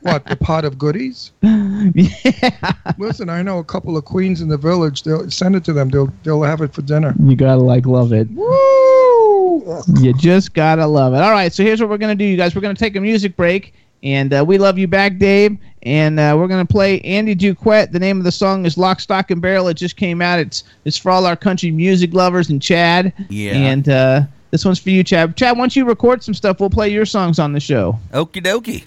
what 0.01 0.25
the 0.25 0.35
pot 0.35 0.65
of 0.65 0.77
goodies? 0.77 1.31
yeah. 1.41 2.73
Listen, 2.97 3.29
I 3.29 3.41
know 3.41 3.59
a 3.59 3.63
couple 3.63 3.97
of 3.97 4.05
queens 4.05 4.41
in 4.41 4.47
the 4.47 4.57
village. 4.57 5.03
They'll 5.03 5.29
send 5.29 5.55
it 5.55 5.63
to 5.65 5.73
them. 5.73 5.89
They'll 5.89 6.11
they'll 6.23 6.43
have 6.43 6.61
it 6.61 6.73
for 6.73 6.81
dinner. 6.81 7.13
You 7.23 7.35
gotta 7.35 7.61
like 7.61 7.85
love 7.85 8.13
it. 8.13 8.29
Woo! 8.31 9.83
You 9.99 10.13
just 10.13 10.53
gotta 10.53 10.85
love 10.85 11.13
it. 11.13 11.21
All 11.21 11.31
right, 11.31 11.51
so 11.53 11.63
here's 11.63 11.79
what 11.81 11.89
we're 11.89 11.97
gonna 11.97 12.15
do, 12.15 12.25
you 12.25 12.37
guys. 12.37 12.55
We're 12.55 12.61
gonna 12.61 12.75
take 12.75 12.95
a 12.95 13.01
music 13.01 13.35
break, 13.35 13.73
And 14.01 14.33
uh, 14.33 14.43
we 14.45 14.57
love 14.57 14.77
you 14.77 14.87
back, 14.87 15.17
Dave. 15.17 15.57
And 15.83 16.19
uh, 16.19 16.35
we're 16.37 16.47
gonna 16.47 16.65
play 16.65 17.01
Andy 17.01 17.35
Duquette. 17.35 17.91
The 17.91 17.99
name 17.99 18.17
of 18.17 18.23
the 18.23 18.31
song 18.31 18.65
is 18.65 18.77
"Lock, 18.77 18.99
Stock, 18.99 19.31
and 19.31 19.41
Barrel." 19.41 19.67
It 19.67 19.75
just 19.75 19.97
came 19.97 20.21
out. 20.21 20.39
It's 20.39 20.63
it's 20.85 20.97
for 20.97 21.11
all 21.11 21.25
our 21.25 21.35
country 21.35 21.71
music 21.71 22.13
lovers 22.13 22.49
and 22.49 22.61
Chad. 22.61 23.13
Yeah. 23.29 23.53
And 23.53 23.89
uh, 23.89 24.21
this 24.51 24.63
one's 24.63 24.79
for 24.79 24.91
you, 24.91 25.03
Chad. 25.03 25.35
Chad, 25.35 25.57
once 25.57 25.75
you 25.75 25.83
record 25.85 26.23
some 26.23 26.33
stuff, 26.33 26.59
we'll 26.59 26.69
play 26.69 26.89
your 26.89 27.05
songs 27.05 27.39
on 27.39 27.53
the 27.53 27.59
show. 27.59 27.97
Okie 28.11 28.43
dokie. 28.43 28.85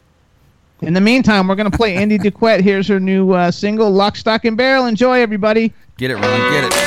In 0.83 0.93
the 0.93 1.01
meantime, 1.01 1.49
we're 1.49 1.55
gonna 1.55 1.71
play 1.71 1.97
Andy 1.97 2.19
Duquette. 2.19 2.61
Here's 2.61 2.87
her 2.89 3.01
new 3.01 3.33
uh, 3.33 3.51
single, 3.51 3.91
"Lock, 3.91 4.17
Stock, 4.17 4.45
and 4.45 4.57
Barrel." 4.57 4.87
Enjoy, 4.87 5.21
everybody. 5.21 5.73
Get 5.97 6.11
it, 6.11 6.17
Ron. 6.17 6.23
Get 6.23 6.65
it. 6.65 6.86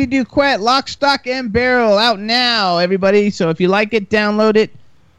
Andy 0.00 0.24
Duquette, 0.24 0.60
Lock, 0.60 0.88
Stock, 0.88 1.26
and 1.26 1.52
Barrel, 1.52 1.98
out 1.98 2.18
now, 2.18 2.78
everybody. 2.78 3.28
So 3.28 3.50
if 3.50 3.60
you 3.60 3.68
like 3.68 3.92
it, 3.92 4.08
download 4.08 4.56
it 4.56 4.70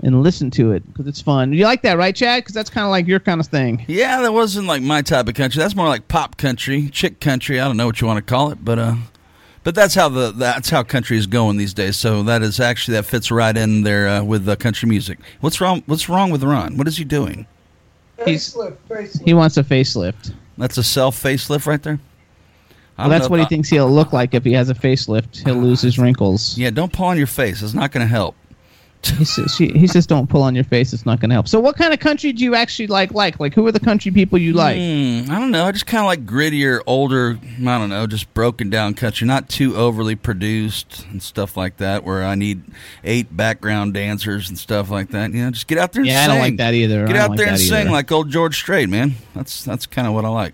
and 0.01 0.23
listen 0.23 0.49
to 0.51 0.71
it 0.71 0.83
because 0.87 1.05
it's 1.05 1.21
fun. 1.21 1.53
You 1.53 1.65
like 1.65 1.83
that, 1.83 1.99
right, 1.99 2.15
Chad? 2.15 2.41
Because 2.41 2.55
that's 2.55 2.71
kind 2.71 2.85
of 2.85 2.89
like 2.89 3.05
your 3.05 3.19
kind 3.19 3.39
of 3.39 3.45
thing. 3.45 3.85
Yeah, 3.87 4.21
that 4.23 4.33
wasn't 4.33 4.65
like 4.65 4.81
my 4.81 5.03
type 5.03 5.27
of 5.27 5.35
country. 5.35 5.59
That's 5.59 5.75
more 5.75 5.87
like 5.87 6.07
pop 6.07 6.35
country, 6.37 6.89
chick 6.89 7.19
country. 7.19 7.59
I 7.59 7.67
don't 7.67 7.77
know 7.77 7.85
what 7.85 8.01
you 8.01 8.07
want 8.07 8.17
to 8.17 8.23
call 8.23 8.49
it, 8.49 8.65
but 8.65 8.79
uh, 8.79 8.95
but 9.63 9.75
that's 9.75 9.93
how 9.93 10.09
the 10.09 10.31
that's 10.31 10.71
how 10.71 10.81
country 10.81 11.15
is 11.15 11.27
going 11.27 11.57
these 11.57 11.75
days. 11.75 11.95
So 11.95 12.23
that 12.23 12.41
is 12.41 12.59
actually 12.59 12.95
that 12.95 13.05
fits 13.05 13.29
right 13.29 13.55
in 13.55 13.83
there 13.83 14.07
uh, 14.07 14.23
with 14.23 14.49
uh, 14.49 14.55
country 14.55 14.89
music. 14.89 15.19
What's 15.41 15.61
wrong? 15.61 15.83
What's 15.85 16.09
wrong 16.09 16.31
with 16.31 16.41
Ron? 16.41 16.75
What 16.75 16.87
is 16.87 16.97
he 16.97 17.03
doing? 17.03 17.45
He's, 18.25 18.55
he 19.23 19.33
wants 19.33 19.57
a 19.57 19.63
facelift. 19.63 20.33
That's 20.57 20.77
a 20.79 20.83
self 20.83 21.21
facelift 21.21 21.67
right 21.67 21.81
there. 21.83 21.99
Well, 23.01 23.09
that's 23.09 23.29
what 23.29 23.39
he 23.39 23.45
thinks 23.45 23.69
he'll 23.69 23.89
look 23.91 24.13
like 24.13 24.33
if 24.33 24.43
he 24.43 24.53
has 24.53 24.69
a 24.69 24.73
facelift. 24.75 25.45
He'll 25.45 25.55
lose 25.55 25.81
his 25.81 25.97
wrinkles. 25.99 26.57
Yeah, 26.57 26.69
don't 26.69 26.91
pull 26.91 27.07
on 27.07 27.17
your 27.17 27.27
face. 27.27 27.61
It's 27.61 27.73
not 27.73 27.91
going 27.91 28.05
to 28.05 28.09
help. 28.11 28.35
He 29.03 29.25
says, 29.25 29.55
she, 29.55 29.69
he 29.69 29.87
says, 29.87 30.05
"Don't 30.05 30.29
pull 30.29 30.43
on 30.43 30.53
your 30.53 30.63
face. 30.63 30.93
It's 30.93 31.07
not 31.07 31.19
going 31.19 31.29
to 31.29 31.33
help." 31.33 31.47
So, 31.47 31.59
what 31.59 31.75
kind 31.75 31.91
of 31.91 31.99
country 31.99 32.31
do 32.31 32.43
you 32.43 32.53
actually 32.53 32.85
like? 32.85 33.11
Like, 33.11 33.39
like 33.39 33.55
who 33.55 33.65
are 33.65 33.71
the 33.71 33.79
country 33.79 34.11
people 34.11 34.37
you 34.37 34.53
like? 34.53 34.77
Hmm, 34.77 35.31
I 35.31 35.39
don't 35.39 35.49
know. 35.49 35.65
I 35.65 35.71
just 35.71 35.87
kind 35.87 36.01
of 36.01 36.05
like 36.05 36.23
grittier, 36.27 36.81
older. 36.85 37.39
I 37.41 37.77
don't 37.79 37.89
know, 37.89 38.05
just 38.05 38.31
broken 38.35 38.69
down 38.69 38.93
country, 38.93 39.25
not 39.25 39.49
too 39.49 39.75
overly 39.75 40.13
produced 40.13 41.07
and 41.09 41.21
stuff 41.23 41.57
like 41.57 41.77
that. 41.77 42.03
Where 42.03 42.23
I 42.23 42.35
need 42.35 42.61
eight 43.03 43.35
background 43.35 43.95
dancers 43.95 44.49
and 44.49 44.57
stuff 44.59 44.91
like 44.91 45.09
that. 45.09 45.33
You 45.33 45.45
know, 45.45 45.49
just 45.51 45.65
get 45.65 45.79
out 45.79 45.93
there. 45.93 46.01
and 46.01 46.07
Yeah, 46.07 46.25
I 46.25 46.27
don't 46.27 46.39
like 46.39 46.57
that 46.57 46.75
either. 46.75 47.07
Get 47.07 47.15
out 47.15 47.31
like 47.31 47.37
there 47.39 47.47
and 47.47 47.59
sing 47.59 47.73
either. 47.73 47.89
like 47.89 48.11
old 48.11 48.29
George 48.29 48.55
Strait, 48.55 48.87
man. 48.87 49.15
That's 49.33 49.63
that's 49.63 49.87
kind 49.87 50.07
of 50.07 50.13
what 50.13 50.25
I 50.25 50.29
like. 50.29 50.53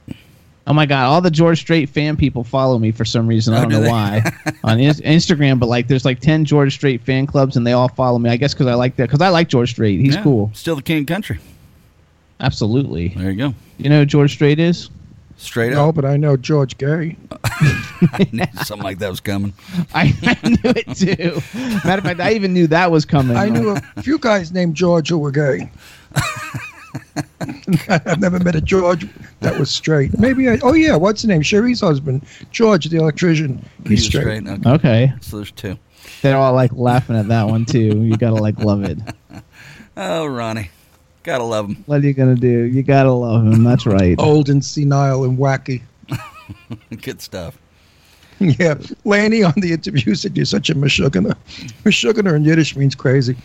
Oh 0.70 0.74
my 0.74 0.86
god! 0.86 1.06
All 1.06 1.22
the 1.22 1.32
George 1.32 1.60
Strait 1.60 1.88
fan 1.88 2.18
people 2.18 2.44
follow 2.44 2.78
me 2.78 2.92
for 2.92 3.06
some 3.06 3.26
reason. 3.26 3.54
I 3.54 3.60
Oh, 3.60 3.62
don't 3.62 3.70
do 3.72 3.76
know 3.78 3.82
they? 3.84 3.90
why 3.90 4.22
on 4.66 4.80
Ins- 4.80 5.00
Instagram, 5.02 5.60
but 5.60 5.68
like, 5.68 5.88
there's 5.88 6.04
like 6.04 6.20
ten 6.20 6.44
George 6.44 6.74
Strait 6.74 7.02
fan 7.02 7.26
clubs, 7.26 7.56
and 7.56 7.66
they 7.66 7.72
all 7.72 7.88
follow 7.88 8.20
me. 8.20 8.30
I 8.30 8.36
guess 8.38 8.54
because 8.54 8.68
I 8.68 8.74
like 8.74 8.98
that. 8.98 9.04
Because 9.08 9.22
I 9.22 9.30
like 9.30 9.48
George 9.48 9.72
Strait. 9.72 10.00
He's 10.02 10.16
Yeah, 10.16 10.24
cool. 10.24 10.52
Still 10.54 10.76
the 10.76 10.82
king 10.82 11.00
of 11.02 11.06
country. 11.08 11.40
Absolutely. 12.42 13.10
There 13.10 13.32
you 13.32 13.38
go. 13.38 13.54
You 13.78 13.90
know 13.90 14.00
who 14.00 14.06
George 14.06 14.34
Strait 14.34 14.60
is? 14.60 14.90
Straight 15.38 15.72
No, 15.74 15.90
up. 15.90 15.96
but 15.96 16.04
I 16.04 16.18
know 16.18 16.36
George 16.36 16.78
Gay. 16.78 17.16
I 17.44 18.28
knew 18.32 18.44
something 18.64 18.84
like 18.84 18.98
that 19.00 19.10
was 19.10 19.20
coming. 19.20 19.54
I, 19.94 20.14
I 20.44 20.50
knew 20.50 20.58
it 20.76 20.96
too. 20.96 21.42
Matter 21.88 22.00
of 22.00 22.04
fact, 22.04 22.20
I 22.20 22.34
even 22.34 22.54
knew 22.54 22.68
that 22.68 22.92
was 22.92 23.06
coming. 23.06 23.38
I 23.38 23.48
knew 23.50 23.70
a 23.96 24.02
few 24.02 24.18
guys 24.18 24.52
named 24.52 24.76
George 24.76 25.10
who 25.10 25.18
were 25.20 25.32
gay. 25.32 25.70
I've 27.90 28.20
never 28.20 28.40
met 28.40 28.56
a 28.56 28.62
George 28.62 29.08
that 29.40 29.58
was 29.60 29.70
straight. 29.70 30.18
Maybe 30.18 30.50
I. 30.50 30.60
Oh 30.64 30.74
yeah, 30.74 30.96
what's 30.96 31.22
the 31.22 31.28
name? 31.28 31.42
Sherry's 31.42 31.82
husband, 31.82 32.26
George, 32.52 32.86
the 32.86 32.98
electrician. 32.98 33.64
He's, 33.84 33.90
He's 34.00 34.06
straight. 34.06 34.44
straight, 34.44 34.48
okay. 34.48 34.70
Okay. 34.72 35.14
So 35.22 35.38
there's 35.38 35.52
two. 35.52 35.78
They're 36.22 36.38
all 36.38 36.54
like 36.54 36.72
laughing 36.74 37.16
at 37.16 37.28
that 37.28 37.48
one 37.48 37.66
too. 37.66 38.04
You 38.04 38.18
gotta 38.18 38.36
like 38.36 38.58
love 38.60 38.84
it. 38.84 38.98
Oh, 40.00 40.28
Ronnie. 40.28 40.70
Gotta 41.24 41.44
love 41.44 41.70
him. 41.70 41.84
What 41.88 42.02
are 42.02 42.06
you 42.06 42.14
gonna 42.14 42.36
do? 42.36 42.48
You 42.66 42.84
gotta 42.84 43.12
love 43.12 43.44
him. 43.48 43.64
That's 43.64 43.88
right. 43.88 44.16
Old 44.20 44.48
and 44.48 44.64
senile 44.64 45.24
and 45.24 45.40
wacky. 45.40 45.82
Good 47.02 47.20
stuff. 47.20 47.58
Yeah, 48.40 48.76
Lainie 49.04 49.44
on 49.44 49.54
the 49.58 49.74
interview 49.74 50.14
said 50.14 50.38
you're 50.38 50.46
such 50.46 50.70
a 50.70 50.76
meshuggah. 50.76 51.36
Meshuggah 51.84 52.36
in 52.36 52.44
Yiddish 52.44 52.76
means 52.76 52.94
crazy. 52.94 53.36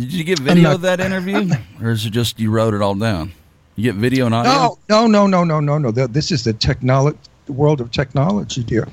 Did 0.00 0.12
you 0.12 0.24
get 0.24 0.38
video 0.38 0.64
not- 0.64 0.74
of 0.76 0.80
that 0.82 1.00
interview? 1.00 1.50
or 1.82 1.90
is 1.90 2.04
it 2.04 2.10
just 2.10 2.38
you 2.38 2.50
wrote 2.50 2.74
it 2.74 2.82
all 2.82 2.94
down? 2.94 3.32
You 3.76 3.84
get 3.84 3.94
video 3.96 4.26
and 4.26 4.34
audio? 4.34 4.78
No, 4.88 5.06
no, 5.06 5.26
no, 5.26 5.44
no, 5.44 5.60
no, 5.60 5.78
no, 5.78 5.90
no. 5.90 6.06
This 6.06 6.30
is 6.30 6.44
the 6.44 6.54
technology, 6.54 7.18
the 7.44 7.52
world 7.52 7.80
of 7.80 7.90
technology, 7.90 8.64
dear. 8.64 8.88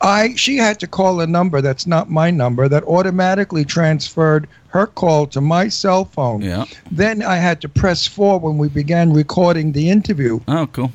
I 0.00 0.34
she 0.36 0.56
had 0.56 0.78
to 0.80 0.86
call 0.86 1.20
a 1.20 1.26
number 1.26 1.60
that's 1.60 1.86
not 1.86 2.08
my 2.08 2.30
number 2.30 2.68
that 2.68 2.84
automatically 2.84 3.64
transferred 3.64 4.48
her 4.68 4.86
call 4.86 5.26
to 5.28 5.40
my 5.40 5.68
cell 5.68 6.04
phone. 6.04 6.42
Yeah. 6.42 6.66
Then 6.90 7.22
I 7.22 7.36
had 7.36 7.60
to 7.62 7.68
press 7.68 8.06
four 8.06 8.38
when 8.38 8.58
we 8.58 8.68
began 8.68 9.12
recording 9.12 9.72
the 9.72 9.90
interview. 9.90 10.40
Oh, 10.46 10.68
cool. 10.68 10.92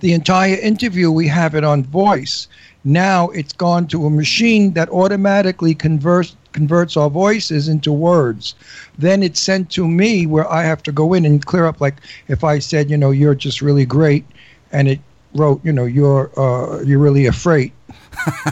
The 0.00 0.12
entire 0.12 0.56
interview 0.56 1.10
we 1.10 1.28
have 1.28 1.54
it 1.54 1.62
on 1.64 1.84
voice. 1.84 2.48
Now 2.84 3.30
it's 3.30 3.52
gone 3.52 3.86
to 3.88 4.06
a 4.06 4.10
machine 4.10 4.74
that 4.74 4.88
automatically 4.90 5.74
converts 5.74 6.36
converts 6.52 6.96
our 6.96 7.10
voices 7.10 7.66
into 7.68 7.92
words. 7.92 8.54
Then 8.96 9.22
it's 9.22 9.40
sent 9.40 9.70
to 9.72 9.88
me 9.88 10.26
where 10.26 10.50
I 10.50 10.62
have 10.62 10.82
to 10.84 10.92
go 10.92 11.12
in 11.12 11.24
and 11.24 11.44
clear 11.44 11.66
up 11.66 11.80
like 11.80 11.96
if 12.28 12.44
I 12.44 12.58
said, 12.60 12.90
you 12.90 12.96
know, 12.96 13.10
you're 13.10 13.34
just 13.34 13.60
really 13.60 13.84
great 13.84 14.24
and 14.70 14.86
it 14.88 15.00
wrote, 15.34 15.64
you 15.64 15.72
know, 15.72 15.84
you're 15.84 16.30
uh 16.38 16.80
you're 16.82 16.98
really 16.98 17.26
afraid. 17.26 17.72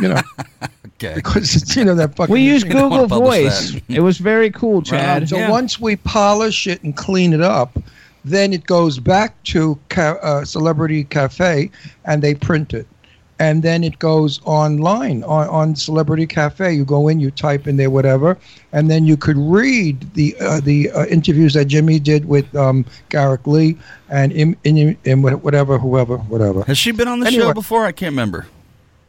You 0.00 0.08
know. 0.08 0.22
okay. 0.86 1.14
Because 1.14 1.54
it's 1.54 1.76
you 1.76 1.84
know 1.84 1.94
that 1.94 2.16
fucking 2.16 2.32
We 2.32 2.42
use. 2.42 2.64
Google 2.64 3.06
Voice. 3.06 3.76
It 3.88 4.00
was 4.00 4.18
very 4.18 4.50
cool, 4.50 4.82
Chad. 4.82 5.28
So 5.28 5.48
once 5.50 5.80
we 5.80 5.96
polish 5.96 6.66
it 6.66 6.82
and 6.82 6.96
clean 6.96 7.32
it 7.32 7.40
up, 7.40 7.78
then 8.24 8.52
it 8.52 8.64
goes 8.66 8.98
back 8.98 9.40
to 9.44 9.78
ca- 9.88 10.18
uh, 10.22 10.44
Celebrity 10.44 11.04
Cafe 11.04 11.70
and 12.04 12.22
they 12.22 12.34
print 12.34 12.72
it. 12.72 12.86
And 13.42 13.60
then 13.64 13.82
it 13.82 13.98
goes 13.98 14.40
online 14.44 15.24
on, 15.24 15.48
on 15.48 15.74
Celebrity 15.74 16.28
Cafe. 16.28 16.72
You 16.72 16.84
go 16.84 17.08
in, 17.08 17.18
you 17.18 17.32
type 17.32 17.66
in 17.66 17.76
there 17.76 17.90
whatever, 17.90 18.38
and 18.72 18.88
then 18.88 19.04
you 19.04 19.16
could 19.16 19.36
read 19.36 19.96
the 20.14 20.36
uh, 20.40 20.60
the 20.60 20.90
uh, 20.92 21.06
interviews 21.06 21.52
that 21.54 21.64
Jimmy 21.64 21.98
did 21.98 22.26
with 22.26 22.46
um, 22.54 22.84
Garrick 23.08 23.44
Lee 23.48 23.76
and 24.10 24.30
in, 24.30 24.56
in, 24.62 24.96
in 25.04 25.22
whatever, 25.22 25.76
whoever, 25.76 26.18
whatever. 26.18 26.62
Has 26.64 26.78
she 26.78 26.92
been 26.92 27.08
on 27.08 27.18
the 27.18 27.26
Anyway. 27.26 27.46
show 27.46 27.52
before? 27.52 27.84
I 27.84 27.90
can't 27.90 28.12
remember. 28.12 28.46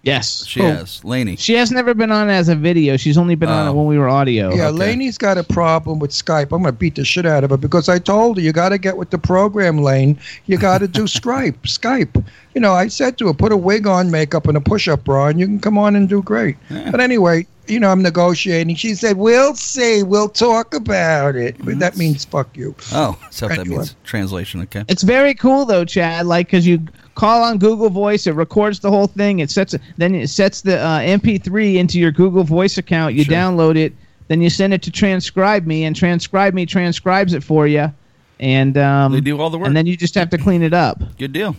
Yes. 0.03 0.45
She 0.45 0.59
Who? 0.59 0.65
has. 0.65 0.99
Lainie. 1.01 1.39
She 1.39 1.53
has 1.53 1.71
never 1.71 1.93
been 1.93 2.11
on 2.11 2.29
as 2.29 2.49
a 2.49 2.55
video. 2.55 2.97
She's 2.97 3.17
only 3.17 3.35
been 3.35 3.47
on 3.47 3.67
it 3.67 3.69
oh. 3.69 3.73
when 3.73 3.85
we 3.85 3.97
were 3.97 4.09
audio. 4.09 4.53
Yeah, 4.53 4.69
Lainie's 4.69 5.17
got 5.17 5.37
a 5.37 5.43
problem 5.43 5.99
with 5.99 6.11
Skype. 6.11 6.51
I'm 6.51 6.61
gonna 6.61 6.73
beat 6.73 6.95
the 6.95 7.05
shit 7.05 7.25
out 7.25 7.45
of 7.45 7.51
her 7.51 7.57
because 7.57 7.87
I 7.87 7.99
told 7.99 8.35
her 8.37 8.43
you 8.43 8.51
got 8.51 8.69
to 8.69 8.77
get 8.77 8.97
with 8.97 9.11
the 9.11 9.17
program, 9.17 9.77
Lane. 9.77 10.19
You 10.45 10.57
got 10.57 10.79
to 10.79 10.89
do 10.89 11.03
Skype. 11.05 11.55
Skype. 11.63 12.23
You 12.53 12.61
know, 12.61 12.73
I 12.73 12.89
said 12.89 13.17
to 13.19 13.27
her, 13.27 13.33
put 13.33 13.53
a 13.53 13.57
wig 13.57 13.87
on, 13.87 14.11
makeup, 14.11 14.47
and 14.47 14.57
a 14.57 14.61
push-up 14.61 15.05
bra, 15.05 15.27
and 15.27 15.39
you 15.39 15.47
can 15.47 15.59
come 15.59 15.77
on 15.77 15.95
and 15.95 16.07
do 16.07 16.21
great. 16.21 16.57
But 16.69 16.99
anyway, 16.99 17.47
you 17.67 17.79
know, 17.79 17.89
I'm 17.89 18.01
negotiating. 18.01 18.75
She 18.75 18.95
said, 18.95 19.17
"We'll 19.17 19.55
see. 19.55 20.03
We'll 20.03 20.29
talk 20.29 20.73
about 20.73 21.35
it." 21.35 21.55
But 21.63 21.79
that 21.79 21.97
means 21.97 22.25
fuck 22.25 22.55
you. 22.57 22.75
Oh, 22.91 23.17
so 23.29 23.47
that 23.47 23.59
Anyway. 23.59 23.77
means 23.77 23.95
translation. 24.03 24.61
Okay. 24.61 24.83
It's 24.87 25.03
very 25.03 25.33
cool 25.33 25.65
though, 25.65 25.85
Chad. 25.85 26.25
Like, 26.25 26.49
cause 26.49 26.65
you 26.65 26.81
call 27.15 27.43
on 27.43 27.57
Google 27.59 27.89
Voice, 27.89 28.25
it 28.27 28.31
records 28.33 28.79
the 28.79 28.89
whole 28.89 29.07
thing. 29.07 29.39
It 29.39 29.49
sets 29.51 29.75
then 29.97 30.15
it 30.15 30.29
sets 30.29 30.61
the 30.61 30.79
uh, 30.79 30.99
MP3 30.99 31.75
into 31.75 31.99
your 31.99 32.11
Google 32.11 32.43
Voice 32.43 32.77
account. 32.77 33.15
You 33.15 33.23
download 33.25 33.77
it, 33.77 33.93
then 34.27 34.41
you 34.41 34.49
send 34.49 34.73
it 34.73 34.81
to 34.83 34.91
Transcribe 34.91 35.65
Me, 35.65 35.83
and 35.85 35.95
Transcribe 35.95 36.53
Me 36.53 36.65
transcribes 36.65 37.33
it 37.33 37.43
for 37.43 37.67
you. 37.67 37.91
And 38.39 38.77
um, 38.77 39.11
They 39.13 39.21
do 39.21 39.39
all 39.39 39.49
the 39.49 39.57
work. 39.57 39.67
And 39.67 39.77
then 39.77 39.85
you 39.85 39.95
just 39.95 40.15
have 40.15 40.29
to 40.31 40.37
clean 40.37 40.63
it 40.63 40.73
up. 40.73 41.01
Good 41.17 41.31
deal. 41.31 41.55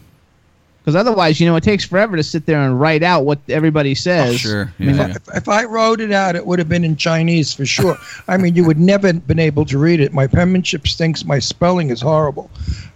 Because 0.84 0.96
otherwise, 0.96 1.40
you 1.40 1.46
know, 1.46 1.56
it 1.56 1.64
takes 1.64 1.82
forever 1.82 2.14
to 2.14 2.22
sit 2.22 2.44
there 2.44 2.60
and 2.60 2.78
write 2.78 3.02
out 3.02 3.24
what 3.24 3.38
everybody 3.48 3.94
says. 3.94 4.38
sure. 4.38 4.70
I 4.78 4.82
mean, 4.82 4.98
If, 5.00 5.28
if 5.34 5.48
I 5.48 5.64
wrote 5.64 5.98
it 6.02 6.12
out, 6.12 6.36
it 6.36 6.44
would 6.44 6.58
have 6.58 6.68
been 6.68 6.84
in 6.84 6.94
Chinese 6.96 7.54
for 7.54 7.64
sure. 7.64 7.96
I 8.28 8.36
mean, 8.36 8.54
you 8.54 8.64
would 8.66 8.78
never 8.78 9.10
been 9.14 9.38
able 9.38 9.64
to 9.64 9.78
read 9.78 9.98
it. 10.00 10.12
My 10.12 10.26
penmanship 10.26 10.86
stinks. 10.86 11.24
My 11.24 11.38
spelling 11.38 11.88
is 11.88 12.02
horrible, 12.02 12.50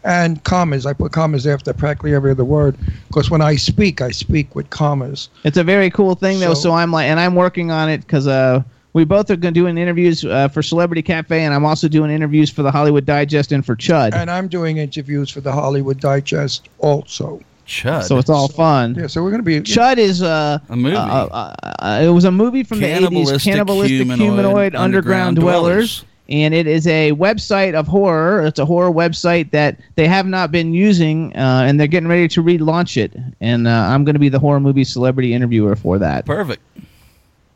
and 0.05 0.45
commas. 0.45 0.85
I 0.85 0.93
put 0.93 1.13
commas 1.13 1.47
after 1.47 1.73
practically 1.73 2.15
every 2.15 2.31
other 2.31 2.45
word 2.45 2.77
because 3.07 3.31
when 3.31 3.41
I 3.41 3.57
speak, 3.57 4.03
I 4.03 4.11
speak 4.11 4.55
with 4.55 4.69
commas. 4.69 5.31
It's 5.45 5.57
a 5.57 5.65
very 5.65 5.89
cool 5.89 6.15
thing 6.15 6.41
though. 6.41 6.53
So, 6.53 6.61
So- 6.61 6.73
I'm 6.73 6.93
like, 6.93 7.07
and 7.07 7.19
I'm 7.19 7.35
working 7.37 7.71
on 7.71 7.89
it 7.89 8.03
because 8.03 8.27
uh, 8.27 8.63
we 8.93 9.05
both 9.05 9.31
are 9.31 9.37
going 9.37 9.55
to 9.55 9.61
doing 9.61 9.79
interviews 9.79 10.27
uh, 10.27 10.49
for 10.49 10.63
Celebrity 10.63 11.01
Cafe, 11.01 11.43
and 11.43 11.55
I'm 11.55 11.65
also 11.65 11.89
doing 11.89 12.11
interviews 12.11 12.51
for 12.51 12.63
the 12.63 12.71
Hollywood 12.71 13.07
Digest 13.07 13.51
and 13.51 13.65
for 13.65 13.77
Chud. 13.77 14.13
And 14.13 14.31
I'm 14.31 14.47
doing 14.49 14.77
interviews 14.77 15.31
for 15.31 15.41
the 15.41 15.53
Hollywood 15.53 16.01
Digest 16.01 16.69
also. 16.81 17.41
Chud. 17.69 18.05
So 18.05 18.19
it's 18.19 18.31
all 18.31 18.49
fun. 18.49 18.95
Yeah, 18.95 19.07
so 19.07 19.23
we're 19.23 19.31
going 19.31 19.43
to 19.43 19.45
be 19.45 19.61
Chud 19.61 19.99
is 19.99 20.23
uh, 20.23 20.59
A 20.71 20.77
movie. 20.77 20.97
Uh, 20.97 21.27
uh, 21.27 21.55
uh, 21.79 22.01
it 22.03 22.09
was 22.09 22.25
a 22.25 22.33
movie 22.33 22.65
from 22.65 22.81
the 22.81 22.87
80s, 22.87 22.91
Cannibalistic 22.93 23.43
Cannibalistic 23.43 23.97
Humanoid 23.97 24.19
Humanoid, 24.21 24.75
Underground 24.75 24.85
Underground, 24.85 25.37
Dwellers. 25.37 25.99
Dwellers. 25.99 26.05
And 26.31 26.53
it 26.53 26.67
is 26.67 26.87
a 26.87 27.13
website 27.13 27.75
of 27.75 27.87
horror. 27.87 28.45
It's 28.45 28.59
a 28.59 28.67
horror 28.67 28.91
website 28.91 29.51
that 29.53 29.81
they 29.95 30.07
have 30.07 30.27
not 30.27 30.51
been 30.51 30.75
using, 30.75 31.35
uh, 31.35 31.65
and 31.67 31.81
they're 31.81 31.87
getting 31.87 32.09
ready 32.09 32.29
to 32.29 32.43
relaunch 32.43 32.99
it. 32.99 33.15
And 33.41 33.67
uh, 33.67 33.71
I'm 33.71 34.05
going 34.05 34.15
to 34.15 34.19
be 34.19 34.29
the 34.29 34.39
horror 34.39 34.61
movie 34.61 34.85
celebrity 34.85 35.33
interviewer 35.33 35.75
for 35.75 35.99
that. 35.99 36.27
Perfect. 36.27 36.63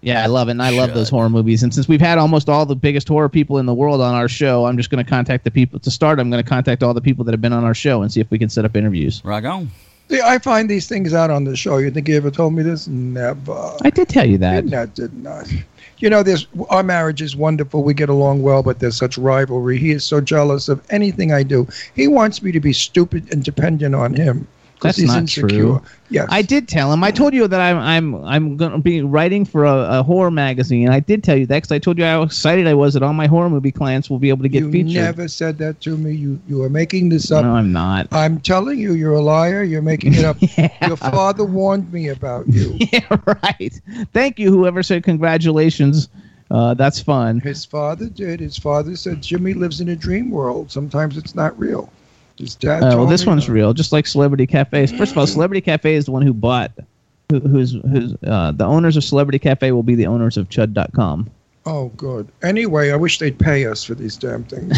Yeah, 0.00 0.22
I 0.22 0.26
love 0.26 0.48
it, 0.48 0.52
and 0.52 0.62
I 0.62 0.70
love 0.70 0.94
those 0.94 1.08
horror 1.10 1.28
movies. 1.30 1.62
And 1.62 1.72
since 1.72 1.86
we've 1.86 2.00
had 2.00 2.18
almost 2.18 2.48
all 2.48 2.66
the 2.66 2.74
biggest 2.74 3.08
horror 3.08 3.28
people 3.28 3.58
in 3.58 3.66
the 3.66 3.74
world 3.74 4.00
on 4.00 4.14
our 4.14 4.28
show, 4.28 4.66
I'm 4.66 4.76
just 4.76 4.90
going 4.90 5.04
to 5.04 5.08
contact 5.08 5.44
the 5.44 5.50
people. 5.50 5.78
To 5.78 5.90
start, 5.90 6.18
I'm 6.18 6.28
going 6.28 6.42
to 6.42 6.48
contact 6.48 6.82
all 6.82 6.92
the 6.92 7.00
people 7.00 7.24
that 7.26 7.32
have 7.32 7.40
been 7.40 7.52
on 7.52 7.64
our 7.64 7.74
show 7.74 8.02
and 8.02 8.12
see 8.12 8.20
if 8.20 8.30
we 8.30 8.38
can 8.38 8.48
set 8.48 8.64
up 8.64 8.74
interviews. 8.74 9.22
Rock 9.24 9.44
on. 9.44 9.70
See, 10.10 10.20
I 10.20 10.38
find 10.38 10.68
these 10.68 10.88
things 10.88 11.14
out 11.14 11.30
on 11.30 11.44
the 11.44 11.56
show. 11.56 11.78
You 11.78 11.90
think 11.90 12.08
you 12.08 12.16
ever 12.16 12.30
told 12.30 12.54
me 12.54 12.62
this? 12.62 12.86
Never. 12.86 13.76
I 13.82 13.90
did 13.90 14.08
tell 14.08 14.28
you 14.28 14.38
that. 14.38 14.62
Did 14.62 14.70
not, 14.70 14.94
did 14.94 15.14
not. 15.22 15.50
You 15.98 16.10
know, 16.10 16.22
this 16.22 16.46
our 16.68 16.82
marriage 16.82 17.22
is 17.22 17.36
wonderful. 17.36 17.84
We 17.84 17.94
get 17.94 18.08
along 18.08 18.42
well, 18.42 18.62
but 18.62 18.80
there's 18.80 18.96
such 18.96 19.16
rivalry. 19.16 19.78
He 19.78 19.92
is 19.92 20.04
so 20.04 20.20
jealous 20.20 20.68
of 20.68 20.82
anything 20.90 21.32
I 21.32 21.44
do. 21.44 21.66
He 21.94 22.08
wants 22.08 22.42
me 22.42 22.52
to 22.52 22.60
be 22.60 22.72
stupid 22.72 23.32
and 23.32 23.44
dependent 23.44 23.94
on 23.94 24.14
him 24.14 24.46
That's 24.82 24.98
he's 24.98 25.08
not 25.08 25.18
insecure. 25.18 25.48
true. 25.48 25.82
Yes. 26.10 26.28
I 26.30 26.42
did 26.42 26.68
tell 26.68 26.92
him. 26.92 27.02
I 27.02 27.10
told 27.10 27.32
you 27.34 27.48
that 27.48 27.60
I'm 27.60 27.78
I'm 27.78 28.24
I'm 28.24 28.56
going 28.56 28.72
to 28.72 28.78
be 28.78 29.02
writing 29.02 29.44
for 29.44 29.64
a, 29.64 29.98
a 29.98 30.02
horror 30.02 30.30
magazine. 30.30 30.88
I 30.88 31.00
did 31.00 31.24
tell 31.24 31.36
you 31.36 31.46
that 31.46 31.56
because 31.56 31.72
I 31.72 31.78
told 31.78 31.98
you 31.98 32.04
how 32.04 32.22
excited 32.22 32.66
I 32.66 32.74
was 32.74 32.94
that 32.94 33.02
all 33.02 33.12
my 33.14 33.26
horror 33.26 33.48
movie 33.48 33.72
clients 33.72 34.10
will 34.10 34.18
be 34.18 34.28
able 34.28 34.42
to 34.42 34.48
get 34.48 34.64
you 34.64 34.72
featured. 34.72 34.94
never 34.94 35.28
said 35.28 35.58
that 35.58 35.80
to 35.82 35.96
me. 35.96 36.12
You 36.12 36.40
you 36.46 36.62
are 36.62 36.68
making 36.68 37.08
this 37.08 37.30
up. 37.30 37.44
No, 37.44 37.54
I'm 37.54 37.72
not. 37.72 38.08
I'm 38.12 38.40
telling 38.40 38.78
you, 38.78 38.94
you're 38.94 39.14
a 39.14 39.20
liar. 39.20 39.62
You're 39.62 39.82
making 39.82 40.14
it 40.14 40.24
up. 40.24 40.36
Your 40.86 40.96
father 40.96 41.44
warned 41.44 41.92
me 41.92 42.08
about 42.08 42.46
you. 42.48 42.76
yeah, 42.92 43.16
right. 43.26 43.80
Thank 44.12 44.38
you, 44.38 44.50
whoever 44.50 44.82
said 44.82 45.04
congratulations. 45.04 46.08
Uh, 46.50 46.74
that's 46.74 47.00
fun. 47.00 47.40
His 47.40 47.64
father 47.64 48.10
did. 48.10 48.40
His 48.40 48.58
father 48.58 48.94
said 48.96 49.22
Jimmy 49.22 49.54
lives 49.54 49.80
in 49.80 49.88
a 49.88 49.96
dream 49.96 50.30
world. 50.30 50.70
Sometimes 50.70 51.16
it's 51.16 51.34
not 51.34 51.58
real. 51.58 51.90
His 52.38 52.54
dad. 52.54 52.82
Uh, 52.82 52.96
well, 52.96 53.06
this 53.06 53.26
one's 53.26 53.48
real, 53.48 53.72
just 53.72 53.92
like 53.92 54.06
Celebrity 54.06 54.46
Cafe. 54.46 54.86
First 54.86 55.12
of 55.12 55.18
all, 55.18 55.26
Celebrity 55.26 55.60
Cafe 55.60 55.94
is 55.94 56.06
the 56.06 56.12
one 56.12 56.22
who 56.22 56.32
bought. 56.32 56.72
Who, 57.30 57.40
who's 57.40 57.72
who's 57.72 58.14
uh, 58.26 58.52
the 58.52 58.64
owners 58.64 58.96
of 58.96 59.04
Celebrity 59.04 59.38
Cafe 59.38 59.72
will 59.72 59.82
be 59.82 59.94
the 59.94 60.06
owners 60.06 60.36
of 60.36 60.48
Chud.com. 60.48 61.30
Oh, 61.64 61.88
good. 61.96 62.28
Anyway, 62.42 62.90
I 62.90 62.96
wish 62.96 63.18
they'd 63.18 63.38
pay 63.38 63.66
us 63.66 63.84
for 63.84 63.94
these 63.94 64.16
damn 64.16 64.44
things. 64.44 64.76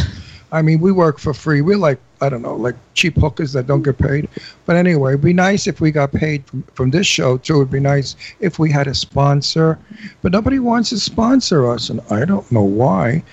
I 0.52 0.62
mean, 0.62 0.81
we 0.81 0.93
work 0.93 1.18
for 1.18 1.35
free. 1.35 1.62
We're 1.62 1.78
like, 1.78 1.98
I 2.20 2.28
don't 2.28 2.43
know, 2.43 2.55
like 2.55 2.76
cheap 2.93 3.16
hookers 3.16 3.55
that 3.55 3.66
don't 3.66 3.82
get 3.82 3.98
paid. 3.98 4.28
But 4.66 4.76
anyway, 4.76 5.12
it'd 5.12 5.22
be 5.22 5.32
nice 5.32 5.66
if 5.66 5.81
we 5.81 5.90
got 5.90 6.12
paid 6.12 6.47
from, 6.47 6.62
from 6.74 6.90
this 6.90 7.06
show, 7.06 7.39
too. 7.39 7.56
It'd 7.56 7.70
be 7.70 7.81
nice 7.81 8.14
if 8.39 8.59
we 8.59 8.70
had 8.70 8.86
a 8.86 8.94
sponsor. 8.94 9.78
But 10.22 10.31
nobody 10.31 10.59
wants 10.59 10.90
to 10.90 10.98
sponsor 11.01 11.68
us, 11.68 11.90
and 11.90 12.01
I 12.10 12.24
don't 12.24 12.51
know 12.52 12.62
why. 12.62 13.24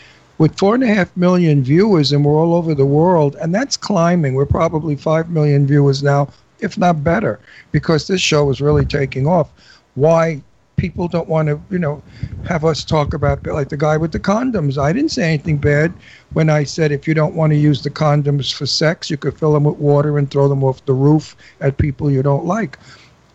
With 0.41 0.57
four 0.57 0.73
and 0.73 0.83
a 0.83 0.87
half 0.87 1.15
million 1.15 1.63
viewers, 1.63 2.11
and 2.11 2.25
we're 2.25 2.33
all 2.33 2.55
over 2.55 2.73
the 2.73 2.83
world, 2.83 3.35
and 3.39 3.53
that's 3.53 3.77
climbing. 3.77 4.33
We're 4.33 4.47
probably 4.47 4.95
five 4.95 5.29
million 5.29 5.67
viewers 5.67 6.01
now, 6.01 6.29
if 6.61 6.79
not 6.79 7.03
better, 7.03 7.39
because 7.71 8.07
this 8.07 8.21
show 8.21 8.49
is 8.49 8.59
really 8.59 8.83
taking 8.83 9.27
off. 9.27 9.51
Why 9.93 10.41
people 10.77 11.07
don't 11.07 11.29
want 11.29 11.49
to, 11.49 11.61
you 11.69 11.77
know, 11.77 12.01
have 12.47 12.65
us 12.65 12.83
talk 12.83 13.13
about 13.13 13.45
like 13.45 13.69
the 13.69 13.77
guy 13.77 13.97
with 13.97 14.13
the 14.13 14.19
condoms. 14.19 14.79
I 14.79 14.91
didn't 14.91 15.11
say 15.11 15.25
anything 15.25 15.57
bad 15.59 15.93
when 16.33 16.49
I 16.49 16.63
said 16.63 16.91
if 16.91 17.07
you 17.07 17.13
don't 17.13 17.35
want 17.35 17.53
to 17.53 17.57
use 17.57 17.83
the 17.83 17.91
condoms 17.91 18.51
for 18.51 18.65
sex, 18.65 19.11
you 19.11 19.17
could 19.17 19.37
fill 19.37 19.53
them 19.53 19.65
with 19.65 19.77
water 19.77 20.17
and 20.17 20.31
throw 20.31 20.47
them 20.47 20.63
off 20.63 20.83
the 20.85 20.93
roof 20.93 21.35
at 21.59 21.77
people 21.77 22.09
you 22.09 22.23
don't 22.23 22.45
like. 22.45 22.79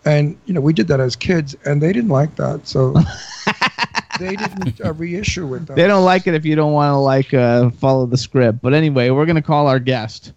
And 0.04 0.36
you 0.46 0.54
know, 0.54 0.60
we 0.60 0.72
did 0.72 0.88
that 0.88 0.98
as 0.98 1.14
kids, 1.14 1.54
and 1.64 1.80
they 1.80 1.92
didn't 1.92 2.10
like 2.10 2.34
that. 2.34 2.66
So 2.66 2.96
they 4.18 4.36
didn't 4.36 4.80
uh, 4.84 4.92
reissue 4.94 5.54
it. 5.54 5.66
Though. 5.66 5.74
They 5.74 5.86
don't 5.86 6.04
like 6.04 6.26
it 6.26 6.34
if 6.34 6.44
you 6.44 6.56
don't 6.56 6.72
want 6.72 6.92
to 6.92 6.96
like 6.96 7.34
uh, 7.34 7.70
follow 7.70 8.06
the 8.06 8.16
script. 8.16 8.60
But 8.62 8.74
anyway, 8.74 9.10
we're 9.10 9.26
gonna 9.26 9.42
call 9.42 9.66
our 9.68 9.78
guest 9.78 10.32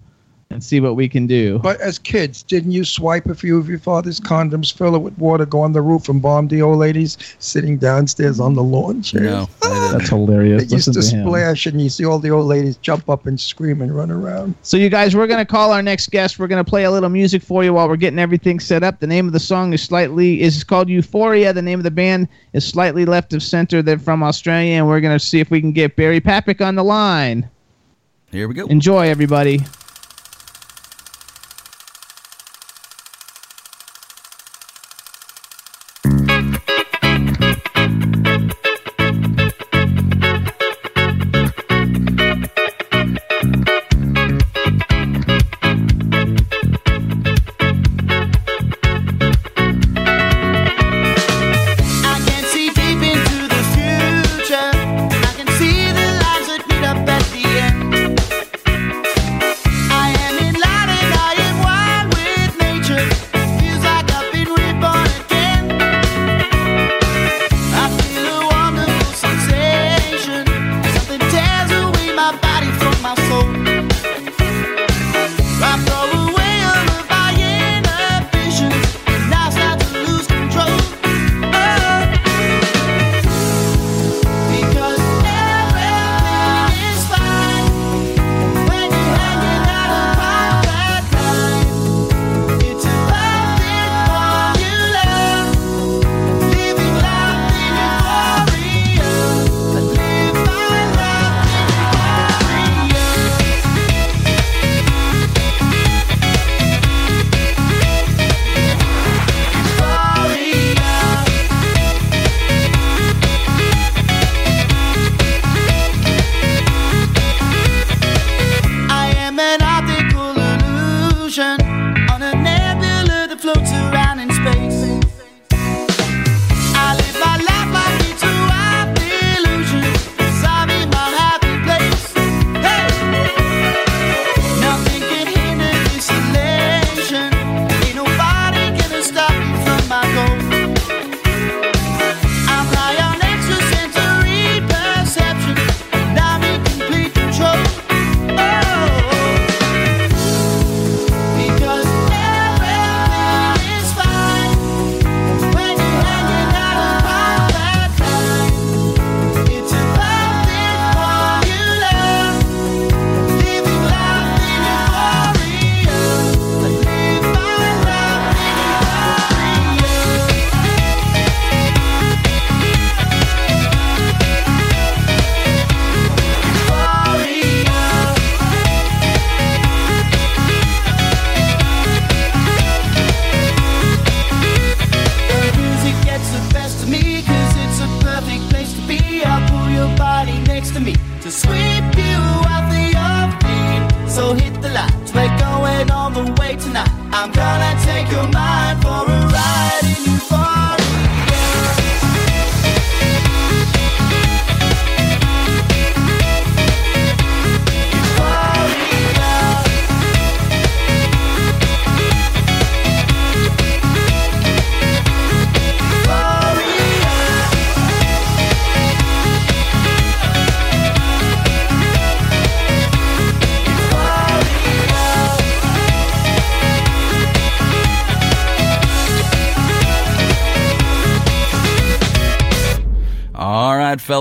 and 0.52 0.64
see 0.64 0.80
what 0.80 0.96
we 0.96 1.08
can 1.08 1.28
do. 1.28 1.60
But 1.60 1.80
as 1.80 2.00
kids, 2.00 2.42
didn't 2.42 2.72
you 2.72 2.84
swipe 2.84 3.28
a 3.28 3.36
few 3.36 3.60
of 3.60 3.70
your 3.70 3.78
father's 3.78 4.20
condoms, 4.20 4.74
fill 4.74 4.96
it 4.96 5.00
with 5.00 5.16
water, 5.20 5.46
go 5.46 5.62
on 5.62 5.74
the 5.74 5.82
roof, 5.82 6.10
and 6.10 6.20
bomb 6.20 6.48
the 6.48 6.60
old 6.64 6.80
ladies 6.80 7.20
sitting 7.38 7.78
downstairs 7.78 8.40
on 8.40 8.56
the 8.56 8.64
lawn 8.64 9.04
chair? 9.04 9.22
No, 9.22 9.48
That's 9.62 10.10
hilarious. 10.10 10.64
It 10.64 10.72
used 10.72 10.86
to 10.86 10.94
to 10.94 11.04
splash, 11.04 11.68
and 11.68 11.80
you 11.80 11.88
see 11.88 12.04
all 12.04 12.18
the 12.18 12.32
old 12.32 12.48
ladies 12.48 12.78
jump 12.78 13.12
up 13.12 13.28
and 13.28 13.40
scream 13.40 13.80
and 13.82 13.96
run 13.96 14.10
around. 14.10 14.56
So 14.64 14.76
you 14.76 14.90
guys, 14.90 15.16
we're 15.16 15.28
gonna 15.28 15.46
call 15.46 15.72
our 15.72 15.84
next 15.84 16.10
guest. 16.10 16.40
We're 16.40 16.48
gonna 16.48 16.64
play 16.64 16.86
a 16.86 16.92
little 16.92 17.10
music 17.10 17.44
for 17.44 17.64
you 17.64 17.74
while 17.74 17.88
we're 17.88 17.96
getting 17.96 18.20
everything 18.20 18.60
set 18.60 18.82
up. 18.82 19.00
The 19.00 19.08
name 19.08 19.28
of 19.28 19.34
the 19.34 19.40
song 19.40 19.74
is 19.74 19.84
slightly 19.84 20.42
is 20.42 20.64
called 20.64 20.90
Euphoria. 20.90 21.54
The 21.54 21.62
name 21.62 21.80
of 21.80 21.84
the 21.84 21.92
band 21.92 22.28
is 22.54 22.66
slightly 22.66 23.06
left 23.06 23.34
of 23.34 23.44
center. 23.44 23.84
They're 23.84 24.00
from 24.00 24.24
Australia, 24.24 24.78
and 24.78 24.88
we're 24.88 25.00
gonna 25.00 25.20
see 25.20 25.40
if 25.40 25.52
we 25.52 25.62
can 25.62 25.74
get 25.74 25.96
Barry 25.96 26.20
Papick 26.20 26.60
on 26.60 26.74
the 26.74 26.84
line. 26.84 27.48
Here 28.32 28.48
we 28.48 28.56
go. 28.56 28.66
Enjoy, 28.66 29.08
everybody. 29.10 29.62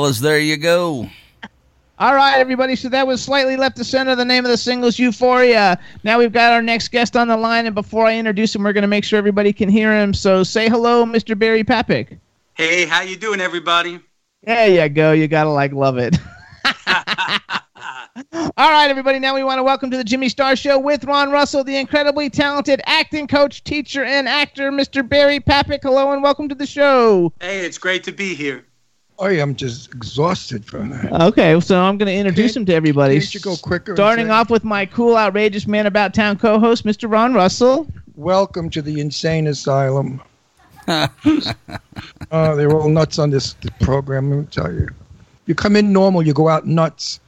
Fellas, 0.09 0.21
there 0.21 0.39
you 0.39 0.57
go. 0.57 1.09
All 1.99 2.15
right, 2.15 2.39
everybody. 2.39 2.77
So 2.77 2.89
that 2.89 3.07
was 3.07 3.23
slightly 3.23 3.57
left 3.57 3.77
to 3.77 3.85
center. 3.85 4.15
The 4.15 4.25
name 4.25 4.45
of 4.45 4.51
the 4.51 4.57
singles 4.57 4.99
Euphoria. 4.99 5.79
Now 6.05 6.19
we've 6.19 6.33
got 6.33 6.53
our 6.53 6.63
next 6.63 6.89
guest 6.89 7.15
on 7.17 7.29
the 7.29 7.37
line, 7.37 7.67
and 7.67 7.75
before 7.75 8.07
I 8.07 8.17
introduce 8.17 8.55
him, 8.55 8.63
we're 8.63 8.73
going 8.73 8.83
to 8.83 8.89
make 8.89 9.05
sure 9.05 9.19
everybody 9.19 9.53
can 9.53 9.69
hear 9.69 9.93
him. 9.93 10.15
So 10.15 10.43
say 10.45 10.69
hello, 10.69 11.05
Mr. 11.05 11.39
Barry 11.39 11.65
Papick. 11.65 12.19
Hey, 12.55 12.87
how 12.87 13.03
you 13.03 13.17
doing, 13.17 13.41
everybody? 13.41 14.01
There 14.45 14.83
you 14.83 14.89
go. 14.89 15.13
You 15.13 15.29
gotta 15.29 15.51
like 15.51 15.73
love 15.73 15.99
it. 15.99 16.17
All 18.57 18.71
right, 18.71 18.89
everybody. 18.89 19.19
Now 19.19 19.35
we 19.35 19.45
want 19.45 19.59
to 19.59 19.63
welcome 19.63 19.91
to 19.91 19.97
the 19.97 20.05
Jimmy 20.05 20.29
Star 20.29 20.57
Show 20.57 20.79
with 20.79 21.05
Ron 21.05 21.31
Russell, 21.31 21.65
the 21.65 21.77
incredibly 21.77 22.31
talented 22.31 22.81
acting 22.87 23.27
coach, 23.27 23.63
teacher, 23.63 24.05
and 24.05 24.29
actor, 24.29 24.71
Mr. 24.73 25.07
Barry 25.07 25.41
Papick. 25.41 25.83
Hello 25.83 26.13
and 26.13 26.23
welcome 26.23 26.49
to 26.49 26.55
the 26.55 26.67
show. 26.67 27.33
Hey, 27.41 27.61
it's 27.67 27.79
great 27.79 28.05
to 28.05 28.13
be 28.13 28.35
here. 28.35 28.68
I 29.21 29.33
am 29.33 29.57
just 29.57 29.93
exhausted 29.93 30.65
from 30.65 30.91
that. 30.91 31.13
Okay, 31.13 31.59
so 31.61 31.81
I'm 31.81 31.99
going 31.99 32.07
to 32.07 32.15
introduce 32.15 32.55
him 32.55 32.65
to 32.67 32.75
everybody. 32.75 33.19
can't 33.19 33.35
you 33.35 33.41
go 33.41 33.57
quicker 33.57 33.97
Starting 33.97 34.31
off 34.31 34.49
with 34.49 34.63
my 34.63 34.87
cool, 34.87 35.17
outrageous 35.17 35.67
man 35.67 35.87
about 35.87 36.15
town 36.15 36.39
co-host, 36.39 36.85
Mr. 36.85 37.11
Ron 37.11 37.35
Russell. 37.35 37.89
Welcome 38.15 38.71
to 38.71 38.81
the 38.81 39.01
insane 39.01 39.49
asylum. 39.49 40.23
uh, 40.87 41.09
they're 42.31 42.73
all 42.73 42.89
nuts 42.89 43.19
on 43.19 43.31
this 43.31 43.57
program. 43.81 44.31
Let 44.31 44.37
me 44.39 44.47
tell 44.47 44.73
you. 44.73 44.89
You 45.47 45.55
come 45.57 45.75
in 45.75 45.93
normal, 45.93 46.23
you 46.23 46.33
go 46.33 46.49
out 46.49 46.67
nuts. 46.67 47.19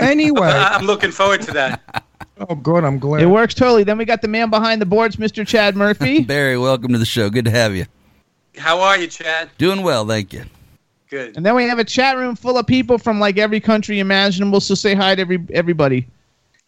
Anyway, 0.00 0.40
I'm 0.48 0.86
looking 0.86 1.12
forward 1.12 1.42
to 1.42 1.52
that. 1.52 2.04
oh 2.40 2.56
good, 2.56 2.82
I'm 2.82 2.98
glad. 2.98 3.22
It 3.22 3.26
works 3.26 3.54
totally. 3.54 3.84
Then 3.84 3.96
we 3.98 4.04
got 4.04 4.22
the 4.22 4.28
man 4.28 4.50
behind 4.50 4.80
the 4.82 4.86
boards, 4.86 5.16
Mr. 5.16 5.46
Chad 5.46 5.76
Murphy. 5.76 6.20
Barry, 6.24 6.58
welcome 6.58 6.92
to 6.92 6.98
the 6.98 7.04
show. 7.04 7.30
Good 7.30 7.44
to 7.44 7.50
have 7.52 7.76
you. 7.76 7.86
How 8.56 8.80
are 8.80 8.98
you, 8.98 9.06
Chad? 9.06 9.50
Doing 9.58 9.82
well, 9.82 10.04
thank 10.04 10.32
you. 10.32 10.44
Good. 11.08 11.36
And 11.36 11.46
then 11.46 11.54
we 11.54 11.64
have 11.64 11.78
a 11.78 11.84
chat 11.84 12.16
room 12.16 12.36
full 12.36 12.58
of 12.58 12.66
people 12.66 12.98
from 12.98 13.18
like 13.18 13.38
every 13.38 13.60
country 13.60 13.98
imaginable. 13.98 14.60
So 14.60 14.74
say 14.74 14.94
hi 14.94 15.14
to 15.14 15.20
every 15.22 15.44
everybody. 15.52 16.06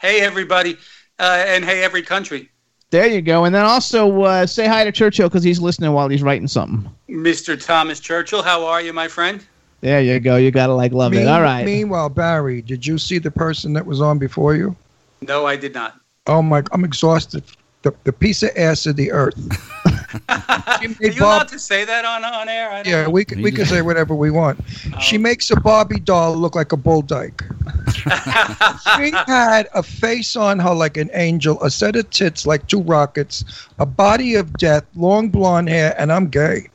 Hey, 0.00 0.20
everybody. 0.20 0.76
Uh, 1.18 1.44
and 1.46 1.64
hey, 1.64 1.82
every 1.82 2.02
country. 2.02 2.48
There 2.88 3.06
you 3.06 3.20
go. 3.20 3.44
And 3.44 3.54
then 3.54 3.64
also 3.64 4.22
uh, 4.22 4.46
say 4.46 4.66
hi 4.66 4.84
to 4.84 4.90
Churchill 4.90 5.28
because 5.28 5.44
he's 5.44 5.60
listening 5.60 5.92
while 5.92 6.08
he's 6.08 6.22
writing 6.22 6.48
something. 6.48 6.90
Mr. 7.08 7.62
Thomas 7.62 8.00
Churchill, 8.00 8.42
how 8.42 8.64
are 8.64 8.80
you, 8.80 8.92
my 8.92 9.06
friend? 9.06 9.44
There 9.80 10.00
you 10.00 10.18
go. 10.20 10.36
You 10.36 10.50
gotta 10.50 10.74
like 10.74 10.92
love 10.92 11.14
it. 11.14 11.26
All 11.26 11.42
right. 11.42 11.64
Meanwhile, 11.64 12.08
Barry, 12.10 12.62
did 12.62 12.86
you 12.86 12.98
see 12.98 13.18
the 13.18 13.30
person 13.30 13.72
that 13.74 13.86
was 13.86 14.00
on 14.00 14.18
before 14.18 14.54
you? 14.54 14.74
No, 15.22 15.46
I 15.46 15.56
did 15.56 15.74
not. 15.74 16.00
Oh 16.26 16.42
my! 16.42 16.62
I'm 16.72 16.84
exhausted. 16.84 17.44
The, 17.82 17.94
the 18.04 18.12
piece 18.12 18.42
of 18.42 18.50
ass 18.56 18.86
of 18.86 18.96
the 18.96 19.10
earth. 19.10 19.38
Are 20.28 20.84
you 20.84 21.20
allowed 21.20 21.48
to 21.48 21.58
say 21.58 21.84
that 21.84 22.04
on, 22.04 22.24
on 22.24 22.48
air? 22.48 22.70
I 22.70 22.82
don't 22.82 22.92
Yeah, 22.92 23.02
know. 23.04 23.10
we 23.10 23.24
can, 23.24 23.42
we 23.42 23.52
can 23.52 23.66
say 23.66 23.82
whatever 23.82 24.14
we 24.14 24.30
want. 24.30 24.60
She 25.00 25.16
oh. 25.16 25.20
makes 25.20 25.50
a 25.50 25.56
Barbie 25.60 26.00
doll 26.00 26.36
look 26.36 26.54
like 26.54 26.72
a 26.72 26.76
bull 26.76 27.02
dyke. 27.02 27.42
she 27.94 29.10
had 29.26 29.68
a 29.74 29.82
face 29.82 30.36
on 30.36 30.58
her 30.58 30.74
like 30.74 30.96
an 30.96 31.10
angel, 31.12 31.62
a 31.62 31.70
set 31.70 31.96
of 31.96 32.08
tits 32.10 32.46
like 32.46 32.66
two 32.66 32.82
rockets, 32.82 33.44
a 33.78 33.86
body 33.86 34.34
of 34.34 34.52
death, 34.54 34.84
long 34.94 35.28
blonde 35.28 35.68
hair, 35.68 35.94
and 35.98 36.12
I'm 36.12 36.28
gay. 36.28 36.68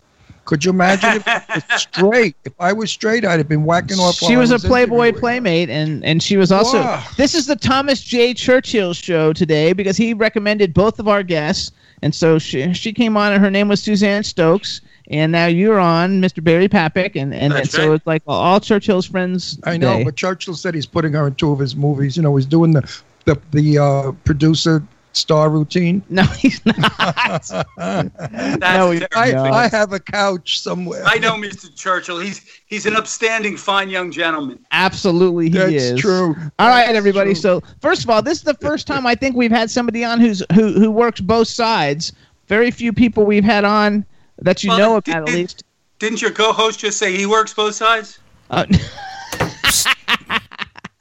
Could 0.45 0.63
you 0.63 0.71
imagine 0.71 1.09
if 1.15 1.27
I 1.27 1.43
was 1.53 1.81
straight? 1.81 2.35
If 2.45 2.53
I 2.59 2.71
was 2.71 2.91
straight, 2.91 3.25
I'd 3.25 3.39
have 3.39 3.49
been 3.49 3.63
whacking 3.63 3.97
off. 3.97 4.15
She 4.15 4.25
while 4.25 4.37
I 4.37 4.41
was 4.41 4.51
a. 4.51 4.59
Playboy 4.59 5.13
playmate, 5.13 5.69
and 5.69 6.05
and 6.05 6.21
she 6.21 6.37
was 6.37 6.51
also. 6.51 6.81
Wow. 6.81 7.03
This 7.17 7.33
is 7.33 7.47
the 7.47 7.55
Thomas 7.55 8.01
J. 8.01 8.33
Churchill 8.33 8.93
show 8.93 9.33
today 9.33 9.73
because 9.73 9.97
he 9.97 10.13
recommended 10.13 10.73
both 10.73 10.99
of 10.99 11.07
our 11.07 11.23
guests, 11.23 11.71
and 12.05 12.13
so 12.13 12.37
she 12.37 12.71
she 12.75 12.93
came 12.93 13.17
on, 13.17 13.33
and 13.33 13.43
her 13.43 13.49
name 13.49 13.67
was 13.67 13.81
Suzanne 13.81 14.21
Stokes, 14.21 14.81
and 15.09 15.31
now 15.31 15.47
you're 15.47 15.79
on, 15.79 16.21
Mr. 16.21 16.41
Barry 16.41 16.67
Papick, 16.67 17.15
and 17.15 17.33
and, 17.33 17.51
and 17.51 17.67
so 17.67 17.93
it's 17.93 18.05
like 18.05 18.21
all 18.27 18.59
Churchill's 18.59 19.07
friends. 19.07 19.59
I 19.63 19.77
know, 19.77 19.93
today. 19.93 20.03
but 20.03 20.15
Churchill 20.15 20.53
said 20.53 20.75
he's 20.75 20.85
putting 20.85 21.13
her 21.13 21.25
in 21.25 21.33
two 21.33 21.51
of 21.51 21.57
his 21.57 21.75
movies. 21.75 22.15
You 22.15 22.21
know, 22.21 22.35
he's 22.35 22.45
doing 22.45 22.73
the 22.73 23.01
the 23.25 23.41
the 23.49 23.79
uh, 23.79 24.11
producer 24.23 24.83
star 25.15 25.49
routine. 25.49 26.03
No, 26.09 26.23
he's 26.23 26.61
not. 26.65 27.51
No, 28.59 28.91
he's 28.91 29.03
I, 29.15 29.31
not. 29.31 29.51
I 29.51 29.67
have 29.69 29.93
a 29.93 29.99
couch 29.99 30.59
somewhere. 30.59 31.03
I 31.05 31.17
know 31.17 31.33
Mr. 31.35 31.73
Churchill. 31.75 32.19
He's 32.19 32.45
he's 32.65 32.85
an 32.85 32.95
upstanding, 32.95 33.57
fine 33.57 33.89
young 33.89 34.11
gentleman. 34.11 34.59
Absolutely, 34.71 35.45
he 35.45 35.57
That's 35.57 35.71
is. 35.73 35.99
true. 35.99 36.35
All 36.59 36.67
right, 36.69 36.93
everybody. 36.95 37.33
So 37.35 37.61
first 37.81 38.03
of 38.03 38.09
all, 38.09 38.21
this 38.21 38.37
is 38.39 38.43
the 38.43 38.53
first 38.55 38.87
time 38.87 39.05
I 39.07 39.15
think 39.15 39.35
we've 39.35 39.51
had 39.51 39.69
somebody 39.71 40.03
on 40.03 40.19
who's 40.19 40.43
who 40.53 40.73
who 40.73 40.91
works 40.91 41.21
both 41.21 41.47
sides. 41.47 42.11
Very 42.47 42.71
few 42.71 42.93
people 42.93 43.25
we've 43.25 43.43
had 43.43 43.63
on 43.65 44.05
that 44.39 44.63
you 44.63 44.69
Well, 44.69 44.77
know 44.77 44.99
did- 44.99 45.13
about 45.15 45.29
at 45.29 45.33
did- 45.33 45.35
least. 45.35 45.63
Didn't 45.97 46.21
your 46.21 46.31
co-host 46.31 46.79
just 46.79 46.97
say 46.99 47.15
he 47.15 47.25
works 47.25 47.53
both 47.53 47.73
sides? 47.73 48.19
Uh, 48.49 48.65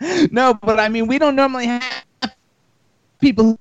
no, 0.31 0.55
but 0.55 0.79
I 0.79 0.89
mean, 0.89 1.07
we 1.09 1.19
don't 1.19 1.35
normally 1.37 1.67
have 1.67 1.83
people 3.21 3.59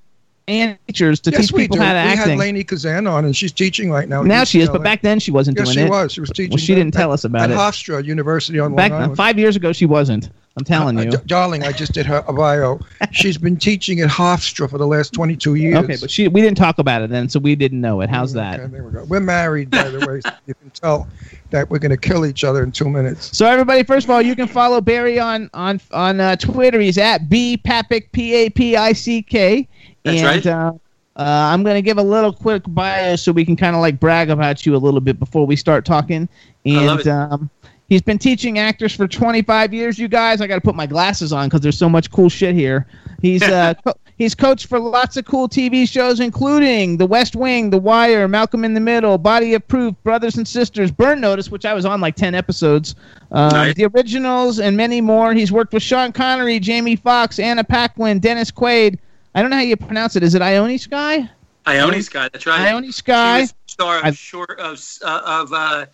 and 0.48 0.78
teachers 0.88 1.20
to 1.22 1.32
yes, 1.32 1.42
teach 1.42 1.52
we 1.52 1.62
people 1.62 1.78
do. 1.78 1.84
how 1.84 1.94
to 1.94 2.00
we 2.00 2.14
acting. 2.20 2.40
had 2.40 2.56
Lainie 2.56 2.68
Kazan 2.68 3.08
on, 3.08 3.26
and 3.26 3.36
she's 3.36 3.52
teaching 3.52 3.90
right 3.92 4.10
now. 4.10 4.22
now 4.24 4.44
she 4.44 4.60
is, 4.62 4.70
but 4.70 4.84
back 4.84 5.02
then 5.02 5.20
she 5.20 5.32
wasn't 5.32 5.58
yes, 5.58 5.68
doing 5.68 5.76
she 5.78 5.82
it. 5.82 5.86
She 5.86 5.90
was. 5.92 6.12
She 6.14 6.20
was 6.22 6.30
teaching. 6.32 6.52
Well, 6.52 6.58
she 6.58 6.76
didn't 6.76 6.94
tell 6.94 7.12
us 7.12 7.24
about 7.24 7.44
at 7.44 7.52
it. 7.52 7.58
Hofstra 7.58 8.04
University 8.04 8.60
on 8.60 8.76
Back 8.76 8.92
Long 8.92 9.02
Island. 9.04 9.18
five 9.18 9.40
years 9.40 9.56
ago, 9.56 9.72
she 9.72 9.86
wasn't. 9.86 10.30
I'm 10.56 10.64
telling 10.64 11.00
Uh, 11.00 11.04
you. 11.04 11.12
d- 11.12 11.18
darling, 11.26 11.64
I 11.64 11.72
just 11.72 11.94
did 11.94 12.06
her 12.06 12.22
bio. 12.22 12.80
She's 13.12 13.40
been 13.40 13.58
teaching 13.58 14.02
at 14.02 14.10
Hofstra 14.10 14.70
for 14.70 14.78
the 14.78 14.86
last 14.86 15.12
22 15.12 15.56
years. 15.56 15.78
Okay, 15.78 15.96
but 16.00 16.12
she 16.12 16.28
we 16.28 16.42
didn't 16.42 16.58
talk 16.58 16.78
about 16.78 17.02
it 17.02 17.10
then, 17.10 17.28
so 17.28 17.40
we 17.40 17.56
didn't 17.56 17.82
know 17.82 18.02
it. 18.02 18.10
How's 18.12 18.34
that? 18.34 18.60
Okay, 18.60 18.72
there 18.72 18.84
we 18.84 18.92
go. 18.92 19.04
We're 19.06 19.20
married, 19.20 19.72
by 19.72 19.90
the 19.90 20.06
way. 20.06 20.22
So 20.22 20.30
you 20.46 20.54
can 20.54 20.70
tell 20.70 21.08
that 21.50 21.68
we're 21.72 21.80
going 21.80 21.90
to 21.90 21.98
kill 21.98 22.24
each 22.24 22.44
other 22.44 22.62
in 22.62 22.72
two 22.72 22.88
minutes. 22.88 23.36
So 23.36 23.48
everybody, 23.48 23.82
first 23.82 24.06
of 24.06 24.12
all, 24.12 24.22
you 24.22 24.36
can 24.36 24.48
follow 24.48 24.80
Barry 24.80 25.20
on 25.20 25.50
on 25.56 25.82
on 25.92 26.20
uh, 26.20 26.36
Twitter. 26.36 26.80
He's 26.80 27.00
at 27.00 27.30
b 27.30 27.58
papick 27.58 28.12
p 28.12 28.36
a 28.36 28.50
p 28.52 28.76
i 28.78 28.94
c 28.94 29.24
k. 29.24 29.68
That's 30.04 30.18
and, 30.18 30.28
right. 30.28 30.46
Uh, 30.46 30.74
uh, 31.16 31.52
I'm 31.54 31.64
gonna 31.64 31.82
give 31.82 31.98
a 31.98 32.04
little 32.04 32.34
quick 32.34 32.64
bio 32.68 33.16
so 33.16 33.32
we 33.32 33.46
can 33.46 33.56
kind 33.56 33.76
of 33.76 33.82
like 33.82 34.00
brag 34.00 34.30
about 34.30 34.66
you 34.66 34.76
a 34.76 34.78
little 34.78 35.00
bit 35.00 35.20
before 35.20 35.46
we 35.46 35.56
start 35.56 35.86
talking. 35.86 36.28
And 36.66 36.78
I 36.78 36.86
love 36.86 37.00
it. 37.02 37.08
Um, 37.08 37.50
he's 37.88 38.02
been 38.02 38.18
teaching 38.18 38.58
actors 38.58 38.96
for 38.96 39.08
25 39.08 39.74
years. 39.74 40.00
You 40.00 40.08
guys, 40.08 40.42
I 40.42 40.48
got 40.48 40.56
to 40.56 40.62
put 40.62 40.76
my 40.76 40.88
glasses 40.88 41.32
on 41.32 41.48
because 41.48 41.62
there's 41.62 41.78
so 41.78 41.90
much 41.90 42.12
cool 42.12 42.30
shit 42.30 42.56
here. 42.56 42.88
He's 43.22 43.44
uh, 43.44 43.76
co- 43.86 43.94
he's 44.18 44.34
coached 44.34 44.68
for 44.68 44.80
lots 44.80 45.16
of 45.16 45.26
cool 45.26 45.48
TV 45.48 45.88
shows, 45.88 46.20
including 46.20 46.98
The 46.98 47.06
West 47.06 47.36
Wing, 47.36 47.70
The 47.70 47.78
Wire, 47.78 48.28
Malcolm 48.28 48.66
in 48.66 48.74
the 48.74 48.80
Middle, 48.80 49.18
Body 49.18 49.54
of 49.54 49.68
Proof, 49.68 49.96
Brothers 50.04 50.38
and 50.38 50.48
Sisters, 50.48 50.92
Burn 50.92 51.22
Notice, 51.22 51.52
which 51.52 51.66
I 51.66 51.74
was 51.74 51.86
on 51.86 52.02
like 52.02 52.16
10 52.16 52.34
episodes, 52.34 52.96
um, 53.32 53.50
Nice. 53.50 53.76
The 53.76 53.86
Originals, 53.86 54.60
and 54.60 54.76
many 54.76 55.00
more. 55.00 55.34
He's 55.34 55.52
worked 55.52 55.74
with 55.74 55.84
Sean 55.84 56.12
Connery, 56.12 56.60
Jamie 56.60 56.96
Foxx, 56.96 57.40
Anna 57.40 57.64
Paquin, 57.64 58.20
Dennis 58.20 58.52
Quaid. 58.52 58.98
I 59.36 59.42
don't 59.42 59.50
know 59.50 59.58
how 59.58 59.64
you 59.64 59.76
pronounce 59.78 60.16
it. 60.16 60.24
Is 60.24 60.36
it 60.36 60.42
Ione 60.42 60.78
Skye? 60.78 61.30
Ione 61.66 62.02
Skye, 62.02 62.30
that's 62.32 62.46
right. 62.46 62.60
Ione 62.72 62.92
Skye. 62.92 63.48
Star 63.68 64.00
of 64.00 64.06
I've- 64.06 64.18
short 64.18 64.60
of 64.60 64.80
uh, 65.04 65.22
of 65.26 65.52
uh, 65.54 65.86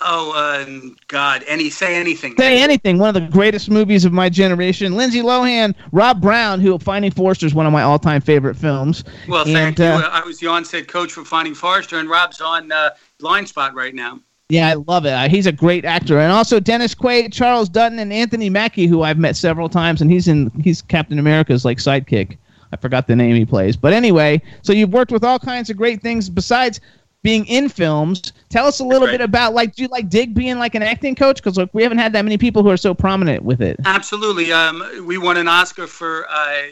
oh 0.00 0.64
um, 0.66 0.96
God, 1.08 1.44
any 1.46 1.70
say 1.70 1.94
anything. 1.94 2.34
Say 2.36 2.60
anything. 2.62 2.98
One 2.98 3.08
of 3.08 3.22
the 3.22 3.28
greatest 3.30 3.70
movies 3.70 4.04
of 4.04 4.12
my 4.12 4.28
generation. 4.28 4.94
Lindsay 4.94 5.22
Lohan, 5.22 5.74
Rob 5.92 6.20
Brown, 6.20 6.60
who 6.60 6.76
Finding 6.78 7.10
Forrester 7.10 7.46
is 7.46 7.54
one 7.54 7.64
of 7.66 7.72
my 7.72 7.82
all-time 7.82 8.20
favorite 8.20 8.56
films. 8.56 9.04
Well, 9.28 9.44
And, 9.44 9.52
thank 9.52 9.78
you. 9.78 9.84
uh, 9.86 10.00
Uh, 10.00 10.10
I 10.12 10.24
was 10.26 10.38
the 10.38 10.48
onset 10.48 10.88
coach 10.88 11.12
for 11.12 11.24
Finding 11.24 11.54
Forrester, 11.54 11.98
and 11.98 12.08
Rob's 12.10 12.40
on 12.42 12.70
uh, 12.70 12.90
Blind 13.18 13.48
Spot 13.48 13.74
right 13.74 13.94
now. 13.94 14.20
Yeah, 14.50 14.68
I 14.68 14.74
love 14.74 15.06
it. 15.06 15.12
Uh, 15.12 15.28
He's 15.28 15.46
a 15.46 15.52
great 15.52 15.84
actor, 15.84 16.18
and 16.18 16.30
also 16.30 16.60
Dennis 16.60 16.94
Quaid, 16.94 17.32
Charles 17.32 17.68
Dutton, 17.68 17.98
and 17.98 18.12
Anthony 18.12 18.50
Mackie, 18.50 18.86
who 18.86 19.02
I've 19.02 19.18
met 19.18 19.36
several 19.36 19.68
times, 19.68 20.02
and 20.02 20.10
he's 20.10 20.28
in 20.28 20.50
he's 20.62 20.82
Captain 20.82 21.18
America's 21.18 21.64
like 21.64 21.78
sidekick. 21.78 22.36
I 22.72 22.76
forgot 22.76 23.06
the 23.06 23.16
name 23.16 23.36
he 23.36 23.46
plays, 23.46 23.76
but 23.76 23.92
anyway. 23.92 24.42
So 24.62 24.72
you've 24.72 24.92
worked 24.92 25.12
with 25.12 25.24
all 25.24 25.38
kinds 25.38 25.70
of 25.70 25.76
great 25.76 26.02
things 26.02 26.28
besides 26.28 26.80
being 27.22 27.46
in 27.46 27.68
films. 27.70 28.32
Tell 28.50 28.66
us 28.66 28.80
a 28.80 28.84
little 28.84 29.08
bit 29.08 29.22
about 29.22 29.54
like, 29.54 29.74
do 29.74 29.82
you 29.82 29.88
like 29.88 30.10
dig 30.10 30.34
being 30.34 30.58
like 30.58 30.74
an 30.74 30.82
acting 30.82 31.14
coach? 31.14 31.36
Because 31.36 31.56
look, 31.56 31.70
we 31.72 31.82
haven't 31.82 31.98
had 31.98 32.12
that 32.12 32.22
many 32.22 32.36
people 32.36 32.62
who 32.62 32.68
are 32.68 32.76
so 32.76 32.92
prominent 32.92 33.44
with 33.44 33.62
it. 33.62 33.80
Absolutely. 33.86 34.52
Um, 34.52 35.06
we 35.06 35.16
won 35.16 35.38
an 35.38 35.48
Oscar 35.48 35.86
for 35.86 36.28
uh, 36.28 36.62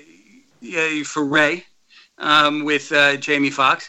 yeah, 0.61 1.03
for 1.05 1.25
Ray 1.25 1.65
um, 2.19 2.65
with 2.65 2.93
uh, 2.93 3.17
Jamie 3.17 3.51
Foxx, 3.51 3.89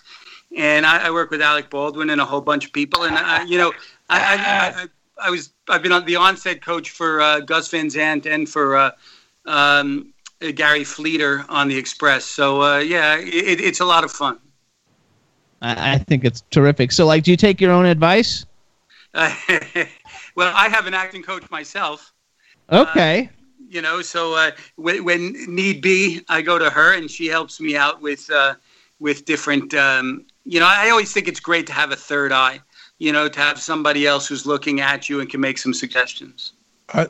and 0.55 0.85
I, 0.85 1.07
I 1.07 1.11
work 1.11 1.31
with 1.31 1.41
Alec 1.41 1.69
Baldwin 1.69 2.09
and 2.09 2.21
a 2.21 2.25
whole 2.25 2.41
bunch 2.41 2.65
of 2.65 2.73
people. 2.73 3.03
And 3.03 3.17
I, 3.17 3.43
you 3.43 3.57
know, 3.57 3.73
I, 4.09 4.85
I, 5.19 5.27
I, 5.27 5.29
was 5.29 5.51
I've 5.67 5.81
been 5.81 5.91
on 5.91 6.05
the 6.05 6.15
onset 6.15 6.61
coach 6.63 6.91
for 6.91 7.21
uh, 7.21 7.39
Gus 7.39 7.69
Van 7.69 7.89
Sant 7.89 8.25
and 8.25 8.47
for 8.47 8.77
uh, 8.77 8.91
um, 9.45 10.13
Gary 10.55 10.83
Fleder 10.83 11.45
on 11.49 11.67
the 11.67 11.77
Express. 11.77 12.25
So 12.25 12.61
uh, 12.61 12.77
yeah, 12.79 13.17
it, 13.17 13.59
it's 13.61 13.79
a 13.79 13.85
lot 13.85 14.03
of 14.03 14.11
fun. 14.11 14.39
I, 15.61 15.93
I 15.93 15.97
think 15.97 16.23
it's 16.23 16.43
terrific. 16.51 16.91
So 16.91 17.05
like, 17.05 17.23
do 17.23 17.31
you 17.31 17.37
take 17.37 17.59
your 17.59 17.71
own 17.71 17.85
advice? 17.85 18.45
Uh, 19.13 19.33
well, 20.35 20.53
I 20.55 20.69
have 20.69 20.87
an 20.87 20.93
acting 20.93 21.23
coach 21.23 21.49
myself. 21.49 22.13
Okay. 22.71 23.29
you 23.69 23.81
know 23.81 24.01
so 24.01 24.33
uh, 24.35 24.51
when, 24.77 25.03
when 25.03 25.33
need 25.53 25.81
be 25.81 26.21
i 26.29 26.41
go 26.41 26.57
to 26.57 26.69
her 26.69 26.93
and 26.93 27.11
she 27.11 27.27
helps 27.27 27.59
me 27.59 27.75
out 27.75 28.01
with 28.01 28.31
uh, 28.31 28.55
with 28.99 29.25
different 29.25 29.73
um, 29.73 30.25
you 30.45 30.59
know 30.59 30.67
i 30.67 30.89
always 30.89 31.11
think 31.13 31.27
it's 31.27 31.39
great 31.39 31.65
to 31.67 31.73
have 31.73 31.91
a 31.91 31.95
third 31.95 32.31
eye 32.31 32.59
you 32.99 33.11
know 33.11 33.27
to 33.29 33.39
have 33.39 33.59
somebody 33.59 34.05
else 34.07 34.27
who's 34.27 34.45
looking 34.45 34.81
at 34.81 35.09
you 35.09 35.19
and 35.19 35.29
can 35.29 35.39
make 35.41 35.57
some 35.57 35.73
suggestions 35.73 36.53
a, 36.93 37.09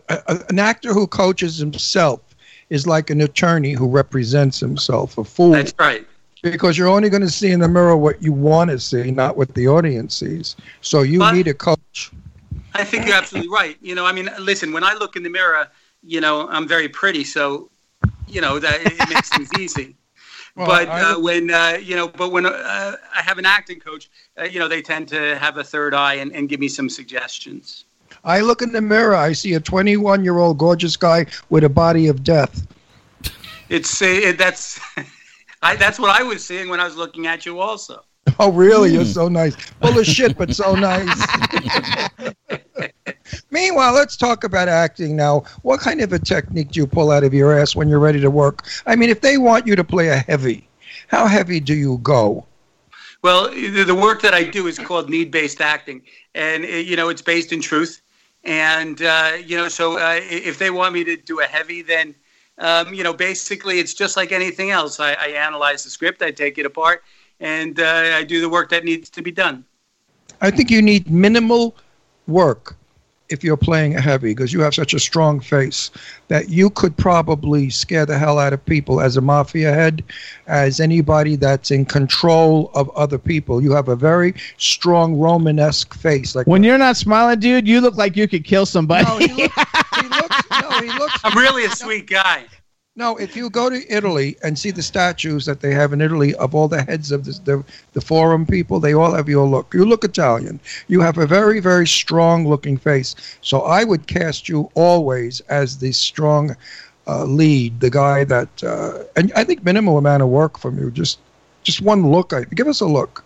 an 0.49 0.59
actor 0.59 0.93
who 0.93 1.07
coaches 1.07 1.57
himself 1.57 2.21
is 2.69 2.87
like 2.87 3.09
an 3.09 3.21
attorney 3.21 3.73
who 3.73 3.87
represents 3.87 4.59
himself. 4.59 5.17
A 5.17 5.23
fool. 5.23 5.51
that's 5.51 5.73
right 5.77 6.07
Because 6.41 6.77
you're 6.77 6.87
only 6.87 7.09
going 7.09 7.21
to 7.23 7.29
see 7.29 7.51
in 7.51 7.59
the 7.59 7.67
mirror 7.67 7.97
what 7.97 8.21
you 8.21 8.31
want 8.31 8.69
to 8.69 8.79
see, 8.79 9.11
not 9.11 9.35
what 9.35 9.53
the 9.55 9.67
audience 9.67 10.15
sees. 10.15 10.55
So 10.81 11.01
you 11.01 11.19
But- 11.19 11.33
need 11.33 11.47
a 11.47 11.53
coach. 11.53 12.11
i 12.75 12.83
think 12.83 13.05
you're 13.05 13.15
absolutely 13.15 13.49
right 13.49 13.77
you 13.81 13.93
know 13.95 14.05
i 14.05 14.11
mean 14.11 14.29
listen 14.39 14.71
when 14.73 14.83
i 14.83 14.93
look 14.93 15.15
in 15.15 15.23
the 15.23 15.29
mirror 15.29 15.67
you 16.03 16.19
know 16.21 16.47
i'm 16.49 16.67
very 16.67 16.89
pretty 16.89 17.23
so 17.23 17.69
you 18.27 18.41
know 18.41 18.57
that 18.59 18.79
it 18.85 19.09
makes 19.09 19.29
things 19.29 19.49
easy 19.59 19.95
Well, 20.55 20.67
but 20.67 20.87
I- 20.87 21.13
uh, 21.13 21.19
when 21.19 21.49
uh, 21.49 21.79
you 21.81 21.95
know, 21.95 22.07
but 22.07 22.31
when 22.31 22.45
uh, 22.45 22.95
I 23.15 23.21
have 23.21 23.37
an 23.37 23.45
acting 23.45 23.79
coach, 23.79 24.09
uh, 24.39 24.43
you 24.43 24.59
know, 24.59 24.67
they 24.67 24.81
tend 24.81 25.07
to 25.09 25.37
have 25.37 25.57
a 25.57 25.63
third 25.63 25.93
eye 25.93 26.15
and, 26.15 26.31
and 26.31 26.47
give 26.47 26.59
me 26.59 26.67
some 26.67 26.89
suggestions. 26.89 27.85
I 28.23 28.41
look 28.41 28.61
in 28.61 28.71
the 28.71 28.81
mirror, 28.81 29.15
I 29.15 29.33
see 29.33 29.55
a 29.55 29.59
21 29.59 30.23
year 30.23 30.37
old 30.37 30.57
gorgeous 30.59 30.95
guy 30.95 31.25
with 31.49 31.63
a 31.63 31.69
body 31.69 32.07
of 32.07 32.23
death. 32.23 32.67
It's 33.69 34.01
uh, 34.01 34.05
it, 34.05 34.37
that's 34.37 34.79
I, 35.63 35.75
that's 35.75 35.97
what 35.97 36.11
I 36.11 36.23
was 36.23 36.45
seeing 36.45 36.69
when 36.69 36.79
I 36.79 36.85
was 36.85 36.95
looking 36.95 37.25
at 37.25 37.45
you. 37.45 37.59
Also, 37.59 38.03
Oh, 38.39 38.51
really? 38.51 38.91
You're 38.93 39.05
so 39.05 39.27
nice. 39.27 39.55
Full 39.55 39.99
of 39.99 40.05
shit, 40.07 40.37
but 40.37 40.55
so 40.55 40.73
nice. 40.73 41.27
Meanwhile, 43.51 43.93
let's 43.93 44.17
talk 44.17 44.43
about 44.43 44.67
acting 44.67 45.15
now. 45.15 45.43
What 45.61 45.81
kind 45.81 46.01
of 46.01 46.13
a 46.13 46.19
technique 46.19 46.71
do 46.71 46.79
you 46.79 46.87
pull 46.87 47.11
out 47.11 47.23
of 47.23 47.33
your 47.33 47.57
ass 47.57 47.75
when 47.75 47.87
you're 47.87 47.99
ready 47.99 48.19
to 48.21 48.31
work? 48.31 48.65
I 48.87 48.95
mean, 48.95 49.09
if 49.09 49.21
they 49.21 49.37
want 49.37 49.67
you 49.67 49.75
to 49.75 49.83
play 49.83 50.07
a 50.07 50.17
heavy, 50.17 50.67
how 51.09 51.27
heavy 51.27 51.59
do 51.59 51.75
you 51.75 51.99
go? 51.99 52.47
well, 53.23 53.49
the, 53.49 53.83
the 53.83 53.95
work 53.95 54.21
that 54.21 54.33
I 54.33 54.43
do 54.43 54.67
is 54.67 54.77
called 54.77 55.09
need-based 55.09 55.61
acting, 55.61 56.03
and 56.35 56.65
uh, 56.65 56.67
you 56.67 56.95
know, 56.95 57.09
it's 57.09 57.21
based 57.21 57.51
in 57.51 57.61
truth. 57.61 58.01
and 58.43 59.01
uh, 59.01 59.31
you 59.43 59.55
know, 59.55 59.69
so 59.69 59.97
uh, 59.97 60.19
if 60.21 60.59
they 60.59 60.69
want 60.69 60.93
me 60.93 61.03
to 61.05 61.15
do 61.15 61.39
a 61.39 61.45
heavy, 61.45 61.81
then 61.81 62.13
um, 62.59 62.93
you 62.93 63.03
know, 63.03 63.13
basically 63.13 63.79
it's 63.79 63.93
just 63.93 64.17
like 64.17 64.31
anything 64.31 64.69
else. 64.69 64.99
I, 64.99 65.13
I 65.13 65.27
analyze 65.29 65.85
the 65.85 65.89
script, 65.89 66.21
I 66.21 66.31
take 66.31 66.57
it 66.57 66.65
apart, 66.65 67.03
and 67.43 67.79
uh, 67.79 68.11
I 68.15 68.23
do 68.23 68.41
the 68.41 68.49
work 68.49 68.69
that 68.69 68.83
needs 68.85 69.09
to 69.11 69.21
be 69.21 69.31
done. 69.31 69.65
I 70.41 70.49
think 70.49 70.71
you 70.71 70.81
need 70.81 71.11
minimal 71.11 71.75
work 72.27 72.75
if 73.29 73.43
you're 73.43 73.57
playing 73.57 73.95
a 73.95 74.01
heavy 74.01 74.31
because 74.31 74.53
you 74.53 74.61
have 74.61 74.73
such 74.73 74.93
a 74.93 74.99
strong 74.99 75.39
face 75.39 75.91
that 76.27 76.49
you 76.49 76.69
could 76.69 76.95
probably 76.97 77.69
scare 77.69 78.05
the 78.05 78.17
hell 78.17 78.39
out 78.39 78.53
of 78.53 78.63
people 78.65 79.01
as 79.01 79.17
a 79.17 79.21
mafia 79.21 79.73
head, 79.73 80.03
as 80.47 80.79
anybody 80.79 81.35
that's 81.35 81.71
in 81.71 81.85
control 81.85 82.71
of 82.75 82.89
other 82.91 83.17
people. 83.17 83.61
You 83.61 83.71
have 83.73 83.87
a 83.87 83.95
very 83.95 84.33
strong 84.57 85.15
Romanesque 85.15 85.93
face. 85.93 86.35
Like 86.35 86.47
When 86.47 86.63
you're 86.63 86.77
not 86.77 86.97
smiling, 86.97 87.39
dude, 87.39 87.67
you 87.67 87.81
look 87.81 87.95
like 87.95 88.15
you 88.15 88.27
could 88.27 88.45
kill 88.45 88.65
somebody. 88.65 89.05
no, 89.05 89.17
he 89.17 89.33
looks. 89.33 91.19
I'm 91.23 91.37
really 91.37 91.65
a 91.65 91.69
sweet 91.71 92.07
guy. 92.07 92.45
No, 92.95 93.17
if 93.17 93.35
you 93.35 93.49
go 93.49 93.71
to 93.71 93.91
Italy 93.91 94.37
and 94.43 94.57
see 94.57 94.69
the 94.69 94.83
statues 94.83 95.47
that 95.47 95.61
they 95.61 95.73
have 95.73 95.93
in 95.93 96.01
Italy 96.01 96.35
of 96.35 96.53
all 96.53 96.67
the 96.67 96.83
heads 96.83 97.11
of 97.11 97.25
the, 97.25 97.31
the, 97.43 97.63
the 97.93 98.01
forum 98.01 98.45
people, 98.45 98.79
they 98.79 98.93
all 98.93 99.11
have 99.15 99.27
your 99.27 99.47
look. 99.47 99.73
You 99.73 99.83
look 99.83 100.03
Italian. 100.03 100.59
You 100.87 101.01
have 101.01 101.17
a 101.17 101.25
very, 101.25 101.59
very 101.59 101.87
strong 101.87 102.47
looking 102.47 102.77
face. 102.77 103.15
So 103.41 103.61
I 103.61 103.83
would 103.83 104.05
cast 104.05 104.47
you 104.47 104.69
always 104.75 105.39
as 105.49 105.79
the 105.79 105.91
strong 105.91 106.55
uh, 107.07 107.23
lead, 107.25 107.79
the 107.79 107.89
guy 107.89 108.25
that, 108.25 108.63
uh, 108.63 109.05
and 109.15 109.33
I 109.35 109.43
think 109.43 109.63
minimal 109.63 109.97
amount 109.97 110.21
of 110.21 110.29
work 110.29 110.59
from 110.59 110.77
you. 110.77 110.91
Just, 110.91 111.17
just 111.63 111.81
one 111.81 112.11
look. 112.11 112.31
I, 112.31 112.43
give 112.43 112.67
us 112.67 112.79
a 112.81 112.85
look. 112.85 113.23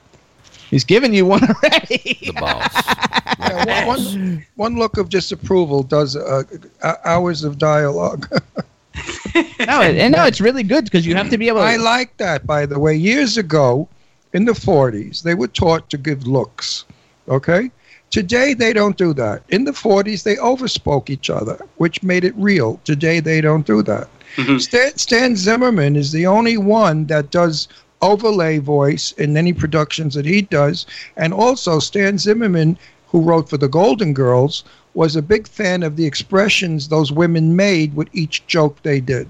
He's 0.69 0.85
giving 0.85 1.13
you 1.13 1.25
one 1.25 1.43
already. 1.43 2.19
The 2.25 2.33
boss. 2.39 2.73
Yeah, 3.39 3.85
one, 3.85 3.99
one, 3.99 4.45
one 4.55 4.75
look 4.77 4.97
of 4.97 5.09
disapproval 5.09 5.83
does 5.83 6.15
uh, 6.15 6.43
uh, 6.81 6.95
hours 7.05 7.43
of 7.43 7.57
dialogue. 7.57 8.27
no, 9.59 9.81
it, 9.81 9.97
and 9.97 10.13
no, 10.13 10.25
it's 10.25 10.41
really 10.41 10.63
good 10.63 10.85
because 10.85 11.05
you 11.05 11.15
have 11.15 11.29
to 11.29 11.37
be 11.37 11.47
able. 11.47 11.59
to... 11.59 11.65
I 11.65 11.77
like 11.77 12.15
that, 12.17 12.45
by 12.45 12.65
the 12.65 12.79
way. 12.79 12.95
Years 12.95 13.37
ago, 13.37 13.87
in 14.33 14.45
the 14.45 14.53
40s, 14.53 15.21
they 15.23 15.33
were 15.33 15.47
taught 15.47 15.89
to 15.89 15.97
give 15.97 16.27
looks. 16.27 16.85
Okay? 17.27 17.71
Today, 18.09 18.53
they 18.53 18.71
don't 18.71 18.97
do 18.97 19.13
that. 19.13 19.43
In 19.49 19.63
the 19.63 19.71
40s, 19.71 20.23
they 20.23 20.35
overspoke 20.37 21.09
each 21.09 21.29
other, 21.29 21.59
which 21.75 22.03
made 22.03 22.23
it 22.23 22.33
real. 22.37 22.79
Today, 22.83 23.19
they 23.19 23.41
don't 23.41 23.65
do 23.65 23.81
that. 23.83 24.07
Mm-hmm. 24.37 24.57
Stan, 24.59 24.97
Stan 24.97 25.35
Zimmerman 25.35 25.95
is 25.95 26.11
the 26.11 26.25
only 26.25 26.57
one 26.57 27.05
that 27.07 27.31
does 27.31 27.67
overlay 28.01 28.59
voice 28.59 29.11
in 29.13 29.35
any 29.35 29.51
productions 29.53 30.13
that 30.13 30.25
he 30.25 30.41
does. 30.41 30.85
And 31.17 31.33
also, 31.33 31.79
Stan 31.79 32.17
Zimmerman, 32.17 32.77
who 33.07 33.21
wrote 33.21 33.49
for 33.49 33.57
the 33.57 33.67
Golden 33.67 34.13
Girls, 34.13 34.63
was 34.97 35.15
a 35.15 35.21
big 35.21 35.47
fan 35.47 35.83
of 35.83 35.95
the 35.95 36.07
expressions 36.07 36.87
those 36.87 37.11
women 37.11 37.55
made 37.55 37.95
with 37.95 38.09
each 38.13 38.45
joke 38.47 38.81
they 38.81 38.99
did. 38.99 39.29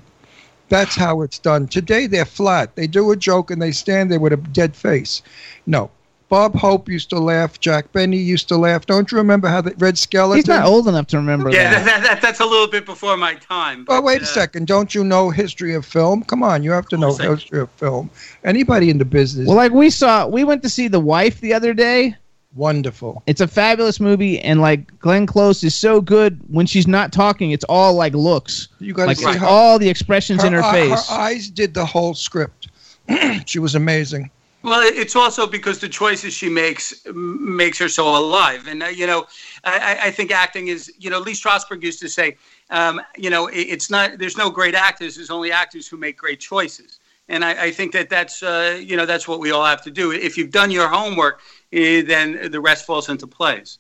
That's 0.69 0.95
how 0.95 1.21
it's 1.23 1.39
done. 1.39 1.67
Today 1.67 2.07
they're 2.07 2.23
flat. 2.23 2.73
They 2.77 2.87
do 2.87 3.11
a 3.11 3.17
joke 3.17 3.51
and 3.51 3.61
they 3.61 3.73
stand 3.73 4.09
there 4.09 4.19
with 4.21 4.31
a 4.31 4.37
dead 4.37 4.77
face. 4.77 5.21
No. 5.65 5.91
Bob 6.29 6.55
Hope 6.55 6.87
used 6.87 7.09
to 7.09 7.19
laugh. 7.19 7.59
Jack 7.59 7.91
Benny 7.91 8.17
used 8.17 8.47
to 8.47 8.57
laugh. 8.57 8.85
Don't 8.85 9.11
you 9.11 9.17
remember 9.17 9.49
how 9.49 9.59
the 9.59 9.73
Red 9.77 9.97
Skelton? 9.97 10.37
He's 10.37 10.47
not 10.47 10.65
old 10.65 10.87
enough 10.87 11.07
to 11.07 11.17
remember 11.17 11.49
Yeah, 11.49 11.71
that. 11.71 11.85
that, 11.85 12.03
that, 12.03 12.21
that's 12.21 12.39
a 12.39 12.45
little 12.45 12.67
bit 12.67 12.85
before 12.85 13.17
my 13.17 13.35
time. 13.35 13.85
Oh, 13.89 14.01
wait 14.01 14.19
but, 14.19 14.27
a 14.27 14.31
uh, 14.31 14.33
second. 14.33 14.67
Don't 14.67 14.95
you 14.95 15.03
know 15.03 15.29
history 15.31 15.73
of 15.73 15.85
film? 15.85 16.23
Come 16.23 16.43
on, 16.43 16.63
you 16.63 16.71
have 16.71 16.87
to 16.89 16.97
know 16.97 17.13
history 17.13 17.59
of 17.59 17.69
film. 17.71 18.09
Anybody 18.45 18.89
in 18.89 18.99
the 18.99 19.05
business. 19.05 19.47
Well, 19.47 19.57
like 19.57 19.73
we 19.73 19.89
saw, 19.89 20.27
we 20.27 20.45
went 20.45 20.63
to 20.63 20.69
see 20.69 20.87
The 20.87 20.99
Wife 20.99 21.41
the 21.41 21.53
other 21.53 21.73
day. 21.73 22.15
Wonderful. 22.57 23.21
It's 23.27 23.39
a 23.39 23.47
fabulous 23.47 23.99
movie, 23.99 24.39
and 24.39 24.59
like 24.61 24.99
Glenn 24.99 25.27
Close 25.27 25.63
is 25.63 25.75
so 25.75 26.01
good 26.01 26.39
when 26.49 26.65
she's 26.65 26.87
not 26.87 27.13
talking. 27.13 27.51
It's 27.51 27.63
all 27.69 27.93
like 27.93 28.13
looks. 28.13 28.67
You 28.79 28.93
gotta 28.93 29.07
like 29.09 29.17
see 29.17 29.31
her- 29.37 29.45
all 29.45 29.77
the 29.77 29.87
expressions 29.87 30.43
in 30.43 30.53
her 30.53 30.63
eye- 30.63 30.73
face. 30.89 31.07
Her 31.07 31.15
eyes 31.15 31.49
did 31.49 31.73
the 31.75 31.85
whole 31.85 32.15
script. 32.15 32.69
she 33.45 33.59
was 33.59 33.75
amazing. 33.75 34.31
Well, 34.63 34.81
it's 34.83 35.15
also 35.15 35.45
because 35.47 35.79
the 35.79 35.87
choices 35.87 36.33
she 36.33 36.49
makes 36.49 36.93
makes 37.13 37.77
her 37.77 37.87
so 37.87 38.07
alive, 38.17 38.65
and 38.67 38.81
uh, 38.81 38.87
you 38.87 39.05
know, 39.05 39.27
I, 39.63 39.77
I- 39.77 40.05
I 40.07 40.11
think 40.11 40.31
acting 40.31 40.67
is, 40.69 40.91
you 40.97 41.09
know, 41.11 41.19
Lee 41.19 41.33
Strasberg 41.33 41.83
used 41.83 41.99
to 42.01 42.09
say, 42.09 42.37
um, 42.71 42.99
you 43.15 43.29
know, 43.29 43.47
it, 43.47 43.59
it's 43.61 43.89
not 43.91 44.17
there's 44.17 44.35
no 44.35 44.49
great 44.49 44.73
actors, 44.73 45.15
there's 45.15 45.29
only 45.29 45.51
actors 45.51 45.87
who 45.87 45.95
make 45.95 46.17
great 46.17 46.39
choices, 46.39 46.96
and 47.29 47.43
I, 47.43 47.65
I 47.65 47.71
think 47.71 47.91
that 47.93 48.09
that's, 48.09 48.41
uh, 48.41 48.79
you 48.81 48.95
know, 48.95 49.05
that's 49.05 49.27
what 49.27 49.39
we 49.39 49.51
all 49.51 49.65
have 49.65 49.81
to 49.83 49.91
do. 49.91 50.11
If 50.11 50.37
you've 50.37 50.51
done 50.51 50.71
your 50.71 50.87
homework, 50.87 51.41
eh, 51.73 52.01
then 52.01 52.51
the 52.51 52.61
rest 52.61 52.85
falls 52.85 53.09
into 53.09 53.27
place. 53.27 53.79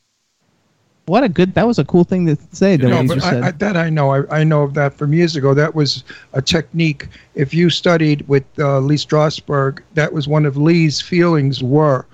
What 1.05 1.23
a 1.23 1.29
good. 1.29 1.53
That 1.53 1.65
was 1.65 1.79
a 1.79 1.85
cool 1.85 2.03
thing 2.03 2.25
to 2.25 2.37
say. 2.51 2.75
That 2.75 2.89
No, 2.89 3.01
but 3.07 3.15
just 3.15 3.27
I. 3.27 3.47
I, 3.47 3.51
that 3.51 3.77
I 3.77 3.89
know. 3.89 4.11
I, 4.11 4.39
I 4.39 4.43
know 4.43 4.63
of 4.63 4.73
that 4.73 4.93
from 4.93 5.13
years 5.13 5.37
ago. 5.37 5.53
That 5.53 5.73
was 5.73 6.03
a 6.33 6.41
technique. 6.41 7.07
If 7.33 7.53
you 7.53 7.69
studied 7.69 8.27
with 8.27 8.43
uh, 8.59 8.79
Lee 8.79 8.97
Strasberg, 8.97 9.79
that 9.93 10.11
was 10.11 10.27
one 10.27 10.45
of 10.45 10.57
Lee's 10.57 10.99
feelings. 10.99 11.63
Were 11.63 12.05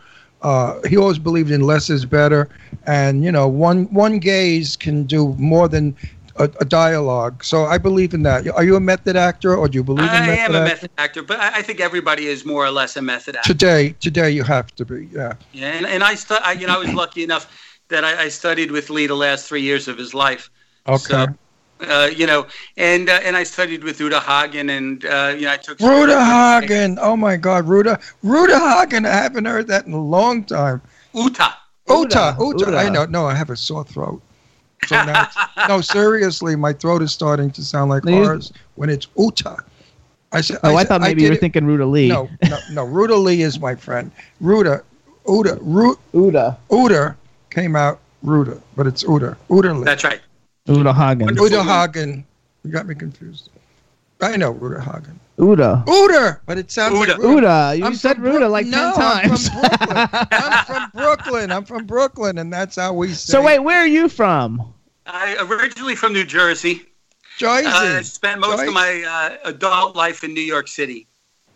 uh, 0.43 0.79
he 0.87 0.95
always 0.95 1.17
believed 1.17 1.49
in 1.49 1.61
less 1.61 1.89
is 1.89 2.05
better, 2.05 2.49
and 2.85 3.23
you 3.23 3.31
know, 3.31 3.47
one 3.47 3.85
one 3.85 4.19
gaze 4.19 4.75
can 4.75 5.05
do 5.05 5.33
more 5.39 5.67
than 5.67 5.95
a, 6.37 6.49
a 6.59 6.65
dialogue. 6.65 7.43
So 7.43 7.65
I 7.65 7.77
believe 7.77 8.13
in 8.13 8.23
that. 8.23 8.47
Are 8.47 8.63
you 8.63 8.75
a 8.75 8.79
method 8.79 9.15
actor, 9.15 9.55
or 9.55 9.67
do 9.67 9.77
you 9.77 9.83
believe 9.83 10.05
in 10.05 10.09
I 10.09 10.27
method 10.27 10.39
am 10.39 10.55
a 10.55 10.57
acting? 10.57 10.63
method 10.63 10.91
actor, 10.97 11.23
but 11.23 11.39
I, 11.39 11.59
I 11.59 11.61
think 11.61 11.79
everybody 11.79 12.27
is 12.27 12.45
more 12.45 12.65
or 12.65 12.71
less 12.71 12.95
a 12.97 13.01
method 13.01 13.35
actor. 13.35 13.47
Today, 13.47 13.95
today 13.99 14.31
you 14.31 14.43
have 14.43 14.73
to 14.75 14.85
be. 14.85 15.07
Yeah. 15.11 15.33
Yeah, 15.51 15.73
and, 15.73 15.85
and 15.85 16.03
I, 16.03 16.15
stu- 16.15 16.35
I, 16.43 16.53
you 16.53 16.67
know, 16.67 16.75
I 16.75 16.77
was 16.77 16.93
lucky 17.03 17.23
enough 17.23 17.79
that 17.89 18.03
I, 18.03 18.23
I 18.23 18.29
studied 18.29 18.71
with 18.71 18.89
Lee 18.89 19.07
the 19.07 19.15
last 19.15 19.47
three 19.47 19.61
years 19.61 19.87
of 19.87 19.97
his 19.97 20.13
life. 20.13 20.49
Okay. 20.87 21.27
Uh, 21.81 22.09
you 22.15 22.25
know, 22.25 22.47
and 22.77 23.09
uh, 23.09 23.19
and 23.23 23.35
I 23.35 23.43
studied 23.43 23.83
with 23.83 23.99
Uda 23.99 24.21
Hagen, 24.21 24.69
and 24.69 25.03
uh, 25.03 25.33
you 25.35 25.41
know, 25.41 25.51
I 25.51 25.57
took 25.57 25.79
Ruda 25.79 26.61
Hagen. 26.61 26.97
Oh 27.01 27.17
my 27.17 27.35
God, 27.35 27.65
Ruda. 27.65 28.01
Ruda 28.23 28.57
Hagen. 28.57 29.05
I 29.05 29.09
haven't 29.09 29.45
heard 29.45 29.67
that 29.67 29.85
in 29.85 29.91
a 29.91 30.01
long 30.01 30.45
time. 30.45 30.81
Uta. 31.13 31.53
Uta. 31.89 32.37
Uta. 32.39 32.65
Uta. 32.65 32.77
I 32.77 32.87
know. 32.87 33.05
No, 33.05 33.25
I 33.25 33.33
have 33.33 33.49
a 33.49 33.57
sore 33.57 33.83
throat. 33.83 34.21
So 34.87 34.95
now, 35.05 35.29
no, 35.67 35.81
seriously, 35.81 36.55
my 36.55 36.73
throat 36.73 37.01
is 37.01 37.11
starting 37.11 37.51
to 37.51 37.63
sound 37.63 37.89
like 37.89 38.03
No, 38.05 38.11
you- 38.17 38.25
ours 38.25 38.51
when 38.75 38.89
it's 38.89 39.07
Uta. 39.17 39.57
I 40.31 40.41
said. 40.41 40.59
oh, 40.63 40.75
I, 40.75 40.81
said- 40.81 40.87
thought 40.89 41.01
maybe 41.01 41.21
you 41.23 41.29
were 41.29 41.35
it- 41.35 41.39
thinking 41.39 41.65
Ruta 41.65 41.85
Lee. 41.85 42.07
No, 42.09 42.29
no, 42.49 42.57
no. 42.71 42.85
Ruda 42.87 43.21
Lee 43.21 43.41
is 43.43 43.59
my 43.59 43.75
friend. 43.75 44.11
Ruda, 44.41 44.81
Uda, 45.25 45.57
Ru, 45.61 45.97
Uda, 46.13 46.57
Uda 46.71 47.15
came 47.51 47.75
out 47.75 47.99
Ruda, 48.25 48.59
but 48.75 48.87
it's 48.87 49.03
Uda. 49.03 49.37
Uda 49.49 49.77
Lee. 49.77 49.83
That's 49.85 50.03
right. 50.03 50.19
Uda 50.67 50.93
Hagen. 50.95 51.27
Uda 51.35 51.63
Hagen. 51.63 52.25
You 52.63 52.71
got 52.71 52.87
me 52.87 52.95
confused. 52.95 53.49
I 54.23 54.35
know 54.37 54.53
Ruda 54.53 54.81
Hagen. 54.83 55.19
Uda. 55.39 55.83
Uda, 55.85 56.39
but 56.45 56.57
it 56.59 56.69
sounds 56.71 56.93
like 56.95 57.09
Uda. 57.09 57.77
You 57.77 57.85
I'm 57.85 57.95
said 57.95 58.15
from 58.17 58.25
Ruda 58.25 58.39
Brook- 58.39 58.51
like 58.51 58.65
no, 58.67 58.93
ten 58.95 59.29
times. 59.29 59.49
I'm 59.51 59.65
from 59.65 59.69
Brooklyn. 59.71 60.31
I'm 60.31 60.65
from 60.65 60.91
Brooklyn. 60.93 61.51
I'm 61.51 61.65
from 61.65 61.85
Brooklyn, 61.85 62.37
and 62.37 62.53
that's 62.53 62.75
how 62.75 62.93
we 62.93 63.07
say. 63.09 63.31
so 63.33 63.41
wait, 63.43 63.59
where 63.59 63.79
are 63.79 63.87
you 63.87 64.07
from? 64.09 64.73
I 65.07 65.35
originally 65.41 65.95
from 65.95 66.13
New 66.13 66.23
Jersey. 66.23 66.83
Jersey. 67.37 67.65
Uh, 67.67 67.97
I 67.97 68.01
spent 68.03 68.39
most 68.41 68.57
Jersey. 68.57 68.67
of 68.67 68.73
my 68.75 69.03
uh, 69.43 69.49
adult 69.49 69.95
life 69.95 70.23
in 70.23 70.33
New 70.35 70.41
York 70.41 70.67
City. 70.67 71.07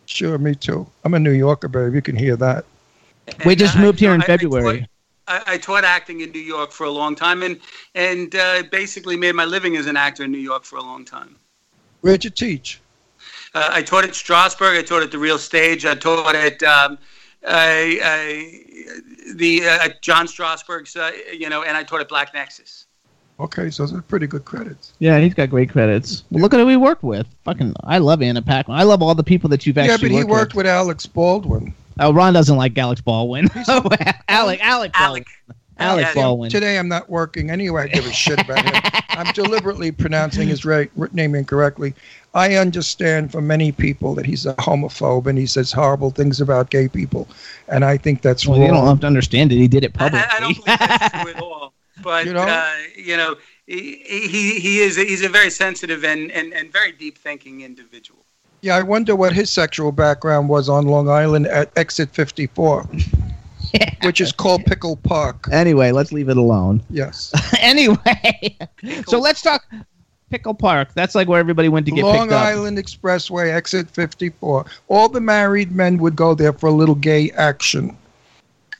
Sure, 0.07 0.37
me 0.39 0.55
too. 0.55 0.87
I'm 1.03 1.13
a 1.13 1.19
New 1.19 1.31
Yorker, 1.31 1.67
babe. 1.67 1.93
You 1.93 2.01
can 2.01 2.15
hear 2.15 2.35
that. 2.37 2.65
We 3.45 3.55
just 3.55 3.77
I- 3.77 3.81
moved 3.81 3.99
here 3.99 4.13
in 4.13 4.21
I- 4.21 4.23
I 4.23 4.27
February. 4.27 4.87
I, 5.27 5.43
I 5.45 5.57
taught 5.57 5.83
acting 5.83 6.21
in 6.21 6.31
New 6.31 6.39
York 6.39 6.71
for 6.71 6.85
a 6.85 6.89
long 6.91 7.13
time, 7.13 7.43
and 7.43 7.59
and 7.93 8.33
uh, 8.35 8.63
basically 8.71 9.17
made 9.17 9.35
my 9.35 9.45
living 9.45 9.75
as 9.77 9.85
an 9.85 9.97
actor 9.97 10.23
in 10.23 10.31
New 10.31 10.37
York 10.39 10.63
for 10.63 10.77
a 10.77 10.81
long 10.81 11.05
time. 11.05 11.35
Where'd 12.01 12.23
you 12.23 12.29
teach? 12.29 12.79
Uh, 13.53 13.69
I 13.71 13.81
taught 13.81 14.03
at 14.03 14.11
Strasberg. 14.11 14.77
I 14.77 14.83
taught 14.83 15.03
at 15.03 15.11
the 15.11 15.17
Real 15.17 15.39
Stage. 15.39 15.85
I 15.85 15.95
taught 15.95 16.35
at 16.35 16.61
um, 16.63 16.97
I, 17.47 17.99
I, 18.03 19.33
the 19.33 19.65
uh, 19.65 19.89
John 20.01 20.27
Strasberg's, 20.27 20.95
uh, 20.95 21.11
you 21.31 21.49
know, 21.49 21.63
and 21.63 21.75
I 21.75 21.83
taught 21.83 22.01
at 22.01 22.09
Black 22.09 22.33
Nexus. 22.33 22.85
Okay, 23.39 23.69
so 23.69 23.83
those 23.83 23.93
are 23.93 24.01
pretty 24.01 24.25
good 24.25 24.45
credits. 24.45 24.93
Yeah, 24.97 25.19
he's 25.19 25.35
got 25.35 25.51
great 25.51 25.69
credits. 25.69 26.23
Well, 26.31 26.41
look 26.41 26.53
at 26.53 26.59
who 26.59 26.65
we 26.65 26.75
worked 26.75 27.03
with. 27.03 27.27
Fucking, 27.43 27.75
I 27.83 27.99
love 27.99 28.21
Anna 28.23 28.41
Paquin. 28.41 28.73
I 28.73 28.83
love 28.83 29.03
all 29.03 29.13
the 29.13 29.23
people 29.23 29.49
that 29.51 29.65
you've 29.65 29.77
actually 29.77 29.91
yeah, 29.91 29.97
but 29.97 30.11
he 30.11 30.23
worked, 30.23 30.29
worked 30.29 30.55
with 30.55 30.65
Alex 30.65 31.05
Baldwin. 31.05 31.73
Oh, 31.99 32.11
Ron 32.11 32.33
doesn't 32.33 32.57
like 32.57 32.77
Alex 32.77 33.01
Baldwin. 33.01 33.47
Alec, 33.67 34.59
Alec, 34.63 34.91
Alec, 34.93 35.27
Alec 35.79 36.05
Yeah, 36.07 36.13
Baldwin. 36.13 36.49
Today 36.49 36.77
I'm 36.79 36.87
not 36.87 37.09
working 37.09 37.49
anyway. 37.51 37.83
I 37.83 37.87
give 37.87 38.05
a 38.05 38.11
shit 38.13 38.39
about 38.41 38.63
him. 38.65 38.81
I'm 39.09 39.31
deliberately 39.33 39.91
pronouncing 39.91 40.47
his 40.47 40.65
ra- 40.65 40.85
name 41.13 41.35
incorrectly. 41.35 41.93
I 42.33 42.55
understand 42.55 43.31
from 43.31 43.47
many 43.47 43.71
people 43.71 44.13
that 44.15 44.25
he's 44.25 44.45
a 44.45 44.53
homophobe 44.55 45.27
and 45.27 45.37
he 45.37 45.45
says 45.45 45.71
horrible 45.71 46.11
things 46.11 46.39
about 46.41 46.69
gay 46.69 46.87
people, 46.87 47.27
and 47.67 47.83
I 47.85 47.97
think 47.97 48.21
that's 48.21 48.45
Well, 48.47 48.59
wrong. 48.59 48.67
you 48.67 48.73
don't 48.73 48.85
have 48.87 48.99
to 49.01 49.07
understand 49.07 49.51
it. 49.51 49.55
He 49.57 49.67
did 49.67 49.83
it 49.83 49.93
publicly. 49.93 50.27
I 50.31 50.39
don't 50.39 50.53
believe 50.55 50.79
that's 50.79 51.21
true 51.23 51.31
at 51.31 51.41
all. 51.41 51.73
But 52.03 52.25
You 52.25 52.31
you 52.31 52.37
know? 52.37 52.45
know, 52.45 52.51
uh, 52.53 52.73
you 52.95 53.17
know 53.17 53.35
he, 53.65 54.03
he 54.05 54.59
he 54.59 54.79
is 54.81 54.95
he's 54.97 55.23
a 55.23 55.29
very 55.29 55.49
sensitive 55.49 56.03
and, 56.05 56.31
and, 56.31 56.53
and 56.53 56.71
very 56.71 56.91
deep 56.91 57.17
thinking 57.17 57.61
individual. 57.61 58.19
Yeah, 58.61 58.75
I 58.75 58.83
wonder 58.83 59.15
what 59.15 59.33
his 59.33 59.49
sexual 59.49 59.91
background 59.91 60.47
was 60.47 60.69
on 60.69 60.85
Long 60.85 61.09
Island 61.09 61.47
at 61.47 61.71
exit 61.75 62.09
54. 62.11 62.87
which 64.03 64.21
is 64.21 64.31
called 64.31 64.65
Pickle 64.65 64.97
Park. 64.97 65.47
Anyway, 65.51 65.91
let's 65.91 66.11
leave 66.11 66.29
it 66.29 66.37
alone. 66.37 66.83
Yes. 66.89 67.33
anyway, 67.59 68.57
so 69.07 69.19
let's 69.19 69.41
talk 69.41 69.65
Pickle 70.29 70.53
Park. 70.53 70.89
That's 70.93 71.15
like 71.15 71.27
where 71.27 71.39
everybody 71.39 71.69
went 71.69 71.85
to 71.85 71.91
get 71.91 72.03
Long 72.03 72.19
picked 72.19 72.33
up. 72.33 72.45
Island 72.45 72.77
Expressway, 72.77 73.53
exit 73.53 73.89
54. 73.89 74.65
All 74.87 75.09
the 75.09 75.21
married 75.21 75.71
men 75.71 75.97
would 75.97 76.15
go 76.15 76.33
there 76.33 76.53
for 76.53 76.67
a 76.67 76.71
little 76.71 76.95
gay 76.95 77.31
action. 77.31 77.97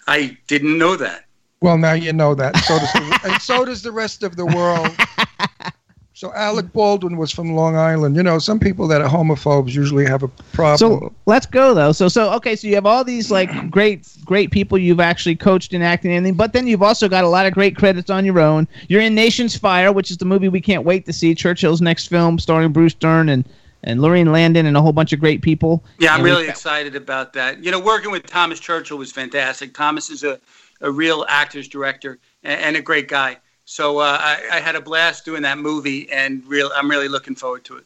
I 0.08 0.38
didn't 0.48 0.78
know 0.78 0.96
that. 0.96 1.26
Well, 1.62 1.78
now 1.78 1.94
you 1.94 2.14
know 2.14 2.36
that. 2.36 2.56
So 2.58 2.78
does 2.78 2.94
the, 2.94 3.20
and 3.26 3.42
so 3.42 3.66
does 3.66 3.82
the 3.82 3.92
rest 3.92 4.24
of 4.24 4.36
the 4.36 4.46
world. 4.46 4.90
So 6.18 6.34
Alec 6.34 6.74
Baldwin 6.74 7.16
was 7.18 7.32
from 7.32 7.54
Long 7.54 7.76
Island. 7.76 8.16
You 8.16 8.24
know, 8.24 8.40
some 8.40 8.60
people 8.60 8.88
that 8.88 9.04
are 9.04 9.08
homophobes 9.08 9.76
usually 9.76 10.04
have 10.08 10.24
a 10.24 10.28
problem. 10.52 10.78
So 10.80 11.14
let's 11.28 11.46
go 11.46 11.76
though. 11.76 11.92
So 11.92 12.08
so 12.08 12.34
okay, 12.34 12.56
so 12.56 12.68
you 12.68 12.74
have 12.74 12.88
all 12.88 13.04
these 13.04 13.30
like 13.30 13.52
great 13.70 14.08
great 14.26 14.50
people 14.50 14.80
you've 14.80 15.00
actually 15.00 15.36
coached 15.36 15.76
in 15.76 15.84
acting 15.84 16.10
and 16.10 16.18
everything, 16.18 16.36
but 16.36 16.54
then 16.54 16.66
you've 16.66 16.82
also 16.82 17.08
got 17.08 17.24
a 17.24 17.28
lot 17.28 17.46
of 17.46 17.54
great 17.54 17.76
credits 17.76 18.10
on 18.10 18.26
your 18.26 18.40
own. 18.40 18.68
You're 18.88 19.02
in 19.02 19.14
Nation's 19.14 19.56
Fire, 19.56 19.92
which 19.92 20.10
is 20.10 20.18
the 20.18 20.26
movie 20.26 20.50
we 20.50 20.60
can't 20.60 20.84
wait 20.84 21.06
to 21.06 21.14
see. 21.14 21.36
Churchill's 21.36 21.82
next 21.82 22.08
film, 22.08 22.40
starring 22.40 22.72
Bruce 22.72 22.96
Dern 22.96 23.30
and 23.30 23.48
and 23.84 24.02
Lorraine 24.02 24.32
Landon 24.32 24.66
and 24.66 24.76
a 24.76 24.82
whole 24.82 24.94
bunch 24.94 25.14
of 25.14 25.20
great 25.20 25.44
people. 25.44 25.84
Yeah, 26.00 26.14
I'm 26.14 26.22
And 26.22 26.26
really 26.26 26.48
excited 26.48 26.96
about 26.96 27.34
that. 27.34 27.64
You 27.64 27.70
know, 27.70 27.80
working 27.80 28.10
with 28.10 28.26
Thomas 28.26 28.60
Churchill 28.60 28.98
was 28.98 29.12
fantastic. 29.12 29.76
Thomas 29.76 30.10
is 30.10 30.24
a, 30.24 30.40
a 30.82 30.90
real 30.90 31.28
actor's 31.30 31.68
director 31.68 32.18
and, 32.42 32.60
and 32.60 32.76
a 32.76 32.82
great 32.82 33.08
guy. 33.08 33.38
So 33.70 34.00
uh, 34.00 34.18
I, 34.20 34.42
I 34.54 34.60
had 34.62 34.76
a 34.76 34.82
blast 34.82 35.26
doing 35.26 35.42
that 35.42 35.58
movie, 35.58 36.10
and 36.10 36.42
real, 36.48 36.72
I'm 36.74 36.90
really 36.90 37.10
looking 37.10 37.36
forward 37.36 37.66
to 37.66 37.76
it. 37.76 37.86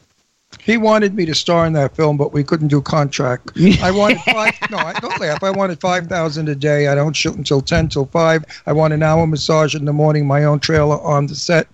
He 0.60 0.76
wanted 0.76 1.14
me 1.14 1.26
to 1.26 1.34
star 1.34 1.66
in 1.66 1.72
that 1.72 1.96
film, 1.96 2.16
but 2.16 2.32
we 2.32 2.44
couldn't 2.44 2.68
do 2.68 2.80
contract. 2.80 3.50
I 3.82 3.90
wanted 3.90 4.20
five. 4.20 4.54
No, 4.70 4.76
I 4.76 4.92
don't 5.00 5.18
laugh. 5.20 5.42
I 5.42 5.50
wanted 5.50 5.80
five 5.80 6.06
thousand 6.06 6.48
a 6.48 6.54
day. 6.54 6.86
I 6.86 6.94
don't 6.94 7.16
shoot 7.16 7.34
until 7.34 7.60
ten 7.60 7.88
till 7.88 8.06
five. 8.06 8.44
I 8.66 8.72
want 8.72 8.92
an 8.94 9.02
hour 9.02 9.26
massage 9.26 9.74
in 9.74 9.84
the 9.84 9.92
morning, 9.92 10.24
my 10.24 10.44
own 10.44 10.60
trailer 10.60 11.00
on 11.00 11.26
the 11.26 11.34
set, 11.34 11.66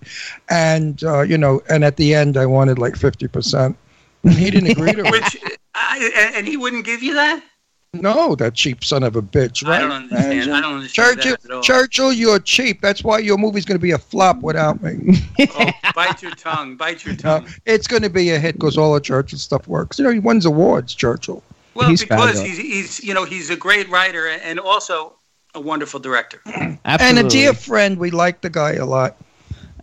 and 0.49 1.03
uh, 1.03 1.21
you 1.21 1.37
know, 1.37 1.61
and 1.69 1.83
at 1.83 1.97
the 1.97 2.15
end, 2.15 2.35
I 2.35 2.47
wanted 2.47 2.79
like 2.79 2.95
fifty 2.95 3.27
percent. 3.27 3.77
He 4.23 4.49
didn't 4.49 4.71
agree 4.71 4.93
to 4.93 5.01
it. 5.05 5.11
Which, 5.11 5.37
I, 5.75 6.11
and- 6.15 6.35
and 6.37 6.47
he 6.47 6.57
wouldn't 6.57 6.83
give 6.85 7.03
you 7.03 7.13
that? 7.13 7.43
No, 7.93 8.35
that 8.35 8.53
cheap 8.53 8.83
son 8.83 9.01
of 9.01 9.15
a 9.15 9.21
bitch, 9.21 9.65
right? 9.67 9.77
I 9.77 9.79
don't 9.81 9.91
understand. 9.91 10.53
I 10.53 10.61
don't 10.61 10.75
understand 10.75 11.17
Churchill, 11.17 11.31
that 11.31 11.45
at 11.45 11.51
all. 11.51 11.61
Churchill, 11.63 12.13
you're 12.13 12.39
cheap. 12.39 12.81
That's 12.81 13.03
why 13.03 13.17
your 13.17 13.37
movie's 13.39 13.65
going 13.65 13.79
to 13.79 13.81
be 13.81 13.91
a 13.91 13.97
flop 13.97 14.41
without 14.41 14.83
me. 14.83 15.17
Oh, 15.39 15.71
bite 15.95 16.21
your 16.21 16.31
tongue. 16.31 16.75
Bite 16.75 17.03
your 17.03 17.15
No, 17.23 17.39
tongue. 17.39 17.47
it's 17.65 17.87
going 17.87 18.03
to 18.03 18.09
be 18.09 18.29
a 18.29 18.37
hit 18.37 18.55
because 18.55 18.77
all 18.77 18.93
the 18.93 18.99
Churchill 18.99 19.39
stuff 19.39 19.67
works. 19.67 19.97
You 19.97 20.05
know, 20.05 20.11
he 20.11 20.19
wins 20.19 20.45
awards, 20.45 20.93
Churchill. 20.93 21.41
Well, 21.73 21.89
He's 21.89 22.01
because 22.01 22.39
he's, 22.39 22.57
he's, 22.57 23.03
you 23.03 23.15
know, 23.15 23.25
he's 23.25 23.49
a 23.49 23.55
great 23.55 23.89
writer 23.89 24.27
and 24.27 24.59
also 24.59 25.15
a 25.55 25.59
wonderful 25.59 25.99
director. 25.99 26.41
And 26.85 27.17
a 27.19 27.27
dear 27.27 27.53
friend, 27.53 27.97
we 27.97 28.11
like 28.11 28.41
the 28.41 28.49
guy 28.49 28.73
a 28.73 28.85
lot. 28.85 29.17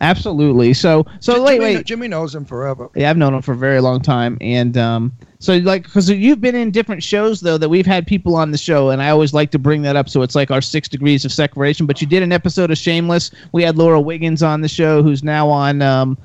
Absolutely. 0.00 0.74
So 0.74 1.06
so 1.20 1.34
Jimmy, 1.34 1.44
wait 1.44 1.60
wait. 1.60 1.86
Jimmy 1.86 2.08
knows 2.08 2.34
him 2.34 2.44
forever. 2.44 2.90
Yeah, 2.94 3.10
I've 3.10 3.16
known 3.16 3.34
him 3.34 3.42
for 3.42 3.52
a 3.52 3.56
very 3.56 3.80
long 3.80 4.00
time, 4.00 4.36
and 4.40 4.76
um, 4.76 5.12
so 5.38 5.56
like 5.58 5.84
because 5.84 6.10
you've 6.10 6.40
been 6.40 6.54
in 6.54 6.70
different 6.70 7.02
shows 7.02 7.40
though 7.40 7.58
that 7.58 7.68
we've 7.68 7.86
had 7.86 8.06
people 8.06 8.36
on 8.36 8.50
the 8.50 8.58
show, 8.58 8.90
and 8.90 9.02
I 9.02 9.10
always 9.10 9.32
like 9.32 9.50
to 9.52 9.58
bring 9.58 9.82
that 9.82 9.96
up. 9.96 10.08
So 10.08 10.22
it's 10.22 10.34
like 10.34 10.50
our 10.50 10.60
six 10.60 10.88
degrees 10.88 11.24
of 11.24 11.32
separation. 11.32 11.86
But 11.86 12.00
you 12.00 12.06
did 12.06 12.22
an 12.22 12.32
episode 12.32 12.70
of 12.70 12.78
Shameless. 12.78 13.30
We 13.52 13.62
had 13.62 13.78
Laura 13.78 14.00
Wiggins 14.00 14.42
on 14.42 14.60
the 14.60 14.68
show, 14.68 15.02
who's 15.02 15.22
now 15.24 15.48
on. 15.48 15.82
Um, 15.82 16.18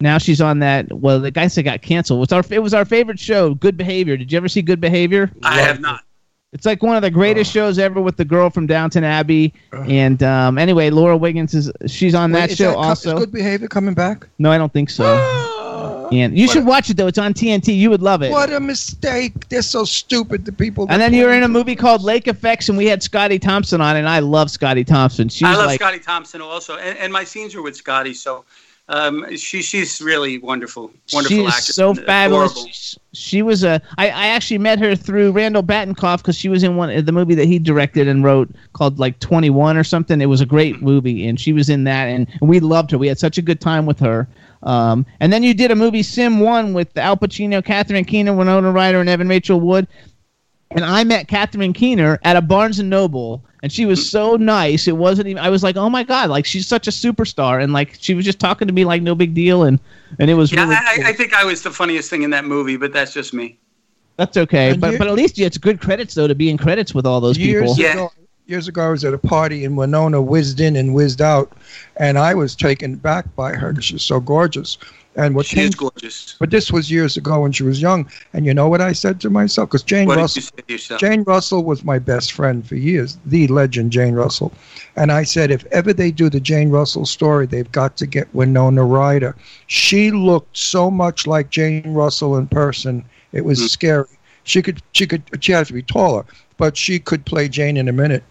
now 0.00 0.18
she's 0.18 0.40
on 0.40 0.58
that. 0.58 0.92
Well, 0.92 1.20
the 1.20 1.30
guy 1.30 1.46
said 1.46 1.64
got 1.64 1.82
canceled. 1.82 2.24
It's 2.24 2.32
our 2.32 2.42
it 2.50 2.62
was 2.62 2.74
our 2.74 2.84
favorite 2.84 3.18
show, 3.18 3.54
Good 3.54 3.76
Behavior. 3.76 4.16
Did 4.16 4.32
you 4.32 4.36
ever 4.36 4.48
see 4.48 4.62
Good 4.62 4.80
Behavior? 4.80 5.30
I 5.42 5.60
have 5.60 5.80
not. 5.80 6.02
It's 6.54 6.64
like 6.64 6.84
one 6.84 6.94
of 6.94 7.02
the 7.02 7.10
greatest 7.10 7.52
shows 7.52 7.80
ever 7.80 8.00
with 8.00 8.16
the 8.16 8.24
girl 8.24 8.48
from 8.48 8.68
Downton 8.68 9.02
Abbey. 9.02 9.52
And 9.72 10.22
um, 10.22 10.56
anyway, 10.56 10.88
Laura 10.88 11.16
Wiggins 11.16 11.52
is 11.52 11.70
she's 11.88 12.14
on 12.14 12.30
Wait, 12.30 12.40
that 12.40 12.50
is 12.52 12.56
show 12.56 12.72
co- 12.72 12.78
also. 12.78 13.14
Is 13.14 13.20
Good 13.20 13.32
Behavior 13.32 13.66
coming 13.66 13.92
back? 13.92 14.28
No, 14.38 14.52
I 14.52 14.56
don't 14.56 14.72
think 14.72 14.88
so. 14.88 15.04
and 16.12 16.38
you 16.38 16.46
should 16.46 16.64
watch 16.64 16.90
it 16.90 16.96
though. 16.96 17.08
It's 17.08 17.18
on 17.18 17.34
TNT. 17.34 17.76
You 17.76 17.90
would 17.90 18.02
love 18.02 18.22
it. 18.22 18.30
What 18.30 18.52
a 18.52 18.60
mistake. 18.60 19.48
They're 19.48 19.62
so 19.62 19.84
stupid, 19.84 20.44
the 20.44 20.52
people. 20.52 20.86
And 20.88 21.02
then 21.02 21.12
you 21.12 21.24
were 21.24 21.32
in 21.32 21.42
a 21.42 21.48
movie 21.48 21.74
called 21.74 22.02
Lake 22.02 22.28
Effects, 22.28 22.68
and 22.68 22.78
we 22.78 22.86
had 22.86 23.02
Scottie 23.02 23.40
Thompson 23.40 23.80
on, 23.80 23.96
and 23.96 24.08
I 24.08 24.20
love 24.20 24.48
Scottie 24.48 24.84
Thompson. 24.84 25.28
She's 25.28 25.48
I 25.48 25.56
love 25.56 25.66
like, 25.66 25.80
Scottie 25.80 25.98
Thompson 25.98 26.40
also, 26.40 26.76
and, 26.76 26.96
and 26.98 27.12
my 27.12 27.24
scenes 27.24 27.56
were 27.56 27.62
with 27.62 27.76
Scottie, 27.76 28.14
so 28.14 28.44
um, 28.88 29.34
she 29.36 29.62
she's 29.62 30.02
really 30.02 30.38
wonderful, 30.38 30.90
wonderful 31.12 31.36
she's 31.36 31.48
actress. 31.48 31.74
so 31.74 31.94
fabulous. 31.94 32.54
She, 32.70 32.98
she 33.12 33.42
was 33.42 33.64
a. 33.64 33.80
I, 33.96 34.08
I 34.08 34.26
actually 34.26 34.58
met 34.58 34.78
her 34.78 34.94
through 34.94 35.32
Randall 35.32 35.62
Batinkoff 35.62 36.18
because 36.18 36.36
she 36.36 36.50
was 36.50 36.62
in 36.62 36.76
one 36.76 37.04
the 37.04 37.12
movie 37.12 37.34
that 37.34 37.46
he 37.46 37.58
directed 37.58 38.08
and 38.08 38.22
wrote 38.22 38.50
called 38.74 38.98
like 38.98 39.18
Twenty 39.20 39.48
One 39.48 39.78
or 39.78 39.84
something. 39.84 40.20
It 40.20 40.26
was 40.26 40.42
a 40.42 40.46
great 40.46 40.82
movie, 40.82 41.26
and 41.26 41.40
she 41.40 41.54
was 41.54 41.70
in 41.70 41.84
that, 41.84 42.08
and, 42.08 42.28
and 42.40 42.50
we 42.50 42.60
loved 42.60 42.90
her. 42.90 42.98
We 42.98 43.08
had 43.08 43.18
such 43.18 43.38
a 43.38 43.42
good 43.42 43.60
time 43.60 43.86
with 43.86 43.98
her. 44.00 44.28
Um, 44.64 45.06
and 45.20 45.32
then 45.32 45.42
you 45.42 45.54
did 45.54 45.70
a 45.70 45.76
movie 45.76 46.02
Simone 46.02 46.72
with 46.74 46.96
Al 46.96 47.16
Pacino, 47.16 47.64
Catherine 47.64 48.04
Keener, 48.04 48.34
Winona 48.34 48.70
Ryder, 48.70 49.00
and 49.00 49.08
Evan 49.08 49.28
Rachel 49.28 49.60
Wood. 49.60 49.86
And 50.74 50.84
I 50.84 51.04
met 51.04 51.28
Catherine 51.28 51.72
Keener 51.72 52.18
at 52.24 52.36
a 52.36 52.40
Barnes 52.42 52.78
and 52.80 52.90
Noble, 52.90 53.42
and 53.62 53.70
she 53.72 53.86
was 53.86 54.10
so 54.10 54.36
nice. 54.36 54.88
It 54.88 54.96
wasn't 54.96 55.28
even. 55.28 55.42
I 55.42 55.48
was 55.48 55.62
like, 55.62 55.76
oh 55.76 55.88
my 55.88 56.02
god, 56.02 56.30
like 56.30 56.44
she's 56.44 56.66
such 56.66 56.88
a 56.88 56.90
superstar, 56.90 57.62
and 57.62 57.72
like 57.72 57.96
she 58.00 58.14
was 58.14 58.24
just 58.24 58.40
talking 58.40 58.66
to 58.66 58.74
me 58.74 58.84
like 58.84 59.00
no 59.00 59.14
big 59.14 59.34
deal, 59.34 59.62
and 59.64 59.78
and 60.18 60.28
it 60.30 60.34
was 60.34 60.52
Yeah, 60.52 60.64
really. 60.64 60.74
I, 60.74 61.06
I- 61.06 61.08
I 61.10 61.12
think 61.12 61.32
I 61.32 61.44
was 61.44 61.62
the 61.62 61.70
funniest 61.70 62.10
thing 62.10 62.22
in 62.22 62.30
that 62.30 62.44
movie, 62.44 62.76
but 62.76 62.92
that's 62.92 63.12
just 63.14 63.32
me. 63.32 63.56
That's 64.16 64.36
okay, 64.36 64.70
And 64.70 64.80
but 64.80 64.98
but 64.98 65.06
at 65.08 65.14
least 65.14 65.38
you 65.38 65.46
it's 65.46 65.58
good 65.58 65.80
credits 65.80 66.14
though 66.14 66.28
to 66.28 66.34
be 66.34 66.48
in 66.50 66.56
credits 66.58 66.94
with 66.94 67.04
all 67.06 67.20
those 67.20 67.36
years 67.38 67.74
people. 67.76 67.92
ago, 67.92 68.12
years 68.46 68.68
ago, 68.68 68.86
I 68.86 68.90
was 68.90 69.04
at 69.04 69.14
a 69.14 69.18
party 69.18 69.64
and 69.64 69.76
Winona 69.76 70.20
whizzed 70.22 70.60
in 70.60 70.76
and 70.76 70.92
whizzed 70.94 71.20
out, 71.22 71.52
and 71.96 72.18
I 72.18 72.34
was 72.34 72.54
taken 72.54 72.94
back 72.96 73.32
by 73.36 73.52
her 73.54 73.70
because 73.72 73.84
she's 73.86 74.02
so 74.02 74.20
gorgeous. 74.20 74.76
And 75.16 75.34
what 75.34 75.46
She 75.46 75.56
came, 75.56 75.68
is 75.68 75.74
gorgeous. 75.74 76.34
but 76.40 76.50
this 76.50 76.72
was 76.72 76.90
years 76.90 77.16
ago 77.16 77.40
when 77.42 77.52
she 77.52 77.62
was 77.62 77.80
young. 77.80 78.08
And 78.32 78.44
you 78.44 78.52
know 78.52 78.68
what 78.68 78.80
I 78.80 78.92
said 78.92 79.20
to 79.20 79.30
myself? 79.30 79.68
Because 79.68 79.82
Jane 79.82 80.06
What 80.06 80.16
did 80.16 80.22
Russell, 80.22 80.40
you 80.40 80.42
say 80.42 80.62
to 80.66 80.72
yourself? 80.72 81.00
Jane 81.00 81.22
Russell 81.22 81.64
was 81.64 81.84
my 81.84 81.98
best 81.98 82.32
friend 82.32 82.66
for 82.66 82.74
years, 82.74 83.18
the 83.24 83.46
legend 83.48 83.92
Jane 83.92 84.14
Russell. 84.14 84.52
And 84.96 85.12
I 85.12 85.22
said, 85.22 85.50
if 85.50 85.64
ever 85.66 85.92
they 85.92 86.10
do 86.10 86.28
the 86.28 86.40
Jane 86.40 86.70
Russell 86.70 87.06
story, 87.06 87.46
they've 87.46 87.70
got 87.70 87.96
to 87.98 88.06
get 88.06 88.32
Winona 88.34 88.84
Ryder. 88.84 89.36
She 89.68 90.10
looked 90.10 90.56
so 90.56 90.90
much 90.90 91.26
like 91.26 91.50
Jane 91.50 91.94
Russell 91.94 92.36
in 92.36 92.48
person. 92.48 93.04
It 93.32 93.44
was 93.44 93.60
hmm. 93.60 93.66
scary. 93.66 94.06
She 94.42 94.62
could, 94.62 94.82
she 94.92 95.06
could, 95.06 95.22
she 95.40 95.52
had 95.52 95.66
to 95.66 95.72
be 95.72 95.82
taller, 95.82 96.24
but 96.56 96.76
she 96.76 96.98
could 96.98 97.24
play 97.24 97.48
Jane 97.48 97.76
in 97.76 97.88
a 97.88 97.92
minute. 97.92 98.24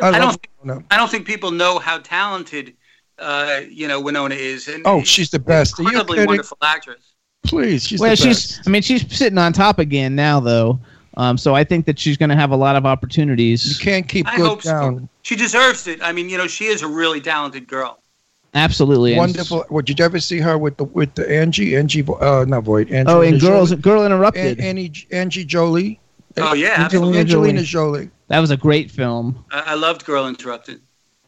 I, 0.00 0.08
I 0.08 0.18
don't. 0.18 0.46
Winona. 0.62 0.84
I 0.90 0.96
don't 0.96 1.10
think 1.10 1.26
people 1.26 1.50
know 1.50 1.78
how 1.78 1.98
talented, 1.98 2.74
uh, 3.20 3.60
you 3.70 3.86
know, 3.86 4.00
Winona 4.00 4.34
is. 4.34 4.66
And 4.68 4.82
Oh, 4.86 5.02
she's 5.02 5.30
the 5.30 5.38
best. 5.38 5.78
Are 5.78 5.82
you 5.82 5.88
incredibly 5.88 6.16
kidding? 6.16 6.26
wonderful 6.28 6.58
actress. 6.62 7.12
Please, 7.44 7.86
she's 7.86 8.00
well, 8.00 8.10
the 8.10 8.16
she's. 8.16 8.52
best. 8.56 8.68
I 8.68 8.70
mean, 8.70 8.82
she's 8.82 9.16
sitting 9.16 9.38
on 9.38 9.52
top 9.52 9.78
again 9.78 10.14
now 10.14 10.40
though. 10.40 10.78
Um, 11.16 11.36
so 11.36 11.54
I 11.54 11.64
think 11.64 11.86
that 11.86 11.98
she's 11.98 12.16
going 12.16 12.28
to 12.30 12.36
have 12.36 12.50
a 12.50 12.56
lot 12.56 12.76
of 12.76 12.86
opportunities. 12.86 13.78
You 13.78 13.84
can't 13.84 14.08
keep 14.08 14.26
I 14.28 14.36
good 14.36 14.46
hope 14.46 14.62
so. 14.62 14.70
down. 14.70 15.08
She 15.22 15.36
deserves 15.36 15.86
it. 15.86 16.00
I 16.02 16.12
mean, 16.12 16.28
you 16.28 16.38
know, 16.38 16.46
she 16.46 16.66
is 16.66 16.82
a 16.82 16.88
really 16.88 17.20
talented 17.20 17.66
girl. 17.66 17.98
Absolutely. 18.54 19.12
and- 19.12 19.18
Wonderful. 19.18 19.64
Would 19.70 19.88
you 19.88 19.94
ever 20.04 20.18
see 20.20 20.38
her 20.38 20.56
with 20.58 20.76
the 20.76 20.84
with 20.84 21.14
the 21.14 21.30
Angie 21.30 21.76
Angie 21.76 22.00
Vo- 22.02 22.14
uh 22.14 22.44
not 22.48 22.64
Voight 22.64 22.90
Angelina 22.90 23.10
Oh, 23.18 23.22
and 23.22 23.40
girls, 23.40 23.70
Jolie? 23.70 23.82
girl 23.82 24.00
An- 24.02 24.12
interrupted. 24.12 24.60
Annie 24.60 24.92
Angie 25.12 25.44
Jolie. 25.44 26.00
Oh 26.36 26.54
yeah, 26.54 26.84
Angelina. 26.84 27.18
Angelina 27.18 27.62
Jolie. 27.62 27.98
Jolie. 28.00 28.10
That 28.28 28.38
was 28.40 28.50
a 28.52 28.56
great 28.56 28.90
film. 28.90 29.44
I, 29.50 29.60
I 29.68 29.74
loved 29.74 30.04
Girl 30.04 30.28
Interrupted. 30.28 30.80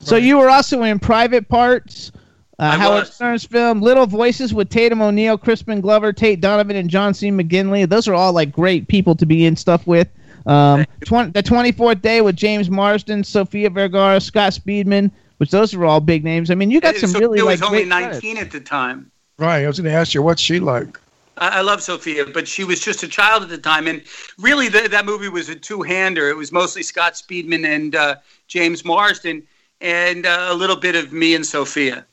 So 0.02 0.16
you 0.16 0.38
were 0.38 0.50
also 0.50 0.82
in 0.82 0.98
Private 0.98 1.48
Parts, 1.48 2.12
uh, 2.58 2.76
Howard 2.76 3.00
was. 3.00 3.14
Stern's 3.14 3.44
film, 3.44 3.80
Little 3.80 4.06
Noises 4.06 4.52
with 4.52 4.68
Tatum 4.68 5.00
O'Neal, 5.00 5.38
Crispin 5.38 5.80
Glover, 5.80 6.12
Tate 6.12 6.40
Donovan, 6.40 6.76
and 6.76 6.90
John 6.90 7.14
C. 7.14 7.30
McGinley. 7.30 7.88
Those 7.88 8.08
are 8.08 8.14
all 8.14 8.32
like 8.32 8.52
great 8.52 8.88
people 8.88 9.14
to 9.16 9.26
be 9.26 9.46
in 9.46 9.56
stuff 9.56 9.86
with. 9.86 10.08
Um, 10.46 10.84
twen- 11.04 11.32
the 11.32 11.42
24th 11.42 12.02
Day 12.02 12.20
with 12.20 12.36
James 12.36 12.68
Marsden, 12.68 13.24
Sofia 13.24 13.70
Vergara, 13.70 14.20
Scott 14.20 14.52
Speedman, 14.52 15.10
which 15.38 15.50
those 15.50 15.72
are 15.74 15.84
all 15.84 16.00
big 16.00 16.24
names. 16.24 16.50
I 16.50 16.54
mean, 16.54 16.70
you 16.70 16.80
got 16.80 16.96
some 16.96 17.10
Sofia 17.10 17.28
really 17.28 17.42
like 17.42 17.60
was 17.60 17.62
only 17.62 17.78
great 17.80 17.88
19 17.88 18.36
credits. 18.36 18.54
at 18.54 18.60
the 18.60 18.60
time. 18.60 19.10
Right. 19.38 19.64
I 19.64 19.66
was 19.66 19.78
going 19.78 19.90
to 19.90 19.96
ask 19.96 20.14
you 20.14 20.22
what's 20.22 20.42
she 20.42 20.60
like. 20.60 20.98
I, 21.38 21.58
I 21.58 21.60
love 21.62 21.82
Sofia, 21.82 22.26
but 22.26 22.46
she 22.46 22.64
was 22.64 22.80
just 22.80 23.02
a 23.02 23.08
child 23.08 23.42
at 23.42 23.48
the 23.48 23.58
time, 23.58 23.86
and 23.86 24.02
really, 24.38 24.68
the, 24.68 24.88
that 24.88 25.06
movie 25.06 25.28
was 25.28 25.48
a 25.48 25.54
two-hander. 25.54 26.28
It 26.28 26.36
was 26.36 26.52
mostly 26.52 26.82
Scott 26.82 27.14
Speedman 27.14 27.66
and 27.66 27.94
uh, 27.94 28.16
James 28.46 28.84
Marsden, 28.84 29.42
and 29.82 30.24
uh, 30.24 30.46
a 30.48 30.54
little 30.54 30.76
bit 30.76 30.94
of 30.94 31.12
me 31.12 31.34
and 31.34 31.44
Sofia. 31.44 32.06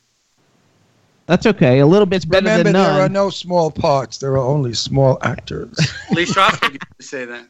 That's 1.26 1.46
okay. 1.46 1.78
A 1.78 1.86
little 1.86 2.06
bit's 2.06 2.24
better 2.24 2.46
Remember, 2.46 2.64
than 2.64 2.72
there 2.72 3.00
are 3.00 3.08
no 3.08 3.30
small 3.30 3.70
parts. 3.70 4.18
There 4.18 4.32
are 4.32 4.44
only 4.44 4.74
small 4.74 5.16
actors. 5.22 5.78
Lee 6.10 6.26
Strasberg 6.26 6.70
used 6.70 6.98
to 6.98 7.06
say 7.06 7.24
that. 7.24 7.46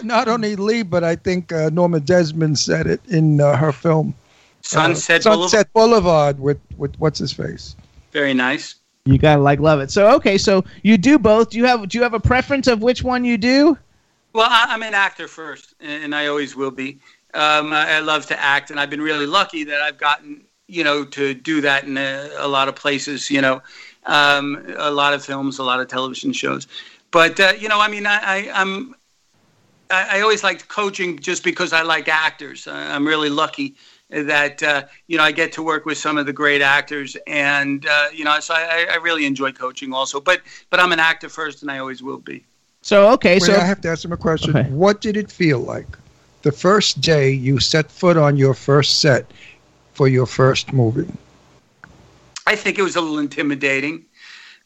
Not 0.02 0.26
only 0.26 0.56
Lee, 0.56 0.82
but 0.82 1.04
I 1.04 1.14
think 1.14 1.52
uh, 1.52 1.70
Norma 1.72 2.00
Desmond 2.00 2.58
said 2.58 2.88
it 2.88 3.00
in 3.06 3.40
uh, 3.40 3.56
her 3.56 3.70
film 3.70 4.12
Sunset, 4.62 5.24
uh, 5.24 5.30
Boulevard. 5.30 5.50
Sunset 5.50 5.72
Boulevard 5.72 6.40
with 6.40 6.58
with 6.76 6.98
what's 6.98 7.20
his 7.20 7.32
face. 7.32 7.76
Very 8.10 8.34
nice. 8.34 8.74
You 9.04 9.18
gotta 9.18 9.40
like 9.40 9.60
love 9.60 9.78
it. 9.78 9.92
So 9.92 10.10
okay, 10.16 10.36
so 10.36 10.64
you 10.82 10.98
do 10.98 11.16
both. 11.16 11.50
Do 11.50 11.58
you 11.58 11.66
have 11.66 11.88
do 11.88 11.96
you 11.96 12.02
have 12.02 12.14
a 12.14 12.20
preference 12.20 12.66
of 12.66 12.82
which 12.82 13.04
one 13.04 13.24
you 13.24 13.38
do? 13.38 13.78
Well, 14.32 14.48
I, 14.50 14.66
I'm 14.70 14.82
an 14.82 14.94
actor 14.94 15.28
first, 15.28 15.74
and 15.78 16.12
I 16.12 16.26
always 16.26 16.56
will 16.56 16.72
be. 16.72 16.98
Um, 17.34 17.72
I, 17.72 17.94
I 17.94 17.98
love 18.00 18.26
to 18.26 18.40
act, 18.40 18.70
and 18.70 18.78
I've 18.78 18.90
been 18.90 19.02
really 19.02 19.26
lucky 19.26 19.64
that 19.64 19.80
I've 19.80 19.98
gotten 19.98 20.44
you 20.66 20.84
know 20.84 21.04
to 21.04 21.34
do 21.34 21.60
that 21.60 21.84
in 21.84 21.96
a, 21.98 22.30
a 22.38 22.48
lot 22.48 22.68
of 22.68 22.76
places. 22.76 23.30
You 23.30 23.40
know, 23.40 23.62
um, 24.06 24.64
a 24.76 24.90
lot 24.90 25.14
of 25.14 25.24
films, 25.24 25.58
a 25.58 25.64
lot 25.64 25.80
of 25.80 25.88
television 25.88 26.32
shows. 26.32 26.66
But 27.10 27.38
uh, 27.38 27.52
you 27.58 27.68
know, 27.68 27.80
I 27.80 27.88
mean, 27.88 28.06
I, 28.06 28.18
I, 28.22 28.50
I'm 28.54 28.94
I, 29.90 30.18
I 30.18 30.20
always 30.20 30.42
liked 30.42 30.68
coaching 30.68 31.18
just 31.18 31.44
because 31.44 31.72
I 31.72 31.82
like 31.82 32.08
actors. 32.08 32.66
I, 32.66 32.94
I'm 32.94 33.06
really 33.06 33.30
lucky 33.30 33.76
that 34.10 34.62
uh, 34.62 34.84
you 35.06 35.16
know 35.16 35.24
I 35.24 35.32
get 35.32 35.52
to 35.52 35.62
work 35.62 35.86
with 35.86 35.98
some 35.98 36.18
of 36.18 36.26
the 36.26 36.32
great 36.32 36.62
actors, 36.62 37.16
and 37.26 37.86
uh, 37.86 38.06
you 38.12 38.24
know, 38.24 38.38
so 38.40 38.54
I, 38.54 38.86
I 38.90 38.96
really 38.96 39.26
enjoy 39.26 39.52
coaching 39.52 39.92
also. 39.92 40.20
But 40.20 40.40
but 40.70 40.80
I'm 40.80 40.92
an 40.92 41.00
actor 41.00 41.28
first, 41.28 41.62
and 41.62 41.70
I 41.70 41.78
always 41.78 42.02
will 42.02 42.18
be. 42.18 42.44
So 42.82 43.10
okay, 43.12 43.34
Wait, 43.34 43.42
so 43.42 43.54
I 43.54 43.64
have 43.64 43.80
to 43.82 43.88
ask 43.88 44.04
him 44.04 44.12
a 44.12 44.16
question. 44.16 44.56
Okay. 44.56 44.68
What 44.70 45.00
did 45.00 45.16
it 45.16 45.30
feel 45.30 45.60
like 45.60 45.98
the 46.44 46.52
first 46.52 47.00
day 47.00 47.30
you 47.30 47.58
set 47.58 47.90
foot 47.90 48.18
on 48.18 48.36
your 48.36 48.54
first 48.54 49.00
set 49.00 49.30
for 49.94 50.08
your 50.08 50.26
first 50.26 50.72
movie? 50.72 51.10
I 52.46 52.54
think 52.54 52.78
it 52.78 52.82
was 52.82 52.96
a 52.96 53.00
little 53.00 53.18
intimidating. 53.18 54.04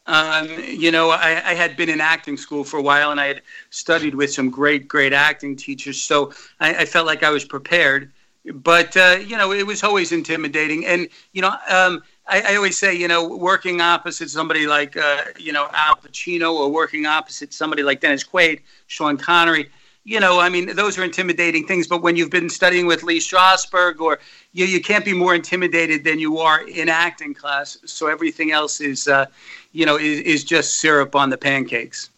Um, 0.05 0.49
you 0.65 0.91
know, 0.91 1.09
I, 1.09 1.41
I 1.51 1.53
had 1.53 1.77
been 1.77 1.87
in 1.87 2.01
acting 2.01 2.35
school 2.35 2.65
for 2.65 2.77
a 2.77 2.81
while, 2.81 3.11
and 3.11 3.19
I 3.19 3.27
had 3.27 3.41
studied 3.69 4.13
with 4.13 4.33
some 4.33 4.49
great, 4.49 4.89
great 4.89 5.13
acting 5.13 5.55
teachers, 5.55 6.01
so 6.01 6.33
I, 6.59 6.81
I 6.81 6.85
felt 6.85 7.07
like 7.07 7.23
I 7.23 7.29
was 7.29 7.45
prepared. 7.45 8.11
But 8.51 8.97
uh, 8.97 9.19
you 9.25 9.37
know, 9.37 9.53
it 9.53 9.65
was 9.65 9.81
always 9.81 10.11
intimidating, 10.11 10.85
and 10.85 11.07
you 11.31 11.41
know, 11.41 11.53
um, 11.69 12.03
I, 12.27 12.41
I 12.41 12.55
always 12.55 12.77
say, 12.77 12.93
you 12.93 13.07
know, 13.07 13.25
working 13.37 13.79
opposite 13.79 14.29
somebody 14.29 14.67
like 14.67 14.97
uh, 14.97 15.21
you 15.37 15.53
know 15.53 15.69
Al 15.73 15.95
Pacino, 15.95 16.53
or 16.53 16.69
working 16.69 17.05
opposite 17.05 17.53
somebody 17.53 17.83
like 17.83 18.01
Dennis 18.01 18.23
Quaid, 18.23 18.61
Sean 18.87 19.15
Connery. 19.17 19.69
You 20.09 20.19
know, 20.19 20.39
I 20.39 20.49
mean, 20.49 20.75
those 20.75 20.97
are 20.97 21.03
intimidating 21.03 21.67
things. 21.67 21.85
But 21.85 22.01
when 22.01 22.15
you've 22.15 22.31
been 22.31 22.49
studying 22.49 22.87
with 22.87 23.03
Lee 23.03 23.19
Strasberg, 23.19 23.99
or 23.99 24.17
you, 24.53 24.65
you 24.65 24.81
can't 24.81 25.05
be 25.05 25.13
more 25.13 25.35
intimidated 25.35 26.03
than 26.03 26.17
you 26.17 26.39
are 26.39 26.67
in 26.67 26.89
acting 26.89 27.35
class. 27.35 27.77
So 27.85 28.07
everything 28.07 28.51
else 28.51 28.81
is, 28.81 29.07
uh, 29.07 29.27
you 29.71 29.85
know, 29.85 29.97
is, 29.97 30.21
is 30.21 30.43
just 30.43 30.79
syrup 30.79 31.15
on 31.15 31.29
the 31.29 31.37
pancakes. 31.37 32.09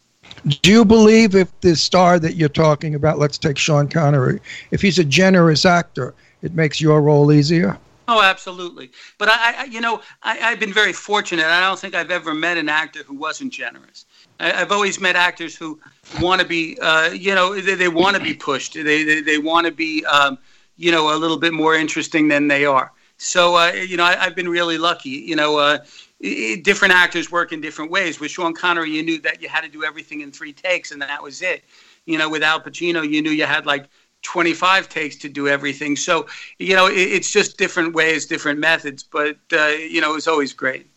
Do 0.62 0.72
you 0.72 0.86
believe 0.86 1.36
if 1.36 1.50
the 1.60 1.76
star 1.76 2.18
that 2.18 2.36
you're 2.36 2.48
talking 2.48 2.96
about, 2.96 3.20
let's 3.20 3.38
take 3.38 3.58
Sean 3.58 3.90
Connery, 3.90 4.40
if 4.72 4.82
he's 4.82 4.98
a 4.98 5.04
generous 5.04 5.66
actor, 5.66 6.14
it 6.44 6.54
makes 6.54 6.80
your 6.80 7.02
role 7.02 7.30
easier? 7.34 7.78
Oh, 8.08 8.22
absolutely. 8.22 8.92
But 9.18 9.28
I, 9.30 9.56
I 9.58 9.64
you 9.66 9.82
know, 9.82 10.02
I, 10.24 10.40
I've 10.40 10.62
been 10.62 10.74
very 10.74 10.94
fortunate. 10.94 11.46
I 11.46 11.60
don't 11.60 11.78
think 11.78 11.94
I've 11.94 12.12
ever 12.12 12.34
met 12.34 12.58
an 12.58 12.70
actor 12.70 13.04
who 13.04 13.16
wasn't 13.16 13.52
generous. 13.52 14.06
I, 14.42 14.62
I've 14.62 14.72
always 14.72 15.00
met 15.00 15.16
actors 15.16 15.56
who 15.56 15.80
want 16.20 16.42
to 16.42 16.48
be, 16.48 16.78
uh, 16.82 17.12
you 17.12 17.36
know, 17.36 17.60
they, 17.60 17.76
they 17.76 17.88
want 17.88 18.18
to 18.18 18.22
be 18.22 18.34
pushed. 18.34 18.74
They, 18.74 19.04
they, 19.04 19.22
they 19.22 19.38
want 19.38 19.66
to 19.68 19.72
be, 19.72 20.04
um, 20.06 20.38
you 20.78 20.92
know, 20.92 21.16
a 21.16 21.18
little 21.18 21.38
bit 21.38 21.54
more 21.54 21.76
interesting 21.76 22.28
than 22.28 22.48
they 22.48 22.66
are. 22.66 22.92
So, 23.18 23.56
uh, 23.56 23.72
you 23.74 23.98
know, 23.98 24.04
I, 24.04 24.20
I've 24.20 24.36
been 24.36 24.50
really 24.50 24.78
lucky. 24.80 25.10
You 25.10 25.36
know, 25.36 25.58
uh, 25.58 25.78
i- 26.24 26.54
i- 26.54 26.62
different 26.62 26.94
actors 26.94 27.32
work 27.32 27.52
in 27.52 27.62
different 27.62 27.92
ways. 27.92 28.20
With 28.20 28.32
Sean 28.32 28.54
Connery, 28.54 28.90
you 28.90 29.04
knew 29.04 29.22
that 29.22 29.42
you 29.42 29.48
had 29.48 29.62
to 29.62 29.70
do 29.70 29.84
everything 29.84 30.22
in 30.22 30.32
three 30.32 30.54
takes, 30.54 30.92
and 30.92 31.02
that 31.04 31.22
was 31.22 31.42
it. 31.44 31.64
You 32.06 32.18
know, 32.18 32.30
with 32.30 32.42
Al 32.42 32.60
Pacino, 32.60 33.08
you 33.08 33.22
knew 33.22 33.30
you 33.30 33.46
had 33.46 33.68
like 33.68 33.86
25 34.24 34.90
takes 34.90 35.16
to 35.18 35.30
do 35.30 35.48
everything. 35.48 35.96
So, 35.96 36.26
you 36.58 36.76
know, 36.76 36.88
it, 36.88 36.98
it's 36.98 37.32
just 37.32 37.58
different 37.58 37.94
ways, 37.94 38.26
different 38.26 38.60
methods. 38.60 39.04
But, 39.04 39.38
uh, 39.54 39.68
you 39.68 40.02
know, 40.02 40.12
it 40.12 40.16
was 40.16 40.28
always 40.28 40.52
great. 40.52 40.88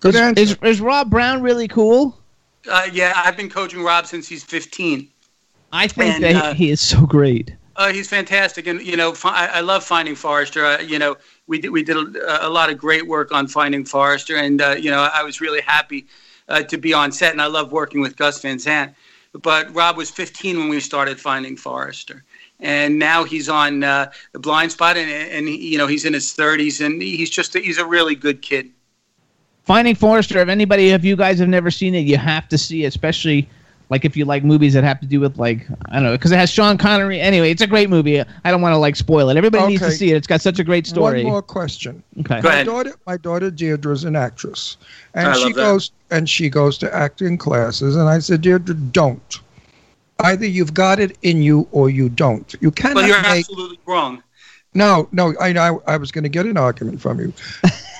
Good 0.00 0.14
is, 0.14 0.50
is, 0.50 0.58
is 0.62 0.80
Rob 0.80 1.10
Brown 1.10 1.42
really 1.42 1.68
cool? 1.68 2.21
Uh, 2.68 2.88
yeah, 2.92 3.12
I've 3.16 3.36
been 3.36 3.50
coaching 3.50 3.82
Rob 3.82 4.06
since 4.06 4.28
he's 4.28 4.44
15. 4.44 5.08
I 5.72 5.88
think 5.88 6.14
And, 6.14 6.24
that 6.24 6.34
uh, 6.36 6.54
he 6.54 6.70
is 6.70 6.80
so 6.80 7.06
great. 7.06 7.54
Uh, 7.74 7.92
he's 7.92 8.08
fantastic, 8.08 8.66
and 8.66 8.82
you 8.82 8.96
know, 8.96 9.14
I, 9.24 9.46
I 9.54 9.60
love 9.60 9.82
Finding 9.82 10.14
Forrester. 10.14 10.64
Uh, 10.64 10.80
you 10.80 10.98
know, 10.98 11.16
we 11.46 11.58
did 11.58 11.70
we 11.70 11.82
did 11.82 11.96
a, 11.96 12.46
a 12.46 12.50
lot 12.50 12.70
of 12.70 12.76
great 12.76 13.06
work 13.06 13.32
on 13.32 13.48
Finding 13.48 13.84
Forrester, 13.84 14.36
and 14.36 14.60
uh, 14.60 14.76
you 14.78 14.90
know, 14.90 15.08
I 15.12 15.22
was 15.22 15.40
really 15.40 15.62
happy 15.62 16.06
uh, 16.48 16.62
to 16.64 16.76
be 16.76 16.92
on 16.92 17.12
set, 17.12 17.32
and 17.32 17.40
I 17.40 17.46
love 17.46 17.72
working 17.72 18.02
with 18.02 18.16
Gus 18.16 18.42
Van 18.42 18.58
Sant. 18.58 18.94
But 19.32 19.74
Rob 19.74 19.96
was 19.96 20.10
15 20.10 20.58
when 20.58 20.68
we 20.68 20.80
started 20.80 21.18
Finding 21.18 21.56
Forrester, 21.56 22.24
and 22.60 22.98
now 22.98 23.24
he's 23.24 23.48
on 23.48 23.82
uh, 23.82 24.12
the 24.32 24.38
Blindspot, 24.38 24.96
and, 24.96 25.10
and 25.10 25.48
he, 25.48 25.72
you 25.72 25.78
know, 25.78 25.86
he's 25.86 26.04
in 26.04 26.12
his 26.12 26.26
30s, 26.36 26.84
and 26.84 27.00
he's 27.00 27.30
just 27.30 27.56
he's 27.56 27.78
a 27.78 27.86
really 27.86 28.14
good 28.14 28.42
kid. 28.42 28.70
Finding 29.64 29.94
Forrester. 29.94 30.38
If 30.38 30.48
anybody, 30.48 30.88
if 30.90 31.04
you 31.04 31.16
guys 31.16 31.38
have 31.38 31.48
never 31.48 31.70
seen 31.70 31.94
it, 31.94 32.00
you 32.00 32.16
have 32.16 32.48
to 32.48 32.58
see 32.58 32.84
it, 32.84 32.88
especially 32.88 33.48
like 33.90 34.04
if 34.04 34.16
you 34.16 34.24
like 34.24 34.42
movies 34.42 34.72
that 34.74 34.84
have 34.84 35.00
to 35.00 35.06
do 35.06 35.20
with 35.20 35.38
like 35.38 35.66
I 35.86 35.94
don't 35.94 36.04
know, 36.04 36.12
because 36.12 36.32
it 36.32 36.36
has 36.36 36.50
Sean 36.50 36.78
Connery. 36.78 37.20
Anyway, 37.20 37.50
it's 37.50 37.62
a 37.62 37.66
great 37.66 37.90
movie. 37.90 38.20
I 38.20 38.50
don't 38.50 38.60
want 38.62 38.72
to 38.72 38.78
like 38.78 38.96
spoil 38.96 39.28
it. 39.28 39.36
Everybody 39.36 39.66
needs 39.68 39.82
to 39.82 39.90
see 39.92 40.10
it. 40.10 40.16
It's 40.16 40.26
got 40.26 40.40
such 40.40 40.58
a 40.58 40.64
great 40.64 40.86
story. 40.86 41.22
One 41.22 41.32
more 41.32 41.42
question. 41.42 42.02
Okay. 42.20 42.40
My 42.40 42.64
daughter, 42.64 42.94
my 43.06 43.16
daughter 43.16 43.50
Deirdre's 43.50 44.04
an 44.04 44.16
actress, 44.16 44.78
and 45.14 45.28
I 45.28 45.34
she 45.34 45.44
love 45.44 45.54
that. 45.54 45.60
goes 45.62 45.92
and 46.10 46.28
she 46.28 46.48
goes 46.48 46.76
to 46.78 46.94
acting 46.94 47.38
classes. 47.38 47.96
And 47.96 48.08
I 48.08 48.18
said, 48.18 48.40
Deirdre, 48.40 48.74
don't. 48.74 49.40
Either 50.20 50.46
you've 50.46 50.74
got 50.74 51.00
it 51.00 51.16
in 51.22 51.42
you 51.42 51.66
or 51.72 51.90
you 51.90 52.08
don't. 52.08 52.54
You 52.60 52.70
cannot 52.70 52.96
Well, 52.96 53.08
you're 53.08 53.22
make. 53.22 53.40
absolutely 53.40 53.78
wrong. 53.86 54.22
No, 54.74 55.06
no, 55.12 55.34
I 55.38 55.52
know. 55.52 55.82
I 55.86 55.98
was 55.98 56.10
going 56.10 56.24
to 56.24 56.30
get 56.30 56.46
an 56.46 56.56
argument 56.56 57.00
from 57.00 57.20
you. 57.20 57.32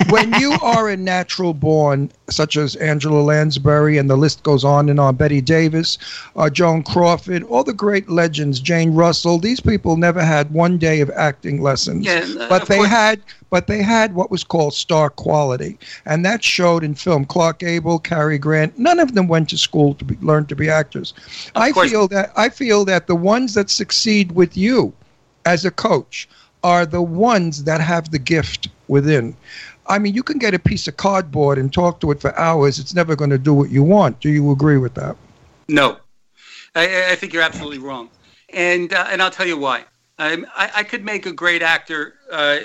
when 0.09 0.32
you 0.40 0.53
are 0.62 0.89
a 0.89 0.97
natural 0.97 1.53
born, 1.53 2.11
such 2.31 2.57
as 2.57 2.77
Angela 2.77 3.20
Lansbury, 3.20 3.99
and 3.99 4.09
the 4.09 4.16
list 4.16 4.43
goes 4.43 4.65
on 4.65 4.89
and 4.89 4.99
on, 4.99 5.16
Bette 5.16 5.43
Davis, 5.43 5.99
uh, 6.35 6.49
Joan 6.49 6.82
Crawford, 6.82 7.43
all 7.44 7.62
the 7.62 7.74
great 7.74 8.09
legends, 8.09 8.59
Jane 8.59 8.94
Russell, 8.94 9.39
these 9.39 9.61
people 9.61 9.99
never 9.99 10.24
had 10.24 10.51
one 10.51 10.78
day 10.78 11.01
of 11.03 11.11
acting 11.11 11.61
lessons. 11.61 12.07
Yeah, 12.07 12.27
uh, 12.40 12.49
but 12.49 12.69
they 12.69 12.78
course. 12.78 12.89
had 12.89 13.20
but 13.51 13.66
they 13.66 13.82
had 13.82 14.15
what 14.15 14.31
was 14.31 14.43
called 14.43 14.73
star 14.73 15.11
quality 15.11 15.78
and 16.07 16.24
that 16.24 16.43
showed 16.43 16.82
in 16.82 16.94
film 16.94 17.27
Clark 17.27 17.59
Gable, 17.59 17.99
cary 17.99 18.39
grant 18.39 18.78
none 18.78 18.99
of 18.99 19.15
them 19.15 19.28
went 19.28 19.51
to 19.51 19.59
school 19.59 19.94
to 19.94 20.05
be, 20.07 20.16
learn 20.23 20.47
to 20.47 20.57
be 20.57 20.70
actors 20.70 21.12
i 21.55 21.70
course. 21.70 21.90
feel 21.90 22.09
that 22.09 22.32
i 22.35 22.49
feel 22.49 22.86
that 22.86 23.07
the 23.07 23.15
ones 23.15 23.53
that 23.53 23.69
succeed 23.69 24.32
with 24.32 24.57
you 24.57 24.93
as 25.44 25.66
a 25.66 25.70
coach 25.70 26.28
are 26.64 26.86
the 26.86 27.02
ones 27.02 27.64
that 27.64 27.80
have 27.80 28.10
the 28.10 28.18
gift 28.18 28.68
within. 28.89 29.36
I 29.86 29.98
mean 29.98 30.14
you 30.14 30.22
can 30.22 30.39
get 30.39 30.55
a 30.55 30.59
piece 30.59 30.86
of 30.89 30.97
cardboard 30.97 31.59
and 31.59 31.72
talk 31.72 32.01
to 32.01 32.10
it 32.10 32.20
for 32.20 32.39
hours. 32.39 32.78
It's 32.78 32.94
never 32.94 33.16
going 33.16 33.30
to 33.30 33.39
do 33.39 33.52
what 33.52 33.70
you 33.70 33.82
want. 33.82 34.20
Do 34.20 34.30
you 34.30 34.51
agree 34.52 34.78
with 34.78 34.94
that? 34.94 35.16
No, 35.68 35.98
I- 36.74 37.12
I, 37.12 37.16
think 37.16 37.32
you're 37.32 37.43
absolutely 37.43 37.78
wrong, 37.78 38.10
and 38.51 38.93
uh, 38.93 39.06
and 39.10 39.22
I'll 39.22 39.30
tell 39.30 39.47
you 39.47 39.59
why. 39.59 39.84
Um, 40.18 40.47
I, 40.55 40.70
I 40.76 40.82
could 40.84 41.05
make 41.05 41.26
a 41.26 41.32
great 41.32 41.62
actor, 41.62 42.14
uh, 42.30 42.59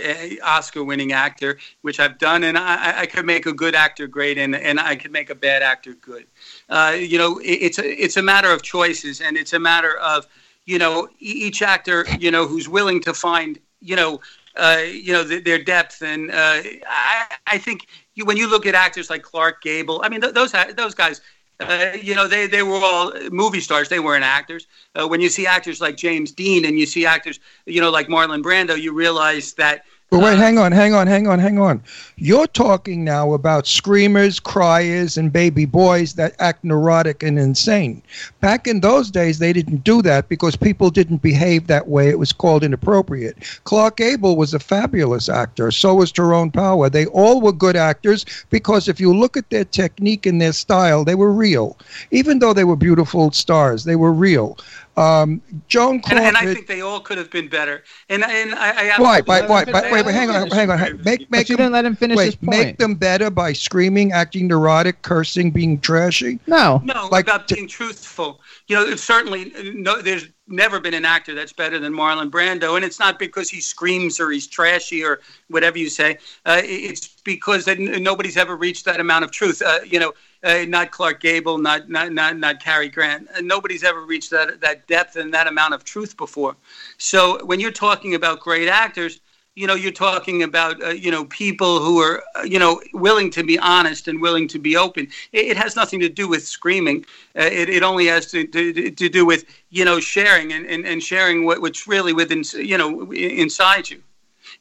Oscar-winning 0.43 1.13
actor, 1.13 1.57
which 1.81 1.99
I've 1.99 2.19
done, 2.19 2.43
and 2.43 2.57
I, 2.57 3.01
I 3.01 3.05
could 3.05 3.25
make 3.25 3.45
a 3.45 3.53
good 3.53 3.73
actor 3.73 4.05
great, 4.05 4.37
and, 4.37 4.53
and 4.55 4.79
I 4.79 4.95
could 4.95 5.11
make 5.11 5.29
a 5.29 5.35
bad 5.35 5.63
actor 5.63 5.93
good. 5.93 6.27
Uh, 6.69 6.95
you 6.99 7.17
know, 7.17 7.39
it, 7.39 7.45
it's 7.45 7.79
a, 7.79 8.03
it's 8.03 8.17
a 8.17 8.21
matter 8.21 8.51
of 8.51 8.61
choices, 8.61 9.21
and 9.21 9.37
it's 9.37 9.53
a 9.53 9.59
matter 9.59 9.97
of 9.97 10.27
you 10.65 10.77
know 10.77 11.07
each 11.19 11.61
actor, 11.61 12.05
you 12.19 12.31
know, 12.31 12.45
who's 12.45 12.67
willing 12.67 13.01
to 13.01 13.13
find 13.13 13.59
you 13.79 13.95
know 13.95 14.19
uh, 14.55 14.81
you 14.85 15.13
know 15.13 15.27
th- 15.27 15.43
their 15.43 15.61
depth, 15.63 16.01
and 16.01 16.31
uh, 16.31 16.61
I, 16.87 17.25
I 17.45 17.57
think 17.57 17.87
you, 18.15 18.25
when 18.25 18.37
you 18.37 18.49
look 18.49 18.65
at 18.65 18.75
actors 18.75 19.09
like 19.09 19.21
Clark 19.23 19.61
Gable, 19.61 20.01
I 20.03 20.09
mean 20.09 20.21
th- 20.21 20.33
those 20.33 20.53
those 20.75 20.93
guys. 20.93 21.21
Uh, 21.59 21.93
you 22.01 22.13
know, 22.13 22.27
they, 22.27 22.45
they 22.45 22.61
were 22.61 22.79
all 22.83 23.11
movie 23.31 23.59
stars. 23.59 23.89
They 23.89 23.99
weren't 23.99 24.23
actors. 24.23 24.67
Uh, 24.93 25.07
when 25.07 25.21
you 25.21 25.29
see 25.29 25.47
actors 25.47 25.81
like 25.81 25.97
James 25.97 26.31
Dean 26.31 26.65
and 26.65 26.77
you 26.77 26.85
see 26.85 27.05
actors, 27.05 27.39
you 27.65 27.81
know, 27.81 27.89
like 27.89 28.07
Marlon 28.07 28.43
Brando, 28.43 28.79
you 28.79 28.93
realize 28.93 29.53
that 29.53 29.83
But 30.09 30.19
wait, 30.19 30.33
uh-huh. 30.33 30.41
hang 30.41 30.57
on, 30.57 30.71
hang 30.71 30.93
on, 30.93 31.05
hang 31.05 31.27
on, 31.27 31.37
hang 31.37 31.59
on. 31.59 31.83
You're 32.15 32.47
talking 32.47 33.03
now 33.03 33.33
about 33.33 33.67
screamers, 33.67 34.39
criers, 34.39 35.17
and 35.17 35.33
baby 35.33 35.65
boys 35.65 36.13
that 36.13 36.33
act 36.39 36.63
neurotic 36.63 37.23
and 37.23 37.37
insane. 37.37 38.01
Back 38.39 38.67
in 38.67 38.79
those 38.79 39.11
days, 39.11 39.39
they 39.39 39.51
didn't 39.51 39.83
do 39.83 40.01
that 40.03 40.29
because 40.29 40.55
people 40.55 40.89
didn't 40.91 41.21
behave 41.21 41.67
that 41.67 41.89
way. 41.89 42.07
It 42.07 42.19
was 42.19 42.31
called 42.31 42.63
inappropriate. 42.63 43.37
Clark 43.65 43.97
Gable 43.97 44.37
was 44.37 44.53
a 44.53 44.59
fabulous 44.59 45.27
actor. 45.27 45.71
So 45.71 45.95
was 45.95 46.13
Tyrone 46.13 46.51
Power. 46.51 46.89
They 46.89 47.07
all 47.07 47.41
were 47.41 47.51
good 47.51 47.75
actors 47.75 48.25
because 48.49 48.87
if 48.87 49.01
you 49.01 49.13
look 49.13 49.35
at 49.35 49.49
their 49.49 49.65
technique 49.65 50.25
and 50.25 50.41
their 50.41 50.53
style, 50.53 51.03
they 51.03 51.15
were 51.15 51.33
real. 51.33 51.77
Even 52.11 52.39
though 52.39 52.53
they 52.53 52.63
were 52.63 52.77
beautiful 52.77 53.31
stars, 53.31 53.83
they 53.83 53.97
were 53.97 54.13
real. 54.13 54.57
Um, 54.97 55.41
Joan 55.67 55.95
and, 55.95 56.03
Crawford. 56.03 56.23
and 56.23 56.37
I 56.37 56.53
think 56.53 56.65
they 56.65 56.81
all 56.81 56.99
could 56.99 57.17
have 57.19 57.29
been 57.29 57.47
better. 57.47 57.83
And 58.09 58.23
and 58.23 58.55
I, 58.55 58.95
I 58.95 58.99
Why? 58.99 59.17
absolutely- 59.19 59.47
Why? 59.47 59.63
Why? 59.63 59.71
Why? 59.71 59.91
Wait, 59.91 60.05
wait, 60.05 60.15
hang 60.15 60.29
on, 60.31 60.49
hang 60.49 60.71
on. 60.71 60.77
hang- 60.79 61.01
Make, 61.05 61.29
make 61.29 61.49
you 61.49 61.55
them, 61.55 61.65
didn't 61.65 61.73
let 61.73 61.85
him 61.85 61.95
finish 61.95 62.17
wait, 62.17 62.25
his 62.25 62.35
point. 62.35 62.49
make 62.49 62.77
them 62.79 62.95
better 62.95 63.29
by 63.29 63.53
screaming, 63.53 64.11
acting 64.11 64.47
neurotic, 64.47 65.03
cursing, 65.03 65.51
being 65.51 65.79
trashy. 65.79 66.39
No. 66.47 66.81
No, 66.83 67.07
Like 67.11 67.25
about 67.25 67.47
being 67.47 67.67
truthful. 67.67 68.41
You 68.67 68.75
know, 68.75 68.95
certainly 68.95 69.53
no. 69.75 70.01
There's 70.01 70.27
never 70.49 70.79
been 70.79 70.93
an 70.93 71.05
actor 71.05 71.35
that's 71.35 71.53
better 71.53 71.77
than 71.77 71.93
Marlon 71.93 72.31
Brando, 72.31 72.75
and 72.75 72.83
it's 72.83 72.99
not 72.99 73.19
because 73.19 73.49
he 73.49 73.61
screams 73.61 74.19
or 74.19 74.31
he's 74.31 74.47
trashy 74.47 75.03
or 75.03 75.19
whatever 75.49 75.77
you 75.77 75.89
say. 75.89 76.17
Uh, 76.45 76.61
it's 76.63 77.07
because 77.23 77.65
that 77.65 77.77
n- 77.79 78.01
nobody's 78.01 78.37
ever 78.37 78.55
reached 78.55 78.85
that 78.85 78.99
amount 78.99 79.25
of 79.25 79.31
truth. 79.31 79.61
Uh, 79.61 79.79
you 79.85 79.99
know, 79.99 80.13
uh, 80.47 80.65
not 80.65 80.91
Clark 80.91 81.19
Gable, 81.19 81.57
not 81.57 81.89
not 81.89 82.13
not 82.13 82.37
not 82.37 82.63
Cary 82.63 82.89
Grant. 82.89 83.27
Uh, 83.35 83.41
nobody's 83.41 83.83
ever 83.83 84.01
reached 84.01 84.31
that 84.31 84.61
that 84.61 84.87
depth 84.87 85.15
and 85.15 85.33
that 85.33 85.47
amount 85.47 85.73
of 85.73 85.83
truth 85.83 86.15
before. 86.15 86.55
So 86.97 87.43
when 87.45 87.59
you're 87.59 87.71
talking 87.71 88.15
about 88.15 88.39
great 88.39 88.69
actors, 88.69 89.19
you 89.57 89.65
know 89.65 89.73
you're 89.73 89.91
talking 89.91 90.43
about 90.43 90.81
uh, 90.83 90.89
you 90.89 91.11
know 91.11 91.25
people 91.25 91.79
who 91.79 91.99
are 91.99 92.23
uh, 92.35 92.43
you 92.43 92.59
know 92.59 92.79
willing 92.93 93.29
to 93.31 93.43
be 93.43 93.57
honest 93.59 94.07
and 94.07 94.21
willing 94.21 94.47
to 94.47 94.59
be 94.59 94.77
open 94.77 95.07
it, 95.33 95.47
it 95.47 95.57
has 95.57 95.75
nothing 95.75 95.99
to 95.99 96.09
do 96.09 96.27
with 96.29 96.47
screaming 96.47 97.03
uh, 97.35 97.41
it, 97.41 97.67
it 97.67 97.81
only 97.81 98.05
has 98.05 98.29
to, 98.29 98.45
to, 98.45 98.91
to 98.91 99.09
do 99.09 99.25
with 99.25 99.45
you 99.71 99.83
know 99.83 99.99
sharing 99.99 100.53
and, 100.53 100.67
and, 100.67 100.85
and 100.85 101.01
sharing 101.01 101.43
what, 101.43 101.59
what's 101.59 101.87
really 101.87 102.13
within 102.13 102.43
you 102.53 102.77
know 102.77 103.11
inside 103.11 103.89
you 103.89 104.01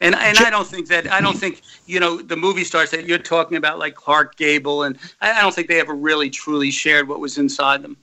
and 0.01 0.15
and 0.15 0.39
I 0.39 0.51
don't 0.51 0.67
think 0.67 0.89
that 0.89 1.11
I 1.11 1.21
don't 1.21 1.37
think 1.37 1.63
you 1.87 2.01
know 2.01 2.21
the 2.21 2.37
movie 2.37 2.65
stars 2.65 2.91
that 2.91 3.07
you're 3.07 3.19
talking 3.19 3.57
about 3.57 3.79
like 3.79 3.95
Clark 3.95 4.37
Gable 4.37 4.83
and 4.85 4.99
I, 5.21 5.41
don't 5.41 5.55
think 5.55 5.69
they 5.69 5.81
ever 5.81 5.95
really 5.95 6.31
truly 6.31 6.71
shared 6.71 7.09
what 7.09 7.21
was 7.21 7.39
inside 7.39 7.83
them 7.83 7.97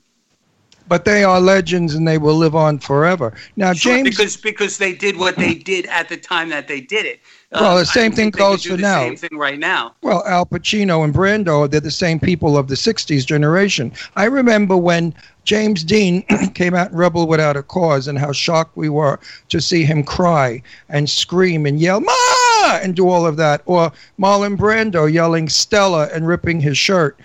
but 0.87 1.05
they 1.05 1.23
are 1.23 1.39
legends 1.39 1.95
and 1.95 2.07
they 2.07 2.17
will 2.17 2.35
live 2.35 2.55
on 2.55 2.77
forever. 2.77 3.33
Now, 3.55 3.73
Sure, 3.73 3.95
James. 3.95 4.09
because 4.09 4.37
because 4.37 4.77
they 4.77 4.93
did 4.93 5.17
what 5.17 5.35
they 5.37 5.53
did 5.53 5.85
at 5.87 6.09
the 6.09 6.17
time 6.17 6.49
that 6.49 6.67
they 6.67 6.81
did 6.81 7.05
it. 7.05 7.21
Uh, 7.53 7.59
well, 7.61 7.77
the 7.77 7.85
same 7.85 8.11
thing 8.11 8.31
think 8.31 8.35
they 8.35 8.39
could 8.39 8.51
goes 8.51 8.65
for 8.65 8.75
the 8.77 8.81
now. 8.81 9.01
Same 9.01 9.15
thing 9.15 9.37
right 9.37 9.59
now. 9.59 9.93
Well, 10.01 10.23
Al 10.25 10.45
Pacino 10.45 11.03
and 11.03 11.13
Brando, 11.13 11.69
they're 11.69 11.79
the 11.79 11.91
same 11.91 12.19
people 12.19 12.57
of 12.57 12.67
the 12.67 12.75
60s 12.75 13.25
generation. 13.25 13.91
I 14.15 14.25
remember 14.25 14.75
when 14.75 15.13
James 15.43 15.83
Dean 15.83 16.23
came 16.55 16.73
out 16.73 16.91
in 16.91 16.97
Rebel 16.97 17.27
Without 17.27 17.55
a 17.55 17.61
Cause 17.61 18.07
and 18.07 18.17
how 18.17 18.31
shocked 18.31 18.75
we 18.75 18.89
were 18.89 19.19
to 19.49 19.61
see 19.61 19.83
him 19.83 20.03
cry 20.03 20.63
and 20.89 21.07
scream 21.07 21.67
and 21.67 21.79
yell, 21.79 22.01
Ma! 22.01 22.79
and 22.81 22.95
do 22.95 23.07
all 23.07 23.25
of 23.25 23.37
that. 23.37 23.61
Or 23.65 23.91
Marlon 24.19 24.57
Brando 24.57 25.11
yelling 25.11 25.47
Stella 25.47 26.09
and 26.11 26.27
ripping 26.27 26.59
his 26.59 26.77
shirt. 26.77 27.19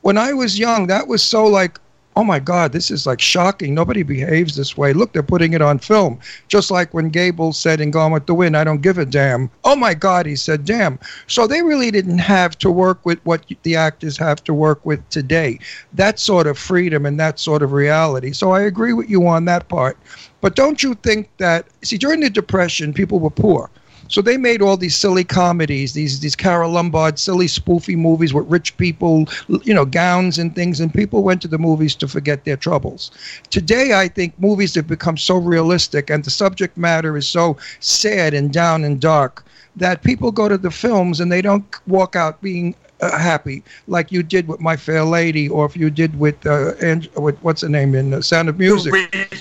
When 0.00 0.16
I 0.16 0.32
was 0.32 0.58
young, 0.58 0.86
that 0.86 1.08
was 1.08 1.22
so 1.22 1.44
like, 1.46 1.78
oh 2.16 2.24
my 2.24 2.38
God, 2.38 2.72
this 2.72 2.90
is 2.90 3.06
like 3.06 3.20
shocking. 3.20 3.74
Nobody 3.74 4.02
behaves 4.02 4.56
this 4.56 4.76
way. 4.76 4.92
Look, 4.92 5.12
they're 5.12 5.22
putting 5.22 5.52
it 5.52 5.62
on 5.62 5.78
film. 5.78 6.20
Just 6.48 6.70
like 6.70 6.94
when 6.94 7.10
Gable 7.10 7.52
said 7.52 7.80
in 7.80 7.90
Gone 7.90 8.12
with 8.12 8.26
the 8.26 8.34
Wind, 8.34 8.56
I 8.56 8.64
don't 8.64 8.82
give 8.82 8.98
a 8.98 9.04
damn. 9.04 9.50
Oh 9.64 9.76
my 9.76 9.94
God, 9.94 10.26
he 10.26 10.36
said, 10.36 10.64
damn. 10.64 10.98
So 11.26 11.46
they 11.46 11.62
really 11.62 11.90
didn't 11.90 12.18
have 12.18 12.56
to 12.58 12.70
work 12.70 13.04
with 13.04 13.18
what 13.24 13.44
the 13.62 13.76
actors 13.76 14.16
have 14.18 14.44
to 14.44 14.54
work 14.54 14.84
with 14.86 15.06
today. 15.10 15.58
That 15.92 16.18
sort 16.18 16.46
of 16.46 16.58
freedom 16.58 17.04
and 17.06 17.18
that 17.18 17.40
sort 17.40 17.62
of 17.62 17.72
reality. 17.72 18.32
So 18.32 18.52
I 18.52 18.62
agree 18.62 18.92
with 18.92 19.10
you 19.10 19.26
on 19.26 19.44
that 19.46 19.68
part. 19.68 19.98
But 20.40 20.56
don't 20.56 20.82
you 20.82 20.94
think 20.96 21.28
that, 21.38 21.66
see, 21.82 21.98
during 21.98 22.20
the 22.20 22.30
Depression, 22.30 22.92
people 22.92 23.18
were 23.18 23.30
poor. 23.30 23.70
So 24.14 24.22
they 24.22 24.36
made 24.36 24.62
all 24.62 24.76
these 24.76 24.94
silly 24.94 25.24
comedies, 25.24 25.92
these 25.92 26.20
these 26.20 26.36
Carole 26.36 26.70
Lombard 26.70 27.18
silly 27.18 27.48
spoofy 27.48 27.96
movies 27.96 28.32
with 28.32 28.48
rich 28.48 28.76
people, 28.76 29.26
you 29.64 29.74
know, 29.74 29.84
gowns 29.84 30.38
and 30.38 30.54
things, 30.54 30.78
and 30.78 30.94
people 30.94 31.24
went 31.24 31.42
to 31.42 31.48
the 31.48 31.58
movies 31.58 31.96
to 31.96 32.06
forget 32.06 32.44
their 32.44 32.56
troubles. 32.56 33.10
Today, 33.50 33.92
I 33.92 34.06
think 34.06 34.38
movies 34.38 34.76
have 34.76 34.86
become 34.86 35.16
so 35.16 35.36
realistic, 35.36 36.10
and 36.10 36.22
the 36.22 36.30
subject 36.30 36.76
matter 36.76 37.16
is 37.16 37.26
so 37.26 37.56
sad 37.80 38.34
and 38.34 38.52
down 38.52 38.84
and 38.84 39.00
dark 39.00 39.44
that 39.74 40.04
people 40.04 40.30
go 40.30 40.48
to 40.48 40.58
the 40.58 40.70
films 40.70 41.18
and 41.18 41.32
they 41.32 41.42
don't 41.42 41.66
walk 41.88 42.14
out 42.14 42.40
being 42.40 42.76
uh, 43.00 43.18
happy 43.18 43.64
like 43.88 44.12
you 44.12 44.22
did 44.22 44.46
with 44.46 44.60
My 44.60 44.76
Fair 44.76 45.02
Lady, 45.02 45.48
or 45.48 45.66
if 45.66 45.76
you 45.76 45.90
did 45.90 46.16
with 46.20 46.46
uh, 46.46 46.74
with 47.16 47.36
what's 47.42 47.62
the 47.62 47.68
name 47.68 47.96
in 47.96 48.14
uh, 48.14 48.22
Sound 48.22 48.48
of 48.48 48.60
Music. 48.60 48.94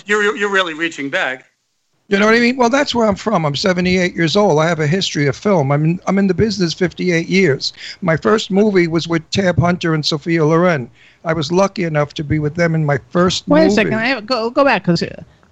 You're, 0.08 0.24
you're, 0.24 0.36
you're 0.36 0.52
really 0.52 0.74
reaching 0.74 1.12
back. 1.12 1.53
You 2.10 2.20
know 2.20 2.26
what 2.26 2.36
I 2.36 2.40
mean? 2.40 2.58
Well, 2.58 2.70
that's 2.70 2.94
where 2.94 3.08
I'm 3.08 3.16
from. 3.16 3.46
I'm 3.46 3.56
78 3.56 4.14
years 4.14 4.36
old. 4.36 4.60
I 4.60 4.68
have 4.68 4.80
a 4.80 4.88
history 4.88 5.26
of 5.28 5.38
film. 5.38 5.72
I'm 5.72 5.86
in, 5.86 6.00
I'm 6.06 6.20
in 6.20 6.28
the 6.28 6.34
business 6.34 6.74
58 6.74 7.28
years. 7.28 7.72
My 8.02 8.18
first 8.18 8.52
movie 8.52 8.88
was 8.88 9.08
with 9.08 9.28
Tab 9.32 9.58
Hunter 9.58 9.94
and 9.94 10.06
Sophia 10.06 10.46
Loren. 10.46 10.92
I 11.24 11.34
was 11.34 11.52
lucky 11.52 11.86
enough 11.86 12.14
to 12.16 12.24
be 12.24 12.40
with 12.40 12.56
them 12.56 12.76
in 12.76 12.86
my 12.86 13.00
first 13.10 13.48
Wait 13.48 13.62
movie. 13.62 13.72
a 13.72 13.76
second. 13.76 13.94
I 13.96 14.06
have, 14.06 14.26
go 14.26 14.50
go 14.50 14.66
back 14.66 14.84
because 14.84 15.02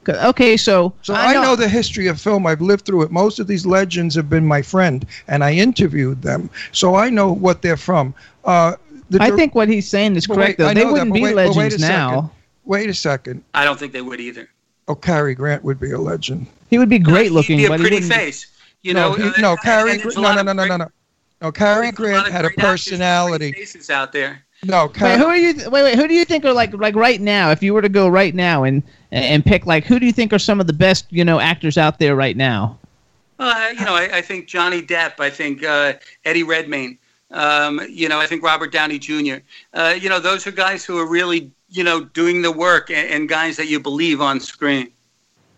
okay, 0.10 0.57
so 0.57 0.94
So 1.03 1.14
I 1.14 1.34
know, 1.34 1.56
the 1.56 1.69
history 1.69 2.07
of 2.07 2.19
film. 2.19 2.45
I've 2.45 2.61
lived 2.61 2.86
through 2.86 3.03
it. 3.03 3.11
Most 3.11 3.40
of 3.40 3.48
these 3.48 3.65
legends 3.65 4.15
have 4.15 4.30
been 4.30 4.45
my 4.45 4.61
friend, 4.61 5.06
and 5.30 5.44
I 5.44 5.53
interviewed 5.53 6.22
them, 6.22 6.49
so 6.73 6.95
I 6.95 7.10
know 7.10 7.32
what 7.32 7.61
they're 7.61 7.78
from. 7.78 8.14
Uh, 8.44 8.76
the 9.10 9.22
I 9.22 9.32
think 9.32 9.56
what 9.56 9.69
he's 9.69 9.88
saying 9.88 10.15
is 10.15 10.28
correct. 10.28 10.40
wait, 10.40 10.57
though 10.57 10.73
they 10.73 10.86
wouldn't 10.86 11.11
but 11.11 11.15
be 11.15 11.22
wait- 11.23 11.36
but 11.36 11.48
wait 11.49 11.56
a 11.56 11.60
legends 11.60 11.82
now. 11.82 12.10
second. 12.10 12.30
Wait 12.65 12.90
a 12.90 12.94
second. 12.94 13.44
I 13.53 13.65
don't 13.65 13.80
think 13.80 13.94
they 13.94 14.02
would 14.02 14.19
either. 14.19 14.49
Oh, 14.91 14.95
Cary 14.95 15.34
Grant 15.35 15.63
would 15.63 15.80
be 15.80 15.91
a 15.91 15.97
legend. 15.97 16.47
He 16.69 16.77
would 16.77 16.89
be 16.89 16.99
great 16.99 17.31
looking, 17.31 17.57
He'd 17.59 17.69
be 17.69 17.73
a 17.73 17.77
pretty 17.77 18.01
face. 18.01 18.47
You 18.81 18.93
no, 18.93 19.15
know, 19.15 19.31
he- 19.31 19.41
no, 19.41 19.55
Cary. 19.55 19.91
and 19.91 20.01
there's 20.01 20.18
a 20.18 20.22
No, 20.22 20.34
no, 20.35 20.41
no, 20.41 20.51
no, 20.51 20.65
no, 20.65 20.77
no. 20.77 20.88
No, 21.41 21.51
Cary 21.51 21.91
there's 21.91 21.99
a 21.99 22.01
lot 22.01 22.23
Grant 22.23 22.27
had 22.27 22.43
a 22.43 22.49
personality. 22.49 23.53
Faces 23.53 23.89
out 23.89 24.11
there. 24.11 24.43
No, 24.65 24.91
Wait, 24.99 25.18
who 25.18 25.26
are 25.26 25.38
you? 25.38 25.53
Wait, 25.69 25.84
wait. 25.84 25.95
Who 25.95 26.09
do 26.09 26.13
you 26.13 26.26
think 26.26 26.43
are 26.43 26.51
like 26.51 26.73
like 26.73 26.93
right 26.95 27.22
now? 27.22 27.51
If 27.51 27.63
you 27.63 27.73
were 27.73 27.81
to 27.81 27.89
go 27.89 28.09
right 28.09 28.35
now 28.35 28.63
and 28.63 28.84
and 29.11 29.45
pick 29.45 29.65
like 29.65 29.85
who 29.85 29.97
do 29.97 30.05
you 30.05 30.11
think 30.11 30.34
are 30.34 30.39
some 30.39 30.59
of 30.59 30.68
the 30.68 30.73
best 30.73 31.05
you 31.09 31.23
know 31.23 31.39
actors 31.39 31.77
out 31.77 31.97
there 31.97 32.15
right 32.15 32.35
now? 32.35 32.77
Uh, 33.39 33.69
you 33.80 33.85
know, 33.85 33.95
I, 33.95 34.18
I 34.18 34.22
think 34.22 34.47
Johnny 34.47 34.84
Depp. 34.84 35.19
I 35.19 35.30
think 35.31 35.63
uh, 35.63 35.93
Eddie 36.26 36.43
Redmayne. 36.43 36.99
Um, 37.32 37.82
you 37.90 38.10
know, 38.10 38.20
I 38.20 38.26
think 38.28 38.44
Robert 38.44 38.72
Downey 38.72 38.99
Jr. 38.99 39.36
Uh, 39.74 39.95
you 39.99 40.10
know, 40.10 40.20
those 40.20 40.45
are 40.48 40.52
guys 40.52 40.84
who 40.84 40.98
are 40.99 41.08
really, 41.08 41.52
you 41.70 41.84
know, 41.84 42.03
doing 42.03 42.41
the 42.41 42.52
work 42.52 42.90
and, 42.90 43.10
and 43.10 43.30
guys 43.30 43.58
that 43.58 43.68
you 43.68 43.80
believe 43.80 44.20
on 44.22 44.40
screen. 44.40 44.91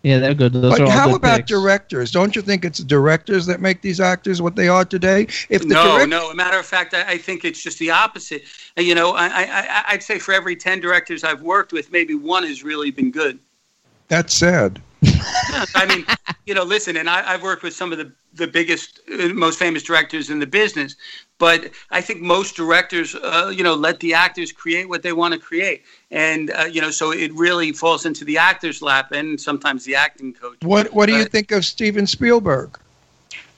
Yeah, 0.02 0.18
they're 0.18 0.34
good. 0.34 0.52
Those 0.52 0.72
But 0.72 0.80
are 0.82 0.84
all 0.84 0.90
how 0.90 1.06
good 1.06 1.16
about 1.16 1.36
picks. 1.38 1.48
directors? 1.48 2.10
Don't 2.10 2.36
you 2.36 2.42
think 2.42 2.64
it's 2.66 2.78
directors 2.80 3.46
that 3.46 3.62
make 3.62 3.80
these 3.80 4.00
actors 4.00 4.42
what 4.42 4.54
they 4.54 4.68
are 4.68 4.84
today? 4.84 5.22
If 5.48 5.62
the 5.62 5.68
no, 5.68 5.94
direct- 5.96 6.10
no. 6.10 6.30
A 6.30 6.34
matter 6.34 6.58
of 6.58 6.66
fact, 6.66 6.92
I, 6.92 7.12
I 7.12 7.16
think 7.18 7.42
it's 7.44 7.62
just 7.62 7.78
the 7.78 7.90
opposite. 7.90 8.42
Uh, 8.78 8.82
You 8.82 8.94
know, 8.94 9.12
I, 9.14 9.26
I, 9.28 9.44
I- 9.44 9.84
I'd 9.88 10.02
say 10.02 10.18
for 10.18 10.32
every 10.34 10.56
ten 10.56 10.78
directors 10.78 11.24
I've 11.24 11.40
worked 11.40 11.72
with, 11.72 11.90
maybe 11.90 12.14
one 12.14 12.42
has 12.44 12.62
really 12.62 12.90
been 12.90 13.10
good. 13.10 13.38
that's 14.08 14.34
sad. 14.34 14.80
I 15.74 15.86
mean, 15.88 16.06
you 16.46 16.54
know, 16.54 16.64
listen, 16.64 16.96
and 16.96 17.08
I, 17.08 17.32
I've 17.32 17.42
worked 17.42 17.62
with 17.62 17.74
some 17.74 17.92
of 17.92 17.98
the 17.98 18.12
the 18.34 18.46
biggest, 18.48 19.00
uh, 19.12 19.28
most 19.28 19.60
famous 19.60 19.84
directors 19.84 20.28
in 20.28 20.40
the 20.40 20.46
business, 20.46 20.96
but 21.38 21.70
I 21.92 22.00
think 22.00 22.20
most 22.20 22.56
directors, 22.56 23.14
uh, 23.14 23.52
you 23.54 23.62
know, 23.62 23.74
let 23.74 24.00
the 24.00 24.12
actors 24.14 24.50
create 24.50 24.88
what 24.88 25.02
they 25.04 25.12
want 25.12 25.34
to 25.34 25.40
create, 25.40 25.84
and 26.10 26.50
uh, 26.50 26.64
you 26.64 26.80
know, 26.80 26.90
so 26.90 27.12
it 27.12 27.32
really 27.34 27.72
falls 27.72 28.06
into 28.06 28.24
the 28.24 28.38
actor's 28.38 28.82
lap 28.82 29.12
and 29.12 29.40
sometimes 29.40 29.84
the 29.84 29.94
acting 29.94 30.32
coach. 30.32 30.58
What 30.62 30.92
What 30.92 31.06
do 31.06 31.14
you 31.14 31.24
think 31.24 31.52
of 31.52 31.64
Steven 31.64 32.06
Spielberg? 32.06 32.78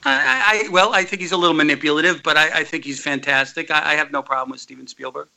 I, 0.05 0.63
I, 0.65 0.69
well, 0.69 0.93
I 0.93 1.03
think 1.03 1.21
he's 1.21 1.33
a 1.33 1.37
little 1.37 1.55
manipulative, 1.55 2.21
but 2.23 2.37
I, 2.37 2.59
I 2.59 2.63
think 2.63 2.85
he's 2.85 3.01
fantastic. 3.01 3.69
I, 3.71 3.93
I 3.93 3.95
have 3.95 4.11
no 4.11 4.21
problem 4.21 4.51
with 4.51 4.61
Steven 4.61 4.87
Spielberg. 4.87 5.27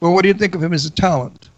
Well, 0.00 0.14
what 0.14 0.22
do 0.22 0.28
you 0.28 0.34
think 0.34 0.54
of 0.54 0.62
him 0.62 0.72
as 0.72 0.86
a 0.86 0.90
talent? 0.90 1.50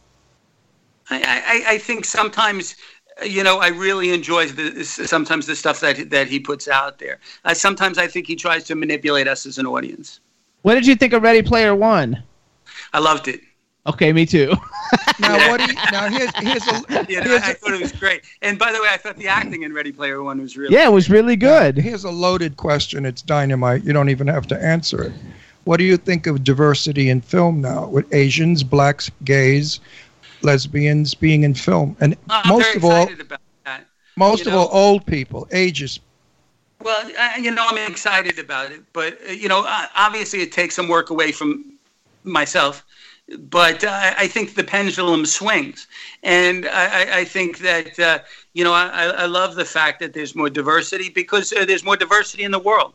I, 1.10 1.64
I, 1.66 1.74
I 1.74 1.78
think 1.78 2.04
sometimes, 2.04 2.76
you 3.24 3.42
know, 3.42 3.58
I 3.58 3.68
really 3.68 4.12
enjoy 4.12 4.46
the, 4.48 4.84
sometimes 4.84 5.46
the 5.46 5.56
stuff 5.56 5.80
that 5.80 6.10
that 6.10 6.28
he 6.28 6.40
puts 6.40 6.68
out 6.68 6.98
there. 6.98 7.18
Uh, 7.44 7.54
sometimes 7.54 7.98
I 7.98 8.06
think 8.06 8.26
he 8.26 8.36
tries 8.36 8.64
to 8.64 8.74
manipulate 8.74 9.28
us 9.28 9.46
as 9.46 9.58
an 9.58 9.66
audience. 9.66 10.20
What 10.62 10.74
did 10.74 10.86
you 10.86 10.94
think 10.94 11.12
of 11.12 11.22
Ready 11.22 11.42
Player 11.42 11.74
One? 11.74 12.22
I 12.92 12.98
loved 12.98 13.28
it. 13.28 13.40
Okay, 13.86 14.12
me 14.12 14.26
too. 14.26 14.52
Now, 15.18 15.50
what 15.50 15.60
do 15.60 15.66
you, 15.66 15.74
now 15.92 16.08
here's 16.08 16.34
here's 16.36 16.66
a 16.66 17.06
You 17.08 17.20
know, 17.20 17.28
here's 17.28 17.42
I 17.42 17.50
a, 17.50 17.54
thought 17.54 17.74
it 17.74 17.80
was 17.80 17.92
great. 17.92 18.22
And 18.42 18.58
by 18.58 18.72
the 18.72 18.80
way, 18.80 18.88
I 18.90 18.96
thought 18.96 19.16
the 19.16 19.28
acting 19.28 19.62
in 19.62 19.72
Ready 19.72 19.92
Player 19.92 20.22
One 20.22 20.40
was 20.40 20.56
really 20.56 20.74
yeah, 20.74 20.86
it 20.86 20.92
was 20.92 21.08
really 21.08 21.36
good. 21.36 21.76
here's 21.76 22.04
a 22.04 22.10
loaded 22.10 22.56
question. 22.56 23.06
It's 23.06 23.22
dynamite. 23.22 23.84
You 23.84 23.92
don't 23.92 24.08
even 24.08 24.26
have 24.26 24.46
to 24.48 24.62
answer 24.62 25.02
it. 25.02 25.12
What 25.64 25.76
do 25.76 25.84
you 25.84 25.96
think 25.96 26.26
of 26.26 26.42
diversity 26.42 27.10
in 27.10 27.20
film 27.20 27.60
now, 27.60 27.86
with 27.86 28.12
Asians, 28.14 28.62
blacks, 28.62 29.10
gays, 29.24 29.80
lesbians 30.42 31.14
being 31.14 31.42
in 31.44 31.54
film, 31.54 31.96
and 32.00 32.16
I'm 32.28 32.48
most 32.48 32.74
of 32.76 32.84
all, 32.84 33.02
excited 33.02 33.20
about 33.20 33.40
that. 33.64 33.86
most 34.16 34.44
you 34.44 34.50
of 34.52 34.56
all, 34.56 34.68
old 34.72 35.06
people, 35.06 35.48
ages. 35.52 36.00
Well, 36.82 37.10
I, 37.18 37.36
you 37.38 37.50
know, 37.50 37.66
I'm 37.68 37.90
excited 37.90 38.38
about 38.38 38.72
it, 38.72 38.82
but 38.92 39.18
uh, 39.28 39.32
you 39.32 39.48
know, 39.48 39.64
uh, 39.66 39.86
obviously, 39.96 40.40
it 40.40 40.52
takes 40.52 40.74
some 40.74 40.88
work 40.88 41.10
away 41.10 41.32
from 41.32 41.64
myself. 42.24 42.84
But 43.38 43.84
uh, 43.84 44.14
I 44.18 44.26
think 44.26 44.54
the 44.54 44.64
pendulum 44.64 45.24
swings, 45.24 45.86
and 46.24 46.66
I, 46.66 47.20
I- 47.20 47.24
think 47.24 47.58
that 47.58 47.98
uh, 47.98 48.18
you 48.54 48.64
know, 48.64 48.72
I, 48.72 48.88
I 48.88 49.04
I 49.22 49.26
love 49.26 49.54
the 49.54 49.64
fact 49.64 50.00
that 50.00 50.12
there's 50.14 50.34
more 50.34 50.50
diversity 50.50 51.10
because 51.10 51.52
uh, 51.52 51.64
there's 51.64 51.84
more 51.84 51.96
diversity 51.96 52.42
in 52.42 52.50
the 52.50 52.58
world. 52.58 52.94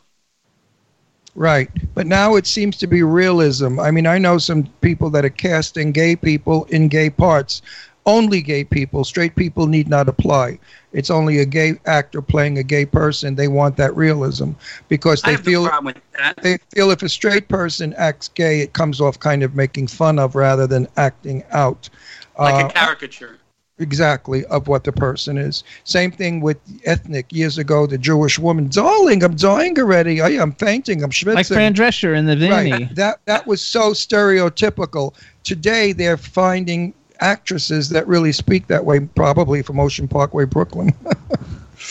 Right. 1.35 1.69
But 1.93 2.07
now 2.07 2.35
it 2.35 2.47
seems 2.47 2.77
to 2.77 2.87
be 2.87 3.03
realism. 3.03 3.79
I 3.79 3.91
mean, 3.91 4.07
I 4.07 4.17
know 4.17 4.37
some 4.37 4.63
people 4.81 5.09
that 5.11 5.25
are 5.25 5.29
casting 5.29 5.91
gay 5.91 6.15
people 6.15 6.63
in 6.65 6.87
gay 6.87 7.09
parts. 7.09 7.61
Only 8.07 8.41
gay 8.41 8.63
people, 8.63 9.03
straight 9.03 9.35
people 9.35 9.65
need 9.65 9.89
not 9.89 10.07
apply. 10.07 10.59
It's 10.93 11.09
only 11.09 11.39
a 11.39 11.45
gay 11.45 11.73
actor 11.85 12.21
playing 12.21 12.57
a 12.59 12.63
gay 12.63 12.85
person. 12.85 13.35
They 13.35 13.47
want 13.47 13.75
that 13.77 13.95
realism 13.95 14.51
because 14.87 15.23
they 15.23 15.35
feel 15.35 15.63
no 15.63 15.69
problem 15.69 15.95
with 15.95 16.11
that. 16.13 16.37
they 16.37 16.57
feel 16.69 16.91
if 16.91 17.01
a 17.01 17.09
straight 17.09 17.49
person 17.49 17.93
acts 17.97 18.27
gay, 18.29 18.61
it 18.61 18.73
comes 18.73 19.01
off 19.01 19.19
kind 19.19 19.41
of 19.43 19.55
making 19.55 19.87
fun 19.87 20.19
of 20.19 20.35
rather 20.35 20.67
than 20.67 20.87
acting 20.97 21.43
out. 21.51 21.89
Like 22.37 22.63
Uh, 22.63 22.67
a 22.67 22.71
caricature. 22.71 23.39
Exactly 23.77 24.45
of 24.45 24.69
what 24.69 24.85
the 24.85 24.93
person 24.93 25.37
is. 25.37 25.65
Same 25.83 26.09
thing 26.09 26.39
with 26.39 26.57
ethnic. 26.85 27.25
Years 27.33 27.57
ago, 27.57 27.85
the 27.85 27.97
Jewish 27.97 28.39
woman, 28.39 28.69
darling, 28.69 29.21
I'm 29.21 29.35
dying 29.35 29.77
already. 29.77 30.21
I, 30.21 30.29
I'm 30.29 30.53
fainting. 30.53 31.03
I'm 31.03 31.09
schwitzing. 31.09 31.35
Like 31.35 31.47
Fran 31.47 31.73
Drescher 31.73 32.15
in 32.15 32.25
the 32.25 32.37
Nanny. 32.37 32.71
Right. 32.71 32.95
That 32.95 33.19
that 33.25 33.45
was 33.45 33.61
so 33.61 33.91
stereotypical. 33.91 35.13
Today, 35.43 35.91
they're 35.91 36.15
finding 36.15 36.93
actresses 37.19 37.89
that 37.89 38.07
really 38.07 38.31
speak 38.31 38.67
that 38.67 38.85
way, 38.85 39.01
probably 39.01 39.61
from 39.61 39.79
Ocean 39.79 40.07
Parkway, 40.07 40.45
Brooklyn. 40.45 40.93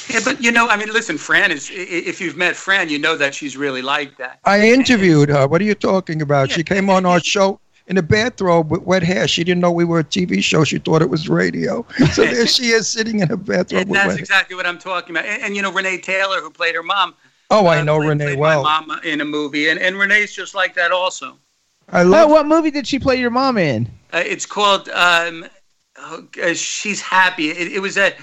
Yeah, 0.09 0.21
but 0.25 0.43
you 0.43 0.51
know, 0.51 0.69
I 0.69 0.77
mean, 0.77 0.89
listen, 0.93 1.19
Fran 1.19 1.53
is. 1.53 1.71
If 1.73 2.21
you've 2.21 2.37
met 2.37 2.57
Fran, 2.57 2.89
you 2.89 2.99
know 2.99 3.17
that 3.17 3.35
she's 3.35 3.57
really 3.57 3.83
like 3.83 4.17
that. 4.17 4.41
I 4.45 4.69
interviewed 4.69 5.29
her. 5.29 5.47
What 5.47 5.61
are 5.61 5.65
you 5.65 5.75
talking 5.75 6.23
about? 6.23 6.51
She 6.51 6.65
came 6.65 6.91
on 6.91 7.07
our 7.07 7.21
show 7.21 7.61
in 7.87 7.99
a 7.99 8.03
bathrobe 8.03 8.71
with 8.71 8.83
wet 8.83 9.03
hair. 9.03 9.29
She 9.29 9.45
didn't 9.45 9.61
know 9.61 9.71
we 9.71 9.85
were 9.85 9.99
a 10.01 10.05
TV 10.05 10.43
show. 10.43 10.65
She 10.65 10.79
thought 10.79 11.03
it 11.03 11.11
was 11.11 11.29
radio. 11.29 11.85
So 12.13 12.25
there 12.25 12.47
she 12.47 12.69
is 12.71 12.89
sitting 12.89 13.21
in 13.21 13.31
a 13.31 13.37
bathrobe 13.37 13.83
And 13.83 13.91
with 13.91 13.97
that's 13.99 14.07
wet 14.09 14.17
hair. 14.17 14.21
exactly 14.21 14.57
what 14.57 14.67
I'm 14.67 14.79
talking 14.79 15.15
about. 15.15 15.27
And, 15.27 15.43
and 15.43 15.57
you 15.57 15.63
know, 15.63 15.73
Renee 15.73 15.99
Taylor, 15.99 16.41
who 16.41 16.51
played 16.51 16.75
her 16.75 16.83
mom, 16.83 17.15
Oh, 17.51 17.67
I 17.67 17.83
know 17.83 17.99
Renee 17.99 18.37
well. 18.37 18.63
my 18.65 18.81
mom 18.81 19.01
in 19.05 19.21
a 19.21 19.25
movie, 19.25 19.69
and, 19.69 19.79
and 19.79 19.99
Renee's 19.99 20.35
just 20.35 20.55
like 20.55 20.75
that 20.75 20.91
also. 20.93 21.37
I 21.93 22.01
Oh, 22.03 22.27
what 22.27 22.47
movie 22.47 22.71
did 22.71 22.87
she 22.87 22.99
play 22.99 23.17
your 23.17 23.31
mom 23.31 23.59
in? 23.59 23.87
Uh, 24.15 24.23
it's 24.25 24.47
called 24.47 24.89
um, 24.89 25.45
oh, 25.99 26.27
uh, 26.43 26.55
"She's 26.55 27.03
Happy." 27.03 27.51
It, 27.51 27.73
it 27.73 27.81
was 27.81 27.99
a, 27.99 28.15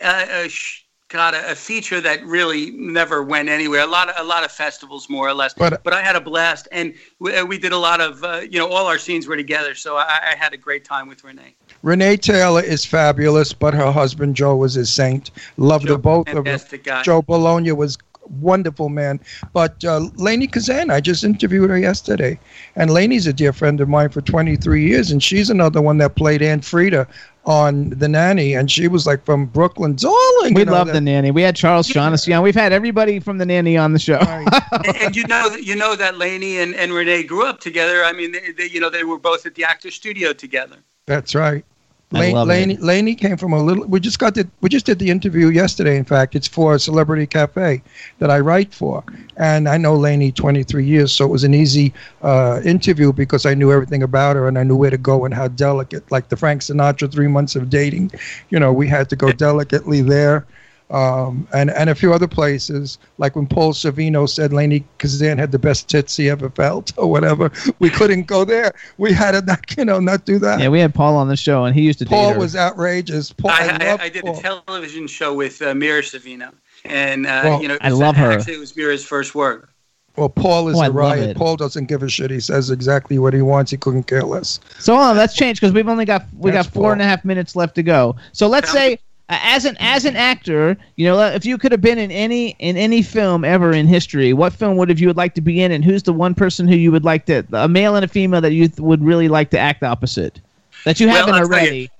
a, 0.00 0.44
a 0.44 0.48
sh- 0.48 0.84
God, 1.10 1.34
a, 1.34 1.50
a 1.50 1.54
feature 1.56 2.00
that 2.00 2.24
really 2.24 2.70
never 2.70 3.22
went 3.22 3.48
anywhere. 3.48 3.80
A 3.80 3.86
lot 3.86 4.08
of 4.08 4.14
a 4.16 4.26
lot 4.26 4.44
of 4.44 4.52
festivals, 4.52 5.08
more 5.08 5.28
or 5.28 5.34
less. 5.34 5.52
But- 5.52 5.82
I 5.92 6.02
had 6.02 6.16
a 6.16 6.20
blast, 6.20 6.68
and 6.72 6.94
we, 7.18 7.34
uh, 7.34 7.44
we 7.44 7.58
did 7.58 7.72
a 7.72 7.78
lot 7.78 8.00
of 8.00 8.22
uh, 8.24 8.42
you 8.48 8.58
know 8.58 8.68
all 8.68 8.86
our 8.86 8.98
scenes 8.98 9.26
were 9.26 9.36
together, 9.36 9.74
so 9.74 9.96
I, 9.96 10.32
I 10.32 10.36
had 10.36 10.54
a 10.54 10.56
great 10.56 10.84
time 10.84 11.08
with 11.08 11.24
Renee. 11.24 11.54
Renee 11.82 12.16
Taylor 12.16 12.62
is 12.62 12.84
fabulous, 12.84 13.52
but 13.52 13.74
her 13.74 13.90
husband 13.90 14.36
Joe 14.36 14.56
was 14.56 14.76
a 14.76 14.86
saint. 14.86 15.32
Loved 15.56 15.88
the 15.88 15.98
both 15.98 16.28
of 16.28 16.44
them. 16.44 16.80
guy. 16.84 17.02
Joe 17.02 17.22
Bologna 17.22 17.72
was 17.72 17.98
wonderful 18.30 18.88
man. 18.88 19.20
But 19.52 19.84
uh, 19.84 20.08
Lainie 20.16 20.50
Kazan, 20.50 20.90
I 20.90 21.00
just 21.00 21.24
interviewed 21.24 21.70
her 21.70 21.78
yesterday, 21.78 22.38
and 22.76 22.90
Lainie's 22.90 23.26
a 23.26 23.32
dear 23.32 23.52
friend 23.52 23.80
of 23.80 23.88
mine 23.88 24.10
for 24.10 24.20
23 24.20 24.86
years, 24.86 25.10
and 25.10 25.22
she's 25.22 25.50
another 25.50 25.82
one 25.82 25.98
that 25.98 26.14
played 26.14 26.42
Aunt 26.42 26.64
Frida 26.64 27.08
on 27.46 27.90
The 27.90 28.08
Nanny, 28.08 28.54
and 28.54 28.70
she 28.70 28.86
was 28.86 29.06
like 29.06 29.24
from 29.24 29.46
Brooklyn, 29.46 29.96
darling. 29.96 30.54
We 30.54 30.64
know, 30.64 30.72
love 30.72 30.88
that- 30.88 30.92
the 30.92 31.00
nanny. 31.00 31.30
We 31.30 31.42
had 31.42 31.56
Charles 31.56 31.86
Shaughnessy 31.86 32.32
on. 32.32 32.42
We've 32.42 32.54
had 32.54 32.72
everybody 32.72 33.18
from 33.18 33.38
the 33.38 33.46
nanny 33.46 33.76
on 33.76 33.92
the 33.92 33.98
show. 33.98 34.18
and, 34.72 34.96
and 34.96 35.16
you 35.16 35.26
know 35.26 35.46
you 35.56 35.74
know 35.74 35.96
that 35.96 36.14
Lainie 36.14 36.62
and, 36.62 36.74
and 36.74 36.92
Renee 36.92 37.22
grew 37.22 37.46
up 37.46 37.60
together. 37.60 38.04
I 38.04 38.12
mean, 38.12 38.32
they, 38.32 38.52
they, 38.52 38.66
you 38.66 38.80
know 38.80 38.90
they 38.90 39.04
were 39.04 39.18
both 39.18 39.46
at 39.46 39.54
the 39.54 39.64
actor 39.64 39.90
studio 39.90 40.32
together. 40.32 40.76
That's 41.06 41.34
right. 41.34 41.64
Lane, 42.12 42.34
Lainie, 42.34 42.78
Lainie 42.78 43.16
came 43.16 43.36
from 43.36 43.52
a 43.52 43.62
little. 43.62 43.86
We 43.86 44.00
just 44.00 44.18
got 44.18 44.34
the. 44.34 44.48
We 44.62 44.68
just 44.68 44.84
did 44.84 44.98
the 44.98 45.10
interview 45.10 45.48
yesterday. 45.48 45.96
In 45.96 46.04
fact, 46.04 46.34
it's 46.34 46.48
for 46.48 46.74
a 46.74 46.78
Celebrity 46.78 47.24
Cafe 47.24 47.80
that 48.18 48.30
I 48.30 48.40
write 48.40 48.74
for, 48.74 49.04
and 49.36 49.68
I 49.68 49.76
know 49.76 49.96
Lainie 49.96 50.34
23 50.34 50.84
years, 50.84 51.12
so 51.12 51.24
it 51.24 51.28
was 51.28 51.44
an 51.44 51.54
easy 51.54 51.94
uh, 52.22 52.60
interview 52.64 53.12
because 53.12 53.46
I 53.46 53.54
knew 53.54 53.70
everything 53.70 54.02
about 54.02 54.34
her 54.34 54.48
and 54.48 54.58
I 54.58 54.64
knew 54.64 54.74
where 54.74 54.90
to 54.90 54.98
go 54.98 55.24
and 55.24 55.32
how 55.32 55.46
delicate. 55.48 56.10
Like 56.10 56.30
the 56.30 56.36
Frank 56.36 56.62
Sinatra 56.62 57.10
three 57.12 57.28
months 57.28 57.54
of 57.54 57.70
dating, 57.70 58.10
you 58.50 58.58
know, 58.58 58.72
we 58.72 58.88
had 58.88 59.08
to 59.10 59.16
go 59.16 59.30
delicately 59.30 60.00
there. 60.00 60.46
Um, 60.90 61.46
and, 61.54 61.70
and 61.70 61.88
a 61.88 61.94
few 61.94 62.12
other 62.12 62.26
places, 62.26 62.98
like 63.18 63.36
when 63.36 63.46
Paul 63.46 63.72
Sorvino 63.72 64.28
said 64.28 64.50
Lainie 64.50 64.82
Kazan 64.98 65.38
had 65.38 65.52
the 65.52 65.58
best 65.58 65.88
tits 65.88 66.16
he 66.16 66.28
ever 66.28 66.50
felt, 66.50 66.92
or 66.96 67.08
whatever, 67.08 67.52
we 67.78 67.90
couldn't 67.90 68.24
go 68.26 68.44
there. 68.44 68.72
We 68.98 69.12
had 69.12 69.32
to 69.32 69.42
not, 69.42 69.76
you 69.76 69.84
know, 69.84 70.00
not 70.00 70.24
do 70.24 70.40
that. 70.40 70.58
yeah, 70.58 70.68
we 70.68 70.80
had 70.80 70.92
Paul 70.92 71.16
on 71.16 71.28
the 71.28 71.36
show, 71.36 71.64
and 71.64 71.76
he 71.76 71.82
used 71.82 72.00
to 72.00 72.06
date 72.06 72.10
Paul 72.10 72.32
her. 72.32 72.38
was 72.38 72.56
outrageous. 72.56 73.32
Paul, 73.32 73.52
I, 73.52 73.54
I, 73.54 73.66
I, 73.66 73.90
love 73.90 74.00
I 74.00 74.08
did 74.08 74.24
Paul. 74.24 74.38
a 74.38 74.42
television 74.42 75.06
show 75.06 75.32
with 75.32 75.62
uh, 75.62 75.74
Mira 75.74 76.02
Sorvino, 76.02 76.52
and 76.84 77.24
uh, 77.26 77.42
Well, 77.44 77.62
you 77.62 77.68
know, 77.68 77.78
I 77.80 77.90
love 77.90 78.16
her. 78.16 78.32
Actually, 78.32 78.54
it 78.54 78.60
was 78.60 78.76
Mira's 78.76 79.04
first 79.04 79.34
work. 79.36 79.72
Well, 80.16 80.28
Paul 80.28 80.68
is 80.70 80.76
Oh, 80.76 80.80
I 80.80 80.86
a 80.86 80.88
love 80.88 80.96
riot. 80.96 81.36
Paul 81.36 81.56
doesn't 81.56 81.86
give 81.86 82.02
a 82.02 82.08
shit. 82.08 82.32
He 82.32 82.40
says 82.40 82.68
exactly 82.70 83.18
what 83.20 83.32
he 83.32 83.42
wants. 83.42 83.70
He 83.70 83.76
couldn't 83.76 84.08
care 84.08 84.24
less. 84.24 84.58
So 84.80 84.96
hold 84.96 85.06
on, 85.06 85.16
let's 85.16 85.34
change 85.34 85.60
because 85.60 85.72
we've 85.72 85.88
only 85.88 86.04
got 86.04 86.26
we 86.36 86.50
That's 86.50 86.66
got 86.66 86.74
four 86.74 86.92
and 86.92 87.00
a 87.00 87.04
half 87.04 87.24
minutes 87.24 87.54
left 87.54 87.76
to 87.76 87.84
go. 87.84 88.16
So 88.32 88.48
let's 88.48 88.72
say 88.72 88.98
as 89.30 89.64
an 89.64 89.76
as 89.78 90.04
an 90.04 90.16
actor, 90.16 90.76
you 90.96 91.06
know, 91.06 91.20
if 91.20 91.46
you 91.46 91.56
could 91.56 91.72
have 91.72 91.80
been 91.80 91.98
in 91.98 92.10
any 92.10 92.56
in 92.58 92.76
any 92.76 93.00
film 93.00 93.44
ever 93.44 93.72
in 93.72 93.86
history, 93.86 94.32
what 94.32 94.52
film 94.52 94.76
would 94.76 94.88
have 94.88 94.98
you 94.98 95.06
would 95.06 95.16
like 95.16 95.34
to 95.34 95.40
be 95.40 95.62
in, 95.62 95.70
and 95.70 95.84
who's 95.84 96.02
the 96.02 96.12
one 96.12 96.34
person 96.34 96.66
who 96.66 96.74
you 96.74 96.90
would 96.90 97.04
like 97.04 97.26
to 97.26 97.44
a 97.52 97.68
male 97.68 97.94
and 97.94 98.04
a 98.04 98.08
female 98.08 98.40
that 98.40 98.52
you 98.52 98.66
th- 98.66 98.80
would 98.80 99.02
really 99.02 99.28
like 99.28 99.50
to 99.50 99.58
act 99.58 99.82
opposite 99.82 100.40
that 100.84 100.98
you 100.98 101.08
haven't 101.08 101.34
tell 101.34 101.44
already? 101.44 101.90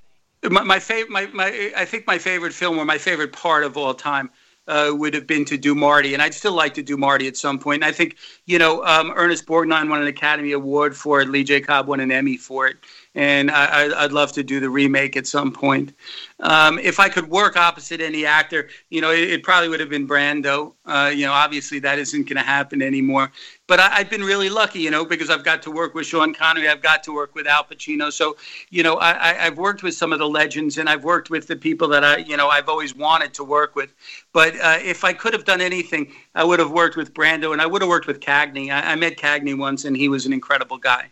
My, 0.51 0.62
my 0.62 0.78
favorite, 0.81 1.11
my, 1.11 1.27
my, 1.27 1.73
I 1.77 1.85
think 1.85 2.07
my 2.07 2.19
favorite 2.19 2.52
film 2.52 2.78
or 2.78 2.85
my 2.85 2.98
favorite 2.98 3.32
part 3.32 3.62
of 3.62 3.77
all 3.77 3.94
time 3.94 4.31
uh, 4.66 4.90
would 4.93 5.15
have 5.15 5.27
been 5.27 5.44
to 5.44 5.57
do 5.57 5.74
Marty, 5.74 6.15
and 6.15 6.23
I'd 6.23 6.35
still 6.35 6.55
like 6.55 6.74
to 6.74 6.82
do 6.82 6.97
Marty 6.97 7.28
at 7.28 7.36
some 7.36 7.59
point. 7.59 7.82
And 7.82 7.85
I 7.85 7.93
think 7.93 8.16
you 8.47 8.59
know 8.59 8.85
um, 8.85 9.12
Ernest 9.15 9.47
Borgnine 9.47 9.89
won 9.89 10.01
an 10.01 10.09
Academy 10.09 10.52
Award 10.52 10.97
for 10.97 11.20
it. 11.20 11.28
Lee 11.28 11.44
J. 11.44 11.61
Cobb 11.61 11.86
won 11.86 12.01
an 12.01 12.11
Emmy 12.11 12.36
for 12.36 12.66
it, 12.66 12.78
and 13.15 13.51
I, 13.51 14.05
I'd 14.05 14.12
love 14.12 14.32
to 14.32 14.43
do 14.45 14.61
the 14.61 14.70
remake 14.70 15.16
at 15.16 15.27
some 15.27 15.53
point. 15.53 15.95
Um, 16.39 16.78
if 16.78 17.01
I 17.01 17.09
could 17.09 17.28
work 17.28 17.57
opposite 17.57 18.01
any 18.01 18.24
actor, 18.24 18.69
you 18.89 19.01
know, 19.01 19.11
it, 19.11 19.31
it 19.31 19.43
probably 19.43 19.69
would 19.69 19.81
have 19.81 19.91
been 19.91 20.07
Brando. 20.07 20.74
Uh, 20.87 21.11
you 21.12 21.27
know, 21.27 21.32
obviously 21.32 21.81
that 21.81 21.99
isn't 21.99 22.23
going 22.23 22.37
to 22.37 22.43
happen 22.43 22.81
anymore. 22.82 23.32
But 23.66 23.81
I, 23.81 23.99
I've 23.99 24.11
been 24.11 24.23
really 24.23 24.49
lucky, 24.49 24.78
you 24.78 24.91
know, 24.91 25.05
because 25.05 25.28
I've 25.28 25.45
got 25.45 25.61
to 25.62 25.70
work 25.73 25.95
with 25.95 26.07
Sean 26.07 26.32
Connery, 26.32 26.69
I've 26.69 26.82
got 26.82 27.03
to 27.05 27.12
work 27.12 27.35
with 27.35 27.49
Al 27.49 27.65
Pacino. 27.65 28.12
So, 28.12 28.37
you 28.70 28.85
know, 28.85 28.97
I, 28.97 29.47
I've 29.47 29.59
worked 29.59 29.82
with 29.82 29.95
some 29.95 30.12
of 30.12 30.20
the 30.20 30.28
legends, 30.28 30.78
and 30.78 30.89
I've 30.89 31.05
worked 31.05 31.31
with 31.31 31.49
the 31.49 31.57
people 31.57 31.89
that 31.89 32.05
I, 32.05 32.19
you 32.19 32.37
know, 32.37 32.49
I've 32.49 32.69
always 32.69 32.95
wanted 32.95 33.35
to 33.35 33.45
work 33.45 33.74
with. 33.74 33.93
But 34.32 34.55
uh, 34.61 34.78
if 34.81 35.03
I 35.05 35.12
could 35.12 35.32
have 35.32 35.45
done 35.45 35.61
anything, 35.61 36.12
I 36.37 36.45
would 36.45 36.61
have 36.61 36.70
worked 36.70 36.97
with 36.97 37.12
Brando, 37.12 37.53
and 37.53 37.61
I 37.61 37.66
would 37.66 37.82
have 37.82 37.89
worked 37.89 38.07
with 38.07 38.20
Cagney. 38.20 38.70
I, 38.70 38.93
I 38.93 38.95
met 38.95 39.16
Cagney 39.16 39.59
once, 39.59 39.85
and 39.85 39.97
he 39.97 40.09
was 40.09 40.27
an 40.27 40.32
incredible 40.32 40.78
guy. 40.78 41.11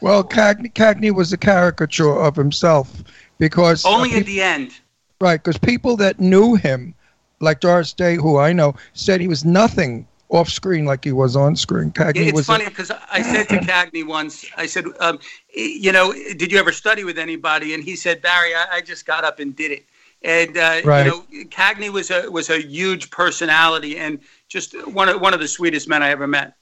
Well, 0.00 0.22
Cagney, 0.24 0.72
Cagney 0.72 1.14
was 1.14 1.32
a 1.32 1.36
caricature 1.38 2.18
of 2.20 2.36
himself 2.36 3.02
because 3.38 3.84
uh, 3.84 3.90
Only 3.90 4.10
peop- 4.10 4.18
at 4.20 4.26
the 4.26 4.42
end. 4.42 4.72
right 5.20 5.42
because 5.42 5.58
people 5.58 5.96
that 5.96 6.20
knew 6.20 6.54
him, 6.54 6.94
like 7.40 7.60
Doris 7.60 7.92
Day, 7.92 8.16
who 8.16 8.38
I 8.38 8.52
know, 8.52 8.74
said 8.94 9.20
he 9.20 9.28
was 9.28 9.44
nothing 9.44 10.06
off 10.28 10.48
screen 10.48 10.84
like 10.84 11.04
he 11.04 11.12
was 11.12 11.36
on 11.36 11.54
screen. 11.54 11.90
Cagney 11.92 12.26
It's 12.28 12.32
was 12.32 12.46
funny 12.46 12.64
because 12.64 12.90
I 13.12 13.22
said 13.22 13.48
to 13.48 13.58
Cagney 13.60 14.06
once, 14.06 14.44
I 14.56 14.66
said, 14.66 14.86
um, 15.00 15.18
you 15.54 15.92
know, 15.92 16.12
did 16.12 16.50
you 16.50 16.58
ever 16.58 16.72
study 16.72 17.04
with 17.04 17.18
anybody? 17.18 17.74
And 17.74 17.84
he 17.84 17.94
said, 17.94 18.22
Barry, 18.22 18.54
I, 18.54 18.66
I 18.72 18.80
just 18.80 19.06
got 19.06 19.24
up 19.24 19.38
and 19.38 19.54
did 19.54 19.70
it. 19.70 19.86
And 20.22 20.56
uh, 20.56 20.80
Right. 20.84 21.04
you 21.04 21.10
know, 21.10 21.44
Cagney 21.50 21.90
was 21.90 22.10
a 22.10 22.28
was 22.30 22.50
a 22.50 22.60
huge 22.60 23.10
personality 23.10 23.98
and 23.98 24.18
just 24.48 24.74
one 24.88 25.08
of 25.08 25.20
one 25.20 25.32
of 25.34 25.40
the 25.40 25.46
sweetest 25.48 25.88
men 25.88 26.02
I 26.02 26.10
ever 26.10 26.26
met. 26.26 26.54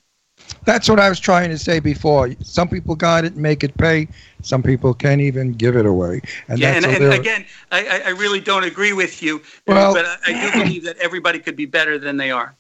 That's 0.64 0.88
what 0.88 0.98
I 0.98 1.08
was 1.08 1.20
trying 1.20 1.50
to 1.50 1.58
say 1.58 1.78
before. 1.78 2.30
Some 2.42 2.68
people 2.68 2.94
got 2.94 3.24
it, 3.24 3.32
and 3.34 3.42
make 3.42 3.62
it 3.64 3.76
pay. 3.76 4.08
Some 4.42 4.62
people 4.62 4.94
can't 4.94 5.20
even 5.20 5.52
give 5.52 5.76
it 5.76 5.86
away. 5.86 6.20
And 6.48 6.58
yeah, 6.58 6.72
that's 6.72 6.86
and, 6.86 7.04
and 7.04 7.12
again, 7.14 7.44
I, 7.70 7.86
I- 7.86 8.02
I 8.06 8.08
really 8.10 8.40
don't 8.40 8.64
agree 8.64 8.92
with 8.92 9.22
you, 9.22 9.42
Well- 9.66 9.94
but 9.94 10.04
I, 10.06 10.16
I 10.26 10.50
do 10.52 10.64
believe 10.64 10.84
that 10.84 10.96
everybody 10.98 11.38
could 11.38 11.56
be 11.56 11.66
better 11.66 11.98
than 11.98 12.16
they 12.16 12.30
are. 12.30 12.54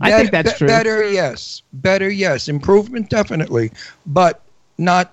I 0.00 0.12
think 0.12 0.30
that's 0.30 0.56
true. 0.56 0.66
Better, 0.66 1.08
yes. 1.10 1.62
Better, 1.72 2.08
yes. 2.10 2.48
Improvement, 2.48 3.10
definitely, 3.10 3.70
but 4.06 4.40
not 4.78 5.12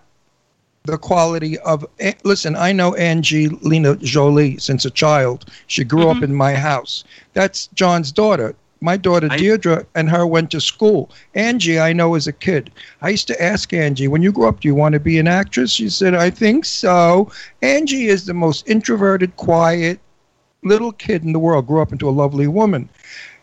the 0.86 0.98
quality 0.98 1.58
of. 1.60 1.86
eh, 2.00 2.14
Listen, 2.24 2.56
I 2.56 2.72
know 2.72 2.96
Angelina 2.96 3.98
Jolie 3.98 4.58
since 4.58 4.86
a 4.86 4.90
child. 4.90 5.46
She 5.68 5.84
grew 5.84 6.06
Mm-hmm. 6.06 6.18
up 6.18 6.24
in 6.24 6.34
my 6.34 6.54
house. 6.54 7.04
That's 7.34 7.68
John's 7.74 8.12
daughter. 8.14 8.56
My 8.82 8.98
daughter 8.98 9.28
Deirdre 9.28 9.86
and 9.96 10.10
her 10.10 10.26
went 10.28 10.52
to 10.52 10.62
school. 10.62 11.10
Angie, 11.34 11.80
I 11.80 11.94
know 11.94 12.16
as 12.16 12.28
a 12.28 12.34
kid. 12.34 12.72
I 13.02 13.10
used 13.10 13.28
to 13.28 13.44
ask 13.44 13.74
Angie, 13.74 14.08
when 14.08 14.22
you 14.22 14.32
grow 14.32 14.50
up, 14.50 14.60
do 14.60 14.68
you 14.68 14.76
want 14.76 14.94
to 14.94 15.00
be 15.00 15.18
an 15.20 15.28
actress? 15.28 15.72
She 15.72 15.90
said, 15.90 16.14
I 16.14 16.30
think 16.30 16.66
so. 16.66 17.32
Angie 17.62 18.08
is 18.08 18.26
the 18.26 18.34
most 18.34 18.68
introverted, 18.70 19.36
quiet 19.38 20.00
little 20.64 20.92
kid 20.92 21.24
in 21.24 21.34
the 21.34 21.40
world. 21.40 21.68
Grew 21.68 21.82
up 21.82 21.92
into 21.92 22.10
a 22.10 22.12
lovely 22.12 22.48
woman 22.48 22.90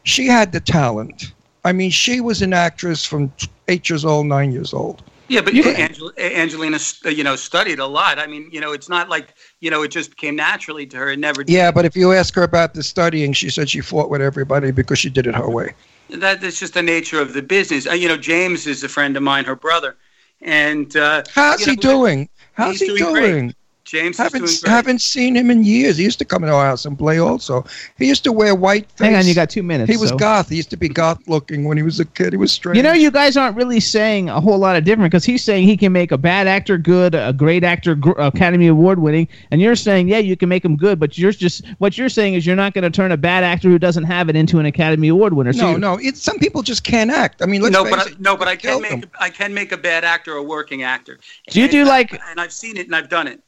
she 0.05 0.27
had 0.27 0.53
the 0.53 0.61
talent. 0.61 1.33
I 1.65 1.73
mean, 1.73 1.91
she 1.91 2.21
was 2.21 2.43
an 2.43 2.53
actress 2.53 3.05
from 3.05 3.33
eight 3.69 3.89
years 3.89 4.05
old, 4.05 4.27
nine 4.27 4.53
years 4.53 4.73
old. 4.73 5.03
Yeah, 5.29 5.41
but 5.41 5.55
You- 5.55 5.65
Angel, 5.65 6.13
Angelina, 6.19 6.79
you 7.05 7.25
know, 7.25 7.37
studied 7.37 7.79
a 7.79 7.87
lot. 7.87 8.19
I 8.19 8.27
mean, 8.27 8.49
you 8.53 8.61
know, 8.61 8.73
it's 8.73 8.89
not 8.89 9.09
like 9.09 9.35
you 9.61 9.71
know, 9.71 9.83
it 9.83 9.91
just 9.91 10.17
came 10.17 10.37
naturally 10.37 10.87
to 10.87 10.97
her. 10.99 11.11
It 11.11 11.19
never. 11.19 11.45
Did. 11.45 11.53
Yeah, 11.53 11.71
but 11.71 11.85
if 11.85 11.97
you 11.97 12.13
ask 12.13 12.35
her 12.35 12.43
about 12.43 12.75
the 12.75 12.83
studying, 12.83 13.33
she 13.33 13.49
said 13.51 13.71
she 13.71 13.81
fought 13.81 14.11
with 14.11 14.21
everybody 14.21 14.71
because 14.71 14.99
she 14.99 15.09
did 15.09 15.27
it 15.27 15.35
her 15.35 15.49
way. 15.49 15.75
That, 16.11 16.41
that's 16.41 16.61
just 16.61 16.75
the 16.75 16.83
nature 16.83 17.21
of 17.21 17.33
the 17.33 17.43
business. 17.43 17.87
Uh, 17.87 17.93
you 17.93 18.09
know, 18.09 18.19
James 18.19 18.67
is 18.67 18.85
a 18.85 18.89
friend 18.89 19.17
of 19.17 19.23
mine, 19.23 19.45
her 19.47 19.57
brother, 19.57 19.97
and 20.43 20.95
uh, 20.97 21.23
How's 21.35 21.67
you 21.67 21.73
he 21.73 21.77
doing? 21.77 22.29
How's 22.53 22.79
he 22.79 22.89
doing 22.89 23.15
doing? 23.15 23.55
James 23.95 24.19
Haven't 24.19 24.41
doing 24.45 24.57
great. 24.63 24.71
haven't 24.71 25.01
seen 25.01 25.37
him 25.37 25.51
in 25.51 25.63
years. 25.63 25.97
He 25.97 26.05
used 26.05 26.19
to 26.19 26.25
come 26.25 26.43
to 26.43 26.49
our 26.53 26.65
house 26.67 26.85
and 26.85 26.99
play. 26.99 27.19
Also, 27.19 27.65
he 27.97 28.07
used 28.07 28.25
to 28.25 28.33
wear 28.33 28.55
white. 28.55 28.91
Face. 28.93 29.07
Hang 29.07 29.15
on, 29.17 29.27
you 29.27 29.35
got 29.35 29.49
two 29.51 29.63
minutes, 29.63 29.91
He 29.91 29.97
was 29.97 30.11
so- 30.11 30.17
goth. 30.17 30.49
He 30.49 30.57
used 30.57 30.71
to 30.71 30.77
be 30.77 30.89
goth 30.89 31.21
looking 31.29 31.65
when 31.65 31.77
he 31.77 31.83
was 31.83 32.01
a 32.01 32.05
kid. 32.05 32.33
He 32.33 32.37
was 32.37 32.51
strange. 32.53 32.77
You 32.77 32.83
know, 32.83 32.93
you 32.93 33.11
guys 33.11 33.37
aren't 33.37 33.57
really 33.57 33.81
saying 33.81 34.29
a 34.29 34.41
whole 34.41 34.59
lot 34.59 34.77
of 34.77 34.85
different 34.85 35.11
because 35.13 35.25
he's 35.25 35.43
saying 35.45 35.67
he 35.69 35.77
can 35.77 35.93
make 35.93 36.11
a 36.13 36.19
bad 36.19 36.47
actor 36.47 36.77
good, 36.77 37.15
a 37.15 37.33
great 37.33 37.63
actor 37.65 37.95
gr- 37.95 38.19
Academy 38.19 38.67
Award 38.67 38.99
winning, 38.99 39.29
and 39.51 39.61
you're 39.61 39.77
saying 39.77 40.09
yeah, 40.09 40.19
you 40.19 40.37
can 40.37 40.49
make 40.49 40.65
him 40.65 40.77
good, 40.77 40.99
but 40.99 41.17
you're 41.17 41.31
just 41.33 41.65
what 41.79 41.97
you're 41.97 42.09
saying 42.09 42.35
is 42.35 42.45
you're 42.45 42.57
not 42.57 42.75
going 42.75 42.83
to 42.83 42.91
turn 42.91 43.13
a 43.13 43.17
bad 43.17 43.45
actor 43.45 43.69
who 43.69 43.79
doesn't 43.79 44.05
have 44.05 44.29
it 44.29 44.35
into 44.37 44.59
an 44.59 44.67
Academy 44.67 45.09
Award 45.09 45.35
winner. 45.35 45.53
So 45.53 45.73
no, 45.73 45.77
no. 45.77 45.99
It's, 46.03 46.21
some 46.23 46.39
people 46.39 46.63
just 46.63 46.83
can't 46.85 47.11
act. 47.11 47.43
I 47.43 47.47
mean, 47.47 47.63
let's 47.63 47.73
no, 47.73 47.85
face 47.85 47.95
but 47.95 48.09
I, 48.09 48.11
no, 48.19 48.37
but 48.37 48.49
I 48.49 48.57
can 48.57 48.83
make 48.83 48.91
him. 48.91 49.05
I 49.21 49.31
can 49.31 49.55
make 49.55 49.71
a 49.73 49.77
bad 49.77 50.05
actor 50.05 50.33
a 50.37 50.43
working 50.43 50.83
actor. 50.83 51.19
Do 51.51 51.61
you 51.61 51.65
And- 51.67 51.73
do, 51.73 51.85
like- 51.85 52.21
And 52.31 52.41
I've 52.41 52.53
seen 52.53 52.77
it 52.77 52.87
and 52.87 52.97
I've 52.97 53.09
done 53.09 53.27
it. 53.29 53.41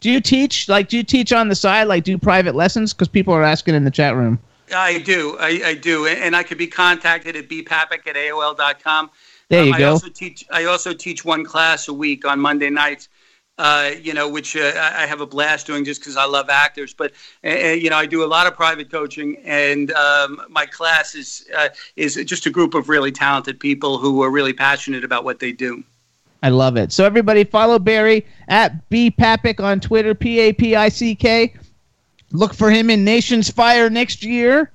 Do 0.00 0.10
you 0.10 0.20
teach 0.20 0.68
like 0.68 0.88
do 0.88 0.96
you 0.96 1.02
teach 1.02 1.32
on 1.32 1.48
the 1.48 1.54
side 1.54 1.84
like 1.84 2.04
do 2.04 2.16
private 2.18 2.54
lessons 2.54 2.92
because 2.92 3.08
people 3.08 3.34
are 3.34 3.42
asking 3.42 3.74
in 3.74 3.84
the 3.84 3.90
chat 3.90 4.16
room. 4.16 4.38
I 4.74 4.98
do, 4.98 5.36
I, 5.40 5.60
I 5.64 5.74
do, 5.74 6.06
and 6.06 6.36
I 6.36 6.42
could 6.42 6.58
be 6.58 6.68
contacted 6.68 7.36
at 7.36 7.48
bpapick 7.48 8.06
at 8.06 8.14
aol.com. 8.14 9.10
There 9.48 9.64
you 9.64 9.74
I 9.74 9.78
go. 9.78 9.90
Also 9.90 10.08
teach, 10.08 10.44
I 10.50 10.64
also 10.64 10.94
teach 10.94 11.24
one 11.24 11.44
class 11.44 11.88
a 11.88 11.92
week 11.92 12.24
on 12.24 12.40
Monday 12.40 12.70
nights. 12.70 13.08
Uh, 13.58 13.90
you 14.00 14.14
know, 14.14 14.26
which 14.26 14.56
uh, 14.56 14.72
I 14.74 15.02
I 15.02 15.06
have 15.06 15.20
a 15.20 15.26
blast 15.26 15.66
doing 15.66 15.84
just 15.84 16.00
because 16.00 16.16
I 16.16 16.24
love 16.24 16.48
actors. 16.48 16.94
But 16.94 17.12
uh, 17.44 17.48
uh, 17.48 17.52
you 17.72 17.90
know, 17.90 17.96
I 17.96 18.06
do 18.06 18.24
a 18.24 18.26
lot 18.26 18.46
of 18.46 18.54
private 18.54 18.90
coaching, 18.90 19.36
and 19.44 19.92
um, 19.92 20.40
my 20.48 20.64
class 20.64 21.14
is 21.14 21.46
uh, 21.54 21.68
is 21.94 22.14
just 22.24 22.46
a 22.46 22.50
group 22.50 22.72
of 22.72 22.88
really 22.88 23.12
talented 23.12 23.60
people 23.60 23.98
who 23.98 24.22
are 24.22 24.30
really 24.30 24.54
passionate 24.54 25.04
about 25.04 25.24
what 25.24 25.40
they 25.40 25.52
do. 25.52 25.84
I 26.42 26.48
love 26.48 26.76
it. 26.76 26.92
So 26.92 27.04
everybody 27.04 27.44
follow 27.44 27.78
Barry 27.78 28.26
at 28.48 28.88
B 28.88 29.10
Papick 29.10 29.60
on 29.60 29.80
Twitter, 29.80 30.14
P 30.14 30.38
A 30.40 30.52
P 30.52 30.74
I 30.74 30.88
C 30.88 31.14
K. 31.14 31.54
Look 32.32 32.54
for 32.54 32.70
him 32.70 32.90
in 32.90 33.04
Nations 33.04 33.50
Fire 33.50 33.90
next 33.90 34.24
year. 34.24 34.70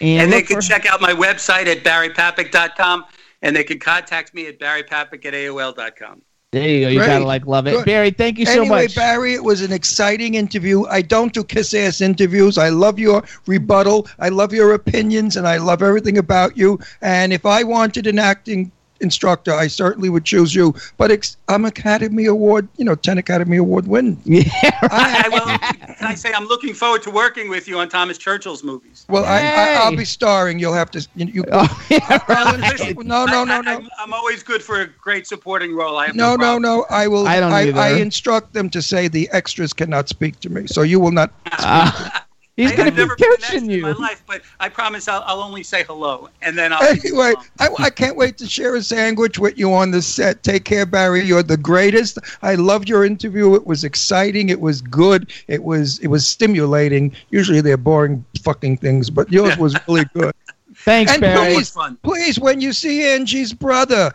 And, 0.00 0.22
And, 0.22 0.32
they 0.32 0.42
can 0.42 0.56
for- 0.56 0.62
check 0.62 0.86
out 0.86 1.00
my 1.00 1.12
website 1.12 1.66
at 1.66 1.84
barrypapick.com, 1.84 3.04
and 3.42 3.54
they 3.54 3.64
can 3.64 3.78
contact 3.78 4.34
me 4.34 4.46
at 4.46 4.58
barrypapick 4.58 5.24
at 5.24 5.34
aol.com. 5.34 6.22
There 6.52 6.68
you 6.68 6.80
go. 6.82 6.88
You 6.88 6.98
Great. 6.98 7.06
gotta 7.06 7.24
like 7.24 7.46
love 7.46 7.66
it. 7.66 7.70
Good. 7.70 7.86
Barry, 7.86 8.10
thank 8.10 8.38
you 8.38 8.44
so 8.44 8.60
anyway, 8.60 8.82
much. 8.82 8.94
Barry, 8.94 9.32
it 9.32 9.42
was 9.42 9.62
an 9.62 9.72
exciting 9.72 10.34
interview. 10.34 10.84
I 10.84 11.00
don't 11.00 11.32
do 11.32 11.42
kiss 11.42 11.72
ass 11.72 12.02
interviews. 12.02 12.58
I 12.58 12.68
love 12.68 12.98
your 12.98 13.22
rebuttal. 13.46 14.06
I 14.18 14.28
love 14.28 14.52
your 14.52 14.74
opinions, 14.74 15.36
and 15.38 15.48
I 15.48 15.56
love 15.56 15.82
everything 15.82 16.18
about 16.18 16.56
you. 16.56 16.78
And 17.00 17.32
if 17.32 17.46
I 17.46 17.62
wanted 17.62 18.06
an 18.06 18.18
acting 18.18 18.70
instructor, 19.02 19.52
I 19.52 19.66
certainly 19.66 20.08
would 20.08 20.24
choose 20.24 20.54
you. 20.54 20.74
But 20.96 21.10
ex- 21.10 21.36
I'm 21.48 21.64
Academy 21.64 22.26
Award, 22.26 22.68
you 22.76 22.84
know, 22.84 22.94
10 22.94 23.18
Academy 23.18 23.56
Award 23.58 23.86
win. 23.86 24.16
Yeah. 24.32 24.42
I, 24.82 25.24
I 25.26 25.28
will, 25.28 25.94
can 25.96 26.06
I 26.06 26.14
say 26.14 26.32
I'm 26.32 26.46
looking 26.46 26.72
forward 26.74 27.02
to 27.02 27.10
working 27.10 27.48
with 27.50 27.68
you 27.68 27.78
on 27.78 27.88
Thomas 27.88 28.16
Churchill's 28.18 28.62
movies. 28.64 29.04
Well, 29.08 29.24
I, 29.24 29.40
I, 29.40 29.74
I'll 29.84 29.96
be 29.96 30.04
starring. 30.04 30.58
You'll 30.58 30.72
have 30.72 30.90
to. 30.92 31.06
You, 31.14 31.26
you, 31.26 31.44
Oh, 31.52 31.84
yeah, 31.90 31.98
right. 32.28 32.60
instru- 32.60 33.04
no, 33.04 33.26
no, 33.26 33.44
no, 33.44 33.54
I, 33.58 33.60
no. 33.60 33.76
I'm, 33.78 33.88
I'm 33.98 34.12
always 34.14 34.42
good 34.42 34.62
for 34.62 34.80
a 34.80 34.86
great 34.86 35.26
supporting 35.26 35.74
role. 35.74 35.98
I 35.98 36.06
have 36.06 36.16
No, 36.16 36.30
no, 36.30 36.36
problem. 36.58 36.62
no. 36.62 36.86
I 36.90 37.08
will. 37.08 37.26
I 37.26 37.40
don't 37.40 37.52
I, 37.52 37.62
either. 37.68 37.80
I 37.80 37.90
instruct 38.00 38.52
them 38.54 38.70
to 38.70 38.80
say 38.80 39.08
the 39.08 39.28
extras 39.32 39.72
cannot 39.72 40.08
speak 40.08 40.40
to 40.40 40.48
me, 40.50 40.66
so 40.66 40.82
you 40.82 40.98
will 41.00 41.12
not. 41.12 41.32
Ah, 41.52 42.26
he's 42.62 42.72
I, 42.72 42.76
gonna 42.76 42.90
be 42.90 42.96
never 42.98 43.16
been 43.16 43.32
an 43.52 43.70
in 43.70 43.80
my 43.80 43.92
life, 43.92 44.22
but 44.26 44.42
I 44.60 44.68
promise 44.68 45.08
I'll, 45.08 45.22
I'll 45.26 45.40
only 45.40 45.62
say 45.62 45.84
hello, 45.84 46.28
and 46.40 46.56
then 46.56 46.72
I'll. 46.72 46.82
Anyway. 46.82 47.34
I, 47.58 47.68
I 47.78 47.90
can't 47.90 48.16
wait 48.16 48.38
to 48.38 48.46
share 48.46 48.74
a 48.76 48.82
sandwich 48.82 49.38
with 49.38 49.58
you 49.58 49.72
on 49.72 49.90
the 49.90 50.02
set. 50.02 50.42
Take 50.42 50.64
care, 50.64 50.86
Barry. 50.86 51.22
You're 51.24 51.42
the 51.42 51.56
greatest. 51.56 52.18
I 52.42 52.54
loved 52.54 52.88
your 52.88 53.04
interview. 53.04 53.54
It 53.54 53.66
was 53.66 53.84
exciting. 53.84 54.48
It 54.48 54.60
was 54.60 54.80
good. 54.80 55.32
It 55.48 55.62
was 55.62 55.98
it 56.00 56.08
was 56.08 56.26
stimulating. 56.26 57.14
Usually 57.30 57.60
they're 57.60 57.76
boring 57.76 58.24
fucking 58.42 58.78
things, 58.78 59.10
but 59.10 59.30
yours 59.32 59.56
was 59.56 59.76
really 59.88 60.04
good. 60.14 60.32
Thanks, 60.74 61.12
and 61.12 61.20
Barry. 61.20 61.54
please, 61.54 61.70
fun. 61.70 61.98
please, 62.02 62.40
when 62.40 62.60
you 62.60 62.72
see 62.72 63.06
Angie's 63.06 63.52
brother, 63.52 64.12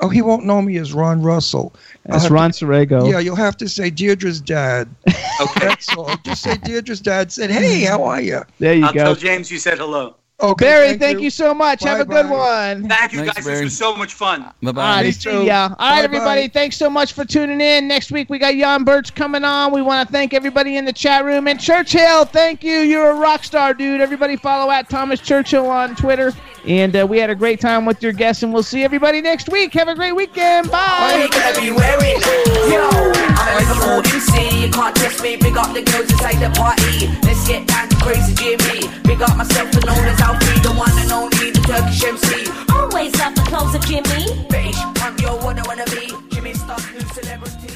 oh, 0.00 0.08
he 0.08 0.22
won't 0.22 0.44
know 0.44 0.62
me 0.62 0.76
as 0.78 0.92
Ron 0.92 1.22
Russell. 1.22 1.74
I'll 2.08 2.12
That's 2.12 2.24
have 2.24 2.28
to- 2.30 2.34
Ron 2.34 2.50
Sorrego. 2.52 3.10
Yeah, 3.10 3.18
you'll 3.18 3.36
have 3.36 3.56
to 3.58 3.68
say 3.68 3.90
Deirdre's 3.90 4.40
dad. 4.40 4.88
Okay. 5.38 5.66
That's 5.68 5.94
all. 5.94 6.16
Just 6.24 6.42
say 6.42 6.54
Deirdre's 6.56 7.00
dad 7.00 7.30
said, 7.30 7.50
"Hey, 7.50 7.82
how 7.84 8.02
are 8.04 8.22
you?" 8.22 8.40
There 8.58 8.72
you 8.72 8.86
I'll 8.86 8.92
go. 8.94 9.04
tell 9.04 9.14
James 9.14 9.50
you 9.50 9.58
said 9.58 9.76
hello. 9.76 10.16
Okay, 10.38 10.66
Barry, 10.66 10.98
thank, 10.98 11.20
you. 11.22 11.30
so 11.30 11.54
much. 11.54 11.82
Have 11.82 11.98
a 11.98 12.04
good 12.04 12.28
Bye-bye. 12.28 12.74
one. 12.74 12.88
Thank 12.88 13.12
you, 13.12 13.20
Thanks, 13.20 13.36
guys. 13.36 13.44
Barry. 13.46 13.56
This 13.56 13.64
was 13.64 13.76
so 13.78 13.96
much 13.96 14.12
fun. 14.12 14.42
Bye 14.62 14.72
bye. 14.72 14.82
right, 15.02 15.04
too. 15.06 15.12
see 15.12 15.46
ya. 15.46 15.62
All 15.62 15.68
right, 15.68 15.76
Bye-bye. 15.78 16.02
everybody. 16.02 16.48
Thanks 16.48 16.76
so 16.76 16.90
much 16.90 17.14
for 17.14 17.24
tuning 17.24 17.62
in. 17.62 17.88
Next 17.88 18.12
week 18.12 18.28
we 18.28 18.38
got 18.38 18.52
Jan 18.52 18.84
Birch 18.84 19.14
coming 19.14 19.44
on. 19.44 19.72
We 19.72 19.80
want 19.80 20.06
to 20.06 20.12
thank 20.12 20.34
everybody 20.34 20.76
in 20.76 20.84
the 20.84 20.92
chat 20.92 21.24
room 21.24 21.48
and 21.48 21.58
Churchill. 21.58 22.26
Thank 22.26 22.62
you. 22.62 22.80
You're 22.80 23.12
a 23.12 23.14
rock 23.14 23.44
star, 23.44 23.72
dude. 23.72 24.02
Everybody 24.02 24.36
follow 24.36 24.70
at 24.70 24.90
Thomas 24.90 25.20
Churchill 25.20 25.68
on 25.70 25.96
Twitter. 25.96 26.34
And 26.66 26.94
uh, 26.96 27.06
we 27.08 27.18
had 27.18 27.30
a 27.30 27.34
great 27.34 27.60
time 27.60 27.86
with 27.86 28.02
your 28.02 28.12
guests, 28.12 28.42
and 28.42 28.52
we'll 28.52 28.64
see 28.64 28.82
everybody 28.82 29.20
next 29.22 29.48
week. 29.48 29.72
Have 29.74 29.86
a 29.88 29.94
great 29.94 30.12
weekend. 30.16 30.68
Bye. 30.70 31.22
you 31.22 31.30
gonna 31.30 31.60
be 31.60 31.70
wearing? 31.70 32.20
Yo, 32.68 32.90
I'm 32.90 33.56
a 33.56 33.60
Liverpool 33.60 34.02
MC. 34.12 34.66
You 34.66 34.70
can't 34.72 34.94
test 34.96 35.22
me. 35.22 35.36
Big 35.36 35.56
up 35.56 35.72
the 35.72 35.82
girls 35.82 36.10
inside 36.10 36.42
the 36.42 36.50
party. 36.58 37.06
Let's 37.22 37.46
get 37.46 37.68
down 37.68 37.88
to 37.88 37.96
crazy 38.02 38.34
Jimmy. 38.34 38.82
Big 39.04 39.22
up 39.22 39.36
myself 39.36 39.72
and 39.74 39.86
known 39.86 40.08
as 40.26 40.34
Alfie, 40.34 40.60
the 40.60 40.74
one 40.74 40.98
and 40.98 41.12
only, 41.12 41.50
the 41.50 41.60
Turkish 41.60 42.04
MC. 42.04 42.50
Always 42.72 43.14
love 43.18 43.34
the 43.34 43.42
clothes 43.42 43.74
of 43.74 43.84
Jimmy. 43.86 44.26
Bitch, 44.48 45.02
I'm 45.02 45.16
your 45.18 45.38
one 45.42 45.58
I 45.58 45.62
wanna 45.66 45.84
be. 45.86 46.12
Jimmy 46.34 46.54
Star, 46.54 46.78
new 46.92 47.00
celebrity. 47.00 47.74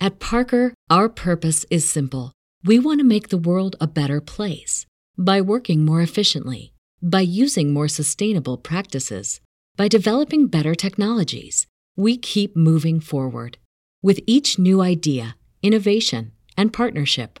At 0.00 0.20
Parker, 0.20 0.74
our 0.90 1.08
purpose 1.08 1.66
is 1.70 1.88
simple. 1.88 2.32
We 2.64 2.78
want 2.78 3.00
to 3.00 3.04
make 3.04 3.28
the 3.28 3.38
world 3.38 3.76
a 3.80 3.86
better 3.86 4.20
place 4.20 4.86
by 5.16 5.40
working 5.40 5.84
more 5.84 6.02
efficiently, 6.02 6.72
by 7.02 7.20
using 7.20 7.72
more 7.72 7.88
sustainable 7.88 8.56
practices, 8.56 9.40
by 9.76 9.88
developing 9.88 10.46
better 10.46 10.74
technologies. 10.74 11.66
We 11.96 12.16
keep 12.16 12.56
moving 12.56 13.00
forward. 13.00 13.58
With 14.02 14.20
each 14.26 14.58
new 14.58 14.80
idea, 14.80 15.36
innovation, 15.62 16.32
and 16.56 16.72
partnership, 16.72 17.40